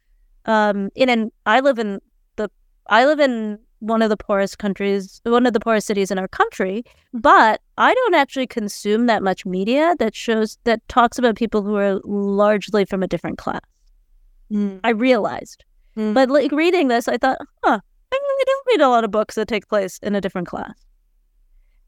um, 0.46 0.90
in 0.94 1.08
an 1.08 1.32
I 1.46 1.60
live 1.60 1.78
in 1.78 2.00
the 2.36 2.48
I 2.88 3.04
live 3.06 3.18
in 3.20 3.58
one 3.80 4.02
of 4.02 4.10
the 4.10 4.16
poorest 4.16 4.58
countries, 4.58 5.20
one 5.24 5.44
of 5.44 5.52
the 5.52 5.58
poorest 5.60 5.88
cities 5.88 6.12
in 6.12 6.18
our 6.18 6.28
country, 6.28 6.84
but 7.12 7.60
I 7.78 7.92
don't 7.92 8.14
actually 8.14 8.46
consume 8.46 9.06
that 9.06 9.24
much 9.24 9.44
media 9.44 9.96
that 9.98 10.14
shows 10.14 10.56
that 10.62 10.86
talks 10.88 11.18
about 11.18 11.34
people 11.34 11.62
who 11.62 11.74
are 11.74 12.00
largely 12.04 12.84
from 12.84 13.02
a 13.02 13.08
different 13.08 13.38
class. 13.38 13.60
I 14.84 14.90
realized, 14.90 15.64
Mm. 15.96 16.14
but 16.14 16.30
like 16.30 16.52
reading 16.52 16.88
this, 16.88 17.08
I 17.08 17.16
thought, 17.18 17.38
huh, 17.64 17.80
I 18.12 18.14
really 18.16 18.44
don't 18.46 18.66
read 18.68 18.80
a 18.82 18.88
lot 18.88 19.02
of 19.04 19.10
books 19.10 19.34
that 19.34 19.48
take 19.48 19.68
place 19.68 19.98
in 20.02 20.14
a 20.14 20.20
different 20.20 20.46
class, 20.46 20.72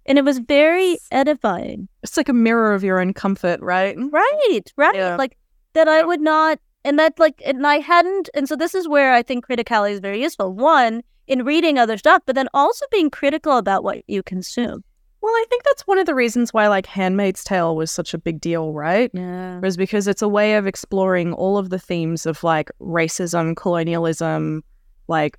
and 0.07 0.19
it 0.19 0.25
was 0.25 0.39
very 0.39 0.99
edifying. 1.11 1.89
It's 2.03 2.17
like 2.17 2.29
a 2.29 2.35
mirror 2.35 2.75
of 2.75 2.85
your 2.85 3.01
own 3.01 3.15
comfort, 3.15 3.61
right? 3.61 3.97
Right, 4.11 4.73
right. 4.77 4.95
Yeah. 4.95 5.17
Like 5.17 5.37
that 5.75 5.89
I 5.89 6.05
would 6.05 6.21
not 6.21 6.59
and 6.85 6.99
that 6.99 7.19
like 7.19 7.43
and 7.45 7.67
I 7.67 7.79
hadn't 7.79 8.29
and 8.35 8.49
so 8.49 8.57
this 8.57 8.75
is 8.75 8.89
where 8.89 9.13
I 9.13 9.23
think 9.23 9.47
criticality 9.47 9.93
is 9.93 10.01
very 10.01 10.21
useful. 10.23 10.53
One, 10.53 11.03
in 11.27 11.45
reading 11.45 11.79
other 11.79 11.97
stuff, 11.97 12.23
but 12.27 12.35
then 12.35 12.49
also 12.55 12.85
being 12.91 13.11
critical 13.11 13.57
about 13.57 13.83
what 13.85 14.03
you 14.07 14.23
consume. 14.23 14.85
Well, 15.23 15.33
I 15.33 15.47
think 15.49 15.63
that's 15.63 15.87
one 15.87 15.99
of 15.99 16.05
the 16.05 16.15
reasons 16.15 16.53
why 16.53 16.69
like 16.69 16.85
Handmaid's 16.85 17.45
Tale 17.45 17.75
was 17.75 17.91
such 17.91 18.13
a 18.13 18.19
big 18.19 18.43
deal, 18.43 18.75
right? 18.75 19.11
Yeah. 19.15 19.59
was 19.61 19.79
because 19.79 20.07
it's 20.07 20.21
a 20.21 20.29
way 20.29 20.57
of 20.57 20.67
exploring 20.67 21.33
all 21.33 21.57
of 21.57 21.71
the 21.71 21.79
themes 21.79 22.27
of 22.27 22.45
like 22.45 22.71
racism, 22.79 23.57
colonialism, 23.57 24.63
like 25.09 25.39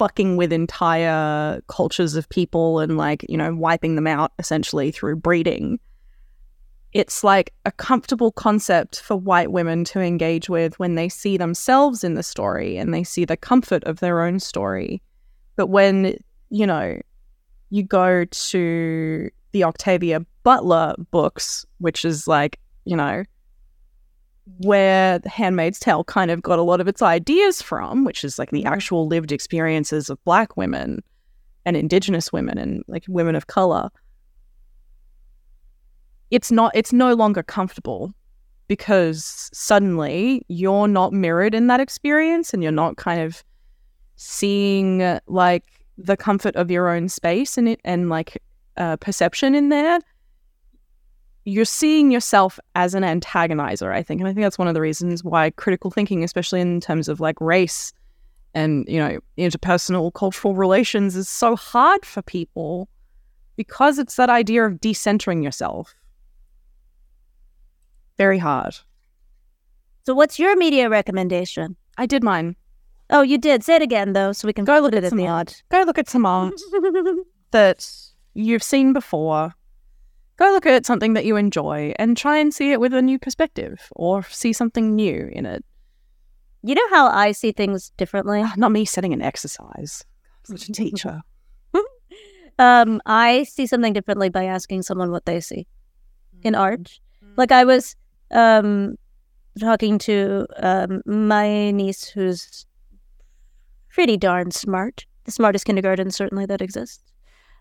fucking 0.00 0.38
with 0.38 0.50
entire 0.50 1.60
cultures 1.68 2.14
of 2.14 2.26
people 2.30 2.78
and 2.78 2.96
like, 2.96 3.22
you 3.28 3.36
know, 3.36 3.54
wiping 3.54 3.96
them 3.96 4.06
out 4.06 4.32
essentially 4.38 4.90
through 4.90 5.14
breeding. 5.14 5.78
It's 6.94 7.22
like 7.22 7.52
a 7.66 7.70
comfortable 7.70 8.32
concept 8.32 9.00
for 9.00 9.14
white 9.14 9.52
women 9.52 9.84
to 9.84 10.00
engage 10.00 10.48
with 10.48 10.78
when 10.78 10.94
they 10.94 11.10
see 11.10 11.36
themselves 11.36 12.02
in 12.02 12.14
the 12.14 12.22
story 12.22 12.78
and 12.78 12.94
they 12.94 13.04
see 13.04 13.26
the 13.26 13.36
comfort 13.36 13.84
of 13.84 14.00
their 14.00 14.22
own 14.22 14.40
story. 14.40 15.02
But 15.56 15.66
when, 15.66 16.16
you 16.48 16.66
know, 16.66 16.98
you 17.68 17.82
go 17.82 18.24
to 18.24 19.30
the 19.52 19.64
Octavia 19.64 20.24
Butler 20.44 20.94
books, 21.10 21.66
which 21.76 22.06
is 22.06 22.26
like, 22.26 22.58
you 22.86 22.96
know, 22.96 23.22
where 24.58 25.18
The 25.18 25.28
Handmaid's 25.28 25.78
Tale 25.78 26.04
kind 26.04 26.30
of 26.30 26.42
got 26.42 26.58
a 26.58 26.62
lot 26.62 26.80
of 26.80 26.88
its 26.88 27.02
ideas 27.02 27.62
from, 27.62 28.04
which 28.04 28.24
is 28.24 28.38
like 28.38 28.50
the 28.50 28.64
actual 28.64 29.06
lived 29.06 29.32
experiences 29.32 30.10
of 30.10 30.22
Black 30.24 30.56
women 30.56 31.02
and 31.64 31.76
Indigenous 31.76 32.32
women 32.32 32.58
and 32.58 32.82
like 32.88 33.04
women 33.08 33.34
of 33.34 33.46
color. 33.46 33.90
It's 36.30 36.50
not, 36.50 36.72
it's 36.74 36.92
no 36.92 37.14
longer 37.14 37.42
comfortable 37.42 38.14
because 38.68 39.50
suddenly 39.52 40.42
you're 40.48 40.86
not 40.86 41.12
mirrored 41.12 41.54
in 41.54 41.66
that 41.66 41.80
experience 41.80 42.54
and 42.54 42.62
you're 42.62 42.70
not 42.70 42.96
kind 42.96 43.20
of 43.20 43.42
seeing 44.16 45.18
like 45.26 45.64
the 45.98 46.16
comfort 46.16 46.54
of 46.56 46.70
your 46.70 46.88
own 46.88 47.08
space 47.08 47.58
and 47.58 47.68
it 47.68 47.80
and 47.84 48.08
like 48.08 48.40
uh, 48.76 48.96
perception 48.96 49.54
in 49.54 49.70
there 49.70 49.98
you're 51.44 51.64
seeing 51.64 52.10
yourself 52.10 52.60
as 52.74 52.94
an 52.94 53.02
antagonizer 53.02 53.92
i 53.92 54.02
think 54.02 54.20
and 54.20 54.28
i 54.28 54.32
think 54.32 54.44
that's 54.44 54.58
one 54.58 54.68
of 54.68 54.74
the 54.74 54.80
reasons 54.80 55.24
why 55.24 55.50
critical 55.50 55.90
thinking 55.90 56.22
especially 56.22 56.60
in 56.60 56.80
terms 56.80 57.08
of 57.08 57.18
like 57.20 57.40
race 57.40 57.92
and 58.54 58.84
you 58.88 58.98
know 58.98 59.18
interpersonal 59.38 60.12
cultural 60.12 60.54
relations 60.54 61.16
is 61.16 61.28
so 61.28 61.56
hard 61.56 62.04
for 62.04 62.20
people 62.22 62.88
because 63.56 63.98
it's 63.98 64.16
that 64.16 64.28
idea 64.30 64.64
of 64.66 64.74
decentering 64.74 65.42
yourself 65.42 65.94
very 68.18 68.38
hard 68.38 68.74
So 70.06 70.14
what's 70.14 70.38
your 70.38 70.56
media 70.56 70.88
recommendation? 70.88 71.76
i 71.98 72.06
did 72.06 72.22
mine 72.22 72.56
Oh, 73.12 73.22
you 73.22 73.38
did. 73.38 73.64
Say 73.64 73.74
it 73.74 73.82
again 73.82 74.12
though, 74.12 74.30
so 74.30 74.46
we 74.46 74.52
can 74.52 74.64
Go 74.64 74.78
look 74.78 74.94
at 74.94 75.02
it 75.02 75.08
some 75.08 75.18
the 75.18 75.26
art. 75.26 75.64
go 75.68 75.82
look 75.82 75.98
at 75.98 76.08
some 76.08 76.24
art 76.24 76.54
that 77.50 77.84
you've 78.34 78.62
seen 78.62 78.92
before. 78.92 79.52
Go 80.40 80.46
look 80.52 80.64
at 80.66 80.86
something 80.86 81.12
that 81.12 81.26
you 81.26 81.36
enjoy 81.36 81.92
and 81.98 82.16
try 82.16 82.38
and 82.38 82.52
see 82.52 82.72
it 82.72 82.80
with 82.80 82.94
a 82.94 83.02
new 83.02 83.18
perspective 83.18 83.88
or 83.94 84.22
see 84.24 84.52
something 84.54 84.94
new 84.96 85.28
in 85.30 85.44
it. 85.44 85.64
You 86.62 86.74
know 86.74 86.88
how 86.90 87.08
I 87.08 87.32
see 87.32 87.52
things 87.52 87.92
differently? 87.96 88.40
Ah, 88.42 88.54
Not 88.56 88.72
me 88.72 88.84
setting 88.86 89.12
an 89.12 89.22
exercise. 89.22 90.02
Such 90.44 90.68
a 90.68 90.72
teacher. 90.72 91.20
Um, 92.58 93.00
I 93.06 93.44
see 93.44 93.66
something 93.66 93.94
differently 93.94 94.28
by 94.28 94.44
asking 94.44 94.82
someone 94.82 95.10
what 95.10 95.24
they 95.24 95.40
see 95.40 95.66
in 96.42 96.52
Mm-hmm. 96.52 96.60
art. 96.60 97.00
Like 97.36 97.52
I 97.52 97.64
was 97.64 97.96
um 98.30 98.96
talking 99.58 99.98
to 100.00 100.46
um 100.58 101.00
my 101.06 101.70
niece 101.70 102.04
who's 102.08 102.66
pretty 103.88 104.18
darn 104.18 104.50
smart, 104.50 105.06
the 105.24 105.30
smartest 105.32 105.64
kindergarten 105.64 106.10
certainly 106.10 106.44
that 106.46 106.60
exists. 106.60 107.02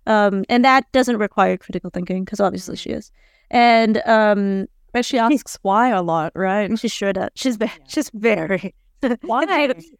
Um, 0.09 0.43
and 0.49 0.65
that 0.65 0.91
doesn't 0.91 1.17
require 1.17 1.55
critical 1.57 1.89
thinking 1.91 2.25
because 2.25 2.39
obviously 2.39 2.75
Mm. 2.75 2.79
she 2.79 2.89
is. 2.89 3.11
And 3.51 3.97
um, 4.05 4.67
But 4.93 5.05
she 5.05 5.17
asks 5.17 5.57
why 5.61 5.89
a 5.89 6.01
lot, 6.01 6.31
right? 6.35 6.77
she 6.79 6.87
sure 6.87 7.13
does. 7.13 7.29
She's 7.35 7.55
ve- 7.55 7.71
she's 7.87 8.09
very. 8.13 8.73
Why? 9.21 9.45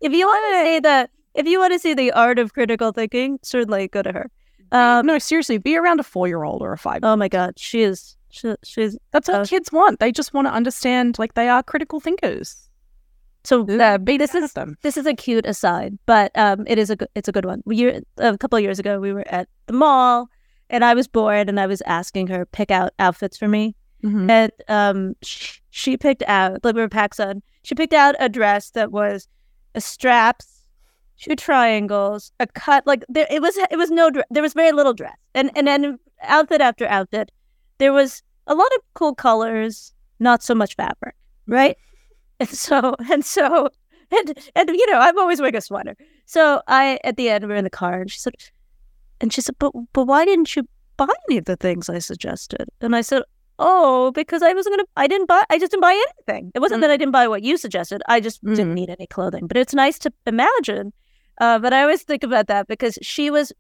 if 0.02 0.11
you 0.11 0.26
want 0.27 0.44
to 0.53 0.64
see 0.65 0.80
the 0.80 1.10
if 1.36 1.45
you 1.48 1.57
want 1.60 1.72
to 1.73 1.80
see 1.80 1.94
the 1.94 2.11
art 2.11 2.38
of 2.40 2.53
critical 2.53 2.91
thinking, 2.91 3.40
certainly 3.44 3.88
go 3.88 4.02
to 4.02 4.11
her. 4.11 4.30
Um, 4.72 5.06
no, 5.06 5.18
seriously, 5.19 5.57
be 5.57 5.77
around 5.77 5.99
a 5.99 6.03
four 6.03 6.27
year 6.27 6.44
old 6.44 6.61
or 6.61 6.73
a 6.73 6.77
five. 6.77 6.99
oh 7.03 7.15
my 7.15 7.27
god, 7.30 7.57
she 7.57 7.81
is. 7.81 8.15
She, 8.31 8.53
she's 8.64 8.98
That's 9.11 9.27
what 9.27 9.41
uh, 9.41 9.45
kids 9.45 9.72
want. 9.72 9.99
They 9.99 10.11
just 10.11 10.34
want 10.36 10.45
to 10.48 10.53
understand, 10.53 11.18
like, 11.18 11.34
they 11.34 11.49
are 11.49 11.64
critical 11.64 11.99
thinkers. 11.99 12.68
So. 13.43 13.61
Uh, 13.67 13.97
this 14.03 14.35
is 14.35 14.53
them. 14.53 14.75
this 14.81 14.97
is 14.97 15.05
a 15.05 15.13
cute 15.13 15.45
aside, 15.45 15.97
but 16.05 16.31
um, 16.37 16.65
it 16.67 16.77
is 16.77 16.89
a 16.89 16.95
good, 16.95 17.07
it's 17.15 17.27
a 17.27 17.31
good 17.31 17.45
one. 17.45 17.61
We 17.65 18.01
a 18.17 18.37
couple 18.37 18.57
of 18.57 18.63
years 18.63 18.79
ago, 18.79 18.99
we 18.99 19.13
were 19.13 19.27
at 19.27 19.47
the 19.67 19.73
mall, 19.73 20.27
and 20.69 20.83
I 20.85 20.93
was 20.93 21.07
bored, 21.07 21.49
and 21.49 21.59
I 21.59 21.67
was 21.67 21.81
asking 21.85 22.27
her 22.27 22.45
pick 22.45 22.71
out 22.71 22.91
outfits 22.99 23.37
for 23.37 23.47
me, 23.47 23.75
Mhm. 24.03 24.29
and 24.29 24.51
um, 24.67 25.15
she, 25.21 25.59
she 25.71 25.97
picked 25.97 26.23
out 26.23 26.63
like 26.63 26.75
we 26.75 26.81
were 26.81 26.89
PacSun. 26.89 27.41
She 27.63 27.75
picked 27.75 27.93
out 27.93 28.15
a 28.19 28.29
dress 28.29 28.71
that 28.71 28.91
was 28.91 29.27
a 29.75 29.81
straps, 29.81 30.65
two 31.19 31.35
triangles, 31.35 32.31
a 32.39 32.47
cut. 32.47 32.85
Like 32.87 33.03
there, 33.09 33.27
it 33.29 33.41
was 33.41 33.55
it 33.57 33.77
was 33.77 33.91
no 33.91 34.09
dress. 34.09 34.25
There 34.31 34.43
was 34.43 34.53
very 34.53 34.71
little 34.71 34.93
dress, 34.93 35.15
and 35.33 35.51
and 35.55 35.67
then 35.67 35.97
outfit 36.23 36.61
after 36.61 36.85
outfit, 36.87 37.31
there 37.77 37.93
was 37.93 38.21
a 38.47 38.55
lot 38.55 38.67
of 38.75 38.81
cool 38.95 39.13
colors, 39.15 39.93
not 40.19 40.41
so 40.43 40.55
much 40.55 40.75
fabric, 40.75 41.15
right? 41.47 41.77
And 42.45 42.49
so 42.49 42.95
and 43.11 43.25
so 43.25 43.69
and 44.11 44.37
and 44.55 44.69
you 44.69 44.91
know 44.91 44.99
I'm 44.99 45.17
always 45.19 45.39
wearing 45.41 45.55
a 45.55 45.61
sweater. 45.61 45.95
So 46.25 46.61
I 46.67 46.99
at 47.03 47.17
the 47.17 47.29
end 47.29 47.47
we're 47.47 47.55
in 47.55 47.63
the 47.65 47.69
car, 47.69 48.01
and 48.01 48.09
she 48.11 48.19
said, 48.19 48.33
and 49.21 49.33
she 49.33 49.41
said, 49.41 49.55
but 49.59 49.73
but 49.93 50.05
why 50.05 50.25
didn't 50.25 50.55
you 50.55 50.63
buy 50.97 51.07
any 51.29 51.37
of 51.37 51.45
the 51.45 51.55
things 51.57 51.89
I 51.89 51.99
suggested? 51.99 52.67
And 52.81 52.95
I 52.95 53.01
said, 53.01 53.23
oh, 53.57 54.11
because 54.11 54.41
I 54.41 54.53
wasn't 54.53 54.73
gonna. 54.77 54.87
I 54.95 55.07
didn't 55.07 55.27
buy. 55.27 55.43
I 55.49 55.59
just 55.59 55.71
didn't 55.71 55.81
buy 55.81 55.91
anything. 56.07 56.51
It 56.55 56.59
wasn't 56.59 56.81
that 56.81 56.91
I 56.91 56.97
didn't 56.97 57.11
buy 57.11 57.27
what 57.27 57.43
you 57.43 57.57
suggested. 57.57 58.01
I 58.07 58.19
just 58.21 58.41
Mhm. 58.43 58.55
didn't 58.55 58.73
need 58.73 58.89
any 58.89 59.07
clothing. 59.07 59.47
But 59.47 59.57
it's 59.57 59.73
nice 59.73 59.99
to 59.99 60.13
imagine. 60.25 60.93
Uh, 61.41 61.59
but 61.59 61.73
I 61.73 61.81
always 61.81 62.03
think 62.03 62.23
about 62.23 62.47
that 62.47 62.67
because 62.67 62.97
she 63.01 63.29
was 63.29 63.51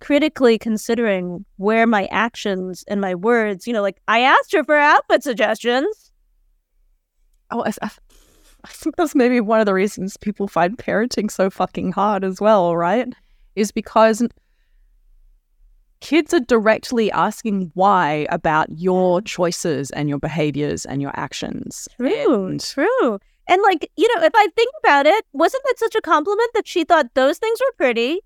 critically 0.00 0.58
considering 0.58 1.44
where 1.56 1.86
my 1.86 2.06
actions 2.06 2.84
and 2.88 3.00
my 3.00 3.14
words. 3.14 3.66
You 3.68 3.72
know, 3.74 3.82
like 3.82 4.00
I 4.08 4.20
asked 4.20 4.52
her 4.54 4.64
for 4.64 4.76
outfit 4.76 5.22
suggestions. 5.22 6.10
Oh, 7.50 7.62
I, 7.82 7.90
I- 8.64 8.68
think 8.68 8.96
that's 8.96 9.14
maybe 9.14 9.40
one 9.40 9.60
of 9.60 9.66
the 9.66 9.74
reasons 9.74 10.16
people 10.16 10.48
find 10.48 10.76
parenting 10.78 11.30
so 11.30 11.50
fucking 11.50 11.92
hard 11.92 12.24
as 12.24 12.40
well, 12.40 12.76
right? 12.76 13.12
Is 13.56 13.70
because 13.72 14.22
kids 16.00 16.34
are 16.34 16.40
directly 16.40 17.10
asking 17.12 17.70
why 17.74 18.26
about 18.30 18.66
your 18.70 19.20
choices 19.22 19.90
and 19.92 20.08
your 20.08 20.18
behaviors 20.18 20.84
and 20.84 21.00
your 21.00 21.12
actions. 21.14 21.88
True, 21.96 22.46
And- 22.46 22.60
true. 22.60 23.18
And 23.46 23.60
like, 23.62 23.90
you 23.96 24.08
know, 24.16 24.22
if 24.24 24.32
I 24.34 24.48
think 24.56 24.70
about 24.82 25.06
it, 25.06 25.24
wasn't 25.34 25.62
that 25.64 25.78
such 25.78 25.94
a 25.94 26.00
compliment 26.00 26.50
that 26.54 26.66
she 26.66 26.82
thought 26.84 27.12
those 27.14 27.36
things 27.38 27.58
were 27.60 27.74
pretty 27.76 28.20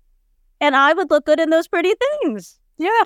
and 0.61 0.75
I 0.75 0.93
would 0.93 1.09
look 1.09 1.25
good 1.25 1.39
in 1.39 1.49
those 1.49 1.67
pretty 1.67 1.93
things? 2.21 2.59
yeah. 2.77 3.03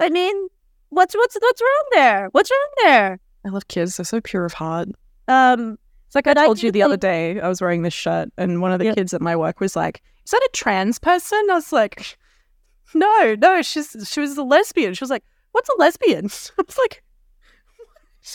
I 0.00 0.10
mean, 0.10 0.48
what's 0.90 1.14
what's 1.14 1.36
what's 1.40 1.60
wrong 1.60 1.84
there? 1.92 2.28
What's 2.32 2.50
wrong 2.50 2.70
there? 2.84 3.20
I 3.46 3.48
love 3.48 3.68
kids. 3.68 3.96
They're 3.96 4.04
so 4.04 4.20
pure 4.20 4.44
of 4.44 4.54
heart. 4.54 4.88
Um, 5.28 5.78
It's 6.14 6.26
like 6.26 6.28
I 6.28 6.34
But 6.34 6.42
I 6.42 6.46
told 6.46 6.58
do 6.58 6.66
you 6.66 6.70
the 6.72 6.82
other 6.82 6.96
day, 6.96 7.40
I 7.40 7.48
was 7.48 7.60
wearing 7.60 7.82
this 7.82 7.92
shirt, 7.92 8.28
and 8.38 8.62
one 8.62 8.70
of 8.70 8.78
the 8.78 8.84
Yeah. 8.84 8.94
kids 8.94 9.12
at 9.12 9.20
my 9.20 9.34
work 9.34 9.58
was 9.58 9.74
like, 9.74 10.00
"Is 10.24 10.30
that 10.30 10.42
a 10.44 10.50
trans 10.52 11.00
person?" 11.00 11.44
I 11.50 11.54
was 11.54 11.72
like, 11.72 12.16
"No, 12.94 13.34
no, 13.34 13.62
she's 13.62 13.96
she 14.08 14.20
was 14.20 14.38
a 14.38 14.44
lesbian." 14.44 14.94
She 14.94 15.02
was 15.02 15.10
like, 15.10 15.24
"What's 15.50 15.68
a 15.70 15.74
lesbian?" 15.76 16.26
I 16.58 16.62
was 16.68 16.78
like, 16.78 17.02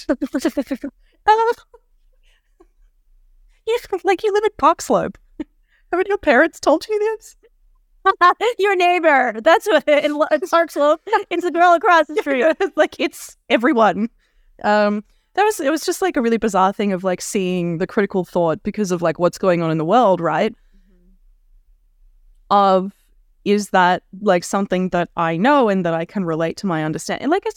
uh, 0.10 0.16
"Yeah, 3.66 3.76
like 4.04 4.24
you 4.24 4.34
live 4.34 4.44
in 4.44 4.50
Park 4.58 4.82
Slope. 4.82 5.18
Haven't 5.94 6.10
your 6.10 6.18
parents 6.18 6.60
told 6.60 6.86
you 6.86 7.00
this?" 7.00 7.38
your 8.58 8.76
neighbor. 8.76 9.40
That's 9.40 9.68
what 9.68 9.88
in, 9.88 10.20
in 10.32 10.42
Park 10.50 10.72
Slope. 10.72 11.00
It's 11.30 11.44
the 11.44 11.52
girl 11.52 11.76
across 11.76 12.08
the 12.08 12.18
street. 12.18 12.46
like 12.76 13.00
it's 13.00 13.38
everyone. 13.50 14.10
Um, 14.66 15.06
that 15.36 15.44
was 15.44 15.60
it 15.60 15.70
was 15.70 15.86
just 15.86 16.02
like 16.02 16.18
a 16.18 16.22
really 16.22 16.38
bizarre 16.38 16.74
thing 16.74 16.92
of 16.92 17.04
like 17.04 17.22
seeing 17.22 17.78
the 17.78 17.88
critical 17.88 18.26
thought 18.26 18.62
because 18.64 18.92
of 18.92 19.02
like 19.02 19.20
what's 19.20 19.38
going 19.38 19.62
on 19.62 19.72
in 19.72 19.78
the 19.78 19.86
world, 19.86 20.20
right? 20.20 20.52
Mm-hmm. 20.52 21.14
Of 22.50 22.94
is 23.46 23.70
that 23.70 24.04
like 24.22 24.44
something 24.44 24.90
that 24.90 25.10
I 25.16 25.38
know 25.38 25.70
and 25.70 25.86
that 25.86 25.94
I 25.94 26.06
can 26.06 26.26
relate 26.26 26.58
to 26.58 26.68
my 26.68 26.84
understanding, 26.84 27.30
like 27.30 27.46
a 27.46 27.52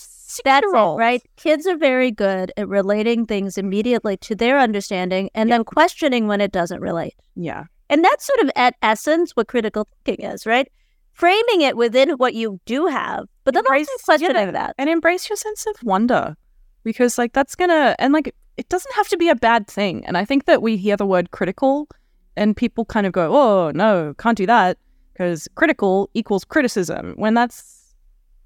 That's 0.98 0.98
it, 0.98 1.02
right? 1.02 1.22
Kids 1.36 1.66
are 1.66 1.76
very 1.76 2.10
good 2.10 2.52
at 2.56 2.68
relating 2.68 3.26
things 3.26 3.58
immediately 3.58 4.16
to 4.18 4.34
their 4.34 4.58
understanding 4.58 5.30
and 5.34 5.50
then 5.50 5.64
questioning 5.64 6.28
when 6.28 6.40
it 6.40 6.52
doesn't 6.52 6.80
relate. 6.80 7.14
Yeah, 7.34 7.64
And 7.90 8.04
that's 8.04 8.26
sort 8.26 8.40
of 8.40 8.50
at 8.56 8.76
essence 8.82 9.32
what 9.32 9.48
critical 9.48 9.88
thinking 10.04 10.26
is, 10.26 10.46
right? 10.46 10.70
Framing 11.12 11.60
it 11.60 11.76
within 11.76 12.10
what 12.12 12.34
you 12.34 12.58
do 12.64 12.86
have, 12.86 13.26
but 13.44 13.52
then 13.52 13.64
also 13.70 13.92
questioning 14.04 14.46
yeah. 14.46 14.50
that. 14.52 14.74
and 14.78 14.88
embrace 14.88 15.28
your 15.28 15.36
sense 15.36 15.66
of 15.66 15.74
wonder 15.82 16.36
because 16.84 17.18
like 17.18 17.32
that's 17.32 17.54
gonna 17.54 17.94
and 17.98 18.12
like 18.12 18.34
it 18.56 18.68
doesn't 18.68 18.94
have 18.94 19.08
to 19.08 19.16
be 19.16 19.28
a 19.28 19.34
bad 19.34 19.66
thing. 19.66 20.04
And 20.06 20.16
I 20.16 20.24
think 20.24 20.44
that 20.44 20.62
we 20.62 20.76
hear 20.76 20.96
the 20.96 21.06
word 21.06 21.30
critical 21.30 21.88
and 22.36 22.56
people 22.56 22.84
kind 22.84 23.06
of 23.06 23.12
go, 23.12 23.34
"Oh 23.34 23.70
no, 23.74 24.14
can't 24.18 24.36
do 24.36 24.46
that," 24.46 24.78
because 25.12 25.48
critical 25.54 26.10
equals 26.14 26.44
criticism. 26.44 27.14
When 27.16 27.34
that's 27.34 27.94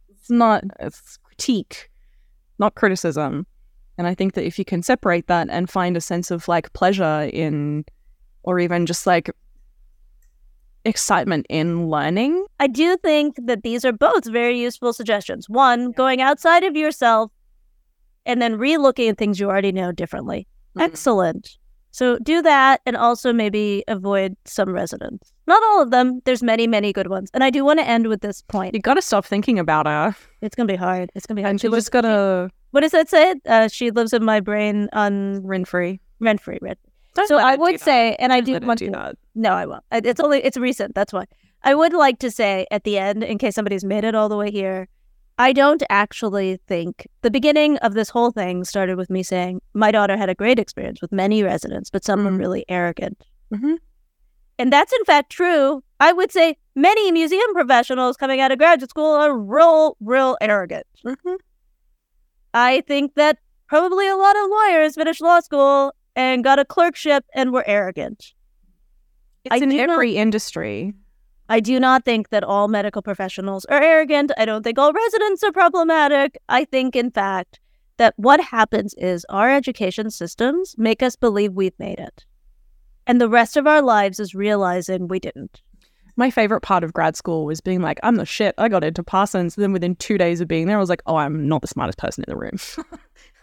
it's 0.08 0.30
not 0.30 0.64
it's 0.80 1.18
critique, 1.18 1.90
not 2.58 2.74
criticism. 2.74 3.46
And 3.98 4.06
I 4.06 4.14
think 4.14 4.34
that 4.34 4.44
if 4.44 4.58
you 4.58 4.64
can 4.64 4.82
separate 4.82 5.26
that 5.28 5.48
and 5.50 5.70
find 5.70 5.96
a 5.96 6.00
sense 6.00 6.30
of 6.30 6.48
like 6.48 6.72
pleasure 6.74 7.30
in, 7.32 7.84
or 8.42 8.58
even 8.58 8.84
just 8.84 9.06
like 9.06 9.30
excitement 10.84 11.46
in 11.48 11.88
learning, 11.88 12.44
I 12.60 12.66
do 12.66 12.96
think 12.98 13.36
that 13.46 13.62
these 13.62 13.84
are 13.84 13.92
both 13.92 14.26
very 14.26 14.60
useful 14.60 14.92
suggestions. 14.92 15.48
One, 15.48 15.92
going 15.92 16.20
outside 16.20 16.62
of 16.62 16.76
yourself 16.76 17.30
and 18.26 18.42
then 18.42 18.56
re-looking 18.58 19.08
at 19.08 19.16
things 19.16 19.40
you 19.40 19.48
already 19.48 19.72
know 19.72 19.90
differently. 19.92 20.46
Mhm. 20.76 20.82
Excellent. 20.82 21.56
So 21.92 22.18
do 22.18 22.42
that 22.42 22.82
and 22.84 22.94
also 22.96 23.32
maybe 23.32 23.82
avoid 23.88 24.36
some 24.44 24.68
resonance. 24.74 25.32
Not 25.46 25.62
all 25.62 25.80
of 25.80 25.90
them. 25.90 26.20
There's 26.26 26.42
many, 26.42 26.66
many 26.66 26.92
good 26.92 27.08
ones. 27.08 27.30
And 27.32 27.42
I 27.42 27.48
do 27.48 27.64
want 27.64 27.78
to 27.80 27.86
end 27.88 28.08
with 28.08 28.20
this 28.20 28.42
point. 28.42 28.74
you 28.74 28.80
got 28.80 28.94
to 28.94 29.02
stop 29.02 29.24
thinking 29.24 29.58
about 29.58 29.86
her, 29.86 30.14
It's 30.42 30.54
going 30.54 30.68
to 30.68 30.72
be 30.74 30.76
hard. 30.76 31.10
It's 31.14 31.24
going 31.24 31.36
to 31.36 31.40
be 31.40 31.42
hard. 31.42 31.52
and 31.52 31.60
She 31.60 31.68
just 31.70 31.90
gotta 31.90 32.50
what 32.72 32.80
does 32.82 32.92
that 32.92 33.08
say? 33.08 33.34
Uh, 33.46 33.68
she 33.68 33.90
lives 33.90 34.12
in 34.12 34.22
my 34.22 34.40
brain 34.40 34.90
on 34.92 35.42
rent 35.46 35.66
free. 35.68 36.00
rent 36.20 36.40
free. 36.42 36.58
Rent. 36.60 36.78
So 37.24 37.38
I 37.38 37.56
would 37.56 37.76
that. 37.76 37.80
say, 37.80 38.14
and 38.18 38.30
I 38.30 38.42
do 38.42 38.58
want 38.60 38.78
do 38.80 38.86
to. 38.86 38.92
that. 38.92 39.16
No, 39.34 39.52
I 39.52 39.64
won't. 39.64 39.82
It's 39.90 40.20
only 40.20 40.44
it's 40.44 40.58
recent. 40.58 40.94
That's 40.94 41.14
why. 41.14 41.24
I 41.62 41.74
would 41.74 41.94
like 41.94 42.18
to 42.18 42.30
say 42.30 42.66
at 42.70 42.84
the 42.84 42.98
end, 42.98 43.24
in 43.24 43.38
case 43.38 43.54
somebody's 43.54 43.84
made 43.84 44.04
it 44.04 44.14
all 44.14 44.28
the 44.28 44.36
way 44.36 44.50
here, 44.50 44.88
I 45.38 45.52
don't 45.52 45.82
actually 45.90 46.58
think 46.66 47.06
the 47.22 47.30
beginning 47.30 47.76
of 47.78 47.92
this 47.94 48.08
whole 48.08 48.30
thing 48.30 48.64
started 48.64 48.96
with 48.96 49.10
me 49.10 49.22
saying 49.22 49.60
my 49.74 49.90
daughter 49.90 50.16
had 50.16 50.30
a 50.30 50.34
great 50.34 50.58
experience 50.58 51.02
with 51.02 51.12
many 51.12 51.42
residents, 51.42 51.90
but 51.90 52.04
some 52.04 52.24
were 52.24 52.30
Mhm. 52.30 52.38
really 52.38 52.64
arrogant. 52.68 53.22
Mhm. 53.52 53.78
And 54.58 54.72
that's 54.72 54.92
in 54.94 55.04
fact 55.04 55.30
true. 55.30 55.82
I 56.00 56.12
would 56.12 56.32
say 56.32 56.56
many 56.74 57.12
museum 57.12 57.52
professionals 57.52 58.16
coming 58.16 58.40
out 58.40 58.50
of 58.50 58.58
graduate 58.58 58.88
school 58.90 59.12
are 59.12 59.36
real, 59.36 59.96
real 60.00 60.38
arrogant. 60.40 60.86
Mhm. 61.04 61.36
I 62.54 62.80
think 62.82 63.14
that 63.16 63.38
probably 63.66 64.08
a 64.08 64.16
lot 64.16 64.36
of 64.36 64.48
lawyers 64.48 64.94
finished 64.94 65.20
law 65.20 65.40
school 65.40 65.92
and 66.14 66.42
got 66.42 66.58
a 66.58 66.64
clerkship 66.64 67.26
and 67.34 67.52
were 67.52 67.64
arrogant. 67.66 68.32
It's 69.44 69.52
I 69.52 69.56
in 69.58 69.68
do 69.68 69.76
not- 69.76 69.90
every 69.90 70.16
industry. 70.16 70.94
I 71.48 71.60
do 71.60 71.78
not 71.78 72.04
think 72.04 72.30
that 72.30 72.44
all 72.44 72.68
medical 72.68 73.02
professionals 73.02 73.64
are 73.66 73.82
arrogant. 73.82 74.32
I 74.36 74.44
don't 74.44 74.62
think 74.62 74.78
all 74.78 74.92
residents 74.92 75.42
are 75.44 75.52
problematic. 75.52 76.38
I 76.48 76.64
think, 76.64 76.96
in 76.96 77.10
fact, 77.10 77.60
that 77.98 78.14
what 78.16 78.40
happens 78.40 78.94
is 78.98 79.24
our 79.28 79.50
education 79.50 80.10
systems 80.10 80.74
make 80.76 81.02
us 81.02 81.16
believe 81.16 81.52
we've 81.52 81.78
made 81.78 81.98
it. 81.98 82.24
And 83.06 83.20
the 83.20 83.28
rest 83.28 83.56
of 83.56 83.66
our 83.66 83.80
lives 83.80 84.18
is 84.18 84.34
realizing 84.34 85.06
we 85.06 85.20
didn't. 85.20 85.62
My 86.16 86.30
favorite 86.30 86.62
part 86.62 86.82
of 86.82 86.92
grad 86.92 87.14
school 87.14 87.44
was 87.44 87.60
being 87.60 87.82
like, 87.82 88.00
I'm 88.02 88.16
the 88.16 88.24
shit. 88.24 88.54
I 88.58 88.68
got 88.68 88.82
into 88.82 89.04
Parsons. 89.04 89.54
Then 89.54 89.72
within 89.72 89.94
two 89.96 90.18
days 90.18 90.40
of 90.40 90.48
being 90.48 90.66
there, 90.66 90.78
I 90.78 90.80
was 90.80 90.88
like, 90.88 91.02
oh, 91.06 91.16
I'm 91.16 91.46
not 91.46 91.60
the 91.60 91.68
smartest 91.68 91.98
person 91.98 92.24
in 92.26 92.32
the 92.32 92.38
room. 92.38 92.58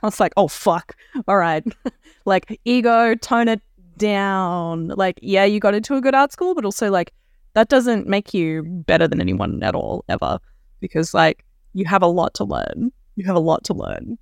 I 0.03 0.07
was 0.07 0.19
like, 0.19 0.33
oh, 0.37 0.47
fuck. 0.47 0.95
All 1.27 1.37
right. 1.37 1.63
like, 2.25 2.59
ego, 2.65 3.15
tone 3.15 3.47
it 3.47 3.61
down. 3.97 4.87
Like, 4.89 5.19
yeah, 5.21 5.45
you 5.45 5.59
got 5.59 5.75
into 5.75 5.95
a 5.95 6.01
good 6.01 6.15
art 6.15 6.31
school, 6.31 6.55
but 6.55 6.65
also, 6.65 6.89
like, 6.89 7.13
that 7.53 7.69
doesn't 7.69 8.07
make 8.07 8.33
you 8.33 8.63
better 8.63 9.07
than 9.07 9.21
anyone 9.21 9.61
at 9.63 9.75
all, 9.75 10.03
ever. 10.09 10.39
Because, 10.79 11.13
like, 11.13 11.45
you 11.73 11.85
have 11.85 12.01
a 12.01 12.07
lot 12.07 12.33
to 12.35 12.43
learn. 12.43 12.91
You 13.15 13.25
have 13.25 13.35
a 13.35 13.39
lot 13.39 13.63
to 13.65 13.73
learn. 13.73 14.17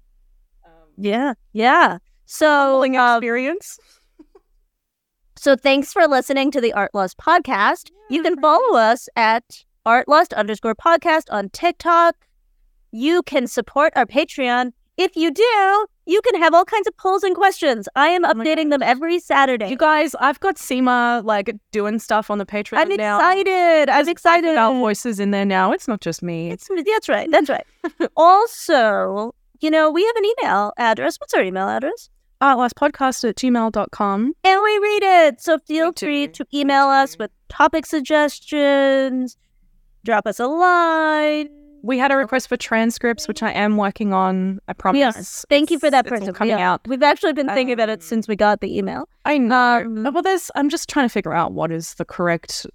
Yeah. 0.98 1.34
Yeah. 1.53 1.98
So, 2.26 2.84
um, 2.84 3.18
experience. 3.18 3.80
So 5.38 5.56
thanks 5.56 5.91
for 5.91 6.08
listening 6.08 6.52
to 6.52 6.62
the 6.62 6.72
Art 6.74 6.91
Lust 6.94 7.18
podcast. 7.18 7.90
you 8.10 8.22
can 8.22 8.40
follow 8.40 8.78
us 8.78 9.10
at 9.16 9.66
Art 9.86 10.08
Lust 10.08 10.34
underscore 10.34 10.76
podcast 10.76 11.24
on 11.32 11.49
TikTok. 11.49 12.16
You 12.91 13.24
can 13.24 13.48
support 13.48 13.91
our 13.95 14.06
Patreon. 14.06 14.74
If 14.98 15.16
you 15.16 15.32
do, 15.32 15.86
you 16.06 16.22
can 16.22 16.41
have 16.41 16.53
all 16.53 16.65
kinds 16.65 16.88
of 16.88 16.95
polls 16.98 17.23
and 17.23 17.36
questions. 17.36 17.88
I 17.95 18.07
am 18.07 18.26
Oh 18.26 18.34
updating 18.34 18.69
them 18.69 18.82
every 18.82 19.19
Saturday. 19.19 19.69
You 19.69 19.78
guys, 19.78 20.15
I've 20.15 20.40
got 20.40 20.56
Seema 20.56 21.23
like 21.23 21.56
doing 21.72 21.99
stuff 21.99 22.30
on 22.30 22.38
the 22.38 22.45
Patreon 22.45 22.78
I'm 22.78 22.90
now. 22.95 23.18
excited. 23.18 23.90
I'm 23.90 24.07
excited. 24.07 24.57
Our 24.57 24.73
voices 24.73 25.19
in 25.19 25.32
there 25.32 25.45
now. 25.45 25.72
It's 25.72 25.88
not 25.88 26.02
just 26.02 26.23
me. 26.23 26.52
It's, 26.52 26.68
that's 26.68 27.10
right. 27.10 27.30
That's 27.32 27.49
right. 27.49 27.65
also, 28.18 29.34
you 29.60 29.69
know, 29.69 29.91
we 29.91 30.06
have 30.06 30.15
an 30.15 30.26
email 30.26 30.73
address. 30.78 31.18
What's 31.19 31.34
our 31.34 31.44
email 31.44 31.68
address? 31.68 32.10
artlustpodcast 32.41 33.30
at 33.30 33.36
gmail.com. 33.36 34.34
And 34.44 34.61
we 34.64 34.80
read 34.80 35.03
it. 35.03 35.41
So 35.41 35.60
feel 35.60 35.94
free 35.94 36.28
to 36.30 36.45
email 36.53 36.88
us 36.88 37.18
with 37.18 37.30
topic 37.49 37.86
suggestions. 37.86 39.38
Drop 40.03 40.26
us 40.26 40.40
a 40.40 40.48
line. 40.48 41.61
We 41.84 41.98
had 41.98 42.12
a 42.12 42.16
request 42.16 42.48
for 42.48 42.58
transcripts, 42.58 43.28
which 43.28 43.41
I 43.41 43.52
am 43.52 43.78
working 43.78 44.14
on. 44.14 44.60
I 44.68 44.74
promise. 44.74 44.99
Yes. 44.99 45.45
Thank 45.49 45.72
you 45.72 45.80
for 45.80 45.90
that 45.90 46.06
person. 46.06 46.34
coming 46.34 46.53
are. 46.53 46.60
out. 46.60 46.88
We've 46.88 47.02
actually 47.03 47.34
been 47.34 47.48
thinking 47.48 47.74
about 47.74 47.90
it 47.90 47.99
Um, 47.99 48.02
since 48.02 48.28
we 48.28 48.36
got 48.36 48.62
the 48.62 48.78
email. 48.78 49.08
I 49.26 49.38
know. 49.38 49.84
Um, 49.86 50.14
well, 50.14 50.24
there's. 50.24 50.52
I'm 50.56 50.70
just 50.70 50.90
trying 50.90 51.06
to 51.06 51.14
figure 51.14 51.34
out 51.34 51.53
what 51.53 51.72
is 51.72 51.95
the 51.95 52.06
correct 52.06 52.68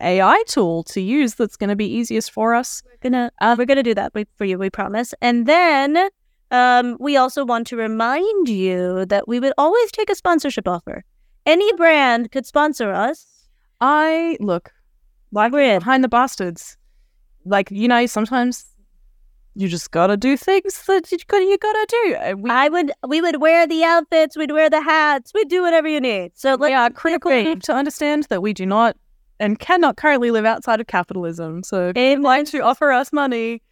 AI 0.00 0.42
tool 0.46 0.82
to 0.84 1.00
use 1.00 1.34
that's 1.34 1.56
going 1.56 1.70
to 1.70 1.76
be 1.76 1.86
easiest 1.86 2.32
for 2.32 2.54
us. 2.54 2.82
We're 2.86 3.10
gonna 3.10 3.30
uh, 3.40 3.54
we're 3.58 3.66
gonna 3.66 3.82
do 3.82 3.94
that 3.94 4.12
for 4.36 4.44
you. 4.44 4.58
We 4.58 4.70
promise. 4.70 5.14
And 5.20 5.46
then 5.46 6.08
um, 6.50 6.96
we 6.98 7.16
also 7.16 7.44
want 7.44 7.66
to 7.68 7.76
remind 7.76 8.48
you 8.48 9.06
that 9.06 9.28
we 9.28 9.38
would 9.40 9.52
always 9.56 9.92
take 9.92 10.10
a 10.10 10.14
sponsorship 10.14 10.66
offer. 10.66 11.04
Any 11.46 11.72
brand 11.74 12.32
could 12.32 12.46
sponsor 12.46 12.92
us. 12.92 13.48
I 13.80 14.36
look 14.40 14.72
like 15.32 15.52
We're 15.52 15.78
behind 15.78 16.04
the 16.04 16.08
bastards. 16.08 16.76
Like 17.44 17.70
you 17.70 17.88
know, 17.88 18.06
sometimes 18.06 18.66
you 19.54 19.68
just 19.68 19.90
gotta 19.90 20.16
do 20.16 20.36
things 20.36 20.82
that 20.86 21.10
you 21.10 21.18
gotta 21.26 21.44
you 21.44 21.58
gotta 21.58 21.86
do. 21.88 22.36
We, 22.36 22.50
I 22.50 22.68
would 22.68 22.92
we 23.06 23.20
would 23.20 23.40
wear 23.40 23.66
the 23.66 23.84
outfits. 23.84 24.36
We'd 24.36 24.52
wear 24.52 24.70
the 24.70 24.80
hats. 24.80 25.32
We'd 25.34 25.48
do 25.48 25.62
whatever 25.62 25.88
you 25.88 26.00
need. 26.00 26.32
So 26.34 26.56
we 26.56 26.72
are 26.72 26.90
critical 26.90 27.30
to 27.56 27.72
understand 27.72 28.24
that 28.30 28.42
we 28.42 28.52
do 28.52 28.66
not 28.66 28.96
and 29.40 29.58
cannot 29.58 29.96
currently 29.96 30.30
live 30.30 30.44
outside 30.44 30.80
of 30.80 30.86
capitalism. 30.86 31.62
So 31.62 31.88
if 31.88 31.96
you'd 31.96 32.20
like 32.20 32.46
to 32.46 32.60
offer 32.60 32.92
us 32.92 33.12
money, 33.12 33.62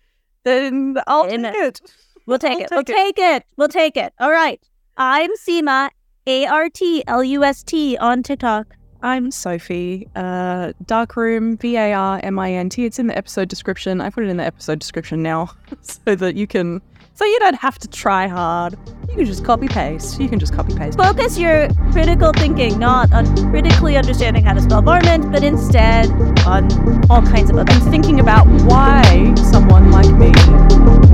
then 0.45 0.99
I'll 1.07 1.27
Amen. 1.27 1.53
take 1.53 1.63
it. 1.63 1.81
We'll 2.27 2.39
take 2.39 2.61
it. 2.61 2.69
We'll 2.71 2.85
take 2.85 3.17
take 3.17 3.19
it. 3.19 3.45
We'll 3.57 3.69
take 3.69 3.97
it. 3.97 4.13
All 4.19 4.31
right. 4.31 4.61
I'm 4.97 5.31
Seema, 5.37 5.91
A 6.27 6.47
R 6.47 6.69
T 6.69 7.05
L 7.07 7.23
U 7.23 7.45
S 7.45 7.63
T 7.63 7.97
on 7.99 8.23
TikTok. 8.23 8.75
I'm 9.03 9.31
Sophie. 9.31 10.09
Uh, 10.17 10.73
Darkroom, 10.85 11.57
V 11.57 11.77
A 11.77 11.93
R 11.93 12.21
M 12.23 12.39
I 12.39 12.53
N 12.53 12.69
T. 12.69 12.85
It's 12.85 12.99
in 12.99 13.07
the 13.07 13.17
episode 13.17 13.49
description. 13.49 14.01
I 14.01 14.11
put 14.11 14.25
it 14.25 14.29
in 14.29 14.39
the 14.39 14.45
episode 14.45 14.81
description 14.81 15.23
now 15.23 15.53
so 15.83 16.17
that 16.17 16.35
you 16.35 16.49
can, 16.49 16.83
so 17.15 17.25
you 17.25 17.39
don't 17.39 17.55
have 17.55 17.79
to 17.79 17.89
try 17.89 18.27
hard. 18.27 18.77
You 19.09 19.15
can 19.15 19.25
just 19.25 19.45
copy 19.45 19.69
paste. 19.69 20.21
You 20.21 20.29
can 20.29 20.41
just 20.41 20.53
copy 20.53 20.75
paste. 20.75 20.99
Focus 20.99 21.39
your 21.39 21.69
critical 21.93 22.33
thinking 22.33 22.79
not 22.79 23.13
on 23.13 23.25
critically 23.51 23.97
understanding 23.97 24.45
how 24.45 24.55
to 24.55 24.61
spell 24.61 24.83
varmint, 24.83 25.31
but 25.31 25.45
instead 25.45 26.11
on 26.45 26.69
all 27.09 27.23
kinds 27.23 27.51
of 27.51 27.57
other 27.57 27.73
And 27.73 27.83
thinking 27.85 28.19
about 28.19 28.47
why 28.65 29.33
someone 29.37 29.93
like 29.93 30.11
me 30.11 30.33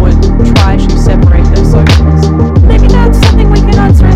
would 0.01 0.56
try 0.56 0.78
to 0.78 0.98
separate 0.98 1.44
their 1.55 1.65
socials. 1.65 2.62
Maybe 2.62 2.89
that's 2.89 3.19
something 3.27 3.51
we 3.51 3.61
can 3.61 3.74
answer 3.78 4.14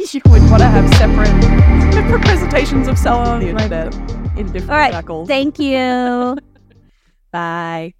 you 0.12 0.20
would 0.26 0.42
want 0.50 0.60
to 0.62 0.68
have 0.68 0.88
separate, 0.94 1.92
separate 1.92 2.22
presentations 2.22 2.88
of 2.88 2.98
cell 2.98 3.18
on 3.18 3.40
the 3.40 3.48
internet 3.48 3.94
in 4.38 4.46
different 4.46 4.70
All 4.70 4.76
right. 4.76 4.92
circles. 4.94 5.28
Thank 5.28 5.58
you. 5.58 6.38
Bye. 7.32 7.94